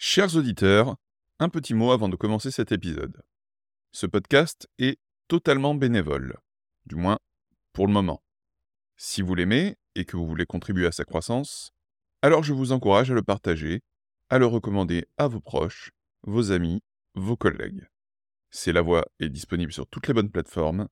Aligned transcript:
Chers 0.00 0.36
auditeurs, 0.36 0.94
un 1.40 1.48
petit 1.48 1.74
mot 1.74 1.90
avant 1.90 2.08
de 2.08 2.14
commencer 2.14 2.52
cet 2.52 2.70
épisode. 2.70 3.20
Ce 3.90 4.06
podcast 4.06 4.68
est 4.78 5.00
totalement 5.26 5.74
bénévole, 5.74 6.36
du 6.86 6.94
moins 6.94 7.18
pour 7.72 7.88
le 7.88 7.92
moment. 7.92 8.22
Si 8.96 9.22
vous 9.22 9.34
l'aimez 9.34 9.76
et 9.96 10.04
que 10.04 10.16
vous 10.16 10.24
voulez 10.24 10.46
contribuer 10.46 10.86
à 10.86 10.92
sa 10.92 11.04
croissance, 11.04 11.72
alors 12.22 12.44
je 12.44 12.52
vous 12.52 12.70
encourage 12.70 13.10
à 13.10 13.14
le 13.14 13.24
partager, 13.24 13.82
à 14.30 14.38
le 14.38 14.46
recommander 14.46 15.04
à 15.16 15.26
vos 15.26 15.40
proches, 15.40 15.90
vos 16.22 16.52
amis, 16.52 16.80
vos 17.16 17.36
collègues. 17.36 17.88
C'est 18.50 18.72
la 18.72 18.82
voix 18.82 19.04
est 19.18 19.28
disponible 19.28 19.72
sur 19.72 19.88
toutes 19.88 20.06
les 20.06 20.14
bonnes 20.14 20.30
plateformes, 20.30 20.86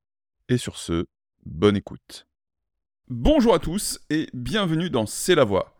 et 0.49 0.57
sur 0.57 0.75
ce, 0.75 1.05
bonne 1.45 1.77
écoute. 1.77 2.27
Bonjour 3.07 3.53
à 3.53 3.59
tous 3.59 4.01
et 4.09 4.27
bienvenue 4.33 4.89
dans 4.89 5.05
C'est 5.05 5.35
la 5.35 5.45
voix, 5.45 5.76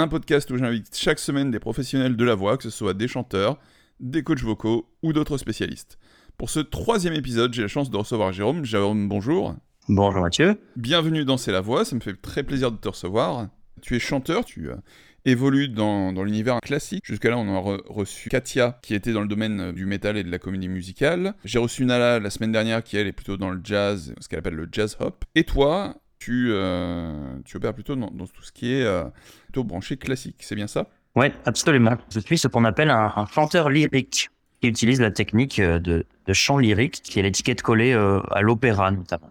un 0.00 0.08
podcast 0.08 0.50
où 0.50 0.56
j'invite 0.56 0.96
chaque 0.96 1.18
semaine 1.18 1.50
des 1.50 1.58
professionnels 1.58 2.16
de 2.16 2.24
la 2.24 2.34
voix, 2.34 2.56
que 2.56 2.62
ce 2.64 2.70
soit 2.70 2.94
des 2.94 3.08
chanteurs, 3.08 3.58
des 4.00 4.22
coachs 4.22 4.42
vocaux 4.42 4.88
ou 5.02 5.12
d'autres 5.12 5.36
spécialistes. 5.38 5.98
Pour 6.38 6.48
ce 6.50 6.60
troisième 6.60 7.14
épisode, 7.14 7.52
j'ai 7.52 7.62
la 7.62 7.68
chance 7.68 7.90
de 7.90 7.96
recevoir 7.96 8.32
Jérôme. 8.32 8.64
Jérôme, 8.64 9.08
bonjour. 9.08 9.54
Bonjour 9.88 10.22
Mathieu. 10.22 10.58
Bienvenue 10.76 11.24
dans 11.24 11.36
C'est 11.36 11.52
la 11.52 11.60
voix, 11.60 11.84
ça 11.84 11.94
me 11.96 12.00
fait 12.00 12.14
très 12.14 12.42
plaisir 12.42 12.72
de 12.72 12.76
te 12.76 12.88
recevoir. 12.88 13.48
Tu 13.82 13.96
es 13.96 13.98
chanteur, 13.98 14.44
tu 14.44 14.70
euh, 14.70 14.76
évolues 15.24 15.68
dans, 15.68 16.12
dans 16.12 16.22
l'univers 16.22 16.60
classique. 16.60 17.04
Jusqu'à 17.04 17.30
là, 17.30 17.38
on 17.38 17.54
a 17.54 17.60
re- 17.60 17.82
reçu 17.88 18.28
Katia, 18.28 18.78
qui 18.82 18.94
était 18.94 19.12
dans 19.12 19.22
le 19.22 19.28
domaine 19.28 19.60
euh, 19.60 19.72
du 19.72 19.84
métal 19.86 20.16
et 20.16 20.24
de 20.24 20.30
la 20.30 20.38
comédie 20.38 20.68
musicale. 20.68 21.34
J'ai 21.44 21.58
reçu 21.58 21.84
Nala 21.84 22.20
la 22.20 22.30
semaine 22.30 22.52
dernière, 22.52 22.82
qui 22.82 22.96
elle 22.96 23.06
est 23.06 23.12
plutôt 23.12 23.36
dans 23.36 23.50
le 23.50 23.60
jazz, 23.62 24.14
ce 24.20 24.28
qu'elle 24.28 24.38
appelle 24.38 24.54
le 24.54 24.68
jazz 24.70 24.96
hop. 25.00 25.24
Et 25.34 25.44
toi, 25.44 25.96
tu, 26.20 26.48
euh, 26.50 27.38
tu 27.44 27.56
opères 27.56 27.74
plutôt 27.74 27.96
dans, 27.96 28.10
dans 28.10 28.26
tout 28.26 28.42
ce 28.42 28.52
qui 28.52 28.74
est 28.74 28.84
euh, 28.84 29.04
plutôt 29.44 29.64
branché 29.64 29.96
classique, 29.96 30.36
c'est 30.40 30.54
bien 30.54 30.68
ça? 30.68 30.86
Oui, 31.16 31.26
absolument. 31.44 31.96
Je 32.14 32.20
suis 32.20 32.38
ce 32.38 32.46
qu'on 32.46 32.64
appelle 32.64 32.90
un, 32.90 33.26
chanteur 33.26 33.68
lyrique 33.70 34.30
qui 34.60 34.68
utilise 34.68 35.00
la 35.00 35.10
technique 35.10 35.58
euh, 35.58 35.80
de, 35.80 36.04
chant 36.32 36.58
lyrique, 36.58 37.02
qui 37.02 37.18
est 37.18 37.22
l'étiquette 37.22 37.62
collée 37.62 37.92
à 37.92 38.40
l'opéra 38.40 38.92
notamment. 38.92 39.30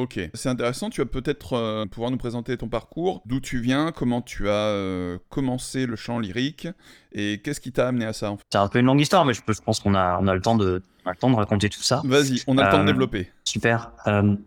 Ok, 0.00 0.18
c'est 0.34 0.48
intéressant. 0.48 0.88
Tu 0.88 1.00
vas 1.02 1.06
peut-être 1.06 1.52
euh, 1.52 1.84
pouvoir 1.84 2.10
nous 2.10 2.16
présenter 2.16 2.56
ton 2.56 2.68
parcours, 2.68 3.22
d'où 3.26 3.38
tu 3.40 3.60
viens, 3.60 3.92
comment 3.92 4.22
tu 4.22 4.48
as 4.48 4.52
euh, 4.52 5.18
commencé 5.28 5.84
le 5.84 5.94
chant 5.96 6.18
lyrique 6.18 6.66
et 7.12 7.40
qu'est-ce 7.44 7.60
qui 7.60 7.70
t'a 7.72 7.88
amené 7.88 8.06
à 8.06 8.12
ça. 8.12 8.30
en 8.30 8.36
fait? 8.36 8.44
C'est 8.50 8.58
un 8.58 8.68
peu 8.68 8.78
une 8.78 8.86
longue 8.86 9.00
histoire, 9.00 9.24
mais 9.24 9.34
je, 9.34 9.42
peux- 9.42 9.52
je 9.52 9.60
pense 9.60 9.78
qu'on 9.80 9.94
a, 9.94 10.18
on 10.20 10.26
a, 10.26 10.34
le 10.34 10.40
temps 10.40 10.56
de, 10.56 10.82
on 11.04 11.08
a 11.10 11.12
le 11.12 11.18
temps 11.18 11.30
de 11.30 11.36
raconter 11.36 11.68
tout 11.68 11.82
ça. 11.82 12.00
Vas-y, 12.04 12.42
on 12.46 12.56
a 12.58 12.64
le 12.64 12.70
temps 12.70 12.78
de 12.78 12.82
Euh, 12.84 12.86
développer. 12.86 13.30
Super. 13.44 13.90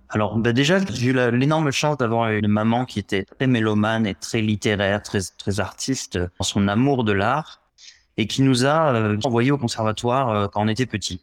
Alors 0.10 0.38
bah 0.38 0.54
déjà, 0.54 0.80
j'ai 0.92 1.08
eu 1.08 1.14
l'énorme 1.32 1.72
chance 1.72 1.98
d'avoir 1.98 2.30
une 2.32 2.48
maman 2.48 2.86
qui 2.86 3.00
était 3.00 3.24
très 3.26 3.48
mélomane 3.48 4.08
et 4.08 4.16
très 4.16 4.42
littéraire, 4.42 5.04
très, 5.04 5.20
très 5.38 5.60
artiste 5.60 6.18
dans 6.18 6.44
son 6.46 6.68
amour 6.68 7.04
de 7.04 7.12
l'art, 7.12 7.62
et 8.18 8.26
qui 8.28 8.42
nous 8.44 8.66
a 8.66 9.16
envoyés 9.26 9.52
au 9.52 9.58
conservatoire 9.58 10.50
quand 10.52 10.64
on 10.64 10.68
était 10.68 10.86
petit. 10.86 11.22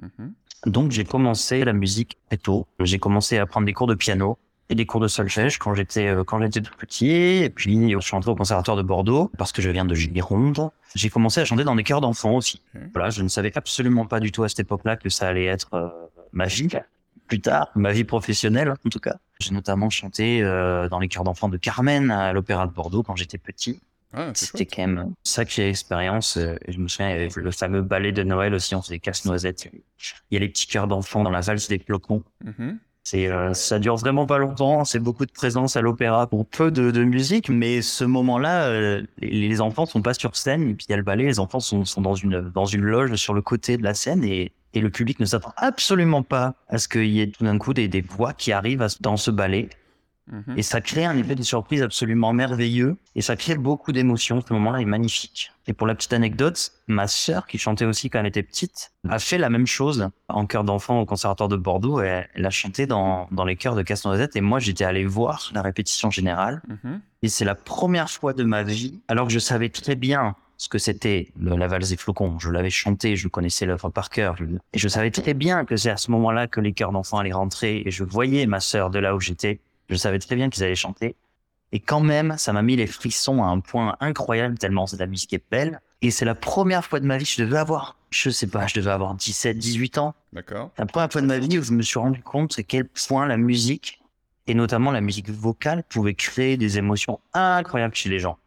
Mhm. 0.00 0.32
Donc 0.66 0.90
j'ai 0.90 1.04
commencé 1.04 1.64
la 1.64 1.72
musique 1.72 2.18
très 2.28 2.36
tôt. 2.36 2.66
J'ai 2.80 2.98
commencé 2.98 3.38
à 3.38 3.46
prendre 3.46 3.66
des 3.66 3.72
cours 3.72 3.86
de 3.86 3.94
piano 3.94 4.38
et 4.70 4.74
des 4.74 4.86
cours 4.86 5.00
de 5.00 5.08
solfège 5.08 5.58
quand 5.58 5.74
j'étais 5.74 6.08
euh, 6.08 6.24
quand 6.24 6.40
j'étais 6.40 6.60
tout 6.60 6.74
petit. 6.76 7.10
Et 7.10 7.50
puis 7.50 7.92
je 7.92 7.98
suis 8.00 8.16
entré 8.16 8.30
au 8.30 8.34
conservatoire 8.34 8.76
de 8.76 8.82
Bordeaux 8.82 9.30
parce 9.38 9.52
que 9.52 9.62
je 9.62 9.70
viens 9.70 9.84
de 9.84 9.94
Gironde. 9.94 10.70
J'ai 10.94 11.10
commencé 11.10 11.40
à 11.40 11.44
chanter 11.44 11.64
dans 11.64 11.76
des 11.76 11.84
chœurs 11.84 12.00
d'enfants 12.00 12.34
aussi. 12.34 12.62
Ok. 12.74 12.82
Voilà, 12.94 13.10
je 13.10 13.22
ne 13.22 13.28
savais 13.28 13.52
absolument 13.56 14.06
pas 14.06 14.20
du 14.20 14.32
tout 14.32 14.42
à 14.42 14.48
cette 14.48 14.60
époque-là 14.60 14.96
que 14.96 15.08
ça 15.08 15.28
allait 15.28 15.46
être 15.46 15.74
euh, 15.74 15.88
ma 16.32 16.46
vie 16.46 16.68
plus 17.28 17.40
tard, 17.40 17.68
ma 17.74 17.92
vie 17.92 18.04
professionnelle 18.04 18.70
en 18.70 18.88
tout 18.88 19.00
cas. 19.00 19.16
J'ai 19.40 19.52
notamment 19.52 19.90
chanté 19.90 20.42
euh, 20.42 20.88
dans 20.88 20.98
les 20.98 21.08
chœurs 21.08 21.24
d'enfants 21.24 21.48
de 21.48 21.56
Carmen 21.56 22.10
à 22.10 22.32
l'Opéra 22.32 22.66
de 22.66 22.72
Bordeaux 22.72 23.02
quand 23.02 23.16
j'étais 23.16 23.38
petit. 23.38 23.80
Ah, 24.14 24.30
C'était 24.34 24.64
quand 24.66 24.86
même 24.86 25.12
sacrée 25.22 25.68
expérience. 25.68 26.36
euh, 26.38 26.56
Je 26.66 26.78
me 26.78 26.88
souviens, 26.88 27.10
il 27.10 27.12
y 27.12 27.14
avait 27.24 27.28
le 27.36 27.50
fameux 27.50 27.82
ballet 27.82 28.12
de 28.12 28.22
Noël 28.22 28.54
aussi, 28.54 28.74
on 28.74 28.82
faisait 28.82 28.98
casse-noisette. 28.98 29.68
Il 30.30 30.34
y 30.34 30.36
a 30.36 30.40
les 30.40 30.48
petits 30.48 30.66
cœurs 30.66 30.86
d'enfants 30.88 31.22
dans 31.22 31.30
la 31.30 31.40
valse 31.40 31.68
des 31.68 31.78
flocons. 31.78 32.22
C'est, 33.04 33.28
euh, 33.28 33.54
ça 33.54 33.78
dure 33.78 33.96
vraiment 33.96 34.26
pas 34.26 34.36
longtemps. 34.38 34.84
C'est 34.84 34.98
beaucoup 34.98 35.24
de 35.24 35.32
présence 35.32 35.76
à 35.76 35.80
l'opéra 35.80 36.26
pour 36.26 36.46
peu 36.46 36.70
de, 36.70 36.90
de 36.90 37.04
musique, 37.04 37.48
mais 37.48 37.80
ce 37.80 38.04
moment-là, 38.04 38.66
euh, 38.68 39.02
les, 39.18 39.48
les 39.48 39.60
enfants 39.62 39.86
sont 39.86 40.02
pas 40.02 40.12
sur 40.14 40.36
scène. 40.36 40.68
Et 40.68 40.74
puis 40.74 40.84
il 40.88 40.92
y 40.92 40.94
a 40.94 40.98
le 40.98 41.02
ballet, 41.02 41.24
les 41.24 41.38
enfants 41.38 41.60
sont, 41.60 41.84
sont 41.86 42.02
dans 42.02 42.14
une 42.14 42.40
dans 42.50 42.66
une 42.66 42.82
loge 42.82 43.14
sur 43.16 43.32
le 43.34 43.40
côté 43.42 43.76
de 43.78 43.82
la 43.82 43.94
scène 43.94 44.24
et 44.24 44.52
et 44.74 44.82
le 44.82 44.90
public 44.90 45.18
ne 45.18 45.24
s'attend 45.24 45.54
absolument 45.56 46.22
pas 46.22 46.54
à 46.68 46.76
ce 46.76 46.88
qu'il 46.88 47.06
y 47.06 47.22
ait 47.22 47.30
tout 47.30 47.42
d'un 47.42 47.56
coup 47.56 47.72
des, 47.72 47.88
des 47.88 48.02
voix 48.02 48.34
qui 48.34 48.52
arrivent 48.52 48.82
à- 48.82 48.88
dans 49.00 49.16
ce 49.16 49.30
ballet. 49.30 49.70
Mhm. 50.30 50.54
Et 50.58 50.62
ça 50.62 50.80
crée 50.80 51.04
un 51.04 51.16
effet 51.16 51.34
de 51.34 51.42
surprise 51.42 51.82
absolument 51.82 52.32
merveilleux. 52.32 52.96
Et 53.14 53.22
ça 53.22 53.36
crée 53.36 53.56
beaucoup 53.56 53.92
d'émotions. 53.92 54.40
Ce 54.46 54.52
moment-là 54.52 54.80
est 54.80 54.84
magnifique. 54.84 55.50
Et 55.66 55.72
pour 55.72 55.86
la 55.86 55.94
petite 55.94 56.12
anecdote, 56.12 56.72
ma 56.86 57.06
sœur, 57.06 57.46
qui 57.46 57.58
chantait 57.58 57.84
aussi 57.84 58.10
quand 58.10 58.20
elle 58.20 58.26
était 58.26 58.42
petite, 58.42 58.92
a 59.08 59.18
fait 59.18 59.38
la 59.38 59.50
même 59.50 59.66
chose 59.66 60.08
en 60.28 60.46
chœur 60.46 60.64
d'enfant 60.64 61.00
au 61.00 61.06
conservatoire 61.06 61.48
de 61.48 61.56
Bordeaux. 61.56 62.00
Et 62.02 62.24
elle 62.34 62.46
a 62.46 62.50
chanté 62.50 62.86
dans, 62.86 63.28
dans 63.32 63.44
les 63.44 63.56
chœurs 63.56 63.74
de 63.74 63.82
Casse-Noisette. 63.82 64.36
Et 64.36 64.40
moi, 64.40 64.58
j'étais 64.58 64.84
allé 64.84 65.04
voir 65.04 65.50
la 65.54 65.62
répétition 65.62 66.10
générale. 66.10 66.62
Mhm. 66.84 67.00
Et 67.22 67.28
c'est 67.28 67.44
la 67.44 67.54
première 67.54 68.10
fois 68.10 68.32
de 68.32 68.44
ma 68.44 68.62
vie, 68.62 69.00
alors 69.08 69.26
que 69.26 69.32
je 69.32 69.38
savais 69.38 69.68
très 69.70 69.96
bien 69.96 70.36
ce 70.60 70.68
que 70.68 70.78
c'était 70.78 71.28
le- 71.38 71.54
la 71.56 71.68
valse 71.68 71.90
des 71.90 71.96
flocons. 71.96 72.38
Je 72.40 72.50
l'avais 72.50 72.70
chanté, 72.70 73.14
je 73.14 73.28
connaissais 73.28 73.64
l'œuvre 73.64 73.90
par 73.90 74.10
cœur. 74.10 74.34
Et 74.72 74.78
je 74.78 74.88
savais 74.88 75.10
très 75.12 75.32
bien 75.34 75.64
que 75.64 75.76
c'est 75.76 75.90
à 75.90 75.96
ce 75.96 76.10
moment-là 76.10 76.48
que 76.48 76.60
les 76.60 76.72
chœurs 76.72 76.90
d'enfants 76.92 77.18
allaient 77.18 77.32
rentrer. 77.32 77.82
Et 77.86 77.90
je 77.92 78.02
voyais 78.02 78.44
ma 78.46 78.58
sœur 78.58 78.90
de 78.90 78.98
là 78.98 79.14
où 79.14 79.20
j'étais. 79.20 79.60
Je 79.88 79.96
savais 79.96 80.18
très 80.18 80.36
bien 80.36 80.50
qu'ils 80.50 80.64
allaient 80.64 80.74
chanter. 80.74 81.16
Et 81.72 81.80
quand 81.80 82.00
même, 82.00 82.36
ça 82.38 82.52
m'a 82.52 82.62
mis 82.62 82.76
les 82.76 82.86
frissons 82.86 83.42
à 83.42 83.46
un 83.46 83.60
point 83.60 83.96
incroyable 84.00 84.58
tellement 84.58 84.86
la 84.98 85.06
musique 85.06 85.34
est 85.34 85.42
belle. 85.50 85.80
Et 86.00 86.10
c'est 86.10 86.24
la 86.24 86.34
première 86.34 86.84
fois 86.84 87.00
de 87.00 87.06
ma 87.06 87.18
vie, 87.18 87.24
je 87.24 87.42
devais 87.42 87.58
avoir, 87.58 87.96
je 88.10 88.30
sais 88.30 88.46
pas, 88.46 88.66
je 88.66 88.74
devais 88.74 88.90
avoir 88.90 89.14
17, 89.14 89.58
18 89.58 89.98
ans. 89.98 90.14
D'accord. 90.32 90.70
La 90.78 90.86
première 90.86 91.10
fois 91.10 91.20
de 91.20 91.26
ma 91.26 91.38
vie 91.38 91.58
où 91.58 91.62
je 91.62 91.72
me 91.72 91.82
suis 91.82 91.98
rendu 91.98 92.22
compte 92.22 92.58
à 92.58 92.62
quel 92.62 92.86
point 92.86 93.26
la 93.26 93.36
musique, 93.36 94.00
et 94.46 94.54
notamment 94.54 94.92
la 94.92 95.00
musique 95.00 95.28
vocale, 95.28 95.82
pouvait 95.88 96.14
créer 96.14 96.56
des 96.56 96.78
émotions 96.78 97.20
incroyables 97.34 97.94
chez 97.94 98.08
les 98.08 98.18
gens. 98.18 98.38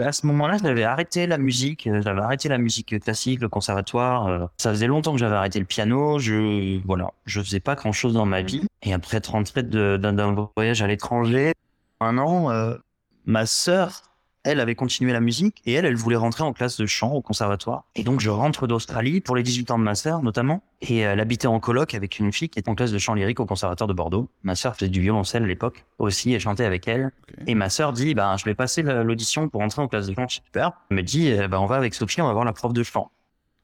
À 0.00 0.12
ce 0.12 0.26
moment-là, 0.26 0.58
j'avais 0.62 0.84
arrêté 0.84 1.26
la 1.26 1.38
musique, 1.38 1.86
euh, 1.86 2.02
j'avais 2.02 2.20
arrêté 2.20 2.48
la 2.48 2.58
musique 2.58 3.00
classique, 3.00 3.40
le 3.40 3.48
conservatoire. 3.48 4.26
euh, 4.26 4.46
Ça 4.58 4.70
faisait 4.70 4.86
longtemps 4.86 5.12
que 5.12 5.18
j'avais 5.18 5.34
arrêté 5.34 5.58
le 5.58 5.64
piano. 5.64 6.18
Je, 6.18 6.78
voilà, 6.86 7.12
je 7.24 7.40
faisais 7.40 7.60
pas 7.60 7.74
grand-chose 7.74 8.14
dans 8.14 8.26
ma 8.26 8.42
vie. 8.42 8.66
Et 8.82 8.92
après 8.92 9.16
être 9.16 9.32
rentré 9.32 9.62
d'un 9.62 10.48
voyage 10.56 10.82
à 10.82 10.86
l'étranger, 10.86 11.52
un 12.00 12.18
an, 12.18 12.50
euh, 12.50 12.76
ma 13.24 13.44
sœur, 13.46 14.02
elle 14.44 14.60
avait 14.60 14.74
continué 14.74 15.12
la 15.12 15.20
musique 15.20 15.60
et 15.66 15.72
elle, 15.74 15.84
elle 15.84 15.96
voulait 15.96 16.16
rentrer 16.16 16.42
en 16.44 16.52
classe 16.52 16.78
de 16.78 16.86
chant 16.86 17.12
au 17.12 17.20
conservatoire. 17.22 17.84
Et 17.96 18.02
donc, 18.04 18.20
je 18.20 18.30
rentre 18.30 18.66
d'Australie 18.66 19.20
pour 19.20 19.36
les 19.36 19.42
18 19.42 19.70
ans 19.72 19.78
de 19.78 19.84
ma 19.84 19.94
sœur, 19.94 20.22
notamment. 20.22 20.62
Et 20.80 21.04
euh, 21.06 21.12
elle 21.12 21.20
habitait 21.20 21.48
en 21.48 21.60
coloc 21.60 21.94
avec 21.94 22.18
une 22.18 22.32
fille 22.32 22.48
qui 22.48 22.58
était 22.58 22.68
en 22.70 22.74
classe 22.74 22.92
de 22.92 22.98
chant 22.98 23.14
lyrique 23.14 23.40
au 23.40 23.46
conservatoire 23.46 23.88
de 23.88 23.92
Bordeaux. 23.94 24.28
Ma 24.42 24.54
sœur 24.54 24.74
faisait 24.74 24.88
du 24.88 25.00
violoncelle 25.00 25.42
à 25.42 25.46
l'époque 25.46 25.84
aussi 25.98 26.32
et 26.34 26.40
chantait 26.40 26.64
avec 26.64 26.86
elle. 26.88 27.10
Et 27.46 27.54
ma 27.54 27.68
sœur 27.68 27.92
dit, 27.92 28.14
bah, 28.14 28.36
je 28.38 28.44
vais 28.44 28.54
passer 28.54 28.82
la- 28.82 29.02
l'audition 29.02 29.48
pour 29.48 29.60
entrer 29.60 29.82
en 29.82 29.88
classe 29.88 30.06
de 30.06 30.14
chant. 30.14 30.28
Super. 30.28 30.72
Elle 30.90 30.96
me 30.98 31.02
dit, 31.02 31.32
euh, 31.32 31.48
bah, 31.48 31.60
on 31.60 31.66
va 31.66 31.76
avec 31.76 31.94
Sophie, 31.94 32.22
on 32.22 32.26
va 32.26 32.32
voir 32.32 32.44
la 32.44 32.52
prof 32.52 32.72
de 32.72 32.82
chant 32.82 33.10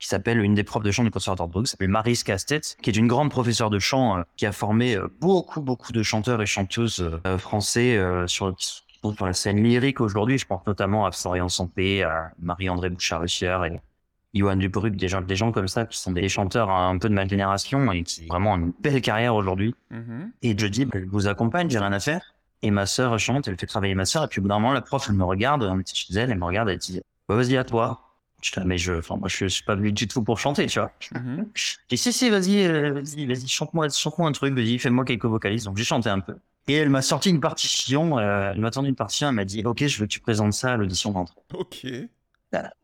qui 0.01 0.09
s'appelle 0.09 0.41
une 0.41 0.55
des 0.55 0.65
profs 0.65 0.83
de 0.83 0.91
chant 0.91 1.05
du 1.05 1.11
conservatoire 1.11 1.49
de 1.49 1.53
Bordeaux, 1.53 1.65
qui 1.65 1.71
s'appelle 1.71 1.89
Marise 1.89 2.25
Castet, 2.25 2.61
qui 2.83 2.91
est 2.91 2.97
une 2.97 3.07
grande 3.07 3.31
professeure 3.31 3.71
de 3.71 3.79
chant 3.79 4.19
euh, 4.19 4.23
qui 4.37 4.45
a 4.45 4.53
formé 4.53 4.97
euh, 4.97 5.07
beaucoup, 5.21 5.63
beaucoup 5.63 5.93
de 5.93 6.03
chanteurs 6.03 6.43
et 6.43 6.47
chanteuses 6.47 7.11
euh, 7.25 7.39
français 7.39 7.99
sur, 8.27 8.55
qui 8.57 8.83
sont 9.05 9.15
sur 9.15 9.27
la 9.27 9.33
scène 9.33 9.63
lyrique 9.63 10.01
aujourd'hui. 10.01 10.39
Je 10.39 10.47
pense 10.47 10.67
notamment 10.67 11.07
à 11.07 11.13
Florian 11.13 11.49
Sampé, 11.49 12.03
à 12.03 12.31
Marie-André 12.39 12.91
Bouchard-Russière 12.91 13.65
et 13.65 13.81
Johan 14.35 14.57
Dubruck, 14.57 14.97
des 14.97 15.09
gens, 15.09 15.21
des 15.21 15.37
gens 15.37 15.53
comme 15.53 15.69
ça 15.69 15.87
qui 15.87 15.99
sont 15.99 16.13
des 16.13 16.29
chanteurs 16.29 16.71
un 16.71 16.99
peu 16.99 17.09
de 17.09 17.15
ma 17.15 17.27
génération 17.27 17.93
et 17.93 18.03
qui 18.03 18.23
ont 18.23 18.27
vraiment 18.27 18.57
une 18.57 18.73
belle 18.81 19.01
carrière 19.01 19.35
aujourd'hui. 19.35 19.75
Mhm. 19.91 20.33
Et 20.43 20.59
je 20.59 20.67
dis, 20.67 20.85
bah, 20.85 20.99
je 21.01 21.09
vous 21.09 21.29
accompagne, 21.29 21.71
j'ai 21.71 21.79
rien 21.79 21.93
à 21.93 22.01
faire. 22.01 22.35
Et 22.63 22.71
ma 22.71 22.87
sœur 22.87 23.19
chante, 23.19 23.47
elle 23.47 23.59
fait 23.59 23.67
travailler 23.67 23.95
ma 23.95 24.07
sœur. 24.07 24.25
Et 24.25 24.29
puis, 24.29 24.41
au 24.41 24.43
bout 24.43 24.49
d'un 24.49 24.59
moment, 24.59 24.73
la 24.73 24.81
prof, 24.81 25.05
elle 25.09 25.15
me 25.15 25.25
regarde, 25.25 25.63
on 25.63 25.79
était 25.79 25.95
chez 25.95 26.15
elle, 26.15 26.31
elle 26.31 26.39
me 26.39 26.45
regarde, 26.45 26.69
elle 26.69 26.79
dit, 26.79 27.01
bah, 27.29 27.37
vas-y, 27.37 27.57
à 27.57 27.65
toi. 27.65 28.01
Je 28.43 28.51
dis, 28.51 28.59
ah, 28.59 28.65
mais 28.65 28.79
je, 28.79 28.95
enfin, 28.95 29.17
moi, 29.17 29.29
je, 29.29 29.37
je 29.45 29.47
suis 29.49 29.65
pas 29.65 29.75
venu 29.75 29.93
du 29.93 30.09
tout 30.09 30.23
pour 30.23 30.39
chanter, 30.39 30.67
tu 30.67 30.81
vois. 30.81 30.91
Mhm. 31.15 31.47
Je 31.55 31.77
dis, 31.89 31.99
si, 31.99 32.13
si, 32.13 32.31
vas-y, 32.31 32.65
euh, 32.65 32.93
vas-y, 32.95 33.27
vas-y, 33.27 33.47
chante-moi, 33.47 33.89
chante-moi 33.91 34.29
un 34.29 34.33
truc, 34.33 34.55
vas-y, 34.55 34.79
fais-moi 34.79 35.05
quelques 35.05 35.27
vocalises. 35.27 35.65
Donc, 35.65 35.77
j'ai 35.77 35.85
chanté 35.85 36.09
un 36.09 36.21
peu. 36.21 36.35
Et 36.67 36.75
elle 36.75 36.89
m'a 36.89 37.03
sorti 37.03 37.31
une 37.31 37.41
partition, 37.41 38.19
euh, 38.19 38.53
elle 38.53 38.61
m'a 38.61 38.71
tendu 38.71 38.89
une 38.89 38.95
partition, 38.95 39.29
elle 39.29 39.35
m'a 39.35 39.45
dit, 39.45 39.63
ok, 39.65 39.87
je 39.87 39.99
veux 39.99 40.07
que 40.07 40.13
tu 40.13 40.21
présentes 40.21 40.55
ça 40.55 40.73
à 40.73 40.77
l'audition 40.77 41.11
d'entrée. 41.13 41.41
Ok. 41.53 41.87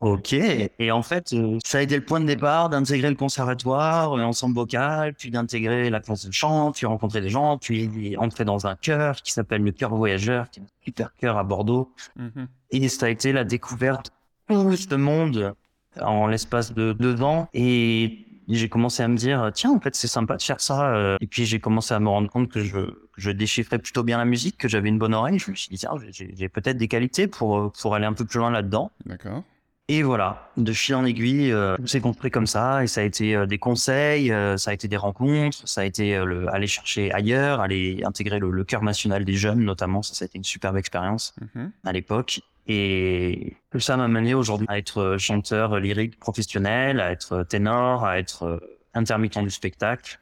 Ok. 0.00 0.32
Et 0.32 0.90
en 0.90 1.02
fait, 1.02 1.32
euh, 1.32 1.58
ça 1.64 1.78
a 1.78 1.80
été 1.82 1.96
le 1.96 2.04
point 2.04 2.18
de 2.20 2.26
départ 2.26 2.70
d'intégrer 2.70 3.08
le 3.08 3.14
conservatoire, 3.14 4.18
euh, 4.18 4.22
ensemble 4.22 4.54
vocal, 4.54 5.14
puis 5.14 5.30
d'intégrer 5.30 5.90
la 5.90 6.00
classe 6.00 6.26
de 6.26 6.32
chant, 6.32 6.72
puis 6.72 6.86
rencontrer 6.86 7.20
des 7.20 7.30
gens, 7.30 7.56
puis 7.56 8.16
entrer 8.18 8.44
dans 8.44 8.66
un 8.66 8.74
chœur 8.74 9.22
qui 9.22 9.32
s'appelle 9.32 9.62
le 9.62 9.70
Chœur 9.72 9.94
Voyageur, 9.94 10.50
qui 10.50 10.60
est 10.60 10.62
un 10.64 10.66
super 10.84 11.14
chœur 11.14 11.38
à 11.38 11.44
Bordeaux. 11.44 11.92
Mhm. 12.16 12.48
Et 12.72 12.88
ça 12.88 13.06
a 13.06 13.08
été 13.10 13.32
la 13.32 13.44
découverte 13.44 14.10
de 14.48 14.54
tout 14.56 14.76
ce 14.76 14.94
monde 14.96 15.54
en 16.00 16.26
l'espace 16.26 16.74
de 16.74 16.92
deux 16.92 17.22
ans. 17.22 17.48
Et 17.54 18.26
j'ai 18.48 18.68
commencé 18.68 19.02
à 19.02 19.08
me 19.08 19.16
dire, 19.16 19.50
tiens, 19.54 19.70
en 19.70 19.80
fait, 19.80 19.94
c'est 19.94 20.08
sympa 20.08 20.36
de 20.36 20.42
faire 20.42 20.60
ça. 20.60 20.94
euh. 20.94 21.16
Et 21.20 21.26
puis 21.28 21.44
j'ai 21.46 21.60
commencé 21.60 21.94
à 21.94 22.00
me 22.00 22.08
rendre 22.08 22.28
compte 22.28 22.48
que 22.50 22.64
je, 22.64 22.78
je 23.20 23.30
déchiffrais 23.30 23.78
plutôt 23.78 24.02
bien 24.02 24.18
la 24.18 24.24
musique, 24.24 24.56
que 24.56 24.68
j'avais 24.68 24.88
une 24.88 24.98
bonne 24.98 25.14
oreille. 25.14 25.38
Je 25.38 25.50
me 25.50 25.56
suis 25.56 25.68
dit, 25.68 25.78
tiens, 25.78 25.92
j'ai 26.10 26.48
peut-être 26.48 26.76
des 26.78 26.88
qualités 26.88 27.26
pour, 27.26 27.58
euh, 27.58 27.72
pour 27.80 27.94
aller 27.94 28.06
un 28.06 28.12
peu 28.14 28.24
plus 28.24 28.38
loin 28.38 28.50
là-dedans. 28.50 28.90
D'accord. 29.06 29.42
Et 29.88 30.04
voilà, 30.04 30.50
de 30.56 30.72
fil 30.72 30.94
en 30.94 31.04
aiguille, 31.04 31.50
euh, 31.50 31.76
tout 31.76 31.88
s'est 31.88 32.00
construit 32.00 32.30
comme 32.30 32.46
ça. 32.46 32.84
Et 32.84 32.86
ça 32.86 33.00
a 33.00 33.04
été 33.04 33.34
euh, 33.34 33.46
des 33.46 33.58
conseils, 33.58 34.30
euh, 34.30 34.56
ça 34.56 34.70
a 34.70 34.74
été 34.74 34.86
des 34.86 34.96
rencontres, 34.96 35.66
ça 35.66 35.80
a 35.80 35.84
été 35.84 36.16
le, 36.24 36.48
aller 36.54 36.68
chercher 36.68 37.12
ailleurs, 37.12 37.60
aller 37.60 38.00
intégrer 38.06 38.38
le, 38.38 38.50
le 38.52 38.62
cœur 38.64 38.84
national 38.84 39.24
des 39.24 39.34
jeunes, 39.34 39.64
notamment. 39.64 40.02
Ça, 40.02 40.14
ça 40.14 40.24
a 40.24 40.26
été 40.26 40.38
une 40.38 40.44
superbe 40.44 40.76
expérience 40.76 41.34
Mhm. 41.54 41.72
à 41.84 41.92
l'époque. 41.92 42.40
Et 42.68 43.56
tout 43.72 43.80
ça 43.80 43.96
m'a 43.96 44.06
mené 44.06 44.32
aujourd'hui 44.32 44.66
à 44.70 44.78
être 44.78 45.16
chanteur 45.18 45.80
lyrique 45.80 46.20
professionnel, 46.20 47.00
à 47.00 47.10
être 47.10 47.42
ténor, 47.42 48.04
à 48.04 48.20
être 48.20 48.62
intermittent 48.94 49.42
du 49.42 49.50
spectacle 49.50 50.20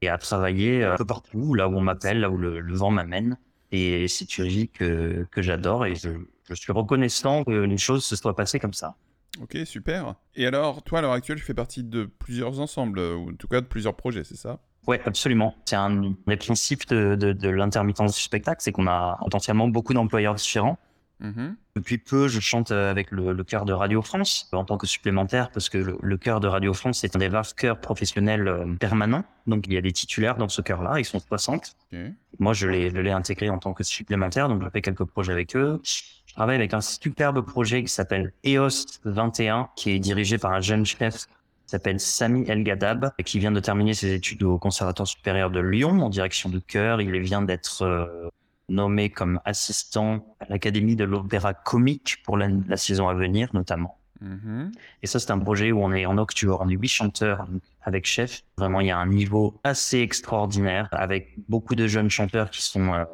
Et 0.00 0.08
à 0.08 0.18
travailler 0.18 0.82
euh, 0.82 0.94
un 0.94 0.96
peu 0.96 1.04
partout, 1.04 1.54
là 1.54 1.68
où 1.68 1.76
on 1.76 1.80
m'appelle, 1.80 2.20
là 2.20 2.30
où 2.30 2.36
le, 2.36 2.60
le 2.60 2.74
vent 2.74 2.90
m'amène. 2.90 3.38
Et 3.70 4.06
c'est 4.08 4.38
une 4.38 4.46
vie 4.46 4.68
que, 4.68 5.26
que 5.30 5.40
j'adore 5.40 5.86
et 5.86 5.94
je, 5.94 6.10
je 6.48 6.54
suis 6.54 6.72
reconnaissant 6.72 7.44
que 7.44 7.50
les 7.50 7.78
choses 7.78 8.04
se 8.04 8.16
soient 8.16 8.36
passées 8.36 8.58
comme 8.58 8.74
ça. 8.74 8.96
Ok, 9.40 9.56
super. 9.64 10.14
Et 10.34 10.46
alors, 10.46 10.82
toi, 10.82 10.98
à 10.98 11.02
l'heure 11.02 11.12
actuelle, 11.12 11.38
tu 11.38 11.44
fais 11.44 11.54
partie 11.54 11.82
de 11.82 12.04
plusieurs 12.04 12.60
ensembles, 12.60 12.98
ou 12.98 13.30
en 13.30 13.34
tout 13.34 13.48
cas 13.48 13.62
de 13.62 13.66
plusieurs 13.66 13.94
projets, 13.96 14.24
c'est 14.24 14.36
ça? 14.36 14.58
Ouais, 14.86 15.00
absolument. 15.06 15.54
C'est 15.64 15.76
un 15.76 16.12
des 16.26 16.36
principes 16.36 16.86
de, 16.88 17.14
de, 17.14 17.32
de 17.32 17.48
l'intermittence 17.48 18.14
du 18.14 18.20
spectacle, 18.20 18.60
c'est 18.62 18.72
qu'on 18.72 18.88
a 18.88 19.16
potentiellement 19.22 19.68
beaucoup 19.68 19.94
d'employeurs 19.94 20.34
différents. 20.34 20.78
Mhm. 21.22 21.56
Depuis 21.76 21.98
peu, 21.98 22.28
je 22.28 22.40
chante 22.40 22.72
euh, 22.72 22.90
avec 22.90 23.10
le, 23.12 23.32
le 23.32 23.44
chœur 23.44 23.64
de 23.64 23.72
Radio 23.72 24.02
France 24.02 24.48
en 24.52 24.64
tant 24.64 24.76
que 24.76 24.86
supplémentaire 24.86 25.50
parce 25.50 25.68
que 25.68 25.78
le, 25.78 25.96
le 26.02 26.16
chœur 26.16 26.40
de 26.40 26.48
Radio 26.48 26.74
France 26.74 26.98
c'est 26.98 27.14
un 27.14 27.20
des 27.20 27.28
rares 27.28 27.54
chœurs 27.54 27.80
professionnels 27.80 28.48
euh, 28.48 28.66
permanents. 28.74 29.24
Donc 29.46 29.66
il 29.66 29.72
y 29.72 29.76
a 29.76 29.80
des 29.80 29.92
titulaires 29.92 30.36
dans 30.36 30.48
ce 30.48 30.60
chœur-là, 30.62 30.98
ils 30.98 31.04
sont 31.04 31.20
60. 31.20 31.76
Ok. 31.92 31.98
Moi, 32.38 32.54
je 32.54 32.66
l'ai, 32.66 33.10
intégré 33.10 33.50
en 33.50 33.58
tant 33.58 33.72
que 33.72 33.84
supplémentaire, 33.84 34.48
donc 34.48 34.62
je 34.64 34.68
fais 34.70 34.82
quelques 34.82 35.04
projets 35.04 35.32
avec 35.32 35.54
eux. 35.54 35.80
Je 35.84 36.34
travaille 36.34 36.56
avec 36.56 36.74
un 36.74 36.80
superbe 36.80 37.42
projet 37.42 37.84
qui 37.84 37.92
s'appelle 37.92 38.32
EOS 38.44 39.00
21, 39.04 39.68
qui 39.76 39.90
est 39.90 39.98
dirigé 39.98 40.38
par 40.38 40.52
un 40.52 40.60
jeune 40.60 40.84
chef 40.84 41.26
qui 41.26 41.68
s'appelle 41.68 42.00
Sami 42.00 42.44
El 42.48 42.64
Gadab, 42.64 43.12
et 43.18 43.22
qui 43.22 43.38
vient 43.38 43.52
de 43.52 43.60
terminer 43.60 43.94
ses 43.94 44.12
études 44.14 44.42
au 44.42 44.58
Conservatoire 44.58 45.06
supérieur 45.06 45.50
de 45.50 45.60
Lyon 45.60 46.00
en 46.00 46.08
direction 46.08 46.48
de 46.48 46.58
chœur. 46.58 47.00
Il 47.00 47.16
vient 47.20 47.42
d'être 47.42 47.82
euh, 47.82 48.28
nommé 48.68 49.10
comme 49.10 49.40
assistant 49.44 50.36
à 50.40 50.46
l'Académie 50.48 50.96
de 50.96 51.04
l'Opéra 51.04 51.54
Comique 51.54 52.18
pour 52.24 52.36
la, 52.36 52.48
la 52.66 52.76
saison 52.76 53.08
à 53.08 53.14
venir, 53.14 53.48
notamment. 53.52 53.98
Mhm. 54.20 54.70
Et 55.02 55.06
ça, 55.06 55.18
c'est 55.18 55.32
un 55.32 55.38
projet 55.38 55.72
où 55.72 55.82
on 55.82 55.92
est 55.92 56.06
en 56.06 56.16
octubre, 56.16 56.58
on 56.60 56.68
est 56.68 56.76
huit 56.76 56.88
chanteurs 56.88 57.46
avec 57.82 58.06
chef. 58.06 58.42
Vraiment, 58.56 58.80
il 58.80 58.86
y 58.86 58.90
a 58.90 58.98
un 58.98 59.08
niveau 59.08 59.60
assez 59.64 59.98
extraordinaire 59.98 60.88
avec 60.92 61.34
beaucoup 61.48 61.74
de 61.74 61.86
jeunes 61.88 62.10
chanteurs 62.10 62.50
qui 62.50 62.62
sont 62.62 62.94
euh, 62.94 63.04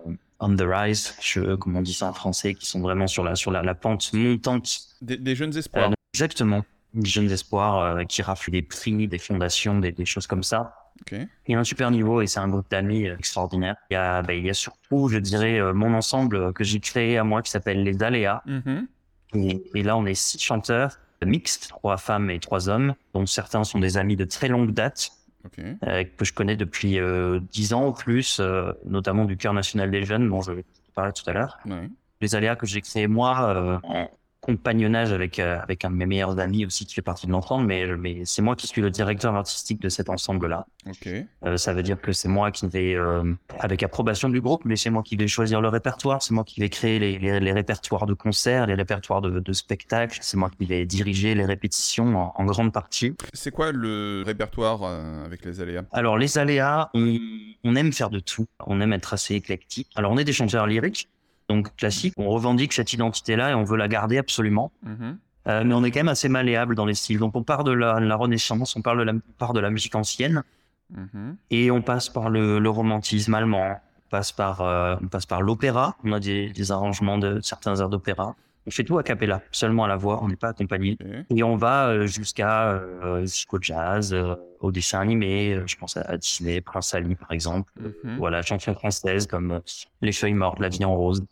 on 0.41 0.55
the 0.55 0.63
rise, 0.63 1.15
je, 1.21 1.57
comme 1.57 1.77
on 1.77 1.83
dit 1.83 1.95
ça 1.95 2.07
en 2.07 2.13
français, 2.13 2.55
qui 2.55 2.67
sont 2.67 2.81
vraiment 2.81 3.07
sur 3.07 3.25
la 3.25 3.35
sur 3.35 3.51
la, 3.51 3.63
la 3.63 3.75
pente 3.75 4.13
montante. 4.13 4.81
Des, 5.01 5.17
des 5.17 5.35
jeunes 5.35 5.57
espoirs. 5.57 5.91
Euh, 5.91 5.95
exactement, 6.15 6.65
des 6.95 7.09
jeunes 7.09 7.31
espoirs 7.31 7.81
euh, 7.81 8.05
qui 8.05 8.23
raflent 8.23 8.51
des 8.51 8.63
prix, 8.63 9.09
des 9.09 9.19
fondations, 9.19 9.79
des, 9.79 9.93
des 9.93 10.05
choses 10.05 10.27
comme 10.27 10.43
ça. 10.43 10.75
Il 11.11 11.53
y 11.53 11.55
a 11.55 11.59
un 11.59 11.65
super 11.65 11.91
niveau 11.91 12.21
et 12.21 12.27
c'est 12.27 12.41
un 12.41 12.49
groupe 12.49 12.71
d'amis 12.71 13.09
euh, 13.09 13.17
extraordinaire. 13.17 13.77
Il 13.91 13.95
y 13.95 13.97
a, 13.97 14.23
ben, 14.23 14.35
il 14.35 14.45
y 14.45 14.51
a 14.51 14.55
surtout, 14.55 15.09
je 15.09 15.19
dirais, 15.19 15.59
euh, 15.59 15.73
mon 15.73 15.95
ensemble 15.95 16.37
euh, 16.37 16.53
que 16.53 16.65
j'ai 16.65 16.81
créé 16.81 17.19
à 17.19 17.25
moi 17.25 17.43
qui 17.43 17.51
s'appelle 17.51 17.83
les 17.83 18.03
Aléas. 18.03 18.43
Mhm. 18.47 18.87
Et, 19.35 19.63
et 19.75 19.83
là, 19.83 19.97
on 19.97 20.07
est 20.07 20.15
six 20.15 20.39
chanteurs 20.39 20.99
mixtes, 21.25 21.69
trois 21.69 21.97
femmes 21.97 22.31
et 22.31 22.39
trois 22.39 22.69
hommes, 22.69 22.95
dont 23.15 23.27
certains 23.27 23.65
sont 23.65 23.79
des 23.79 23.97
amis 23.97 24.17
de 24.17 24.25
très 24.25 24.49
longue 24.49 24.73
date, 24.73 25.11
euh, 25.59 26.05
que 26.17 26.25
je 26.25 26.33
connais 26.33 26.57
depuis 26.57 26.99
euh, 26.99 27.41
dix 27.53 27.73
ans 27.73 27.89
ou 27.89 27.93
plus, 27.93 28.39
euh, 28.41 28.73
notamment 28.85 29.25
du 29.25 29.37
Chœur 29.37 29.55
national 29.55 29.91
des 29.91 30.05
jeunes, 30.05 30.29
dont 30.29 30.43
je 30.43 30.53
parlais 30.95 31.13
tout 31.13 31.29
à 31.29 31.33
l'heure. 31.33 31.59
Ouais. 31.65 31.89
Les 32.21 32.35
aléas 32.35 32.57
que 32.57 32.67
j'ai 32.67 32.81
créés 32.81 33.07
moi, 33.07 33.81
en 33.85 34.11
compagnonnage 34.49 35.13
avec 35.13 35.39
euh, 35.39 35.61
avec 35.61 35.85
un 35.85 35.91
de 35.91 35.97
mes 35.97 36.07
meilleurs 36.07 36.39
amis 36.39 36.65
aussi 36.65 36.87
qui 36.87 36.95
fait 36.95 37.03
partie 37.03 37.27
de 37.27 37.33
l'ensemble, 37.33 37.67
mais 37.67 37.87
mais 37.99 38.23
c'est 38.25 38.41
moi 38.41 38.57
qui 38.57 38.67
suis 38.67 38.81
le 38.81 38.91
directeur 38.91 39.35
artistique 39.35 39.81
de 39.83 39.91
cet 39.91 40.09
ensemble-là. 40.09 40.67
Ok. 40.87 41.07
Euh, 41.45 41.59
ça 41.59 41.75
veut 41.75 41.83
dire 41.83 42.01
que 42.01 42.13
c'est 42.13 42.29
moi 42.29 42.51
qui 42.51 42.67
vais, 42.67 42.95
euh, 42.95 43.35
avec 43.59 43.83
approbation 43.83 44.31
du 44.31 44.41
groupe, 44.41 44.63
mais 44.65 44.77
c'est 44.77 44.89
moi 44.89 45.03
qui 45.03 45.17
vais 45.17 45.29
choisir 45.29 45.61
le 45.61 45.69
répertoire, 45.69 46.23
c'est 46.23 46.33
moi 46.33 46.45
qui 46.45 46.61
vais 46.61 46.71
créer 46.71 46.99
les, 46.99 47.19
les, 47.19 47.41
les 47.41 47.53
répertoires 47.53 48.07
de 48.07 48.15
concerts, 48.15 48.67
les 48.67 48.75
répertoires 48.75 49.21
de, 49.21 49.39
de 49.39 49.53
spectacles, 49.53 50.19
c'est 50.23 50.39
moi 50.39 50.51
qui 50.57 50.65
vais 50.65 50.87
diriger 50.87 51.35
les 51.35 51.45
répétitions 51.45 52.17
en, 52.17 52.33
en 52.35 52.45
grande 52.47 52.73
partie. 52.73 53.15
C'est 53.35 53.51
quoi 53.51 53.71
le 53.73 54.23
répertoire 54.25 54.83
avec 55.27 55.45
les 55.45 55.61
aléas? 55.61 55.85
Alors 55.93 56.17
les 56.17 56.39
aléas, 56.39 56.89
on, 56.95 57.19
on 57.65 57.77
aime 57.77 57.93
faire 57.93 58.09
de 58.09 58.21
tout, 58.21 58.47
on 58.67 58.81
aime 58.81 58.95
être 58.95 59.13
assez 59.13 59.35
éclectique. 59.35 59.89
Alors 59.95 60.11
on 60.13 60.17
est 60.17 60.25
des 60.25 60.33
chanteurs 60.33 60.67
lyriques, 60.67 61.09
donc 61.49 61.75
classiques, 61.77 62.15
on 62.17 62.29
revendique 62.29 62.73
cette 62.73 62.93
identité-là 62.93 63.51
et 63.51 63.55
on 63.55 63.65
veut 63.65 63.77
la 63.77 63.89
garder 63.89 64.19
absolument. 64.19 64.71
Mhm. 64.83 65.19
Euh, 65.47 65.65
mais 65.65 65.73
on 65.73 65.83
est 65.83 65.91
quand 65.91 66.01
même 66.01 66.09
assez 66.09 66.29
malléable 66.29 66.75
dans 66.75 66.85
les 66.85 66.95
styles. 66.95 67.19
Donc 67.19 67.35
on 67.35 67.43
part 67.43 67.65
de 67.65 67.73
la, 67.73 68.01
la 68.01 68.17
Renaissance, 68.17 68.77
on 68.77 68.83
parle 68.83 68.99
de 68.99 69.05
la, 69.05 69.15
part 69.39 69.55
de 69.55 69.61
la 69.61 69.71
musique 69.71 69.95
ancienne, 69.95 70.43
Mhm. 70.91 71.37
Et 71.51 71.71
on 71.71 71.83
passe 71.83 72.09
par 72.09 72.31
le, 72.31 72.59
le 72.59 72.71
romantisme 72.71 73.35
allemand, 73.35 73.77
on 73.77 74.11
passe 74.11 74.33
par, 74.33 74.61
euh, 74.63 74.97
on 75.03 75.09
passe 75.09 75.27
par 75.27 75.43
l'opéra. 75.43 75.97
On 76.05 76.13
a 76.13 76.21
des, 76.21 76.51
des 76.51 76.73
arrangements 76.73 77.19
de 77.19 77.41
certains 77.43 77.77
airs 77.77 77.89
d'opéra. 77.89 78.35
On 78.67 78.71
fait 78.71 78.85
tout 78.85 78.99
a 78.99 79.03
cappella, 79.03 79.41
seulement 79.51 79.85
à 79.85 79.89
la 79.89 79.97
voix, 79.97 80.23
on 80.23 80.29
n'est 80.29 80.37
pas 80.37 80.49
accompagné. 80.49 80.99
Et 81.35 81.43
on 81.43 81.57
va 81.57 81.89
euh, 81.89 82.07
jusqu'à 82.07 82.73
euh, 82.73 83.23
jusqu'au 83.23 83.59
jazz, 83.63 84.15
au 84.61 84.71
dessin 84.71 85.01
animé. 85.01 85.59
Je 85.65 85.77
pense 85.77 85.97
à, 85.97 86.19
Disney, 86.19 86.61
Prince 86.61 86.93
Ali 86.93 87.15
par 87.15 87.33
exemple. 87.33 87.73
Mhm. 87.81 88.19
Voilà, 88.19 88.43
chansons 88.43 88.75
françaises 88.75 89.27
comme 89.27 89.61
Les 90.03 90.13
feuilles 90.13 90.35
mortes, 90.35 90.59
La 90.59 90.69
vie 90.69 90.85
en 90.85 90.95
rose. 90.95 91.25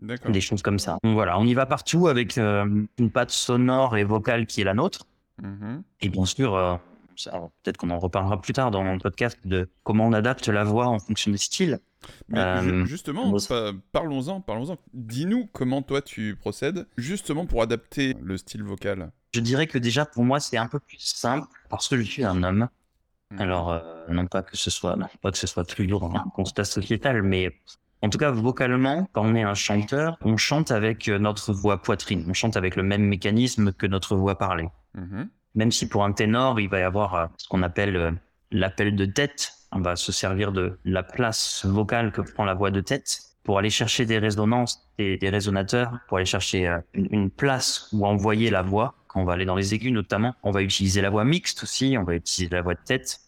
Des 0.00 0.40
choses 0.40 0.62
comme 0.62 0.78
ça. 0.78 0.98
Donc 1.04 1.14
voilà, 1.14 1.38
on 1.38 1.44
y 1.44 1.54
va 1.54 1.66
partout 1.66 2.08
avec 2.08 2.38
euh, 2.38 2.84
une 2.98 3.10
patte 3.10 3.30
sonore 3.30 3.96
et 3.96 4.04
vocale 4.04 4.46
qui 4.46 4.60
est 4.60 4.64
la 4.64 4.74
nôtre. 4.74 5.06
Mhm. 5.42 5.82
Et 6.00 6.08
bien 6.08 6.24
sûr, 6.26 6.54
euh, 6.54 6.76
peut-être 7.62 7.76
qu'on 7.76 7.90
en 7.90 7.98
reparlera 7.98 8.40
plus 8.40 8.52
tard 8.52 8.70
dans 8.70 8.82
mon 8.82 8.98
podcast 8.98 9.38
de 9.46 9.68
comment 9.82 10.06
on 10.06 10.12
adapte 10.12 10.48
la 10.48 10.64
voix 10.64 10.86
en 10.86 10.98
fonction 10.98 11.30
des 11.30 11.38
styles. 11.38 11.78
Mais 12.28 12.38
Euh, 12.38 12.62
ju- 12.62 12.86
justement, 12.86 13.30
parlons-en, 13.92 14.40
parlons-en. 14.40 14.76
Dis-nous 14.94 15.46
comment 15.52 15.82
toi 15.82 16.00
tu 16.00 16.34
procèdes, 16.36 16.86
justement 16.96 17.44
pour 17.44 17.60
adapter 17.62 18.16
le 18.22 18.38
style 18.38 18.62
vocal. 18.62 19.10
Je 19.34 19.40
dirais 19.40 19.66
que 19.66 19.76
déjà 19.78 20.06
pour 20.06 20.24
moi 20.24 20.40
c'est 20.40 20.56
un 20.56 20.66
peu 20.66 20.80
plus 20.80 20.98
simple 20.98 21.46
parce 21.68 21.88
que 21.88 21.96
je 21.98 22.02
suis 22.02 22.24
un 22.24 22.42
homme. 22.42 22.68
Mhm. 23.32 23.40
Alors 23.40 23.70
euh, 23.70 23.80
non 24.08 24.26
pas 24.26 24.42
que 24.42 24.56
ce 24.56 24.70
soit 24.70 24.96
non 24.96 25.06
pas 25.20 25.30
que 25.30 25.36
ce 25.38 25.46
soit 25.46 25.64
toujours 25.64 26.04
un 26.04 26.24
constat 26.34 26.64
sociétal, 26.64 27.22
mais 27.22 27.52
en 28.02 28.08
tout 28.08 28.18
cas 28.18 28.30
vocalement, 28.30 29.08
quand 29.12 29.24
on 29.24 29.34
est 29.34 29.42
un 29.42 29.54
chanteur, 29.54 30.16
on 30.22 30.36
chante 30.36 30.70
avec 30.70 31.08
euh, 31.08 31.18
notre 31.18 31.52
voix 31.52 31.82
poitrine. 31.82 32.24
On 32.28 32.32
chante 32.32 32.56
avec 32.56 32.76
le 32.76 32.82
même 32.82 33.02
mécanisme 33.02 33.72
que 33.72 33.86
notre 33.86 34.16
voix 34.16 34.38
parlée. 34.38 34.68
Mhm. 34.94 35.28
Même 35.54 35.72
si 35.72 35.88
pour 35.88 36.04
un 36.04 36.12
ténor, 36.12 36.60
il 36.60 36.68
va 36.68 36.80
y 36.80 36.82
avoir 36.82 37.14
euh, 37.14 37.26
ce 37.36 37.48
qu'on 37.48 37.62
appelle 37.62 37.96
euh, 37.96 38.12
l'appel 38.50 38.96
de 38.96 39.04
tête. 39.04 39.52
On 39.72 39.80
va 39.80 39.96
se 39.96 40.12
servir 40.12 40.52
de 40.52 40.78
la 40.84 41.02
place 41.02 41.64
vocale 41.64 42.12
que 42.12 42.22
prend 42.22 42.44
la 42.44 42.54
voix 42.54 42.70
de 42.70 42.80
tête 42.80 43.20
pour 43.44 43.58
aller 43.58 43.70
chercher 43.70 44.06
des 44.06 44.18
résonances, 44.18 44.86
des, 44.98 45.16
des 45.16 45.28
résonateurs, 45.28 45.98
pour 46.08 46.16
aller 46.18 46.26
chercher 46.26 46.66
une, 46.94 47.08
une 47.10 47.30
place 47.30 47.88
où 47.92 48.06
envoyer 48.06 48.50
la 48.50 48.62
voix. 48.62 48.94
Quand 49.08 49.20
on 49.20 49.24
va 49.24 49.32
aller 49.32 49.44
dans 49.44 49.56
les 49.56 49.74
aigus 49.74 49.92
notamment, 49.92 50.34
on 50.42 50.50
va 50.50 50.62
utiliser 50.62 51.00
la 51.00 51.10
voix 51.10 51.24
mixte 51.24 51.62
aussi, 51.62 51.96
on 51.98 52.04
va 52.04 52.14
utiliser 52.14 52.54
la 52.54 52.62
voix 52.62 52.74
de 52.74 52.80
tête. 52.84 53.20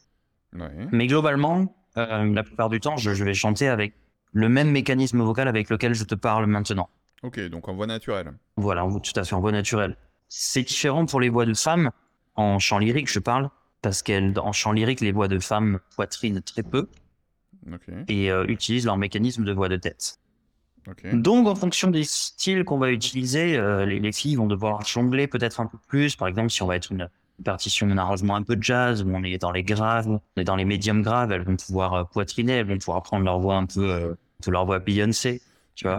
Mais 0.93 1.07
globalement, 1.07 1.75
euh, 1.99 2.33
la 2.33 2.43
plupart 2.43 2.69
du 2.69 2.81
temps, 2.81 2.97
je, 2.97 3.13
je 3.13 3.25
vais 3.25 3.35
chanter 3.35 3.69
avec 3.69 3.95
le 4.33 4.49
même 4.49 4.71
mécanisme 4.71 5.21
vocal 5.23 5.49
avec 5.49 5.71
lequel 5.71 5.95
je 5.95 6.05
te 6.05 6.15
parle 6.15 6.47
maintenant. 6.47 6.89
Ok, 7.23 7.39
donc 7.49 7.69
en 7.69 7.75
voix 7.75 7.87
naturelle. 7.87 8.33
Voilà, 8.57 8.87
tout 9.03 9.13
à 9.21 9.25
fait 9.25 9.35
en 9.35 9.41
voix 9.41 9.53
naturelle. 9.53 9.97
C'est 10.29 10.63
différent 10.63 11.07
pour 11.07 11.21
les 11.21 11.29
voix 11.29 11.47
de 11.47 11.55
femmes, 11.55 11.91
en 12.35 12.59
chant 12.59 12.79
lyrique 12.79 13.11
je 13.11 13.19
parle, 13.19 13.51
parce 13.83 14.03
qu'en 14.03 14.53
chant 14.53 14.73
lyrique, 14.73 15.01
les 15.01 15.13
voix 15.13 15.29
de 15.29 15.39
femmes 15.39 15.79
poitrine 15.95 16.41
très 16.41 16.63
peu 16.63 16.89
et 18.09 18.31
euh, 18.31 18.45
utilisent 18.49 18.87
leur 18.87 18.97
mécanisme 18.97 19.45
de 19.45 19.53
voix 19.53 19.69
de 19.69 19.77
tête. 19.77 20.19
Donc 21.13 21.47
en 21.47 21.55
fonction 21.55 21.91
des 21.91 22.03
styles 22.03 22.65
qu'on 22.65 22.79
va 22.79 22.91
utiliser, 22.91 23.57
euh, 23.57 23.87
les, 23.87 24.01
les 24.01 24.13
filles 24.13 24.35
vont 24.35 24.49
devoir 24.49 24.85
jongler 24.85 25.29
peut-être 25.29 25.61
un 25.61 25.67
peu 25.67 25.79
plus. 25.87 26.17
Par 26.17 26.27
exemple, 26.27 26.51
si 26.51 26.63
on 26.63 26.67
va 26.67 26.75
être 26.75 26.91
une 26.91 27.09
partition, 27.45 27.89
un 27.91 27.99
arrangement 27.99 28.37
un 28.37 28.43
peu 28.43 28.57
de 28.57 28.63
jazz, 28.63 29.03
où 29.03 29.11
on 29.15 29.23
est 29.25 29.39
dans 29.39 29.53
les 29.53 29.63
graves, 29.65 30.09
on 30.09 30.21
est 30.41 30.45
dans 30.45 30.57
les 30.57 30.65
médiums 30.65 31.03
graves, 31.03 31.33
elles 31.33 31.43
vont 31.45 31.57
pouvoir 31.57 31.95
euh, 31.95 32.05
poitriner, 32.05 32.55
elles 32.55 32.67
vont 32.67 32.79
pouvoir 32.79 33.03
prendre 33.03 33.25
leur 33.25 33.39
voix 33.41 33.57
un 33.57 33.67
peu, 33.67 33.91
euh, 33.91 34.15
leur 34.47 34.65
voix 34.67 34.79
Beyoncé, 34.79 35.43
tu 35.75 35.87
vois. 35.87 35.99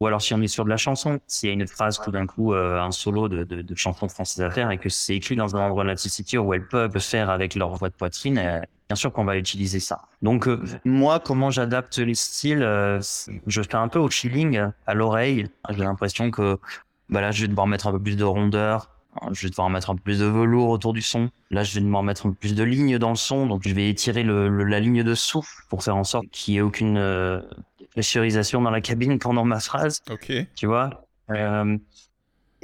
Ou 0.00 0.06
alors 0.08 0.20
si 0.20 0.34
on 0.34 0.40
est 0.42 0.48
sur 0.48 0.64
de 0.64 0.68
la 0.68 0.76
chanson, 0.76 1.20
s'il 1.28 1.48
y 1.48 1.50
a 1.50 1.54
une 1.54 1.66
phrase 1.68 2.00
tout 2.04 2.10
d'un 2.10 2.26
coup, 2.26 2.54
euh, 2.54 2.80
un 2.80 2.90
solo 2.90 3.28
de, 3.28 3.44
de, 3.44 3.62
de 3.62 3.74
chanson 3.76 4.08
française 4.08 4.44
à 4.44 4.50
faire 4.50 4.72
et 4.72 4.78
que 4.78 4.88
c'est 4.88 5.14
écrit 5.14 5.36
dans 5.36 5.54
un 5.54 5.60
endroit 5.60 5.84
de 5.84 5.90
la 5.90 5.94
tessiture 5.94 6.44
où 6.44 6.52
elles 6.54 6.66
peuvent 6.66 6.98
faire 6.98 7.30
avec 7.30 7.54
leur 7.54 7.70
voix 7.76 7.88
de 7.88 7.94
poitrine, 7.94 8.36
euh, 8.38 8.60
bien 8.88 8.96
sûr 8.96 9.12
qu'on 9.12 9.24
va 9.24 9.36
utiliser 9.36 9.78
ça. 9.78 10.00
Donc 10.20 10.48
euh, 10.48 10.60
moi, 10.84 11.20
comment 11.20 11.52
j'adapte 11.52 11.98
les 11.98 12.16
styles 12.16 12.62
Je 13.46 13.62
fais 13.62 13.76
un 13.76 13.86
peu 13.86 14.00
au 14.00 14.10
chilling, 14.10 14.56
euh, 14.56 14.68
à 14.88 14.94
l'oreille. 14.94 15.46
J'ai 15.70 15.84
l'impression 15.84 16.32
que 16.32 16.58
bah 17.08 17.20
là, 17.20 17.30
je 17.30 17.42
vais 17.42 17.48
devoir 17.48 17.68
mettre 17.68 17.86
un 17.86 17.92
peu 17.92 18.00
plus 18.00 18.16
de 18.16 18.24
rondeur. 18.24 18.90
Je 19.32 19.42
vais 19.42 19.50
devoir 19.50 19.68
mettre 19.68 19.90
un 19.90 19.94
peu 19.94 20.00
plus 20.02 20.20
de 20.20 20.24
velours 20.24 20.68
autour 20.70 20.92
du 20.92 21.02
son. 21.02 21.30
Là, 21.50 21.62
je 21.64 21.74
vais 21.74 21.80
devoir 21.84 22.02
mettre 22.02 22.26
un 22.26 22.30
peu 22.30 22.34
plus 22.36 22.54
de 22.54 22.62
lignes 22.64 22.98
dans 22.98 23.10
le 23.10 23.16
son. 23.16 23.46
Donc, 23.46 23.62
je 23.66 23.74
vais 23.74 23.88
étirer 23.90 24.22
le, 24.22 24.48
le- 24.48 24.64
la 24.64 24.80
ligne 24.80 25.02
de 25.02 25.14
souffle 25.14 25.64
pour 25.68 25.82
faire 25.84 25.96
en 25.96 26.04
sorte 26.04 26.26
qu'il 26.30 26.54
n'y 26.54 26.58
ait 26.58 26.62
aucune 26.62 26.96
euh, 26.96 27.40
pressurisation 27.90 28.62
dans 28.62 28.70
la 28.70 28.80
cabine 28.80 29.18
pendant 29.18 29.44
ma 29.44 29.60
phrase 29.60 30.00
Ok. 30.10 30.32
tu 30.54 30.66
vois. 30.66 31.06
Euh, 31.30 31.76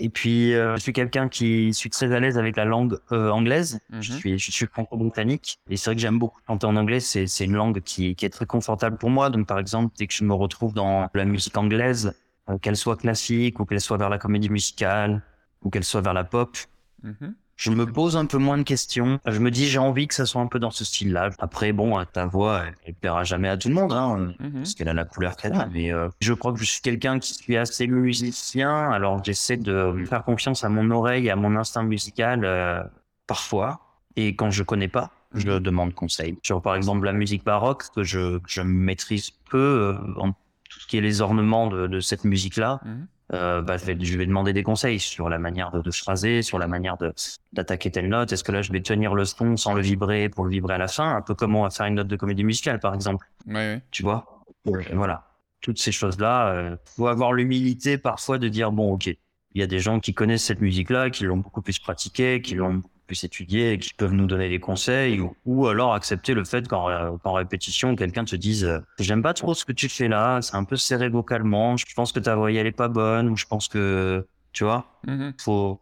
Et 0.01 0.09
puis, 0.11 0.55
euh, 0.55 0.77
je 0.77 0.83
suis 0.83 0.93
quelqu'un 0.93 1.29
qui 1.29 1.75
suis 1.75 1.91
très 1.91 2.13
à 2.13 2.21
l'aise 2.21 2.39
avec 2.39 2.57
la 2.57 2.65
langue 2.65 2.99
euh, 3.13 3.31
anglaise. 3.31 3.81
Je 4.01 4.13
Mhm. 4.13 4.19
suis, 4.19 4.39
je 4.39 4.51
suis 4.53 4.67
franco-britannique. 4.67 5.59
Et 5.69 5.77
c'est 5.77 5.91
vrai 5.91 5.97
que 5.97 6.01
j'aime 6.01 6.19
beaucoup 6.21 6.41
chanter 6.47 6.67
en 6.67 6.77
anglais. 6.77 7.01
C'est, 7.01 7.27
c'est 7.27 7.45
une 7.47 7.55
langue 7.57 7.81
qui, 7.83 8.15
qui 8.15 8.25
est 8.25 8.31
très 8.31 8.47
confortable 8.47 8.97
pour 8.97 9.11
moi. 9.11 9.29
Donc, 9.29 9.47
par 9.49 9.59
exemple, 9.59 9.93
dès 9.99 10.07
que 10.07 10.15
je 10.15 10.25
me 10.25 10.33
retrouve 10.35 10.73
dans 10.73 11.09
la 11.13 11.25
musique 11.25 11.57
anglaise, 11.59 12.15
euh, 12.49 12.59
qu'elle 12.59 12.77
soit 12.77 12.97
classique 12.97 13.59
ou 13.61 13.65
qu'elle 13.67 13.81
soit 13.81 13.97
vers 13.99 14.09
la 14.09 14.19
comédie 14.19 14.49
musicale 14.51 15.21
ou 15.63 15.71
qu'elle 15.71 15.85
soit 15.85 16.01
vers 16.01 16.15
la 16.15 16.25
pop, 16.25 16.57
Mhm. 17.03 17.35
je 17.57 17.71
me 17.71 17.87
pose 17.87 18.17
un 18.17 18.27
peu 18.27 18.39
moins 18.39 18.59
de 18.59 18.63
questions. 18.65 19.21
Je 19.27 19.39
me 19.39 19.51
dis, 19.51 19.67
j'ai 19.69 19.79
envie 19.79 20.09
que 20.09 20.15
ça 20.15 20.27
soit 20.27 20.41
un 20.41 20.47
peu 20.49 20.59
dans 20.59 20.71
ce 20.71 20.85
style-là. 20.85 21.31
Après, 21.39 21.73
bon, 21.73 22.05
ta 22.13 22.27
voix, 22.27 22.65
elle, 22.67 22.75
elle 22.85 22.95
plaira 22.95 23.23
jamais 23.25 23.49
à 23.49 23.57
tout 23.57 23.69
le 23.69 23.75
monde, 23.75 23.93
hein, 23.93 24.33
Mhm. 24.41 24.53
parce 24.55 24.75
qu'elle 24.75 24.89
a 24.89 24.95
la 24.95 25.05
couleur 25.05 25.37
qu'elle 25.37 25.55
a. 25.55 25.67
Mais 25.67 25.93
euh, 25.93 26.09
je 26.21 26.33
crois 26.33 26.53
que 26.53 26.59
je 26.59 26.65
suis 26.65 26.81
quelqu'un 26.83 27.19
qui 27.21 27.35
suis 27.35 27.57
assez 27.57 27.87
musicien. 27.87 28.91
Alors, 28.91 29.23
j'essaie 29.25 29.57
de 29.57 30.05
faire 30.09 30.25
confiance 30.25 30.65
à 30.65 30.69
mon 30.69 30.91
oreille, 30.91 31.31
à 31.31 31.37
mon 31.37 31.55
instinct 31.57 31.83
musical, 31.85 32.45
euh, 32.45 32.83
parfois. 33.27 33.81
Et 34.17 34.35
quand 34.35 34.51
je 34.51 34.63
connais 34.63 34.89
pas, 34.89 35.11
je 35.35 35.59
demande 35.59 35.95
conseil. 35.95 36.39
Sur, 36.43 36.63
par 36.63 36.75
exemple, 36.75 37.05
la 37.05 37.13
musique 37.13 37.45
baroque, 37.45 37.85
que 37.95 38.03
je, 38.03 38.41
je 38.47 38.63
maîtrise 38.63 39.31
peu 39.51 39.59
euh, 39.59 39.95
en 40.21 40.33
tout 40.33 40.81
ce 40.81 40.87
qui 40.87 40.99
est 40.99 41.01
les 41.01 41.21
ornements 41.21 41.67
de, 41.69 41.87
de 41.87 42.01
cette 42.01 42.25
musique-là. 42.25 42.81
Mhm. 42.85 43.07
Euh, 43.35 43.61
bah, 43.61 43.77
je, 43.77 43.85
vais, 43.85 43.97
je 44.01 44.17
vais 44.17 44.27
demander 44.27 44.53
des 44.53 44.63
conseils 44.63 44.99
sur 44.99 45.29
la 45.29 45.39
manière 45.39 45.71
de, 45.71 45.83
de 45.83 45.91
phraser, 45.91 46.43
sur 46.43 46.59
la 46.59 46.67
manière 46.67 46.97
de 46.97 47.13
d'attaquer 47.53 47.91
telle 47.91 48.09
note. 48.09 48.33
Est-ce 48.33 48.43
que 48.45 48.53
là, 48.53 48.63
je 48.63 48.73
vais 48.73 48.81
tenir 48.81 49.15
le 49.15 49.25
son 49.25 49.57
sans 49.57 49.75
le 49.75 49.83
vibrer 49.83 50.29
pour 50.29 50.45
le 50.45 50.51
vibrer 50.51 50.75
à 50.75 50.79
la 50.79 50.89
fin? 50.89 51.15
Un 51.15 51.23
peu 51.23 51.35
comme 51.35 51.55
on 51.55 51.63
va 51.63 51.71
faire 51.71 51.87
une 51.87 51.95
note 51.97 52.09
de 52.09 52.17
comédie 52.17 52.45
musicale, 52.45 52.81
par 52.81 52.95
exemple. 52.95 53.27
Ouais, 53.47 53.55
ouais. 53.55 53.83
Tu 53.91 54.03
vois? 54.03 54.45
Et 54.67 54.95
Voilà. 54.95 55.25
Toutes 55.61 55.79
ces 55.79 55.93
choses-là, 55.93 56.49
euh, 56.53 56.77
faut 56.97 57.09
avoir 57.09 57.33
l'humilité 57.33 57.99
parfois 57.99 58.39
de 58.39 58.49
dire 58.49 58.71
bon, 58.71 58.93
ok, 58.93 59.07
il 59.07 59.61
y 59.61 59.63
a 59.63 59.67
des 59.67 59.81
gens 59.81 59.99
qui 59.99 60.15
connaissent 60.15 60.45
cette 60.45 60.61
musique-là, 60.61 61.11
qui 61.11 61.25
l'ont 61.25 61.39
beaucoup 61.39 61.63
plus 61.63 61.79
pratiquée, 61.79 62.41
qui 62.41 62.55
l'ont 62.55 62.83
plus 63.09 63.25
étudiée, 63.25 63.73
et 63.73 63.79
qui 63.79 63.93
peuvent 63.95 64.13
nous 64.13 64.27
donner 64.27 64.49
des 64.49 64.61
conseils, 64.61 65.19
ou, 65.19 65.35
ou 65.47 65.67
alors 65.67 65.95
accepter 65.95 66.35
le 66.35 66.45
fait 66.45 66.69
qu'en 66.69 67.19
qu'en 67.19 67.33
répétition, 67.33 67.97
quelqu'un 67.97 68.25
te 68.25 68.37
dise 68.37 68.65
euh, 68.65 68.79
j'aime 69.01 69.23
pas 69.23 69.35
trop 69.35 69.55
ce 69.55 69.65
que 69.65 69.73
tu 69.73 69.89
fais 69.89 70.07
là, 70.07 70.41
c'est 70.43 70.55
un 70.55 70.63
peu 70.65 70.77
serré 70.77 71.09
vocalement, 71.09 71.77
je 71.77 71.87
pense 71.97 72.13
que 72.13 72.21
ta 72.21 72.37
voyelle 72.37 72.67
est 72.69 72.73
pas 72.73 72.89
bonne, 72.89 73.29
ou 73.29 73.37
je 73.37 73.47
pense 73.47 73.67
que 73.67 74.29
tu 74.53 74.63
vois, 74.63 75.01
Mhm. 75.07 75.33
faut 75.41 75.81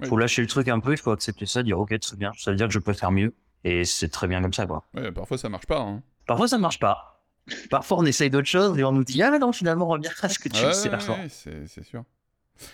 Oui. 0.00 0.08
faut 0.08 0.16
lâcher 0.16 0.40
le 0.42 0.48
truc 0.48 0.68
un 0.68 0.78
peu, 0.80 0.92
il 0.92 0.98
faut 0.98 1.10
accepter 1.10 1.46
ça, 1.46 1.62
dire 1.62 1.78
ok 1.78 1.98
très 2.00 2.16
bien, 2.16 2.30
ça 2.38 2.50
veut 2.50 2.56
dire 2.56 2.68
que 2.68 2.72
je 2.74 2.78
peux 2.78 2.92
faire 2.92 3.10
mieux, 3.12 3.34
et 3.64 3.84
c'est 3.84 4.08
très 4.08 4.28
bien 4.28 4.40
comme 4.40 4.52
ça 4.52 4.66
quoi. 4.66 4.84
Ouais, 4.94 5.10
parfois 5.12 5.36
ça 5.38 5.48
marche 5.48 5.66
pas. 5.66 5.80
Hein. 5.80 6.02
Parfois, 6.26 6.48
ça 6.48 6.58
marche 6.58 6.78
pas. 6.80 7.22
Parfois, 7.70 7.98
on 7.98 8.04
essaye 8.04 8.30
d'autres 8.30 8.48
choses 8.48 8.76
et 8.78 8.82
on 8.82 8.90
nous 8.90 9.04
dit 9.04 9.22
Ah 9.22 9.38
non, 9.38 9.52
finalement, 9.52 9.86
reviens 9.86 10.10
à 10.22 10.28
ce 10.28 10.38
que 10.40 10.48
tu 10.48 10.56
Ouais, 10.64 10.72
sais 10.72 10.90
ouais, 10.90 11.28
c'est 11.28 11.84
sûr. 11.84 12.02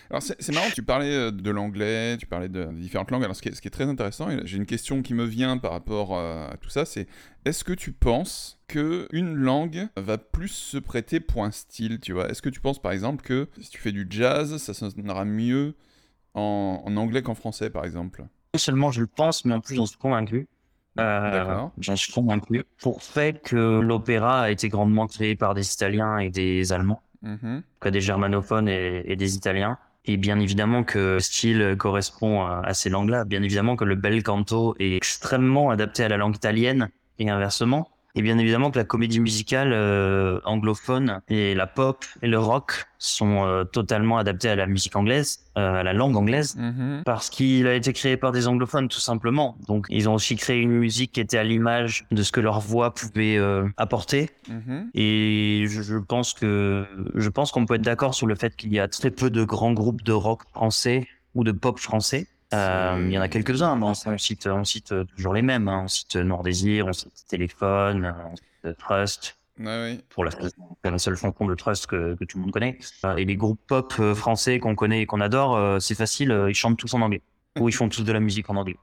Alors 0.09 0.21
c'est 0.21 0.51
marrant, 0.51 0.69
tu 0.73 0.83
parlais 0.83 1.13
euh, 1.13 1.31
de 1.31 1.51
l'anglais, 1.51 2.17
tu 2.17 2.25
parlais 2.25 2.49
de, 2.49 2.65
de 2.65 2.71
différentes 2.73 3.11
langues. 3.11 3.23
Alors 3.23 3.35
ce 3.35 3.41
qui 3.41 3.49
est, 3.49 3.55
ce 3.55 3.61
qui 3.61 3.67
est 3.67 3.71
très 3.71 3.87
intéressant, 3.87 4.27
j'ai 4.43 4.57
une 4.57 4.65
question 4.65 5.01
qui 5.01 5.13
me 5.13 5.25
vient 5.25 5.57
par 5.57 5.71
rapport 5.71 6.17
euh, 6.17 6.47
à 6.49 6.57
tout 6.57 6.69
ça, 6.69 6.85
c'est 6.85 7.07
est-ce 7.45 7.63
que 7.63 7.73
tu 7.73 7.91
penses 7.91 8.59
que 8.67 9.07
une 9.11 9.35
langue 9.35 9.87
va 9.97 10.17
plus 10.17 10.47
se 10.49 10.77
prêter 10.77 11.19
pour 11.19 11.43
un 11.43 11.51
style, 11.51 11.99
tu 11.99 12.13
vois? 12.13 12.29
Est-ce 12.29 12.41
que 12.41 12.49
tu 12.49 12.61
penses 12.61 12.81
par 12.81 12.91
exemple 12.91 13.23
que 13.23 13.49
si 13.59 13.69
tu 13.69 13.79
fais 13.79 13.91
du 13.91 14.07
jazz, 14.09 14.57
ça 14.57 14.73
sonnera 14.73 15.25
mieux 15.25 15.75
en, 16.33 16.81
en 16.85 16.97
anglais 16.97 17.21
qu'en 17.21 17.35
français 17.35 17.69
par 17.69 17.85
exemple? 17.85 18.21
Non 18.53 18.59
seulement 18.59 18.91
je 18.91 19.01
le 19.01 19.07
pense, 19.07 19.45
mais 19.45 19.53
en 19.53 19.61
plus, 19.61 19.75
j'en 19.75 19.85
suis 19.85 19.97
convaincu. 19.97 20.47
Euh, 20.99 21.31
D'accord. 21.31 21.71
J'en 21.79 21.95
suis 21.95 22.13
convaincu. 22.13 22.63
Pour 22.77 23.01
fait 23.01 23.41
que 23.41 23.79
l'opéra 23.79 24.41
a 24.43 24.51
été 24.51 24.69
grandement 24.69 25.07
créé 25.07 25.35
par 25.35 25.55
des 25.55 25.73
Italiens 25.73 26.19
et 26.19 26.29
des 26.29 26.71
Allemands, 26.71 27.01
Cas 27.79 27.91
des 27.91 28.01
germanophones 28.01 28.67
et, 28.67 29.03
et 29.05 29.15
des 29.15 29.35
Italiens. 29.35 29.77
Et 30.05 30.17
bien 30.17 30.39
évidemment 30.39 30.83
que 30.83 30.99
le 31.15 31.19
style 31.19 31.75
correspond 31.77 32.45
à 32.45 32.73
ces 32.73 32.89
langues-là. 32.89 33.23
Bien 33.23 33.41
évidemment 33.41 33.77
que 33.77 33.85
le 33.85 33.95
bel 33.95 34.21
canto 34.21 34.75
est 34.79 34.95
extrêmement 34.97 35.69
adapté 35.69 36.03
à 36.03 36.09
la 36.09 36.17
langue 36.17 36.35
italienne 36.35 36.89
et 37.19 37.29
inversement. 37.29 37.92
Et 38.15 38.21
bien 38.21 38.37
évidemment 38.37 38.69
que 38.69 38.77
la 38.77 38.85
comédie 38.85 39.19
musicale 39.19 39.71
euh, 39.73 40.39
anglophone 40.45 41.21
et 41.29 41.55
la 41.55 41.65
pop 41.65 42.05
et 42.21 42.27
le 42.27 42.37
rock 42.37 42.85
sont 42.99 43.43
euh, 43.45 43.63
totalement 43.63 44.19
adaptés 44.19 44.49
à 44.49 44.55
la 44.55 44.67
musique 44.67 44.95
anglaise, 44.95 45.39
euh, 45.57 45.79
à 45.79 45.83
la 45.83 45.93
langue 45.93 46.15
anglaise, 46.15 46.55
Mhm. 46.55 47.01
parce 47.05 47.31
qu'il 47.31 47.65
a 47.65 47.73
été 47.73 47.91
créé 47.91 48.15
par 48.15 48.31
des 48.31 48.47
anglophones 48.47 48.87
tout 48.87 48.99
simplement. 48.99 49.57
Donc 49.67 49.87
ils 49.89 50.07
ont 50.07 50.13
aussi 50.13 50.35
créé 50.35 50.59
une 50.61 50.71
musique 50.73 51.13
qui 51.13 51.21
était 51.21 51.39
à 51.39 51.43
l'image 51.43 52.05
de 52.11 52.21
ce 52.21 52.31
que 52.31 52.39
leur 52.39 52.59
voix 52.59 52.93
pouvait 52.93 53.37
euh, 53.37 53.67
apporter. 53.77 54.29
Mhm. 54.47 54.91
Et 54.93 55.65
je, 55.67 55.81
je 55.81 55.97
pense 55.97 56.33
que 56.35 56.85
je 57.15 57.29
pense 57.29 57.51
qu'on 57.51 57.65
peut 57.65 57.75
être 57.75 57.81
d'accord 57.81 58.13
sur 58.13 58.27
le 58.27 58.35
fait 58.35 58.55
qu'il 58.55 58.71
y 58.71 58.79
a 58.79 58.87
très 58.87 59.09
peu 59.09 59.31
de 59.31 59.43
grands 59.43 59.73
groupes 59.73 60.03
de 60.03 60.13
rock 60.13 60.41
français 60.53 61.07
ou 61.33 61.43
de 61.43 61.51
pop 61.51 61.79
français. 61.79 62.27
Euh, 62.53 63.03
il 63.07 63.11
y 63.11 63.17
en 63.17 63.21
a 63.21 63.27
quelques-uns, 63.27 63.75
mais 63.75 63.85
on, 63.85 63.93
on 64.05 64.17
cite, 64.17 64.47
on 64.47 64.63
cite 64.63 64.93
toujours 65.15 65.33
les 65.33 65.41
mêmes. 65.41 65.67
hein. 65.67 65.81
On 65.85 65.87
cite 65.87 66.15
Noir 66.15 66.43
Désir, 66.43 66.87
on 66.87 66.93
cite 66.93 67.11
Téléphone, 67.27 68.05
euh, 68.05 68.11
on 68.31 68.35
cite 68.35 68.77
Trust, 68.77 69.37
ouais. 69.59 69.99
pour 70.09 70.23
la, 70.23 70.31
seule 70.97 71.15
chanson 71.15 71.45
de 71.45 71.55
Trust 71.55 71.87
que, 71.87 72.15
que 72.15 72.23
tout 72.25 72.37
le 72.37 72.43
monde 72.43 72.51
connaît. 72.51 72.77
Euh, 73.05 73.15
Et 73.17 73.25
les 73.25 73.35
groupes 73.35 73.59
pop 73.67 73.93
euh, 73.99 74.15
français 74.15 74.59
qu'on 74.59 74.75
connaît 74.75 75.01
et 75.01 75.05
qu'on 75.05 75.19
adore, 75.21 75.55
euh, 75.57 75.79
c'est 75.79 75.95
facile, 75.95 76.31
euh, 76.31 76.49
ils 76.49 76.55
chantent 76.55 76.77
tous 76.77 76.93
en 76.93 77.01
anglais. 77.01 77.21
Ou 77.59 77.69
ils 77.69 77.73
font 77.73 77.89
tous 77.89 78.03
de 78.03 78.11
la 78.11 78.19
musique 78.19 78.49
en 78.49 78.55
anglais. 78.55 78.77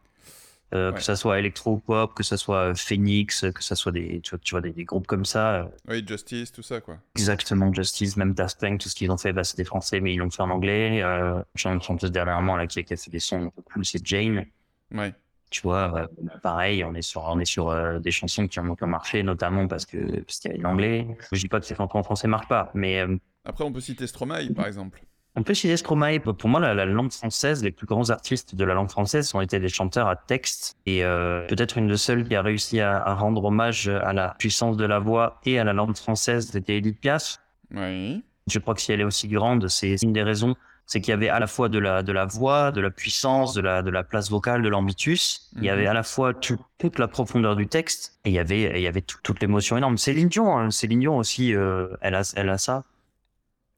Euh, 0.73 0.91
Ouais. 0.91 0.97
Que 0.99 1.03
ça 1.03 1.17
soit 1.17 1.39
électro-pop, 1.41 2.15
que 2.15 2.23
ça 2.23 2.37
soit 2.37 2.75
Phoenix, 2.77 3.45
que 3.55 3.63
ça 3.63 3.75
soit 3.75 3.91
des, 3.93 4.21
tu 4.21 4.31
vois, 4.31 4.39
tu 4.39 4.51
vois, 4.53 4.61
des, 4.61 4.71
des 4.71 4.85
groupes 4.85 5.07
comme 5.09 5.25
ça. 5.25 5.55
euh, 5.63 5.65
Oui, 5.89 6.05
Justice, 6.07 6.53
tout 6.53 6.63
ça 6.63 6.81
quoi. 6.81 6.99
Exactement, 7.17 7.73
Justice, 7.73 8.17
même 8.17 8.35
Daft 8.35 8.61
Punk, 8.61 8.81
tout 8.81 8.89
ce 8.89 8.95
qu'ils 8.95 9.11
ont 9.11 9.17
fait, 9.17 9.33
bah, 9.33 9.43
c'est 9.43 9.57
des 9.57 9.65
Français, 9.65 10.01
mais 10.01 10.15
ils 10.15 10.19
l'ont 10.19 10.31
fait 10.31 10.43
en 10.43 10.51
anglais. 10.51 11.03
Euh, 11.03 11.43
J'ai 11.57 11.69
une 11.71 11.83
chanteuse 11.83 12.13
dernièrement 12.13 12.57
là 12.57 12.67
qui 12.69 12.79
a 12.79 12.83
qui 12.85 12.95
a 12.95 12.97
fait 12.97 13.11
des 13.11 13.19
sons 13.19 13.47
un 13.47 13.51
peu 13.51 13.63
cool, 13.63 13.85
c'est 13.85 14.05
Jane. 14.07 14.47
Ouais. 14.95 15.13
Tu 15.51 15.63
vois, 15.63 15.93
euh, 16.23 16.29
pareil, 16.45 16.85
on 16.85 16.95
est 16.95 17.03
sur, 17.03 17.25
on 17.25 17.41
est 17.41 17.45
sur 17.45 17.71
euh, 17.71 17.99
des 17.99 18.13
chansons 18.13 18.47
qui 18.47 18.61
ont, 18.61 18.77
qui 18.77 18.85
ont 18.85 18.87
marché, 18.87 19.25
notamment 19.25 19.67
parce 19.67 19.85
que 19.87 20.21
parce 20.21 20.39
qu'il 20.39 20.53
y 20.53 20.55
avait 20.55 20.63
l'anglais. 20.63 21.05
Je 21.33 21.41
dis 21.41 21.49
pas 21.49 21.59
que 21.59 21.67
ces 21.67 21.75
chansons 21.75 21.99
en 21.99 22.05
français 22.05 22.29
marchent 22.29 22.47
pas, 22.47 22.71
mais 22.75 23.01
euh, 23.01 23.17
Après, 23.45 23.65
on 23.65 23.73
peut 23.73 23.81
citer 23.81 24.07
Stromae 24.07 24.55
par 24.55 24.69
exemple. 24.69 25.03
On 25.37 25.43
peut 25.43 25.55
citer 25.55 25.77
Stromae. 25.77 26.19
Pour 26.21 26.49
moi, 26.49 26.61
la, 26.61 26.75
la 26.75 26.85
langue 26.87 27.13
française, 27.13 27.63
les 27.63 27.71
plus 27.71 27.87
grands 27.87 28.11
artistes 28.11 28.55
de 28.55 28.65
la 28.65 28.75
langue 28.75 28.91
française 28.91 29.35
ont 29.35 29.41
été 29.41 29.59
des 29.61 29.69
chanteurs 29.69 30.09
à 30.09 30.17
texte. 30.17 30.77
Et 30.87 31.05
euh, 31.05 31.47
peut-être 31.47 31.79
une 31.79 31.87
de 31.87 31.95
celles 31.97 32.27
qui 32.27 32.35
a 32.35 32.43
réussi 32.43 32.81
à, 32.81 32.97
à 33.03 33.15
rendre 33.15 33.45
hommage 33.45 33.89
à 33.89 34.13
la 34.13 34.35
puissance 34.39 34.77
de 34.77 34.85
la 34.85 34.99
voix 34.99 35.41
et 35.45 35.59
à 35.59 35.65
la 35.65 35.73
langue 35.73 35.97
française, 35.97 36.49
c'était 36.51 36.77
Edith 36.77 37.01
Piaf. 37.01 37.39
Oui. 37.75 38.23
Je 38.49 38.59
crois 38.59 38.75
que 38.75 38.81
si 38.81 38.93
elle 38.93 39.01
est 39.01 39.05
aussi 39.05 39.29
grande, 39.29 39.69
c'est 39.69 39.97
une 40.03 40.13
des 40.13 40.25
raisons, 40.25 40.57
c'est 40.87 41.01
qu'il 41.01 41.11
y 41.13 41.15
avait 41.15 41.29
à 41.29 41.39
la 41.39 41.47
fois 41.47 41.69
de 41.69 41.79
la, 41.79 42.03
de 42.03 42.11
la 42.11 42.25
voix, 42.25 42.73
de 42.73 42.81
la 42.81 42.91
puissance, 42.91 43.55
de 43.55 43.61
la, 43.61 43.83
de 43.83 43.91
la 43.91 44.03
place 44.03 44.29
vocale, 44.29 44.61
de 44.63 44.69
l'ambitus. 44.69 45.49
Il 45.55 45.63
y 45.63 45.69
Mhm. 45.69 45.73
avait 45.75 45.87
à 45.87 45.95
la 45.95 46.03
fois 46.03 46.35
tout- 46.35 46.59
toute 46.79 46.99
la 46.99 47.07
profondeur 47.07 47.55
du 47.55 47.69
texte 47.69 48.19
et 48.25 48.31
il 48.31 48.33
y 48.35 48.41
avait, 48.41 48.73
il 48.75 48.83
y 48.83 48.89
avait 48.89 49.03
tout- 49.03 49.19
toute 49.23 49.41
l'émotion 49.41 49.77
énorme. 49.77 49.97
Céline 49.99 50.27
Dion, 50.29 50.59
hein, 50.59 50.73
Céline 50.73 50.99
Dion 50.99 51.17
aussi, 51.19 51.55
euh, 51.55 51.87
elle 52.01 52.17
a, 52.17 52.23
elle 52.35 52.49
a 52.49 52.59
ça. 52.59 52.83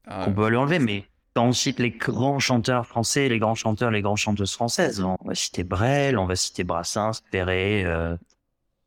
Ah, 0.07 0.25
On 0.27 0.33
peut 0.33 0.49
lui 0.49 0.57
enlever, 0.57 0.79
mais 0.79 1.05
quand 1.35 1.47
on 1.47 1.53
cite 1.53 1.79
les 1.79 1.91
grands 1.91 2.39
chanteurs 2.39 2.87
français, 2.87 3.29
les 3.29 3.39
grands 3.39 3.55
chanteurs, 3.55 3.91
les 3.91 4.03
grandes 4.03 4.19
chanteuses 4.19 4.53
françaises, 4.53 5.01
on 5.01 5.17
va 5.25 5.35
citer 5.35 5.65
Brel, 5.65 6.19
on 6.19 6.27
va 6.27 6.37
citer 6.37 6.65
Brassens, 6.65 7.23
Perret, 7.31 7.85
euh, 7.87 8.17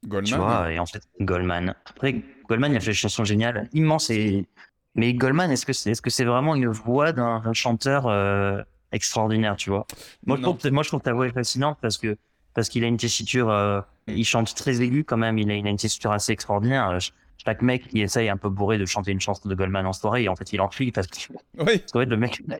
Goldman. 0.05 0.31
tu 0.31 0.35
vois, 0.37 0.71
et 0.71 0.79
en 0.79 0.85
fait, 0.85 1.01
Goldman. 1.21 1.75
Après, 1.85 2.21
Goldman, 2.47 2.73
il 2.73 2.77
a 2.77 2.79
fait 2.79 2.91
des 2.91 2.93
chansons 2.93 3.23
géniales, 3.23 3.67
immenses. 3.73 4.09
Et... 4.11 4.47
Mais 4.93 5.13
Goldman, 5.13 5.51
est-ce 5.51 5.65
que 5.65 5.73
c'est 5.73 5.91
est 5.91 6.05
-ce 6.05 6.09
c'est 6.09 6.25
vraiment 6.25 6.55
une 6.55 6.67
voix 6.67 7.11
d'un 7.11 7.53
chanteur 7.53 8.05
euh, 8.07 8.61
extraordinaire, 8.91 9.55
tu 9.55 9.71
vois? 9.71 9.87
Moi 10.25 10.37
je, 10.37 10.41
trouve, 10.43 10.71
moi, 10.71 10.83
je 10.83 10.89
trouve 10.89 11.01
ta 11.01 11.13
voix 11.13 11.27
est 11.27 11.33
fascinante 11.33 11.77
parce 11.81 11.97
que 11.97 12.17
parce 12.53 12.69
qu'il 12.69 12.83
a 12.85 12.87
une 12.87 12.97
tessiture, 12.97 13.49
euh, 13.49 13.81
il 14.07 14.23
chante 14.23 14.55
très 14.55 14.81
aigu 14.81 15.03
quand 15.03 15.17
même, 15.17 15.37
il 15.37 15.51
a, 15.51 15.55
il 15.55 15.67
a 15.67 15.69
une 15.69 15.77
tessiture 15.77 16.11
assez 16.11 16.31
extraordinaire. 16.31 16.97
Chaque 17.43 17.61
mec 17.61 17.87
qui 17.87 18.01
essaye 18.01 18.29
un 18.29 18.37
peu 18.37 18.49
bourré 18.49 18.77
de 18.77 18.85
chanter 18.85 19.11
une 19.11 19.19
chanson 19.21 19.47
de 19.49 19.55
Goldman 19.55 19.85
en 19.85 19.93
soirée, 19.93 20.27
en 20.27 20.35
fait, 20.35 20.51
il 20.53 20.61
en 20.61 20.69
fuit 20.69 20.91
parce 20.91 21.07
que 21.07 21.17
Oui, 21.59 21.79
parce 21.79 21.91
qu'en 21.91 21.99
fait, 21.99 22.05
le 22.05 22.17
mec 22.17 22.41
il 22.47 22.53
a 22.53 22.57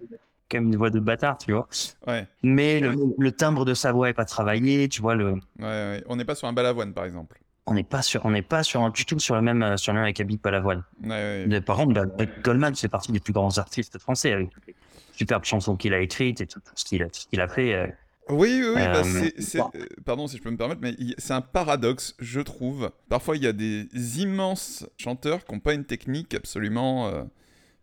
quand 0.50 0.58
même 0.60 0.68
une 0.68 0.76
voix 0.78 0.90
de 0.92 1.00
bâtard, 1.00 1.38
tu 1.40 1.52
vois. 1.54 1.68
ouais. 2.08 2.28
Mais 2.44 2.80
le, 2.80 2.94
le 3.18 3.32
timbre 3.32 3.66
de 3.66 3.74
sa 3.74 3.92
voix 3.92 4.10
est 4.10 4.14
pas 4.14 4.26
travaillé, 4.26 4.88
tu 4.90 5.02
vois, 5.02 5.16
le, 5.16 5.32
ouais, 5.34 5.40
ouais. 5.60 6.04
On 6.08 6.16
n'est 6.16 6.26
pas 6.26 6.36
sur 6.36 6.48
un 6.48 6.54
balavoine 6.54 6.94
par 6.94 7.06
exemple. 7.06 7.40
on 7.66 7.74
n'est 7.74 7.84
pas 7.84 8.04
sur, 8.04 8.24
on 8.26 8.30
n'est 8.32 8.44
pas 8.44 8.62
sur, 8.62 8.92
du 8.92 9.06
tout 9.06 9.18
sur 9.18 9.34
le 9.36 9.42
même, 9.42 9.64
euh, 9.64 9.78
sur 9.78 9.92
le 9.94 10.00
même 10.00 10.08
acabit 10.08 10.38
Balavoine. 10.38 10.84
Ouais, 11.04 11.62
Par 11.62 11.78
contre, 11.78 11.94
bah, 11.94 12.26
Goldman 12.44 12.76
fait 12.76 12.88
partie 12.90 13.12
des 13.12 13.20
plus 13.20 13.34
grands 13.34 13.58
artistes 13.58 13.98
français 13.98 14.34
avec 14.34 14.50
les 14.68 14.76
superbes 15.14 15.46
chansons 15.46 15.76
qu'il 15.76 15.94
a 15.96 16.00
écrites 16.00 16.42
et 16.42 16.46
tout, 16.46 16.60
tout 16.60 16.72
ce 16.76 16.86
qu'il 16.86 17.02
a, 17.02 17.06
tout 17.08 17.22
ce 17.22 17.28
qu'il 17.28 17.42
a 17.42 17.48
fait. 17.48 17.96
Oui, 18.30 18.60
oui, 18.62 18.68
oui, 18.70 18.74
bah, 18.76 19.00
Euh, 19.00 19.04
c'est- 19.04 19.42
c'est- 19.42 19.58
bon. 19.60 19.70
euh, 19.76 19.86
pardon 20.04 20.28
si 20.28 20.38
je 20.38 20.42
peux 20.42 20.50
me 20.50 20.58
permettre, 20.58 20.82
mais 20.82 20.96
c'est 21.18 21.34
un 21.34 21.42
paradoxe, 21.42 22.16
je 22.20 22.42
trouve. 22.42 22.92
Parfois, 23.10 23.38
il 23.38 23.44
y 23.44 23.48
a 23.48 23.54
des 23.54 23.88
immenses 24.22 24.86
chanteurs 24.98 25.46
qui 25.46 25.54
n'ont 25.54 25.60
pas 25.60 25.74
une 25.74 25.86
technique 25.86 26.34
absolument 26.34 27.08
euh, 27.08 27.24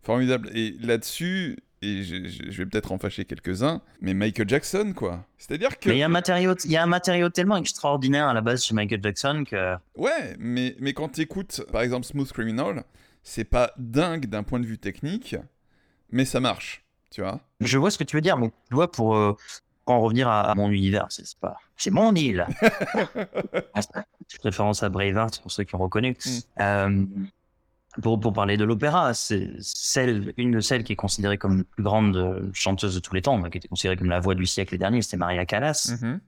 formidable. 0.01 0.49
Et 0.53 0.75
là-dessus, 0.81 1.57
et 1.81 2.03
je, 2.03 2.27
je- 2.27 2.49
je 2.51 2.57
vais 2.57 2.65
peut-être 2.65 2.91
en 2.91 2.97
fâcher 2.97 3.23
quelques-uns, 3.25 3.81
mais 4.01 4.13
Michael 4.13 4.49
Jackson, 4.49 4.93
quoi. 4.95 5.25
C'est-à-dire 5.37 5.79
que... 5.79 5.89
Mais 5.89 5.95
il 5.95 5.99
y 5.99 6.03
a 6.03 6.07
un 6.07 6.09
matériau, 6.09 6.55
il 6.65 6.71
y 6.71 6.77
a 6.77 6.83
un 6.83 6.87
matériau 6.87 7.29
tellement 7.29 7.57
extraordinaire 7.57 8.27
à 8.27 8.33
la 8.33 8.41
base 8.41 8.63
chez 8.65 8.73
Michael 8.73 9.01
Jackson 9.03 9.43
que 9.49 9.75
Ouais, 9.95 10.35
mais, 10.39 10.75
mais 10.79 10.93
quand 10.93 11.09
tu 11.09 11.21
écoutes, 11.21 11.65
par 11.71 11.81
exemple, 11.81 12.05
Smooth 12.05 12.31
Criminal, 12.33 12.83
c'est 13.21 13.43
pas 13.45 13.71
dingue 13.77 14.25
d'un 14.27 14.43
point 14.43 14.59
de 14.59 14.65
vue 14.65 14.77
technique, 14.77 15.35
mais 16.09 16.25
ça 16.25 16.39
marche. 16.41 16.83
tu 17.11 17.21
vois. 17.21 17.39
Je 17.61 17.77
vois 17.77 17.91
ce 17.91 17.97
que 17.97 18.03
tu 18.03 18.15
veux 18.17 18.21
dire, 18.21 18.37
mais 18.37 18.49
tu 18.69 18.75
vois, 18.75 18.91
pour, 18.91 19.15
euh, 19.15 19.33
pour 19.33 19.41
en 19.85 20.01
revenir 20.01 20.27
à, 20.27 20.41
à 20.41 20.55
mon 20.55 20.69
univers, 20.69 21.07
c'est 21.09 21.25
pas, 21.39 21.57
c'est 21.77 21.91
mon 21.91 22.13
île. 22.15 22.45
Fais 24.29 24.39
référence 24.43 24.83
à 24.83 24.89
Braveheart 24.89 25.41
pour 25.41 25.51
ceux 25.51 25.63
qui 25.63 25.75
ont 25.75 25.79
reconnu. 25.79 26.15
Euh, 26.59 27.05
pour, 28.01 28.19
pour 28.19 28.33
parler 28.33 28.57
de 28.57 28.63
l'opéra, 28.63 29.13
c'est 29.13 29.51
celle, 29.59 30.33
une 30.37 30.51
de 30.51 30.59
celles 30.59 30.83
qui 30.83 30.93
est 30.93 30.97
considérée 30.97 31.37
comme 31.37 31.59
la 31.59 31.63
plus 31.63 31.83
grande 31.83 32.15
euh, 32.15 32.49
chanteuse 32.53 32.95
de 32.95 32.99
tous 32.99 33.13
les 33.13 33.21
temps, 33.21 33.41
qui 33.43 33.57
était 33.57 33.67
considérée 33.67 33.97
comme 33.97 34.09
la 34.09 34.19
voix 34.19 34.35
du 34.35 34.45
siècle 34.45 34.77
dernier, 34.77 35.01
c'était 35.01 35.17
Maria 35.17 35.45
Callas. 35.45 35.95
Mhm. 36.01 36.19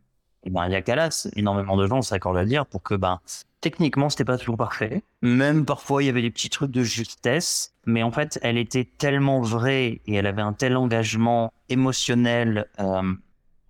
Et 0.44 0.50
Maria 0.52 0.82
Callas, 0.82 1.28
énormément 1.36 1.76
de 1.76 1.88
gens 1.88 2.02
s'accordent 2.04 2.38
à 2.38 2.46
dire 2.46 2.68
pour 2.68 2.84
que, 2.84 2.94
ben, 2.94 3.20
techniquement, 3.62 4.10
c'était 4.10 4.26
pas 4.26 4.38
toujours 4.38 4.58
parfait. 4.58 5.02
Même 5.24 5.66
parfois, 5.66 6.04
il 6.04 6.06
y 6.06 6.10
avait 6.10 6.22
des 6.22 6.30
petits 6.30 6.52
trucs 6.52 6.70
de 6.70 6.84
justesse. 6.84 7.74
Mais 7.88 8.04
en 8.04 8.12
fait, 8.12 8.38
elle 8.44 8.60
était 8.60 8.88
tellement 8.98 9.42
vraie 9.42 10.02
et 10.06 10.14
elle 10.14 10.28
avait 10.28 10.44
un 10.44 10.54
tel 10.54 10.78
engagement 10.78 11.52
émotionnel, 11.70 12.68
euh, 12.80 13.14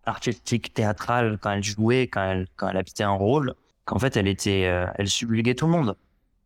artistique, 0.05 0.73
théâtral 0.73 1.37
quand 1.41 1.51
elle 1.51 1.63
jouait, 1.63 2.03
quand 2.07 2.23
elle, 2.23 2.47
quand 2.55 2.67
elle 2.69 2.77
habitait 2.77 3.03
un 3.03 3.11
rôle, 3.11 3.53
qu'en 3.85 3.99
fait, 3.99 4.17
elle 4.17 4.27
était, 4.27 4.65
euh, 4.65 4.87
elle 4.95 5.07
subjuguait 5.09 5.55
tout 5.55 5.65
le 5.65 5.71
monde. 5.71 5.95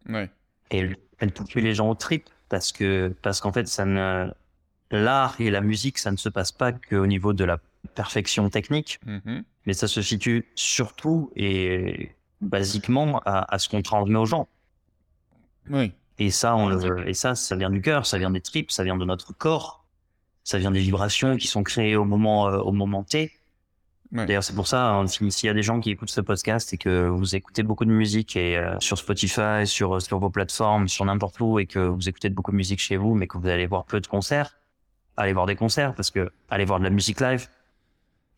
Ouais. 0.08 0.30
Et 0.72 0.80
elle, 0.80 0.98
elle 1.20 1.32
touchait 1.32 1.62
les 1.62 1.74
gens 1.74 1.90
aux 1.90 1.96
tripes 1.96 2.30
parce 2.50 2.72
que, 2.72 3.16
parce 3.22 3.42
qu'en 3.42 3.52
fait, 3.52 3.68
ça 3.68 3.86
ne, 3.86 4.30
l'art 4.92 5.40
et 5.40 5.50
la 5.52 5.62
musique, 5.62 5.98
ça 5.98 6.12
ne 6.12 6.18
se 6.18 6.30
passe 6.30 6.52
pas 6.52 6.72
qu'au 6.72 7.06
niveau 7.08 7.34
de 7.34 7.44
la 7.44 7.60
perfection 7.96 8.50
technique 8.50 9.00
Mhm. 9.06 9.44
mais 9.66 9.74
ça 9.74 9.88
se 9.88 10.02
situe 10.02 10.46
surtout 10.56 11.32
et 11.36 12.12
basiquement 12.42 13.20
à, 13.26 13.54
à 13.54 13.60
ce 13.60 13.70
qu'on 13.70 13.82
transmet 13.82 14.18
aux 14.18 14.26
gens. 14.26 14.48
Oui. 15.70 15.94
Et 16.18 16.32
ça, 16.32 16.56
on 16.56 16.68
le- 16.70 17.08
et 17.08 17.14
ça, 17.14 17.36
ça 17.36 17.56
vient 17.56 17.70
du 17.70 17.82
cœur, 17.82 18.06
ça 18.06 18.18
vient 18.18 18.32
des 18.32 18.42
tripes, 18.42 18.72
ça 18.72 18.84
vient 18.84 18.98
de 18.98 19.06
notre 19.06 19.32
corps, 19.34 19.86
ça 20.44 20.58
vient 20.58 20.72
des 20.72 20.80
vibrations 20.82 21.38
qui 21.38 21.48
sont 21.48 21.64
créées 21.64 21.96
au 21.96 22.04
moment, 22.06 22.50
euh, 22.50 22.58
au 22.58 22.72
moment 22.72 23.04
T. 23.04 23.32
Ouais. 24.12 24.26
D'ailleurs, 24.26 24.44
c'est 24.44 24.56
pour 24.56 24.68
ça, 24.68 24.90
hein, 24.90 25.06
si- 25.08 25.32
s'il 25.32 25.48
y 25.48 25.50
a 25.52 25.54
des 25.54 25.62
gens 25.62 25.80
qui 25.80 25.92
écoutent 25.92 26.10
ce 26.10 26.22
podcast 26.22 26.74
et 26.74 26.78
que 26.78 27.08
vous 27.08 27.36
écoutez 27.36 27.62
beaucoup 27.62 27.86
de 27.86 27.92
musique 27.92 28.36
et 28.36 28.58
euh, 28.58 28.76
sur 28.80 28.98
Spotify, 28.98 29.66
sur 29.66 30.02
sur 30.02 30.18
vos 30.18 30.32
plateformes, 30.32 30.88
sur 30.88 31.06
n'importe 31.06 31.40
où, 31.40 31.60
et 31.60 31.68
que 31.68 31.78
vous 31.80 32.10
écoutez 32.10 32.30
beaucoup 32.30 32.50
de 32.52 32.56
musique 32.58 32.80
chez 32.80 32.98
vous, 32.98 33.14
mais 33.14 33.28
que 33.28 33.38
vous 33.38 33.48
allez 33.48 33.68
voir 33.68 33.86
peu 33.86 34.00
de 34.02 34.08
concerts, 34.08 34.58
allez 35.16 35.34
voir 35.34 35.46
des 35.46 35.56
concerts 35.56 35.94
parce 35.94 36.10
que 36.10 36.32
allez 36.50 36.66
voir 36.66 36.80
de 36.80 36.86
la 36.86 36.90
musique 36.90 37.20
live 37.22 37.48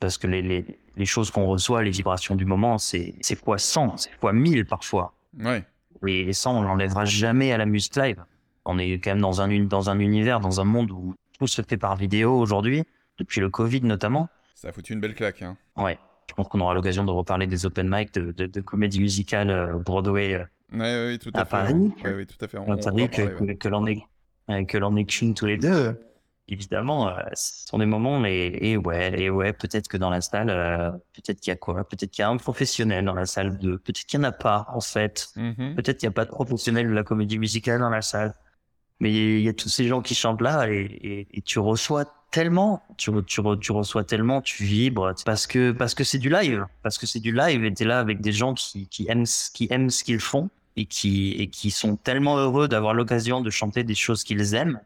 parce 0.02 0.18
que 0.18 0.28
les, 0.28 0.42
les, 0.42 0.66
les 0.98 1.06
choses 1.06 1.32
qu'on 1.32 1.46
reçoit, 1.46 1.84
les 1.84 1.92
vibrations 1.92 2.36
du 2.36 2.44
moment, 2.46 2.78
c'est 2.78 3.16
c'est 3.22 3.36
fois 3.36 3.58
100, 3.58 3.96
c'est 3.98 4.12
fois 4.20 4.34
1000 4.34 4.66
parfois. 4.66 5.14
Ouais. 5.40 5.64
Et, 6.08 6.34
ça, 6.34 6.50
on 6.50 6.64
l'enlèvera 6.64 7.06
jamais 7.06 7.52
à 7.54 7.58
la 7.58 7.66
musique 7.68 7.96
live. 7.96 8.24
On 8.66 8.78
est 8.80 8.94
quand 9.00 9.12
même 9.12 9.22
dans 9.22 9.40
un, 9.42 9.48
dans 9.66 9.90
un 9.90 10.00
univers, 10.00 10.40
dans 10.40 10.60
un 10.60 10.64
monde 10.66 10.92
où 10.92 11.16
tout 11.40 11.48
se 11.48 11.62
fait 11.62 11.78
par 11.78 11.96
vidéo 11.96 12.38
aujourd'hui, 12.38 12.84
depuis 13.20 13.40
le 13.40 13.50
Covid 13.50 13.82
notamment. 13.82 14.28
Ça 14.62 14.68
a 14.68 14.72
foutu 14.72 14.94
une 14.94 15.00
belle 15.00 15.16
claque. 15.16 15.42
Hein. 15.42 15.58
Ouais. 15.76 15.98
Je 16.30 16.36
pense 16.36 16.48
qu'on 16.48 16.60
aura 16.60 16.76
l'occasion 16.76 17.04
de 17.04 17.10
reparler 17.10 17.48
des 17.48 17.66
open 17.66 17.90
mic, 17.90 18.14
de, 18.14 18.32
de, 18.32 18.46
de 18.46 18.62
comédie 18.62 19.00
musicale 19.00 19.50
euh, 19.50 19.80
Broadway 19.80 20.36
euh, 20.36 20.46
Ouais, 20.72 20.80
ouais, 20.80 21.08
oui, 21.14 21.20
tout 21.20 21.32
à, 21.34 21.40
à 21.42 21.46
fait. 21.46 21.50
Paris. 21.50 21.74
Ouais, 22.06 22.14
oui, 22.14 22.28
tout 22.28 22.46
à 22.46 22.48
fait. 22.48 22.60
On, 22.60 22.72
à 22.72 22.76
on 22.76 22.78
que, 22.78 22.84
parler, 22.84 23.04
ouais. 23.04 23.10
que, 23.10 23.54
que 23.54 23.68
l'on 23.68 23.88
est, 23.88 24.04
euh, 24.52 24.64
que 24.66 24.78
l'on 24.78 24.96
est 24.98 25.06
qu'une 25.06 25.34
tous 25.34 25.48
les 25.48 25.58
deux. 25.58 26.00
Évidemment, 26.48 27.10
euh, 27.10 27.14
ce 27.34 27.66
sont 27.70 27.80
des 27.80 27.88
moments 27.88 28.24
et, 28.24 28.56
et 28.62 28.78
ouais, 28.78 29.20
et 29.20 29.30
ouais, 29.32 29.52
peut-être 29.52 29.88
que 29.88 29.98
dans 29.98 30.12
la 30.12 30.22
salle, 30.22 30.52
euh, 30.52 30.92
peut-être 31.14 31.40
qu'il 31.40 31.50
y 31.50 31.54
a 31.54 31.56
quoi, 31.56 31.84
peut-être 31.84 32.12
qu'il 32.12 32.22
y 32.22 32.26
a 32.26 32.30
un 32.30 32.38
professionnel 32.38 33.04
dans 33.06 33.14
la 33.16 33.26
salle 33.26 33.58
de, 33.58 33.78
peut-être 33.78 34.06
qu'il 34.06 34.20
n'y 34.20 34.26
en 34.28 34.30
a 34.30 34.32
pas 34.32 34.68
en 34.74 34.80
fait, 34.82 35.30
Mhm. 35.38 35.76
peut-être 35.76 35.98
qu'il 35.98 36.08
n'y 36.08 36.12
a 36.12 36.16
pas 36.16 36.26
de 36.26 36.30
professionnel 36.30 36.88
de 36.88 36.94
la 36.94 37.04
comédie 37.04 37.40
musicale 37.40 37.80
dans 37.80 37.90
la 37.90 38.02
salle, 38.04 38.36
mais 39.00 39.12
il 39.12 39.42
y 39.42 39.50
a 39.50 39.54
tous 39.54 39.70
ces 39.70 39.88
gens 39.88 40.02
qui 40.02 40.14
chantent 40.14 40.42
là 40.42 40.70
et, 40.70 40.82
et, 40.82 41.28
et 41.38 41.42
tu 41.42 41.60
reçois 41.60 42.06
tellement, 42.32 42.82
tu, 42.98 43.12
tu, 43.28 43.42
re- 43.42 43.60
tu 43.60 43.72
reçois 43.72 44.04
tellement, 44.04 44.42
tu 44.42 44.64
vibres 44.64 45.14
parce 45.26 45.48
que 45.48 45.72
parce 45.72 45.94
que 45.94 46.04
c'est 46.04 46.18
du 46.18 46.30
live, 46.30 46.66
parce 46.84 46.98
que 46.98 47.06
c'est 47.06 47.20
du 47.20 47.32
live 47.34 47.64
et 47.66 47.74
t'es 47.74 47.86
là 47.86 48.00
avec 48.00 48.22
des 48.22 48.32
gens 48.32 48.54
qui, 48.54 48.88
qui 48.88 49.06
aiment 49.10 49.26
ce- 49.26 49.52
qui 49.52 49.68
aiment 49.70 49.90
ce 49.90 50.04
qu'ils 50.04 50.20
font 50.20 50.50
et 50.78 50.86
qui 50.86 51.34
et 51.34 51.48
qui 51.48 51.70
sont 51.72 51.98
tellement 51.98 52.38
heureux 52.38 52.68
d'avoir 52.68 52.94
l'occasion 52.94 53.42
de 53.42 53.50
chanter 53.50 53.84
des 53.84 53.96
choses 53.96 54.24
qu'ils 54.24 54.54
aiment. 54.56 54.80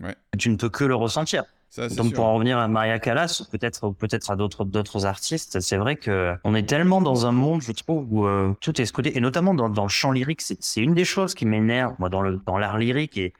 Ouais. 0.00 0.14
que 0.32 0.38
tu 0.38 0.48
ne 0.48 0.56
peux 0.56 0.68
que 0.68 0.84
le 0.84 0.94
ressentir. 0.94 1.42
Ça, 1.68 1.88
Donc 1.88 2.06
sûr. 2.06 2.14
pour 2.14 2.24
en 2.26 2.34
revenir 2.36 2.56
à 2.58 2.68
Maria 2.68 2.98
Callas, 3.00 3.42
ou 3.42 3.50
peut-être 3.50 3.90
peut-être 3.90 4.30
à 4.30 4.36
d'autres 4.36 4.64
d'autres 4.64 5.04
artistes, 5.04 5.58
c'est 5.60 5.76
vrai 5.76 5.96
que 5.96 6.34
on 6.44 6.54
est 6.54 6.66
tellement 6.66 7.02
dans 7.02 7.26
un 7.26 7.32
monde, 7.32 7.60
je 7.60 7.72
trouve, 7.72 8.06
où 8.10 8.24
euh, 8.26 8.54
tout 8.60 8.80
est 8.80 8.86
scruté, 8.86 9.16
et 9.16 9.20
notamment 9.20 9.52
dans, 9.52 9.68
dans 9.68 9.82
le 9.82 9.88
chant 9.90 10.12
lyrique, 10.12 10.40
c'est 10.40 10.80
une 10.80 10.94
des 10.94 11.04
choses 11.04 11.34
qui 11.34 11.44
m'énerve 11.44 11.94
moi 11.98 12.08
dans 12.08 12.22
le 12.22 12.40
dans 12.46 12.56
l'art 12.56 12.78
lyrique 12.78 13.18
et 13.18 13.34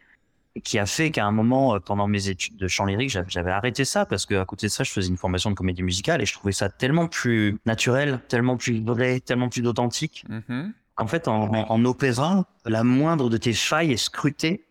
qui 0.64 0.78
a 0.78 0.86
fait 0.86 1.10
qu'à 1.10 1.24
un 1.26 1.32
moment 1.32 1.74
euh, 1.74 1.78
pendant 1.80 2.06
mes 2.06 2.28
études 2.28 2.56
de 2.56 2.68
chant 2.68 2.84
lyrique, 2.84 3.16
j'avais 3.28 3.50
arrêté 3.50 3.84
ça 3.84 4.06
parce 4.06 4.26
que 4.26 4.34
à 4.34 4.44
côté 4.44 4.66
de 4.66 4.72
ça, 4.72 4.84
je 4.84 4.90
faisais 4.90 5.08
une 5.08 5.16
formation 5.16 5.50
de 5.50 5.54
comédie 5.54 5.82
musicale 5.82 6.22
et 6.22 6.26
je 6.26 6.32
trouvais 6.34 6.52
ça 6.52 6.68
tellement 6.68 7.06
plus 7.08 7.58
naturel, 7.66 8.20
tellement 8.28 8.56
plus 8.56 8.82
vrai, 8.82 9.20
tellement 9.20 9.48
plus 9.48 9.66
authentique. 9.66 10.24
En 10.98 11.06
fait, 11.06 11.28
en, 11.28 11.52
en, 11.54 11.70
en 11.70 11.84
opéra, 11.84 12.46
la 12.64 12.82
moindre 12.84 13.28
de 13.28 13.36
tes 13.36 13.52
failles 13.52 13.92
est 13.92 13.96
scrutée. 13.98 14.62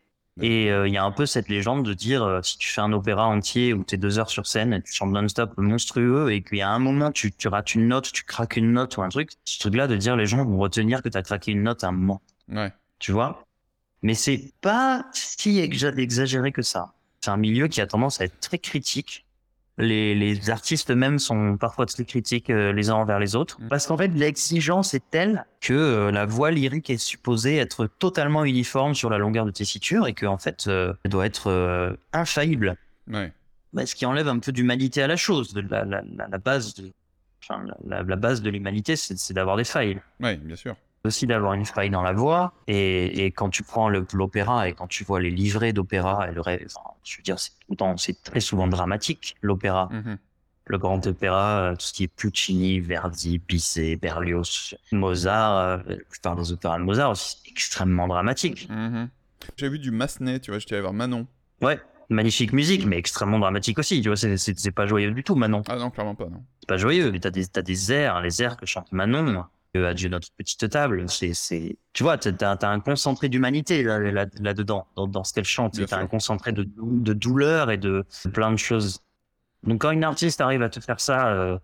Et 0.42 0.70
euh, 0.70 0.86
il 0.86 0.94
y 0.94 0.98
a 0.98 1.04
un 1.06 1.12
peu 1.14 1.26
cette 1.26 1.48
légende 1.48 1.86
de 1.86 1.94
dire, 1.94 2.22
euh, 2.22 2.42
si 2.42 2.58
tu 2.58 2.70
fais 2.70 2.82
un 2.82 2.92
opéra 2.92 3.26
entier 3.26 3.72
où 3.72 3.86
t'es 3.86 3.96
deux 3.96 4.20
heures 4.20 4.30
sur 4.30 4.48
scène 4.48 4.74
et 4.74 4.82
tu 4.82 4.92
chantes 4.92 5.12
non-stop 5.14 5.54
monstrueux 5.56 6.30
et 6.34 6.42
qu'il 6.44 6.58
y 6.58 6.62
a 6.62 6.70
un 6.70 6.78
moment, 6.80 7.10
tu, 7.14 7.32
tu 7.32 7.48
rates 7.48 7.74
une 7.74 7.88
note, 7.88 8.12
tu 8.12 8.26
craques 8.26 8.58
une 8.58 8.74
note 8.74 8.98
ou 8.98 9.02
un 9.02 9.08
truc, 9.08 9.30
ce 9.46 9.60
truc-là 9.60 9.88
de 9.88 9.96
dire 9.96 10.18
les 10.18 10.26
gens 10.26 10.44
vont 10.44 10.58
retenir 10.58 11.02
que 11.02 11.08
t'as 11.08 11.22
craqué 11.22 11.54
une 11.54 11.64
note 11.64 11.86
à 11.86 11.88
un 11.88 11.94
moment, 11.94 12.22
Ouais. 12.52 12.74
tu 13.00 13.14
vois? 13.14 13.45
Mais 14.06 14.14
c'est 14.14 14.52
pas 14.62 15.04
si 15.14 15.60
exa- 15.60 15.98
exagéré 15.98 16.52
que 16.52 16.62
ça. 16.62 16.94
C'est 17.22 17.32
un 17.32 17.38
milieu 17.38 17.68
qui 17.68 17.82
a 17.82 17.88
tendance 17.88 18.22
à 18.22 18.26
être 18.26 18.40
très 18.40 18.60
critique. 18.60 19.26
Les, 19.80 20.14
les 20.14 20.52
artistes 20.52 20.92
eux-mêmes 20.92 21.18
sont 21.18 21.58
parfois 21.58 21.88
très 21.88 22.06
critiques 22.06 22.52
euh, 22.52 22.72
les 22.72 22.92
uns 22.92 22.94
envers 22.94 23.18
les 23.18 23.36
autres. 23.36 23.60
Mm. 23.60 23.68
Parce 23.68 23.88
qu'en 23.88 23.98
fait, 23.98 24.10
l'exigence 24.10 24.94
est 24.94 25.02
telle 25.10 25.48
que 25.60 25.74
euh, 25.74 26.12
la 26.12 26.28
voix 26.28 26.52
lyrique 26.52 26.92
est 26.92 27.00
supposée 27.00 27.58
être 27.58 27.88
totalement 27.88 28.46
uniforme 28.46 28.94
sur 28.94 29.10
la 29.10 29.18
longueur 29.18 29.44
de 29.44 29.50
tessitures 29.50 30.06
et 30.06 30.14
que 30.14 30.28
en 30.28 30.38
fait, 30.38 30.66
euh, 30.68 30.94
elle 31.04 31.10
doit 31.10 31.26
être 31.26 31.48
euh, 31.48 31.96
infaillible. 32.14 32.78
Ouais. 33.12 33.34
Bah, 33.74 33.88
ce 33.88 33.96
qui 33.96 34.06
enlève 34.06 34.28
un 34.28 34.38
peu 34.38 34.52
d'humanité 34.52 35.02
à 35.02 35.08
la 35.08 35.18
chose. 35.18 35.52
De 35.52 35.62
la, 35.62 35.84
la, 35.84 36.04
la, 36.16 36.28
la 36.28 36.38
base 36.38 36.76
de, 36.76 36.92
enfin, 37.42 37.66
la, 37.88 38.04
base 38.16 38.44
de 38.44 38.52
l'humanité, 38.52 38.96
c'est 38.96 39.34
d'avoir 39.34 39.58
des 39.58 39.64
failles 39.64 40.00
Ouais, 40.20 40.38
bien 40.38 40.56
sûr. 40.56 40.76
Aussi 41.06 41.28
d'avoir 41.28 41.54
une 41.54 41.66
faille 41.66 41.90
dans 41.90 42.02
la 42.02 42.14
voix. 42.14 42.54
Et, 42.68 43.26
et 43.26 43.32
quand 43.32 43.50
tu 43.50 43.64
prends 43.64 43.90
l'opéra 43.90 44.68
et 44.68 44.74
quand 44.74 44.88
tu 44.88 45.04
vois 45.04 45.20
les 45.20 45.30
livrets 45.32 45.74
d'opéra 45.74 46.30
et 46.30 46.34
le 46.34 46.42
rêve, 46.42 46.66
enfin, 46.76 46.90
je 47.04 47.18
veux 47.18 47.24
dire, 47.24 47.40
c'est 47.40 47.52
tout 47.52 47.72
le 47.72 47.76
temps, 47.78 47.98
c'est 47.98 48.22
très 48.24 48.40
souvent 48.40 48.68
dramatique, 48.68 49.36
l'opéra. 49.42 49.90
Mhm. 49.92 50.18
Le 50.68 50.78
grand 50.80 51.06
opéra, 51.06 51.60
euh, 51.60 51.72
tout 51.76 51.82
ce 51.86 51.94
qui 51.94 52.04
est 52.06 52.08
Puccini, 52.08 52.80
Verdi, 52.80 53.38
Bizet, 53.38 53.98
Berlioz, 53.98 54.74
Mozart, 54.92 55.58
euh, 55.58 55.78
la 55.88 55.96
plupart 56.10 56.36
des 56.36 56.52
opéras 56.52 56.80
de 56.80 56.84
Mozart 56.84 57.12
aussi, 57.12 57.38
c'est 57.44 57.52
extrêmement 57.52 58.08
dramatique. 58.08 58.68
Mhm. 58.70 59.10
J'ai 59.58 59.70
vu 59.70 59.78
du 59.78 59.92
Massenet, 59.92 60.40
tu 60.40 60.50
vois, 60.50 60.58
j'étais 60.60 60.74
allé 60.74 60.82
voir 60.82 60.94
Manon. 60.94 61.28
Ouais, 61.62 61.80
magnifique 62.10 62.52
musique, 62.52 62.86
mais 62.88 62.98
extrêmement 62.98 63.38
dramatique 63.38 63.78
aussi. 63.78 64.02
Tu 64.02 64.10
vois, 64.10 64.16
c'est- 64.18 64.38
c'est 64.38 64.58
c'est 64.58 64.72
pas 64.72 64.88
joyeux 64.88 65.12
du 65.12 65.24
tout, 65.24 65.36
Manon. 65.36 65.62
Ah 65.70 65.76
non, 65.76 65.92
clairement 65.92 66.16
pas, 66.16 66.26
non. 66.26 66.44
c'est 66.62 66.68
pas 66.68 66.78
joyeux, 66.78 67.12
mais 67.12 67.20
t'as 67.20 67.30
des, 67.30 67.46
t'as 67.46 67.62
des 67.62 67.92
airs, 67.94 68.22
les 68.22 68.42
airs 68.42 68.58
que 68.58 68.66
chante 68.66 68.92
Manon, 68.92 69.46
euh, 69.76 69.90
Adieu 69.90 70.10
notre 70.10 70.30
petite 70.38 70.70
table, 70.70 71.06
c'est, 71.10 71.78
tu 71.94 72.04
vois, 72.04 72.18
t'as, 72.18 72.32
t'as 72.32 72.56
t'as 72.58 72.70
un 72.70 72.80
concentré 72.80 73.30
d'humanité 73.30 73.84
là, 73.84 74.00
là, 74.00 74.26
là-dedans, 74.40 74.88
dans, 74.96 75.08
dans 75.08 75.24
ce 75.24 75.34
qu'elle 75.34 75.44
chante, 75.46 75.74
t'as 75.88 75.88
sûr. 75.88 75.98
un 75.98 76.08
concentré 76.08 76.52
de, 76.52 76.68
de 76.78 77.14
douleur 77.14 77.72
et 77.72 77.78
de, 77.78 78.06
plein 78.34 78.52
de 78.52 78.58
choses. 78.58 79.02
Donc 79.64 79.82
quand 79.82 79.92
une 79.92 80.04
artiste 80.04 80.42
arrive 80.42 80.62
à 80.62 80.70
te 80.70 80.80
faire 80.80 81.00
ça 81.00 81.30
euh, 81.34 81.58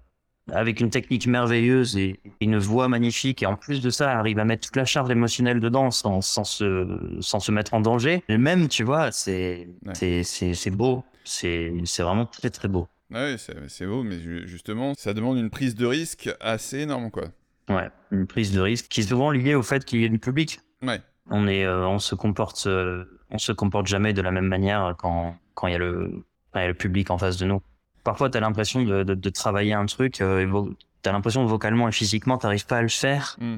avec 0.51 0.79
une 0.81 0.89
technique 0.89 1.27
merveilleuse 1.27 1.97
et 1.97 2.19
une 2.41 2.57
voix 2.57 2.87
magnifique, 2.87 3.43
et 3.43 3.45
en 3.45 3.55
plus 3.55 3.81
de 3.81 3.89
ça 3.89 4.11
arrive 4.17 4.39
à 4.39 4.45
mettre 4.45 4.65
toute 4.67 4.75
la 4.75 4.85
charge 4.85 5.09
émotionnelle 5.11 5.59
dedans 5.59 5.91
sans, 5.91 6.21
sans, 6.21 6.43
se, 6.43 7.17
sans 7.21 7.39
se 7.39 7.51
mettre 7.51 7.73
en 7.75 7.79
danger, 7.81 8.23
même, 8.27 8.67
tu 8.67 8.83
vois, 8.83 9.11
c'est, 9.11 9.69
Ouais. 9.85 10.23
c'est, 10.23 10.71
beau, 10.71 11.03
c'est, 11.23 11.71
c'est 11.85 12.03
vraiment 12.03 12.25
très 12.25 12.49
très 12.49 12.67
beau. 12.67 12.87
Ouais, 13.11 13.35
c'est 13.37 13.55
c'est 13.67 13.85
beau, 13.85 14.03
mais 14.03 14.19
ju- 14.19 14.47
justement, 14.47 14.93
ça 14.97 15.13
demande 15.13 15.37
une 15.37 15.49
prise 15.49 15.75
de 15.75 15.85
risque 15.85 16.29
assez 16.39 16.79
énorme, 16.79 17.11
quoi. 17.11 17.25
Ouais, 17.69 17.89
une 18.11 18.27
prise 18.27 18.51
de 18.51 18.59
risque 18.59 18.87
qui 18.89 19.01
est 19.01 19.03
souvent 19.03 19.31
liée 19.31 19.55
au 19.55 19.63
fait 19.63 19.85
qu'il 19.85 20.01
y 20.01 20.05
ait 20.05 20.09
du 20.09 20.19
public. 20.19 20.59
Ouais. 20.81 20.99
On 21.29 21.47
est, 21.47 21.63
euh, 21.63 21.87
on 21.87 21.99
se 21.99 22.15
comporte, 22.15 22.65
euh, 22.67 23.05
on 23.29 23.37
se 23.37 23.51
comporte 23.51 23.87
jamais 23.87 24.13
de 24.13 24.21
la 24.21 24.31
même 24.31 24.47
manière 24.47 24.95
quand 24.97 25.37
quand 25.53 25.67
il 25.67 25.71
y 25.71 25.75
a 25.75 25.79
le, 25.79 26.23
quand 26.51 26.59
il 26.59 26.63
y 26.63 26.65
a 26.65 26.67
le 26.67 26.73
public 26.73 27.11
en 27.11 27.17
face 27.17 27.37
de 27.37 27.45
nous. 27.45 27.61
Parfois, 28.03 28.29
t'as 28.29 28.39
l'impression 28.39 28.81
de, 28.83 29.03
de, 29.03 29.13
de 29.13 29.29
travailler 29.29 29.73
un 29.73 29.85
truc, 29.85 30.21
euh, 30.21 30.63
t'as 31.03 31.11
l'impression 31.11 31.45
vocalement 31.45 31.87
et 31.87 31.91
physiquement, 31.91 32.37
t'arrives 32.37 32.65
pas 32.65 32.77
à 32.77 32.81
le 32.81 32.87
faire. 32.89 33.37
Mm. 33.39 33.57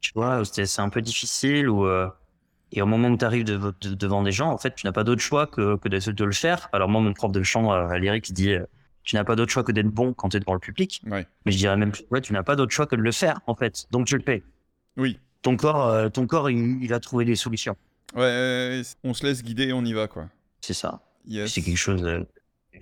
Tu 0.00 0.12
vois, 0.14 0.44
c'est 0.44 0.64
c'est 0.66 0.80
un 0.80 0.88
peu 0.88 1.02
difficile 1.02 1.68
ou. 1.68 1.86
euh, 1.86 2.08
et 2.72 2.82
au 2.82 2.86
moment 2.86 3.08
où 3.08 3.16
tu 3.16 3.24
arrives 3.24 3.42
devant 3.44 4.22
des 4.22 4.30
gens, 4.30 4.50
en 4.52 4.56
fait, 4.56 4.76
tu 4.76 4.86
n'as 4.86 4.92
pas 4.92 5.02
d'autre 5.02 5.20
choix 5.20 5.48
que, 5.48 5.74
que 5.76 5.88
de, 5.88 6.12
de 6.12 6.24
le 6.24 6.32
faire. 6.32 6.68
Alors 6.72 6.88
moi, 6.88 7.00
mon 7.00 7.12
prof 7.12 7.32
de 7.32 7.42
chant 7.42 7.72
euh, 7.72 7.98
lyrique 7.98 8.32
dit, 8.32 8.52
euh, 8.52 8.64
tu 9.02 9.16
n'as 9.16 9.24
pas 9.24 9.36
d'autre 9.36 9.50
choix 9.52 9.64
que 9.64 9.72
d'être 9.72 9.88
bon 9.88 10.12
quand 10.12 10.28
tu 10.30 10.36
es 10.36 10.40
devant 10.40 10.54
le 10.54 10.60
public. 10.60 11.02
Ouais. 11.10 11.26
Mais 11.46 11.52
je 11.52 11.58
dirais 11.58 11.76
même, 11.76 11.92
ouais, 12.10 12.20
tu 12.20 12.32
n'as 12.32 12.42
pas 12.42 12.56
d'autre 12.56 12.72
choix 12.72 12.86
que 12.86 12.96
de 12.96 13.02
le 13.02 13.12
faire, 13.12 13.40
en 13.46 13.54
fait. 13.54 13.86
Donc 13.90 14.06
tu 14.06 14.16
le 14.16 14.22
fais. 14.22 14.42
Oui. 14.96 15.18
Ton 15.42 15.56
corps, 15.56 15.86
euh, 15.88 16.08
ton 16.08 16.26
corps, 16.26 16.50
il, 16.50 16.82
il 16.82 16.92
a 16.92 17.00
trouvé 17.00 17.24
des 17.24 17.36
solutions. 17.36 17.76
Ouais, 18.14 18.82
on 19.04 19.14
se 19.14 19.24
laisse 19.24 19.42
guider 19.42 19.68
et 19.68 19.72
on 19.72 19.84
y 19.84 19.92
va, 19.92 20.06
quoi. 20.08 20.28
C'est 20.60 20.74
ça. 20.74 21.00
Yes. 21.26 21.52
C'est 21.54 21.62
quelque 21.62 21.76
chose. 21.76 22.02
euh, 22.04 22.20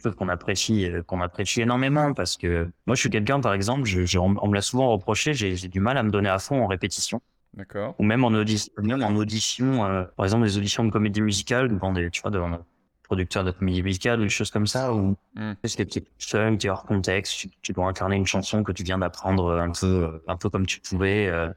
chose 0.03 0.15
qu'on 0.15 0.29
apprécie, 0.29 0.87
euh, 0.89 1.03
qu'on 1.03 1.21
apprécie 1.21 1.61
énormément 1.61 2.15
parce 2.15 2.37
que 2.37 2.69
moi, 2.87 2.95
je 2.95 3.01
suis 3.01 3.11
quelqu'un, 3.11 3.41
par 3.41 3.53
exemple, 3.53 3.85
je, 3.85 4.05
je- 4.07 4.19
on 4.19 4.29
me 4.49 4.55
l'a 4.55 4.63
souvent 4.63 4.91
reproché, 4.93 5.35
j'ai 5.35 5.57
du 5.69 5.81
mal 5.81 5.99
à 5.99 6.03
me 6.05 6.11
donner 6.11 6.29
à 6.29 6.39
fond 6.39 6.63
en 6.63 6.67
répétition 6.69 7.21
D'accord. 7.55 7.97
ou 7.99 8.05
même 8.05 8.23
en 8.23 8.29
audition, 8.29 8.73
même 8.81 9.03
en 9.03 9.17
audition, 9.17 9.85
euh, 9.87 10.05
par 10.17 10.25
exemple, 10.27 10.45
des 10.45 10.57
auditions 10.57 10.85
de 10.85 10.91
comédie 10.93 11.21
musicale 11.21 11.69
devant 11.69 11.93
des, 11.93 12.11
tu 12.11 12.21
vois, 12.23 12.31
devant 12.31 12.61
producteur 13.09 13.43
de 13.43 13.51
comédie 13.51 13.83
musicale 13.83 14.21
ou 14.21 14.23
des 14.23 14.29
choses 14.29 14.51
comme 14.53 14.67
ça 14.69 14.93
où 14.95 15.17
Mm. 15.35 15.53
est-ce 15.65 15.77
que 15.77 15.83
tu 15.83 15.99
es 15.99 16.05
seul, 16.19 16.57
tu 16.59 16.67
es 16.67 16.71
hors 16.71 16.85
contexte, 16.85 17.37
tu, 17.39 17.51
tu 17.63 17.73
dois 17.73 17.87
incarner 17.87 18.17
une 18.17 18.27
chanson 18.27 18.63
que 18.63 18.71
tu 18.73 18.83
viens 18.85 18.99
d'apprendre 18.99 19.53
un 19.59 19.71
peu, 19.73 19.87
euh, 19.87 20.23
un 20.29 20.37
peu 20.37 20.51
comme 20.51 20.67
tu 20.67 20.81
pouvais. 20.81 21.27
euh, 21.29 21.49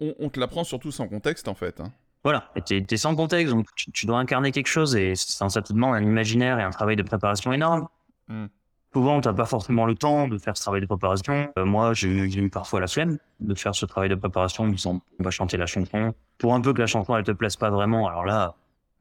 On, 0.00 0.14
on 0.18 0.28
te 0.30 0.40
l'apprend 0.40 0.64
surtout 0.64 0.90
sans 0.90 1.06
contexte, 1.08 1.46
en 1.48 1.54
fait. 1.54 1.78
hein. 1.80 1.92
Voilà, 2.24 2.50
et 2.56 2.62
t'es, 2.62 2.80
t'es 2.82 2.96
sans 2.96 3.14
contexte, 3.14 3.52
donc 3.54 3.66
tu, 3.76 3.92
tu 3.92 4.06
dois 4.06 4.18
incarner 4.18 4.50
quelque 4.50 4.66
chose 4.68 4.96
et 4.96 5.14
ça, 5.14 5.48
ça 5.50 5.60
te 5.62 5.72
demande 5.72 5.94
un 5.94 6.02
imaginaire 6.02 6.58
et 6.58 6.62
un 6.62 6.70
travail 6.70 6.96
de 6.96 7.02
préparation 7.02 7.52
énorme. 7.52 7.86
Mm. 8.28 8.46
Souvent, 8.94 9.20
t'as 9.20 9.32
pas 9.32 9.44
forcément 9.44 9.86
le 9.86 9.96
temps 9.96 10.28
de 10.28 10.38
faire 10.38 10.56
ce 10.56 10.62
travail 10.62 10.80
de 10.80 10.86
préparation. 10.86 11.52
Euh, 11.58 11.64
moi, 11.64 11.92
j'ai 11.94 12.08
eu, 12.08 12.30
j'ai 12.30 12.40
eu 12.40 12.48
parfois 12.48 12.80
la 12.80 12.86
flemme 12.86 13.18
de 13.40 13.54
faire 13.56 13.74
ce 13.74 13.84
travail 13.86 14.08
de 14.08 14.14
préparation 14.14 14.62
en 14.64 14.66
me 14.68 14.72
disant, 14.74 15.02
on 15.18 15.22
va 15.24 15.30
chanter 15.32 15.56
la 15.56 15.66
chanson. 15.66 16.14
Pour 16.38 16.54
un 16.54 16.60
peu 16.60 16.72
que 16.72 16.80
la 16.80 16.86
chanson, 16.86 17.16
elle 17.16 17.24
te 17.24 17.32
plaise 17.32 17.56
pas 17.56 17.70
vraiment, 17.70 18.06
alors 18.08 18.24
là, 18.24 18.54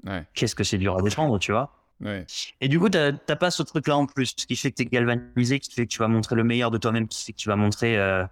Ouais, 0.06 0.26
qu'est-ce 0.34 0.56
que 0.56 0.64
c'est 0.66 0.78
dur 0.80 0.98
à 0.98 1.02
défendre, 1.02 1.38
tu 1.40 1.52
vois? 1.54 1.72
Ouais. 2.02 2.26
Et 2.62 2.68
du 2.68 2.80
coup, 2.80 2.90
t'as, 2.90 3.12
t'as 3.12 3.36
pas 3.36 3.52
ce 3.52 3.64
truc-là 3.64 3.98
en 3.98 4.06
plus, 4.06 4.34
ce 4.38 4.46
qui 4.46 4.56
fait 4.56 4.72
que 4.72 4.76
t'es 4.78 4.86
galvanisé, 4.86 5.60
qui 5.60 5.72
fait 5.72 5.86
que 5.86 5.92
tu 5.92 6.00
vas 6.00 6.08
montrer 6.08 6.36
le 6.36 6.44
meilleur 6.44 6.72
de 6.72 6.78
toi-même, 6.78 7.08
qui 7.08 7.24
fait 7.24 7.34
que 7.34 7.38
tu 7.38 7.50
vas 7.50 7.56
montrer, 7.56 7.98
euh, 7.98 8.26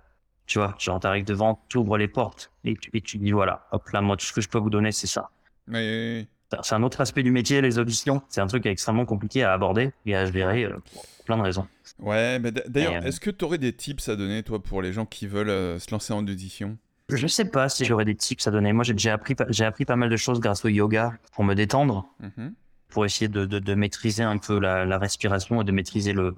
tu 0.46 0.60
vois, 0.60 0.76
genre 0.80 1.00
t'arrives 1.00 1.26
devant, 1.26 1.64
t'ouvres 1.70 1.98
les 1.98 2.08
portes 2.08 2.52
et 2.64 2.76
tu, 2.76 2.90
et 2.94 3.02
tu 3.02 3.18
dis 3.18 3.32
voilà, 3.32 3.68
hop 3.72 3.88
là, 3.90 4.02
moi 4.02 4.18
tout 4.18 4.26
ce 4.26 4.34
que 4.34 4.42
je 4.42 4.50
peux 4.50 4.58
vous 4.60 4.70
donner, 4.70 4.92
c'est 4.92 5.08
ça. 5.08 5.30
Ouais, 5.68 5.74
ouais, 5.76 5.80
ouais. 6.20 6.28
C'est 6.64 6.76
un 6.76 6.84
autre 6.84 7.00
aspect 7.00 7.24
du 7.24 7.32
métier, 7.32 7.62
les 7.62 7.80
auditions. 7.80 8.22
C'est 8.28 8.42
un 8.42 8.48
truc 8.48 8.66
extrêmement 8.66 9.06
compliqué 9.06 9.44
à 9.44 9.54
aborder 9.54 9.92
et 10.06 10.16
à 10.18 10.26
gérer 10.26 10.66
euh, 10.66 10.78
pour 10.94 11.06
plein 11.26 11.38
de 11.38 11.44
raisons. 11.44 11.66
Ouais, 12.00 12.40
d- 12.40 12.64
d'ailleurs, 12.68 12.96
euh, 12.96 13.02
est-ce 13.08 13.22
que 13.22 13.30
tu 13.30 13.46
aurais 13.46 13.58
des 13.58 13.72
tips 13.72 14.10
à 14.10 14.18
donner, 14.18 14.44
toi, 14.44 14.62
pour 14.62 14.82
les 14.82 14.92
gens 14.92 15.06
qui 15.06 15.28
veulent 15.28 15.80
se 15.80 15.90
lancer 15.92 16.12
en 16.12 16.28
audition? 16.28 16.78
Je 17.08 17.28
sais 17.28 17.46
pas 17.46 17.70
si 17.70 17.86
j'aurais 17.86 18.04
des 18.06 18.16
tips 18.16 18.48
à 18.48 18.52
donner. 18.52 18.74
Moi, 18.74 18.84
j'ai 18.84 19.10
appris, 19.10 19.36
pas- 19.36 19.46
j'ai 19.50 19.64
appris 19.64 19.86
pas 19.86 19.96
mal 19.96 20.10
de 20.10 20.18
choses 20.18 20.40
grâce 20.42 20.66
au 20.66 20.68
yoga 20.70 21.14
pour 21.34 21.44
me 21.46 21.54
détendre, 21.54 22.06
Mhm. 22.20 22.54
Pour 22.92 23.06
essayer 23.06 23.28
de, 23.28 23.46
de, 23.46 23.60
de 23.60 23.74
maîtriser 23.74 24.24
un 24.24 24.38
peu 24.38 24.60
la, 24.60 24.86
la 24.86 24.98
respiration 25.00 25.62
et 25.62 25.64
de 25.64 25.72
maîtriser 25.72 26.14
le, 26.14 26.36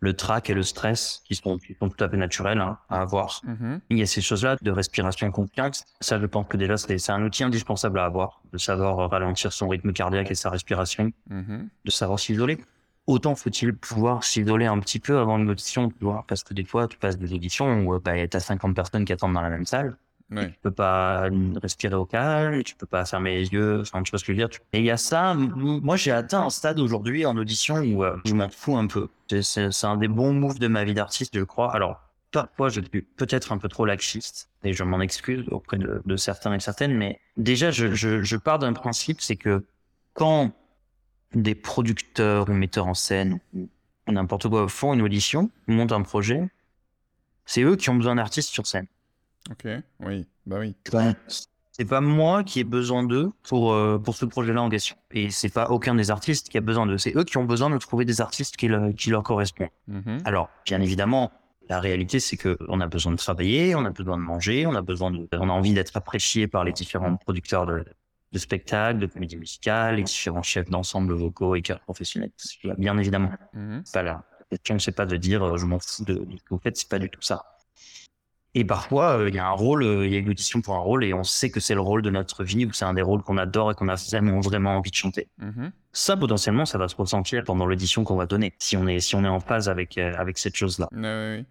le 0.00 0.14
trac 0.14 0.48
et 0.48 0.54
le 0.54 0.62
stress 0.62 1.22
qui 1.24 1.34
sont, 1.34 1.58
qui 1.58 1.74
sont 1.74 1.88
tout 1.88 2.02
à 2.02 2.08
fait 2.08 2.16
naturels 2.16 2.60
hein, 2.60 2.78
à 2.88 3.00
avoir. 3.00 3.42
Mhm. 3.44 3.80
Il 3.90 3.98
y 3.98 4.02
a 4.02 4.06
ces 4.06 4.20
choses-là 4.20 4.56
de 4.62 4.70
respiration 4.70 5.30
confiante. 5.30 5.84
Ça, 6.00 6.20
je 6.20 6.26
pense 6.26 6.46
que 6.48 6.56
déjà, 6.56 6.76
c'est 6.76 6.98
c'est 6.98 7.12
un 7.12 7.22
outil 7.22 7.44
indispensable 7.44 7.98
à 7.98 8.04
avoir, 8.04 8.40
de 8.52 8.58
savoir 8.58 9.10
ralentir 9.10 9.52
son 9.52 9.68
rythme 9.68 9.92
cardiaque 9.92 10.30
et 10.30 10.34
sa 10.34 10.50
respiration. 10.50 11.12
Mhm. 11.28 11.68
de 11.84 11.90
savoir 11.90 12.18
s'isoler. 12.18 12.58
Autant 13.06 13.34
faut-il 13.34 13.74
pouvoir 13.74 14.22
s'isoler 14.22 14.66
un 14.66 14.78
petit 14.80 15.00
peu 15.00 15.18
avant 15.18 15.38
une 15.38 15.48
audition, 15.48 15.88
tu 15.88 16.04
vois, 16.04 16.24
parce 16.28 16.44
que 16.44 16.52
des 16.52 16.64
fois, 16.64 16.86
tu 16.86 16.98
passes 16.98 17.16
des 17.16 17.32
auditions 17.32 17.80
où 17.80 17.94
euh, 17.94 18.00
bah, 18.04 18.28
t'as 18.28 18.40
50 18.40 18.74
personnes 18.76 19.04
qui 19.06 19.14
attendent 19.14 19.32
dans 19.32 19.40
la 19.40 19.48
même 19.48 19.64
salle. 19.64 19.96
Ouais. 20.30 20.50
Tu 20.50 20.58
peux 20.62 20.70
pas 20.70 21.28
respirer 21.62 21.94
au 21.94 22.04
calme, 22.04 22.62
tu 22.62 22.74
peux 22.74 22.86
pas 22.86 23.04
fermer 23.06 23.36
les 23.36 23.48
yeux, 23.48 23.80
enfin, 23.80 24.02
tu 24.02 24.10
vois 24.10 24.18
ce 24.18 24.24
que 24.24 24.32
je 24.34 24.38
veux 24.38 24.46
dire. 24.46 24.58
Et 24.74 24.80
il 24.80 24.84
y 24.84 24.90
a 24.90 24.98
ça, 24.98 25.34
moi 25.34 25.96
j'ai 25.96 26.10
atteint 26.12 26.42
un 26.42 26.50
stade 26.50 26.78
aujourd'hui 26.80 27.24
en 27.24 27.36
audition 27.38 27.76
où 27.78 28.04
euh, 28.04 28.16
je 28.26 28.34
m'en 28.34 28.50
fous 28.50 28.76
un 28.76 28.86
peu. 28.86 29.08
C'est- 29.40 29.84
un 29.84 29.96
des 29.96 30.08
bons 30.08 30.34
moves 30.34 30.58
de 30.58 30.68
ma 30.68 30.84
vie 30.84 30.92
d'artiste, 30.92 31.34
je 31.38 31.44
crois. 31.44 31.74
Alors, 31.74 32.00
parfois 32.30 32.68
je 32.68 32.82
suis 32.82 33.00
peut-être 33.02 33.52
un 33.52 33.58
peu 33.58 33.68
trop 33.68 33.86
laxiste, 33.86 34.50
et 34.64 34.74
je 34.74 34.84
m'en 34.84 35.00
excuse 35.00 35.46
auprès 35.50 35.78
de, 35.78 36.02
de 36.04 36.16
certains 36.16 36.52
et 36.52 36.60
certaines, 36.60 36.94
mais 36.94 37.20
déjà 37.38 37.70
je, 37.70 37.94
je, 37.94 38.22
je 38.22 38.36
pars 38.36 38.58
d'un 38.58 38.74
principe, 38.74 39.22
c'est 39.22 39.36
que 39.36 39.64
quand 40.12 40.52
des 41.34 41.54
producteurs 41.54 42.50
ou 42.50 42.52
metteurs 42.52 42.86
en 42.86 42.94
scène 42.94 43.38
ou 43.54 43.68
n'importe 44.08 44.46
quoi 44.48 44.68
font 44.68 44.92
une 44.92 45.02
audition, 45.02 45.50
montent 45.68 45.92
un 45.92 46.02
projet, 46.02 46.48
c'est 47.46 47.62
eux 47.62 47.76
qui 47.76 47.88
ont 47.88 47.94
besoin 47.94 48.16
d'artistes 48.16 48.50
sur 48.50 48.66
scène. 48.66 48.86
Ok, 49.50 49.66
oui, 50.00 50.26
bah 50.46 50.58
oui. 50.60 50.74
C'est 51.72 51.84
pas 51.84 52.00
moi 52.00 52.42
qui 52.42 52.58
ai 52.60 52.64
besoin 52.64 53.04
d'eux 53.04 53.30
pour, 53.44 53.72
euh, 53.72 53.98
pour 53.98 54.16
ce 54.16 54.24
projet-là 54.24 54.60
en 54.62 54.68
question. 54.68 54.96
Et 55.12 55.30
c'est 55.30 55.48
pas 55.52 55.70
aucun 55.70 55.94
des 55.94 56.10
artistes 56.10 56.48
qui 56.48 56.58
a 56.58 56.60
besoin 56.60 56.86
d'eux. 56.86 56.98
C'est 56.98 57.16
eux 57.16 57.22
qui 57.24 57.36
ont 57.38 57.44
besoin 57.44 57.70
de 57.70 57.78
trouver 57.78 58.04
des 58.04 58.20
artistes 58.20 58.56
qui, 58.56 58.66
le- 58.66 58.92
qui 58.92 59.10
leur 59.10 59.22
correspondent. 59.22 59.68
Mhm. 59.86 60.18
Alors, 60.24 60.50
bien 60.66 60.80
évidemment, 60.80 61.30
la 61.68 61.78
réalité, 61.78 62.18
c'est 62.18 62.36
que 62.36 62.58
on 62.68 62.80
a 62.80 62.88
besoin 62.88 63.12
de 63.12 63.16
travailler, 63.16 63.74
on 63.76 63.84
a 63.84 63.90
besoin 63.90 64.16
de 64.16 64.22
manger, 64.22 64.66
on 64.66 64.74
a 64.74 64.82
besoin 64.82 65.12
de, 65.12 65.28
on 65.32 65.48
a 65.48 65.52
envie 65.52 65.72
d'être 65.72 65.96
apprécié 65.96 66.48
par 66.48 66.64
les 66.64 66.72
différents 66.72 67.16
producteurs 67.16 67.64
de, 67.66 67.84
de 68.32 68.38
spectacles, 68.38 68.98
de 68.98 69.06
comédie 69.06 69.36
musicale, 69.36 69.96
les 69.96 70.02
différents 70.02 70.42
chefs 70.42 70.68
d'ensemble 70.70 71.12
vocaux 71.14 71.54
et 71.54 71.62
chœurs 71.62 71.80
professionnels. 71.80 72.32
Bien 72.76 72.98
évidemment. 72.98 73.30
C'est 73.84 73.92
pas 73.94 74.02
la 74.02 74.24
question, 74.50 74.78
c'est 74.80 74.92
pas 74.92 75.06
de 75.06 75.16
dire 75.16 75.44
euh, 75.44 75.56
je 75.58 75.64
m'en 75.66 75.78
fous 75.78 76.04
de, 76.04 76.14
de 76.14 76.36
ce 76.38 76.42
que 76.42 76.48
vous 76.54 76.60
faites, 76.60 76.76
c'est 76.76 76.88
pas 76.88 76.98
du 76.98 77.08
tout 77.08 77.22
ça. 77.22 77.44
Et 78.58 78.64
parfois, 78.64 79.18
euh, 79.18 79.28
il 79.28 79.36
y 79.36 79.38
a 79.38 79.46
un 79.46 79.52
rôle, 79.52 79.84
euh, 79.84 80.04
il 80.04 80.12
y 80.12 80.16
a 80.16 80.18
une 80.18 80.30
audition 80.30 80.60
pour 80.60 80.74
un 80.74 80.80
rôle 80.80 81.04
et 81.04 81.14
on 81.14 81.22
sait 81.22 81.48
que 81.48 81.60
c'est 81.60 81.74
le 81.74 81.80
rôle 81.80 82.02
de 82.02 82.10
notre 82.10 82.42
vie 82.42 82.66
ou 82.66 82.72
c'est 82.72 82.84
un 82.84 82.92
des 82.94 83.02
rôles 83.02 83.22
qu'on 83.22 83.36
adore 83.38 83.70
et 83.70 83.74
qu'on 83.74 83.88
a 83.88 83.94
vraiment, 83.94 84.40
vraiment 84.40 84.76
envie 84.76 84.90
de 84.90 84.96
chanter. 84.96 85.28
Mhm. 85.38 85.70
Ça, 85.92 86.16
potentiellement, 86.16 86.64
ça 86.66 86.76
va 86.76 86.88
se 86.88 86.96
ressentir 86.96 87.44
pendant 87.44 87.66
l'audition 87.66 88.02
qu'on 88.02 88.16
va 88.16 88.26
donner, 88.26 88.54
si 88.58 88.76
on 88.76 88.88
est, 88.88 88.98
si 88.98 89.14
on 89.14 89.22
est 89.22 89.28
en 89.28 89.38
phase 89.38 89.68
avec, 89.68 89.96
euh, 89.96 90.12
avec 90.18 90.38
cette 90.38 90.56
chose-là. 90.56 90.88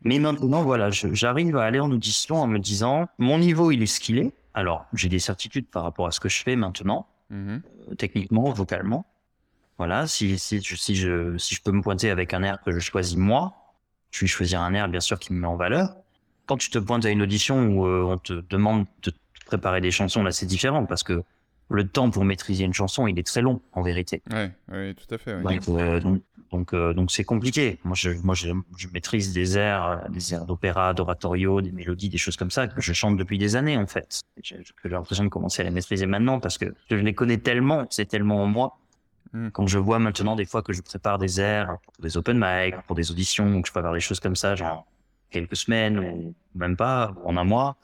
Mais 0.04 0.20
maintenant, 0.20 0.64
voilà, 0.64 0.90
je- 0.90 1.14
j'arrive 1.14 1.56
à 1.56 1.64
aller 1.64 1.80
en 1.80 1.90
audition 1.92 2.36
en 2.42 2.48
me 2.48 2.60
disant, 2.60 3.08
mon 3.20 3.38
niveau, 3.40 3.72
il 3.72 3.82
est 3.84 3.86
ce 3.88 4.02
qu'il 4.02 4.18
est. 4.18 4.34
Alors, 4.54 4.86
j'ai 4.94 5.08
des 5.08 5.20
certitudes 5.20 5.68
par 5.70 5.84
rapport 5.84 6.08
à 6.08 6.12
ce 6.12 6.20
que 6.20 6.28
je 6.30 6.44
fais 6.44 6.58
maintenant 6.58 7.08
euh, 7.92 7.96
techniquement, 7.96 8.52
vocalement. 8.52 9.06
Voilà, 9.78 10.08
si, 10.08 10.38
si, 10.40 10.62
je, 10.62 10.76
si, 10.76 10.96
je, 10.96 11.38
si 11.38 11.56
je 11.56 11.62
peux 11.62 11.72
me 11.72 11.82
pointer 11.82 12.10
avec 12.10 12.34
un 12.34 12.44
air 12.44 12.60
que 12.66 12.72
je 12.72 12.80
choisis 12.80 13.16
moi, 13.16 13.54
je 14.12 14.22
vais 14.22 14.28
choisir 14.28 14.60
un 14.62 14.74
air 14.74 14.88
bien 14.90 15.00
sûr 15.02 15.20
qui 15.20 15.32
me 15.34 15.40
met 15.40 15.48
en 15.48 15.56
valeur. 15.56 15.96
Quand 16.48 16.58
tu 16.58 16.70
te 16.70 16.80
pointes 16.80 17.06
à 17.06 17.10
une 17.10 17.22
audition 17.22 17.68
où 17.68 17.86
euh, 17.86 18.04
on 18.04 18.18
te 18.18 18.34
demande 18.50 18.86
de 19.04 19.14
préparer 19.46 19.82
des 19.82 19.92
chansons, 19.92 20.24
là 20.24 20.32
c'est 20.32 20.46
différent 20.46 20.86
parce 20.86 21.04
que 21.04 21.24
le 21.70 21.88
temps 21.88 22.10
pour 22.10 22.24
maîtriser 22.24 22.64
une 22.64 22.74
chanson, 22.74 23.08
il 23.08 23.20
est 23.20 23.28
très 23.28 23.42
long 23.42 23.62
en 23.74 23.82
vérité. 23.82 24.22
Ouais, 24.32 24.52
ouais, 24.72 24.94
tout 24.94 25.14
à 25.14 25.18
fait. 25.18 25.36
ouais. 25.36 25.42
Donc, 25.44 25.70
euh, 25.70 26.00
donc, 26.00 26.22
donc, 26.52 26.74
euh, 26.74 26.94
donc 26.94 27.12
c'est 27.12 27.24
compliqué. 27.24 27.80
Moi, 27.84 27.96
je, 27.96 28.12
moi, 28.24 28.36
je, 28.36 28.50
je 28.78 28.88
maîtrise 28.94 29.34
des 29.34 29.58
airs, 29.58 29.86
euh, 29.86 30.10
des 30.10 30.34
airs 30.34 30.46
d'opéra, 30.46 30.94
d'oratorio, 30.94 31.62
des 31.62 31.72
mélodies, 31.72 32.10
des 32.10 32.18
choses 32.18 32.38
comme 32.38 32.52
ça 32.52 32.68
que 32.68 32.82
je 32.82 32.94
chante 32.94 33.18
depuis 33.18 33.38
des 33.38 33.56
années 33.56 33.78
en 33.78 33.88
fait. 33.88 34.22
J'ai 34.42 34.64
l'impression 34.86 35.26
de 35.26 35.30
commencer 35.30 35.62
à 35.62 35.66
les 35.66 35.72
maîtriser 35.72 36.06
maintenant 36.06 36.40
parce 36.40 36.58
que 36.58 36.74
je 36.90 36.96
les 36.96 37.14
connais 37.14 37.38
tellement, 37.38 37.86
c'est 37.90 38.06
tellement 38.06 38.44
en 38.44 38.48
moi. 38.48 38.78
Mm. 39.34 39.50
Quand 39.50 39.68
je 39.68 39.78
vois 39.78 40.00
maintenant 40.00 40.38
des 40.38 40.46
fois 40.46 40.62
que 40.62 40.72
je 40.72 40.82
prépare 40.82 41.18
des 41.18 41.42
airs 41.42 41.78
pour 41.84 42.02
des 42.02 42.16
open 42.16 42.38
mic, 42.40 42.76
pour 42.88 42.96
des 42.96 43.12
auditions, 43.12 43.62
que 43.62 43.68
je 43.68 43.78
avoir 43.78 43.94
des 43.94 44.00
choses 44.00 44.22
comme 44.22 44.38
ça, 44.38 44.56
genre 44.56 44.86
quelques 45.30 45.56
semaines 45.56 46.00
ou 46.00 46.34
même 46.56 46.76
pas, 46.76 47.14
en 47.24 47.38
un 47.38 47.44
mois, 47.44 47.78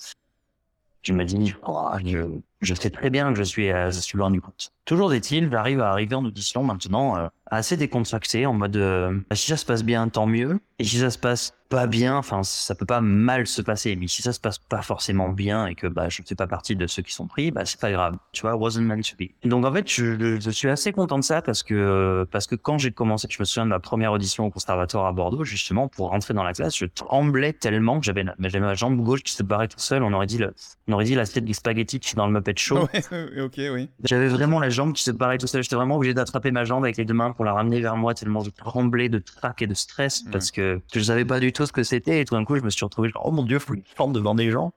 je 1.02 1.14
me 1.14 1.26
dis, 1.26 1.54
oh, 1.68 1.90
je, 2.04 2.40
je 2.64 2.74
sais 2.74 2.90
très 2.90 3.10
bien 3.10 3.32
que 3.32 3.38
je 3.38 3.44
suis, 3.44 3.72
euh, 3.72 3.92
je 3.92 4.00
suis 4.00 4.18
loin 4.18 4.32
du 4.32 4.42
compte. 4.42 4.72
Toujours 4.86 5.14
est-il, 5.14 5.50
j'arrive 5.50 5.80
à 5.82 5.92
arriver 5.92 6.16
en 6.16 6.26
audition 6.26 6.64
maintenant 6.64 7.18
euh, 7.18 7.28
assez 7.46 7.78
décontracté, 7.78 8.46
en 8.46 8.54
mode 8.54 8.76
euh, 8.76 9.18
si 9.34 9.48
ça 9.48 9.58
se 9.58 9.66
passe 9.66 9.84
bien, 9.84 10.10
tant 10.10 10.26
mieux. 10.26 10.60
Et 10.80 10.84
si 10.84 10.98
ça 10.98 11.10
se 11.10 11.18
passe 11.18 11.54
pas 11.70 11.88
bien, 11.88 12.18
enfin 12.18 12.44
ça 12.44 12.76
peut 12.76 12.86
pas 12.86 13.00
mal 13.00 13.48
se 13.48 13.62
passer, 13.62 13.96
mais 13.96 14.08
si 14.08 14.22
ça 14.22 14.34
se 14.34 14.40
passe 14.40 14.58
pas 14.60 14.82
forcément 14.82 15.30
bien 15.30 15.66
et 15.68 15.76
que 15.76 15.88
bah 15.88 16.10
je 16.10 16.22
ne 16.22 16.28
fais 16.28 16.36
pas 16.36 16.46
partie 16.46 16.76
de 16.76 16.86
ceux 16.88 17.02
qui 17.02 17.14
sont 17.14 17.26
pris, 17.26 17.52
bah 17.52 17.66
c'est 17.66 17.80
pas 17.80 17.92
grave. 17.92 18.18
Tu 18.32 18.42
vois, 18.42 18.56
wasn't 18.56 18.82
meant 18.82 19.02
to 19.02 19.16
be. 19.18 19.30
Donc 19.48 19.66
en 19.66 19.74
fait, 19.74 19.90
je, 19.90 20.50
suis 20.52 20.70
assez 20.70 20.92
content 20.92 21.18
de 21.18 21.24
ça 21.24 21.42
parce 21.42 21.64
que 21.64 22.28
parce 22.32 22.48
que 22.48 22.56
quand 22.56 22.78
j'ai 22.78 22.92
commencé, 22.92 23.28
je 23.30 23.38
me 23.40 23.46
souviens 23.46 23.66
de 23.66 23.70
ma 23.70 23.80
première 23.80 24.12
audition 24.12 24.46
au 24.46 24.50
conservatoire 24.52 25.06
à 25.06 25.14
Bordeaux, 25.14 25.44
justement 25.44 25.88
pour 25.88 26.10
rentrer 26.10 26.34
dans 26.34 26.44
la 26.44 26.54
classe, 26.54 26.78
je 26.78 26.86
tremblais 26.86 27.54
tellement 27.54 28.00
que 28.00 28.06
j'avais 28.06 28.26
j'avais 28.40 28.60
ma 28.60 28.74
jambe 28.74 29.02
gauche 29.02 29.24
qui 29.24 29.32
se 29.32 29.44
barrait 29.44 29.68
tout 29.68 29.80
seul. 29.80 30.04
On 30.04 30.14
aurait 30.14 30.28
dit 30.28 30.40
le, 30.40 30.54
on 30.88 30.94
aurait 30.94 31.06
dit 31.06 31.16
la 31.16 31.26
tête 31.26 31.46
du 31.46 31.54
spaghetti 31.54 32.00
qui 32.00 32.12
est 32.12 32.16
dans 32.16 32.28
le 32.28 32.34
Muppet 32.34 32.53
Ouais, 32.94 33.42
ok, 33.42 33.54
oui. 33.74 33.90
J'avais 34.04 34.28
vraiment 34.28 34.60
la 34.60 34.70
jambe 34.70 34.94
qui 34.94 35.04
se 35.04 35.12
barrait 35.12 35.38
tout 35.38 35.48
seul. 35.48 35.64
J'étais 35.64 35.76
vraiment 35.76 35.96
obligé 35.98 36.14
d'attraper 36.14 36.52
ma 36.52 36.64
jambe 36.64 36.84
avec 36.84 36.98
les 36.98 37.06
deux 37.06 37.14
mains 37.14 37.32
pour 37.32 37.46
la 37.46 37.54
ramener 37.54 37.80
vers 37.82 37.96
moi 37.98 38.14
tellement 38.14 38.42
je 38.42 38.50
tremblais 38.50 39.10
de 39.10 39.20
trac 39.20 39.62
et 39.62 39.68
de 39.68 39.74
stress 39.74 40.24
Ouais. 40.26 40.32
parce 40.32 40.52
que 40.52 40.82
je 40.94 41.00
savais 41.00 41.26
pas 41.26 41.40
du 41.40 41.52
tout 41.54 41.66
ce 41.66 41.72
que 41.72 41.84
c'était 41.84 42.20
et 42.22 42.26
tout 42.26 42.36
d'un 42.36 42.46
coup 42.46 42.56
je 42.58 42.62
me 42.64 42.70
suis 42.70 42.84
retrouvé 42.86 43.10
genre, 43.10 43.24
oh 43.26 43.32
mon 43.32 43.44
dieu, 43.44 43.60
faut 43.60 43.74
que 43.74 43.80
je 43.80 43.96
chante 43.98 44.14
devant 44.14 44.36
des 44.36 44.52
gens. 44.52 44.72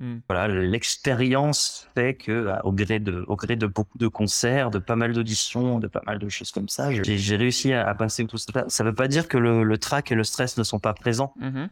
Mm. 0.00 0.18
Voilà, 0.28 0.46
l'expérience 0.46 1.88
fait 1.96 2.14
que 2.14 2.44
bah, 2.44 2.60
au 2.62 2.70
gré 2.72 3.00
de 3.00 3.24
au 3.26 3.34
gré 3.34 3.56
de 3.56 3.66
beaucoup 3.66 3.98
de 3.98 4.06
concerts, 4.06 4.70
de 4.70 4.78
pas 4.78 4.94
mal 4.94 5.12
d'auditions, 5.12 5.80
de 5.80 5.88
pas 5.88 6.02
mal 6.06 6.20
de 6.20 6.28
choses 6.28 6.52
comme 6.52 6.68
ça, 6.68 6.92
j'ai 6.92 7.18
j'ai 7.18 7.36
réussi 7.36 7.72
à, 7.72 7.88
à 7.88 7.94
passer 7.96 8.24
tout 8.26 8.38
ça. 8.38 8.64
Ça 8.68 8.84
veut 8.84 8.94
pas 8.94 9.08
dire 9.08 9.26
que 9.26 9.36
le, 9.38 9.64
le 9.64 9.78
trac 9.78 10.12
et 10.12 10.14
le 10.14 10.22
stress 10.22 10.56
ne 10.56 10.62
sont 10.62 10.78
pas 10.78 10.94
présents 10.94 11.34
Mhm. 11.40 11.68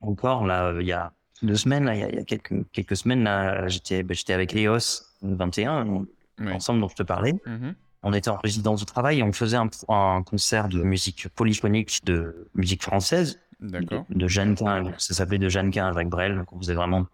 encore 0.00 0.44
là 0.46 0.66
euh, 0.66 0.82
il 0.82 0.86
y 0.88 0.92
a 0.92 1.12
deux 1.44 1.56
semaines 1.56 1.84
là 1.84 1.94
il 1.94 2.00
y 2.00 2.04
a, 2.04 2.08
il 2.08 2.14
y 2.16 2.18
a 2.18 2.24
quelques 2.24 2.54
quelques 2.72 2.96
semaines 2.96 3.22
là 3.24 3.68
j'étais 3.68 4.02
ben, 4.02 4.14
j'étais 4.14 4.32
avec 4.32 4.52
Léos 4.52 5.02
21 5.22 6.04
Ouais. 6.40 6.50
ensemble 6.52 6.80
dont 6.80 6.88
je 6.88 6.96
te 6.96 7.04
parlais 7.04 7.32
Mhm. 7.46 7.74
on 8.02 8.12
était 8.12 8.28
en 8.28 8.36
résidence 8.36 8.80
de 8.80 8.86
travail 8.86 9.20
et 9.20 9.22
on 9.22 9.32
faisait 9.32 9.56
un, 9.56 9.68
un 9.88 10.22
concert 10.24 10.68
de 10.68 10.82
musique 10.82 11.28
polyphonique 11.28 12.00
de 12.04 12.48
musique 12.54 12.82
française 12.82 13.38
D'accord. 13.60 14.04
de, 14.10 14.18
de 14.18 14.26
Jeanne 14.28 14.56
Quin 14.56 14.92
ça 14.98 15.14
s'appelait 15.14 15.38
de 15.38 15.48
Jeanne 15.48 15.70
Quin 15.70 15.86
avec 15.86 16.08
Brel 16.08 16.34
donc 16.36 16.52
on 16.52 16.58
faisait 16.58 16.74
vraiment 16.74 17.06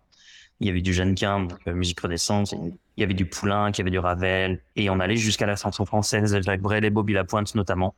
Il 0.61 0.67
y 0.67 0.71
avait 0.71 0.83
du 0.83 0.93
Jeannequin, 0.93 1.41
donc 1.41 1.59
euh, 1.67 1.73
musique 1.75 1.99
renaissance. 2.01 2.53
Il 2.53 3.01
y 3.01 3.03
avait 3.03 3.15
du 3.15 3.25
Poulain, 3.25 3.71
il 3.71 3.79
y 3.79 3.81
avait 3.81 3.91
du 3.91 3.99
Ravel. 3.99 4.61
Et 4.77 4.91
on 4.91 5.01
allait 5.01 5.17
jusqu'à 5.17 5.47
la 5.47 5.57
chanson 5.57 5.87
française, 5.87 6.35
avec 6.35 6.61
Brel 6.61 6.85
et 6.85 6.91
Bobby 6.91 7.15
Lapointe 7.15 7.55
notamment. 7.55 7.95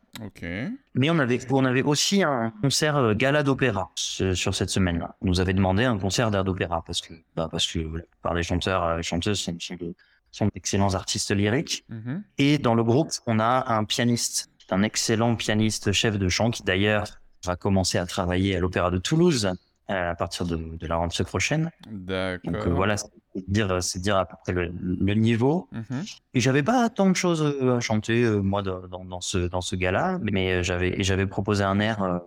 Mais 0.94 1.10
on 1.10 1.18
avait, 1.18 1.40
on 1.50 1.64
avait 1.64 1.82
aussi 1.82 2.22
un 2.22 2.52
concert 2.62 2.96
euh, 2.96 3.14
gala 3.14 3.42
d'opéra 3.42 3.90
ce- 3.96 4.34
sur 4.34 4.54
cette 4.54 4.70
semaine-là. 4.70 5.16
On 5.22 5.26
nous 5.26 5.40
avait 5.40 5.54
demandé 5.54 5.82
un 5.84 5.98
concert 5.98 6.30
d'air 6.30 6.44
d'opéra 6.44 6.82
parce 6.86 7.00
que, 7.00 7.14
bah, 7.34 7.48
parce 7.50 7.66
que 7.66 7.80
la 7.80 8.02
plupart 8.02 8.34
des 8.34 8.42
chanteurs 8.44 8.84
euh, 8.84 8.98
et 8.98 9.02
chanteuses 9.02 9.40
sont, 9.40 9.56
sont 9.58 9.74
de- 9.74 9.94
sont 10.30 10.48
d'excellents 10.54 10.94
artistes 10.94 11.30
lyriques. 11.34 11.84
Mhm. 11.88 12.22
Et 12.38 12.58
dans 12.58 12.74
le 12.74 12.84
groupe, 12.84 13.10
on 13.26 13.38
a 13.40 13.64
un 13.74 13.84
pianiste, 13.84 14.50
un 14.70 14.82
excellent 14.84 15.34
pianiste 15.34 15.92
chef 15.92 16.16
de 16.18 16.28
chant 16.28 16.50
qui 16.50 16.62
d'ailleurs 16.62 17.06
va 17.44 17.56
commencer 17.56 17.98
à 17.98 18.06
travailler 18.06 18.56
à 18.56 18.60
l'Opéra 18.60 18.90
de 18.92 18.98
Toulouse 18.98 19.46
euh, 19.46 19.52
à 19.88 20.14
partir 20.14 20.46
de, 20.46 20.56
de 20.56 20.86
la 20.86 20.96
rentrée 20.96 21.24
prochaine. 21.24 21.70
D'accord. 21.90 22.52
Donc 22.52 22.66
euh, 22.66 22.70
voilà, 22.70 22.96
c'est 22.96 23.10
dire, 23.48 23.82
c'est 23.82 24.00
dire 24.00 24.16
à 24.16 24.26
peu 24.26 24.36
près 24.42 24.52
le, 24.52 24.72
le 24.80 25.14
niveau. 25.14 25.68
Mhm. 25.72 26.04
Et 26.34 26.40
j'avais 26.40 26.62
pas 26.62 26.88
tant 26.88 27.10
de 27.10 27.16
choses 27.16 27.42
euh, 27.42 27.76
à 27.76 27.80
chanter 27.80 28.22
euh, 28.22 28.40
moi 28.40 28.62
dans, 28.62 29.20
ce 29.20 29.38
dans 29.38 29.60
ce 29.60 29.76
gala, 29.76 30.18
mais 30.22 30.52
euh, 30.52 30.62
j'avais 30.62 30.98
et 30.98 31.02
j'avais 31.02 31.26
proposé 31.26 31.64
un 31.64 31.78
air, 31.80 32.02
euh, 32.02 32.18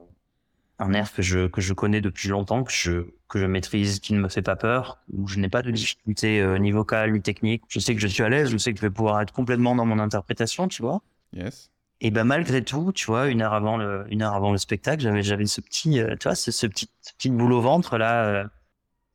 un 0.79 0.93
air 0.93 1.11
que 1.11 1.21
je 1.21 1.47
que 1.47 1.61
je 1.61 1.73
connais 1.73 2.01
depuis 2.01 2.29
longtemps, 2.29 2.63
que 2.63 2.71
je 2.71 3.07
que 3.27 3.39
je 3.39 3.45
maîtrise, 3.45 3.99
qui 3.99 4.13
ne 4.13 4.19
me 4.19 4.29
fait 4.29 4.43
pas 4.43 4.55
peur, 4.55 4.99
où 5.11 5.27
je 5.27 5.39
n'ai 5.39 5.49
pas 5.49 5.61
de 5.61 5.71
difficulté 5.71 6.41
euh, 6.41 6.57
ni 6.57 6.71
vocale 6.71 7.11
ni 7.13 7.21
technique. 7.21 7.63
Je 7.67 7.79
sais 7.79 7.95
que 7.95 8.01
je 8.01 8.07
suis 8.07 8.23
à 8.23 8.29
l'aise, 8.29 8.49
je 8.49 8.57
sais 8.57 8.71
que 8.73 8.77
je 8.77 8.85
vais 8.85 8.91
pouvoir 8.91 9.21
être 9.21 9.33
complètement 9.33 9.75
dans 9.75 9.85
mon 9.85 9.99
interprétation, 9.99 10.67
tu 10.67 10.81
vois. 10.81 11.01
Yes. 11.33 11.71
Et 12.05 12.11
ben 12.11 12.23
malgré 12.23 12.63
tout, 12.63 12.91
tu 12.93 13.07
vois, 13.07 13.29
une 13.29 13.41
heure 13.41 13.53
avant 13.53 13.77
le 13.77 14.05
une 14.09 14.21
heure 14.21 14.35
avant 14.35 14.51
le 14.51 14.59
spectacle, 14.59 15.01
j'avais 15.01 15.23
j'avais 15.23 15.47
ce 15.47 15.59
petit, 15.59 15.99
euh, 15.99 16.15
tu 16.19 16.27
vois, 16.27 16.35
ce, 16.35 16.51
ce 16.51 16.67
petit 16.67 16.87
ce 17.01 17.11
petit 17.13 17.31
boule 17.31 17.51
au 17.51 17.61
ventre 17.61 17.97
là, 17.97 18.25
euh, 18.25 18.43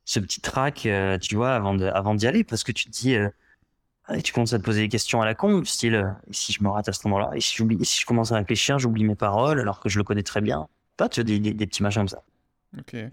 ce 0.04 0.18
petit 0.18 0.40
trac, 0.40 0.86
euh, 0.86 1.16
tu 1.16 1.36
vois, 1.36 1.54
avant 1.54 1.74
de 1.74 1.86
avant 1.86 2.16
d'y 2.16 2.26
aller, 2.26 2.42
parce 2.42 2.64
que 2.64 2.72
tu 2.72 2.86
te 2.86 2.90
dis, 2.90 3.14
tu 4.24 4.32
commences 4.32 4.54
à 4.54 4.58
te 4.58 4.64
poser 4.64 4.80
des 4.80 4.88
questions 4.88 5.22
à 5.22 5.24
la 5.24 5.36
con, 5.36 5.62
style, 5.64 6.16
et 6.28 6.32
si 6.32 6.52
je 6.52 6.64
me 6.64 6.68
rate 6.68 6.88
à 6.88 6.92
ce 6.92 7.06
moment-là, 7.06 7.30
et 7.36 7.40
si 7.40 7.56
j'oublie, 7.56 7.78
et 7.80 7.84
si 7.84 8.00
je 8.00 8.06
commence 8.06 8.32
à 8.32 8.36
réfléchir, 8.38 8.80
j'oublie 8.80 9.04
mes 9.04 9.14
paroles 9.14 9.60
alors 9.60 9.78
que 9.78 9.88
je 9.88 9.96
le 9.96 10.02
connais 10.02 10.24
très 10.24 10.40
bien. 10.40 10.66
Pas, 10.96 11.08
tu 11.08 11.20
vois, 11.20 11.24
des, 11.24 11.38
des, 11.38 11.54
des 11.54 11.66
petits 11.68 11.84
machins 11.84 12.00
comme 12.00 12.08
ça. 12.08 12.24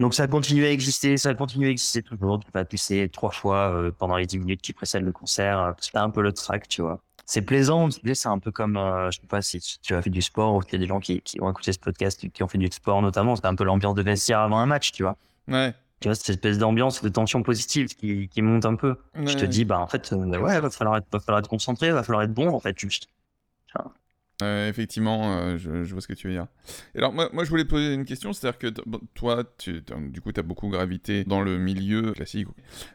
Donc 0.00 0.14
ça 0.14 0.24
a 0.24 0.26
continué 0.26 0.66
à 0.66 0.72
exister, 0.72 1.16
ça 1.18 1.28
a 1.28 1.34
continué 1.34 1.68
à 1.68 1.70
exister 1.70 2.02
toujours. 2.02 2.40
Tu 2.40 2.50
vas 2.52 2.64
pisser 2.64 3.08
trois 3.10 3.30
fois 3.30 3.92
pendant 3.96 4.16
les 4.16 4.26
dix 4.26 4.40
minutes 4.40 4.60
qui 4.60 4.72
précèdent 4.72 5.04
le 5.04 5.12
concert. 5.12 5.74
C'est 5.78 5.96
un 5.96 6.10
peu 6.10 6.22
le 6.22 6.32
track, 6.32 6.66
tu 6.68 6.82
vois. 6.82 7.00
C'est 7.30 7.42
plaisant, 7.42 7.90
c'est 7.90 8.26
un 8.26 8.38
peu 8.38 8.50
comme, 8.50 8.78
euh, 8.78 9.10
je 9.10 9.20
sais 9.20 9.26
pas 9.26 9.42
si 9.42 9.60
tu 9.82 9.94
as 9.94 10.00
fait 10.00 10.08
du 10.08 10.22
sport 10.22 10.54
ou 10.54 10.60
qu'il 10.60 10.72
y 10.72 10.76
a 10.76 10.78
des 10.78 10.86
gens 10.86 10.98
qui, 10.98 11.20
qui 11.20 11.38
ont 11.42 11.50
écouté 11.50 11.74
ce 11.74 11.78
podcast 11.78 12.26
qui 12.30 12.42
ont 12.42 12.48
fait 12.48 12.56
du 12.56 12.68
sport 12.72 13.02
notamment, 13.02 13.36
c'est 13.36 13.44
un 13.44 13.54
peu 13.54 13.64
l'ambiance 13.64 13.94
de 13.94 14.00
vestiaire 14.02 14.38
avant 14.40 14.56
un 14.58 14.64
match, 14.64 14.92
tu 14.92 15.02
vois. 15.02 15.18
Ouais. 15.46 15.74
Tu 16.00 16.08
vois, 16.08 16.14
cette 16.14 16.30
espèce 16.30 16.56
d'ambiance 16.56 17.02
de 17.02 17.08
tension 17.10 17.42
positive 17.42 17.88
qui, 17.88 18.28
qui 18.28 18.40
monte 18.40 18.64
un 18.64 18.76
peu. 18.76 18.96
Je 19.14 19.34
te 19.34 19.44
dis, 19.44 19.66
bah 19.66 19.78
en 19.78 19.88
fait, 19.88 20.10
euh, 20.14 20.38
ouais, 20.38 20.58
va 20.58 20.70
falloir 20.70 20.96
être, 20.96 21.06
va 21.12 21.20
falloir 21.20 21.40
être 21.40 21.50
concentré, 21.50 21.90
va 21.90 22.02
falloir 22.02 22.22
être 22.22 22.32
bon, 22.32 22.48
en 22.48 22.60
fait, 22.60 22.78
juste. 22.78 23.08
Euh, 24.40 24.70
effectivement, 24.70 25.36
euh, 25.36 25.58
je, 25.58 25.84
je 25.84 25.92
vois 25.92 26.00
ce 26.00 26.06
que 26.06 26.14
tu 26.14 26.28
veux 26.28 26.32
dire. 26.32 26.46
Et 26.94 26.98
alors, 26.98 27.12
moi, 27.12 27.28
moi, 27.32 27.44
je 27.44 27.50
voulais 27.50 27.64
te 27.64 27.68
poser 27.68 27.92
une 27.92 28.06
question, 28.06 28.32
c'est-à-dire 28.32 28.58
que 28.58 28.68
toi, 29.14 29.44
tu, 29.58 29.82
du 29.82 30.22
coup, 30.22 30.32
tu 30.32 30.40
as 30.40 30.44
beaucoup 30.44 30.68
gravité 30.68 31.24
dans 31.24 31.42
le 31.42 31.58
milieu 31.58 32.12
classique. 32.12 32.46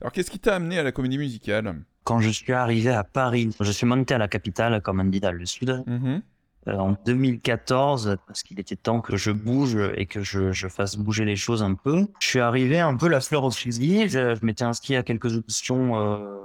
Alors, 0.02 0.12
qu'est-ce 0.12 0.32
qui 0.32 0.40
t'a 0.40 0.56
amené 0.56 0.80
à 0.80 0.84
la 0.84 0.92
comédie 0.92 1.18
musicale? 1.18 1.76
Quand 2.04 2.20
je 2.20 2.30
suis 2.30 2.54
arrivé 2.54 2.92
à 2.92 3.04
Paris, 3.04 3.50
je 3.60 3.72
suis 3.72 3.86
monté 3.86 4.14
à 4.14 4.18
la 4.18 4.28
capitale 4.28 4.82
comme 4.82 4.98
candidat 4.98 5.32
du 5.32 5.46
Sud. 5.46 5.84
Mhm. 5.88 6.22
euh, 6.68 6.78
en 6.78 6.96
2014 7.06 8.18
parce 8.26 8.44
qu'il 8.44 8.60
était 8.60 8.78
temps 8.78 9.02
que 9.02 9.18
je 9.18 9.32
bouge 9.32 9.78
et 9.96 10.06
que 10.06 10.22
je, 10.22 10.52
je 10.52 10.68
fasse 10.68 10.96
bouger 10.96 11.26
les 11.26 11.36
choses 11.36 11.62
un 11.62 11.74
peu. 11.74 12.08
Je 12.20 12.28
suis 12.28 12.40
arrivé 12.40 12.80
un 12.80 12.96
peu 12.96 13.10
la 13.10 13.20
fleur 13.20 13.44
au 13.44 13.52
fusil. 13.52 14.08
Je, 14.08 14.36
je 14.36 14.46
m'étais 14.46 14.64
inscrit 14.64 14.96
à 14.96 15.04
quelques 15.04 15.36
options 15.36 16.00
euh, 16.00 16.38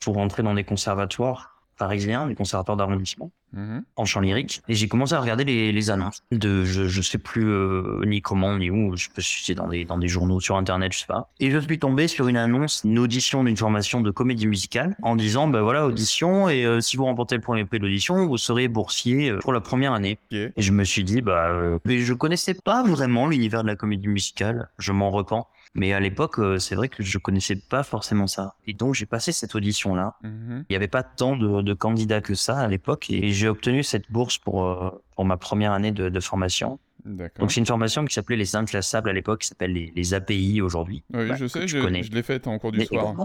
pour 0.00 0.18
entrer 0.18 0.42
dans 0.42 0.54
des 0.54 0.64
conservatoires 0.64 1.51
parisiens, 1.82 2.26
des 2.26 2.34
conservatoires 2.34 2.76
d'arrondissement 2.76 3.30
Mhm. 3.54 3.84
en 3.96 4.06
chant 4.06 4.20
lyrique 4.20 4.62
et 4.66 4.74
j'ai 4.74 4.88
commencé 4.88 5.12
à 5.12 5.20
regarder 5.20 5.44
les, 5.44 5.72
les 5.72 5.90
annonces 5.90 6.22
de 6.32 6.64
je, 6.64 6.88
je 6.88 7.02
sais 7.02 7.18
plus 7.18 7.46
euh, 7.46 8.00
ni 8.06 8.22
comment 8.22 8.56
ni 8.56 8.70
où 8.70 8.96
je 8.96 9.08
peux 9.14 9.20
suis 9.20 9.54
dans 9.54 9.68
des 9.68 9.84
dans 9.84 9.98
des 9.98 10.08
journaux 10.08 10.40
sur 10.40 10.56
internet 10.56 10.94
je 10.94 11.00
sais 11.00 11.06
pas. 11.06 11.28
Et 11.38 11.50
je 11.50 11.58
suis 11.58 11.78
tombé 11.78 12.08
sur 12.08 12.28
une 12.28 12.38
annonce 12.38 12.80
une 12.84 12.98
audition 12.98 13.44
d'une 13.44 13.58
formation 13.58 14.00
de 14.00 14.10
comédie 14.10 14.46
musicale 14.46 14.96
en 15.02 15.16
disant 15.16 15.48
ben 15.48 15.60
voilà 15.60 15.84
audition 15.84 16.48
et 16.48 16.64
euh, 16.64 16.80
si 16.80 16.96
vous 16.96 17.04
remportez 17.04 17.34
le 17.34 17.42
premier 17.42 17.66
prix 17.66 17.78
d'audition 17.78 18.26
vous 18.26 18.38
serez 18.38 18.68
boursier 18.68 19.30
euh, 19.30 19.38
pour 19.40 19.52
la 19.52 19.60
première 19.60 19.92
année. 19.92 20.18
Et 20.30 20.50
je 20.56 20.72
me 20.72 20.84
suis 20.84 21.04
dit 21.04 21.20
bah 21.20 21.50
mais 21.84 21.98
je 21.98 22.14
connaissais 22.14 22.54
pas 22.54 22.82
vraiment 22.82 23.26
l'univers 23.26 23.62
de 23.64 23.68
la 23.68 23.76
comédie 23.76 24.08
musicale 24.08 24.70
je 24.78 24.92
m'en 24.92 25.10
repens 25.10 25.46
mais 25.74 25.92
à 25.92 26.00
l'époque 26.00 26.38
euh, 26.38 26.58
c'est 26.58 26.74
vrai 26.74 26.88
que 26.88 27.02
je 27.02 27.16
connaissais 27.18 27.56
pas 27.56 27.82
forcément 27.82 28.26
ça 28.26 28.54
et 28.66 28.74
donc 28.74 28.94
j'ai 28.94 29.06
passé 29.06 29.32
cette 29.32 29.54
audition 29.54 29.94
là 29.94 30.16
Mhm. 30.22 30.64
il 30.68 30.72
n'y 30.72 30.76
avait 30.76 30.88
pas 30.88 31.02
tant 31.02 31.36
de, 31.36 31.62
de 31.62 31.72
candidats 31.74 32.20
que 32.20 32.34
ça 32.34 32.58
à 32.58 32.68
l'époque 32.68 33.08
et 33.10 33.30
j'ai 33.32 33.48
obtenu 33.48 33.82
cette 33.82 34.10
bourse 34.12 34.36
pour, 34.38 34.64
euh, 34.66 34.90
pour 35.16 35.24
ma 35.24 35.36
première 35.36 35.72
année 35.72 35.92
de, 35.92 36.08
de 36.08 36.20
formation. 36.20 36.78
Donc 37.04 37.50
c'est 37.50 37.58
une 37.58 37.66
formation 37.66 38.04
qui 38.04 38.14
s'appelait 38.14 38.36
les 38.36 38.54
inclassables 38.54 39.08
à 39.10 39.12
l'époque, 39.12 39.40
qui 39.40 39.48
s'appelle 39.48 39.72
les, 39.72 39.92
les 39.96 40.14
API 40.14 40.60
aujourd'hui. 40.60 41.02
Oui, 41.12 41.26
bah, 41.26 41.34
je 41.34 41.46
que 41.46 41.48
sais, 41.48 41.66
je, 41.66 41.80
connais. 41.80 42.04
je 42.04 42.12
l'ai 42.12 42.22
faite 42.22 42.46
en 42.46 42.56
cours 42.60 42.70
du 42.70 42.78
Mais- 42.78 42.84
soir. 42.84 43.16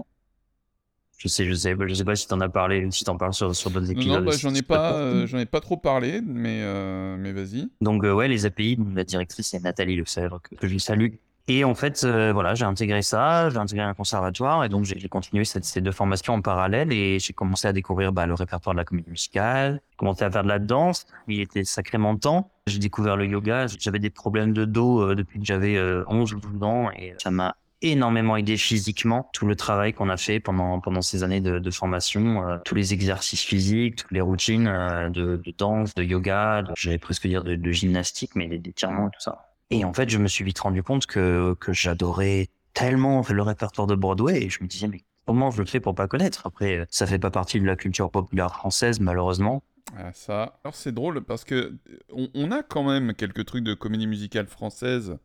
Je 1.19 1.27
sais, 1.27 1.45
je 1.45 1.53
sais, 1.53 1.75
je 1.87 1.93
sais 1.95 2.03
pas 2.03 2.15
si 2.15 2.27
t'en 2.27 2.39
as 2.41 2.49
parlé, 2.49 2.87
si 2.91 3.03
t'en 3.03 3.17
parles 3.17 3.33
sur, 3.33 3.55
sur 3.55 3.71
d'autres 3.71 3.89
épisodes. 3.91 4.19
non, 4.19 4.25
bah, 4.25 4.37
j'en 4.37 4.53
ai 4.53 4.61
pas, 4.61 4.77
pas- 4.91 4.93
euh, 4.97 5.25
j'en 5.27 5.39
ai 5.39 5.47
pas 5.47 5.61
trop 5.61 5.75
parlé, 5.77 6.21
mais, 6.23 6.61
euh, 6.61 7.17
mais 7.17 7.31
vas-y. 7.33 7.67
Donc 7.81 8.03
euh, 8.03 8.13
ouais, 8.13 8.27
les 8.27 8.45
API, 8.45 8.77
la 8.93 9.03
directrice 9.03 9.47
c'est 9.49 9.59
Nathalie 9.59 9.95
Lefebvre 9.95 10.39
que, 10.41 10.55
que 10.55 10.67
je 10.67 10.77
salue. 10.77 11.13
Et 11.49 11.63
en 11.63 11.75
fait, 11.75 12.03
euh, 12.03 12.33
voilà, 12.33 12.55
j'ai 12.55 12.65
intégré 12.65 13.01
ça, 13.01 13.49
j'ai 13.49 13.57
intégré 13.57 13.85
un 13.85 13.93
conservatoire 13.93 14.65
et 14.65 14.69
donc 14.69 14.83
j'ai 14.83 15.07
continué 15.07 15.45
cette- 15.45 15.63
ces 15.63 15.79
deux 15.79 15.93
formations 15.93 16.33
en 16.33 16.41
parallèle 16.41 16.91
et 16.91 17.19
j'ai 17.19 17.31
commencé 17.31 17.67
à 17.69 17.73
découvrir 17.73 18.11
bah, 18.11 18.25
le 18.25 18.33
répertoire 18.33 18.73
de 18.73 18.79
la 18.79 18.83
comédie 18.85 19.09
musicale, 19.09 19.81
j'ai 19.91 19.95
commencé 19.95 20.25
à 20.25 20.31
faire 20.31 20.43
de 20.43 20.49
la 20.49 20.59
danse, 20.59 21.05
il 21.29 21.39
était 21.39 21.63
sacrément 21.63 22.17
temps. 22.17 22.51
J'ai 22.67 22.79
découvert 22.79 23.15
le 23.15 23.25
yoga, 23.27 23.67
j'avais 23.79 23.99
des 23.99 24.09
problèmes 24.09 24.51
de 24.51 24.65
dos 24.65 25.01
euh, 25.01 25.15
depuis 25.15 25.39
que 25.39 25.45
j'avais 25.45 25.77
euh, 25.77 26.03
11 26.07 26.33
ou 26.33 26.39
12 26.41 26.63
ans 26.63 26.91
et 26.91 27.13
ça 27.17 27.31
m'a 27.31 27.55
énormément 27.81 28.35
aidé 28.35 28.57
physiquement 28.57 29.29
tout 29.33 29.45
le 29.45 29.55
travail 29.55 29.93
qu'on 29.93 30.09
a 30.09 30.17
fait 30.17 30.39
pendant 30.41 30.79
pendant 30.81 31.01
ces 31.03 31.23
années 31.23 31.41
de, 31.41 31.59
de 31.59 31.71
formation 31.71 32.45
euh, 32.45 32.57
tous 32.65 32.73
les 32.75 32.91
exercices 32.93 33.43
physiques 33.43 33.97
toutes 33.97 34.11
les 34.11 34.19
routines 34.21 34.67
euh, 34.67 35.09
de, 35.09 35.37
de 35.37 35.53
danse 35.55 35.93
de 35.93 36.03
yoga 36.03 36.63
j'allais 36.75 36.97
presque 36.97 37.27
dire 37.27 37.43
de, 37.43 37.55
de 37.55 37.71
gymnastique 37.71 38.31
mais 38.35 38.47
des 38.47 38.57
d'étirements 38.57 39.09
et 39.09 39.11
tout 39.11 39.19
ça 39.21 39.46
et 39.69 39.83
en 39.85 39.93
fait 39.93 40.09
je 40.09 40.17
me 40.17 40.27
suis 40.27 40.43
vite 40.43 40.59
rendu 40.59 40.83
compte 40.83 41.05
que 41.05 41.55
que 41.59 41.73
j'adorais 41.73 42.49
tellement 42.73 43.23
le 43.29 43.41
répertoire 43.41 43.87
de 43.87 43.95
Broadway 43.95 44.43
et 44.43 44.49
je 44.49 44.63
me 44.63 44.67
disais 44.67 44.87
mais 44.87 45.01
comment 45.25 45.51
je 45.51 45.59
le 45.61 45.67
fais 45.67 45.79
pour 45.79 45.95
pas 45.95 46.07
connaître? 46.07 46.45
Après 46.47 46.85
ça 46.89 47.05
fait 47.07 47.19
pas 47.19 47.31
partie 47.31 47.59
de 47.59 47.65
la 47.65 47.75
culture 47.75 48.09
populaire 48.11 48.53
française 48.53 48.99
malheureusement 48.99 49.63
Ah, 49.97 50.11
ça. 50.13 50.59
Alors, 50.63 50.75
c'est 50.75 50.91
drôle 50.91 51.21
parce 51.21 51.43
que 51.43 51.75
on, 52.13 52.27
on 52.33 52.51
a 52.51 52.61
quand 52.63 52.83
même 52.83 53.13
quelques 53.13 53.45
trucs 53.45 53.63
de 53.63 53.73
comédie 53.73 54.07
musicale 54.07 54.47
française. 54.47 55.17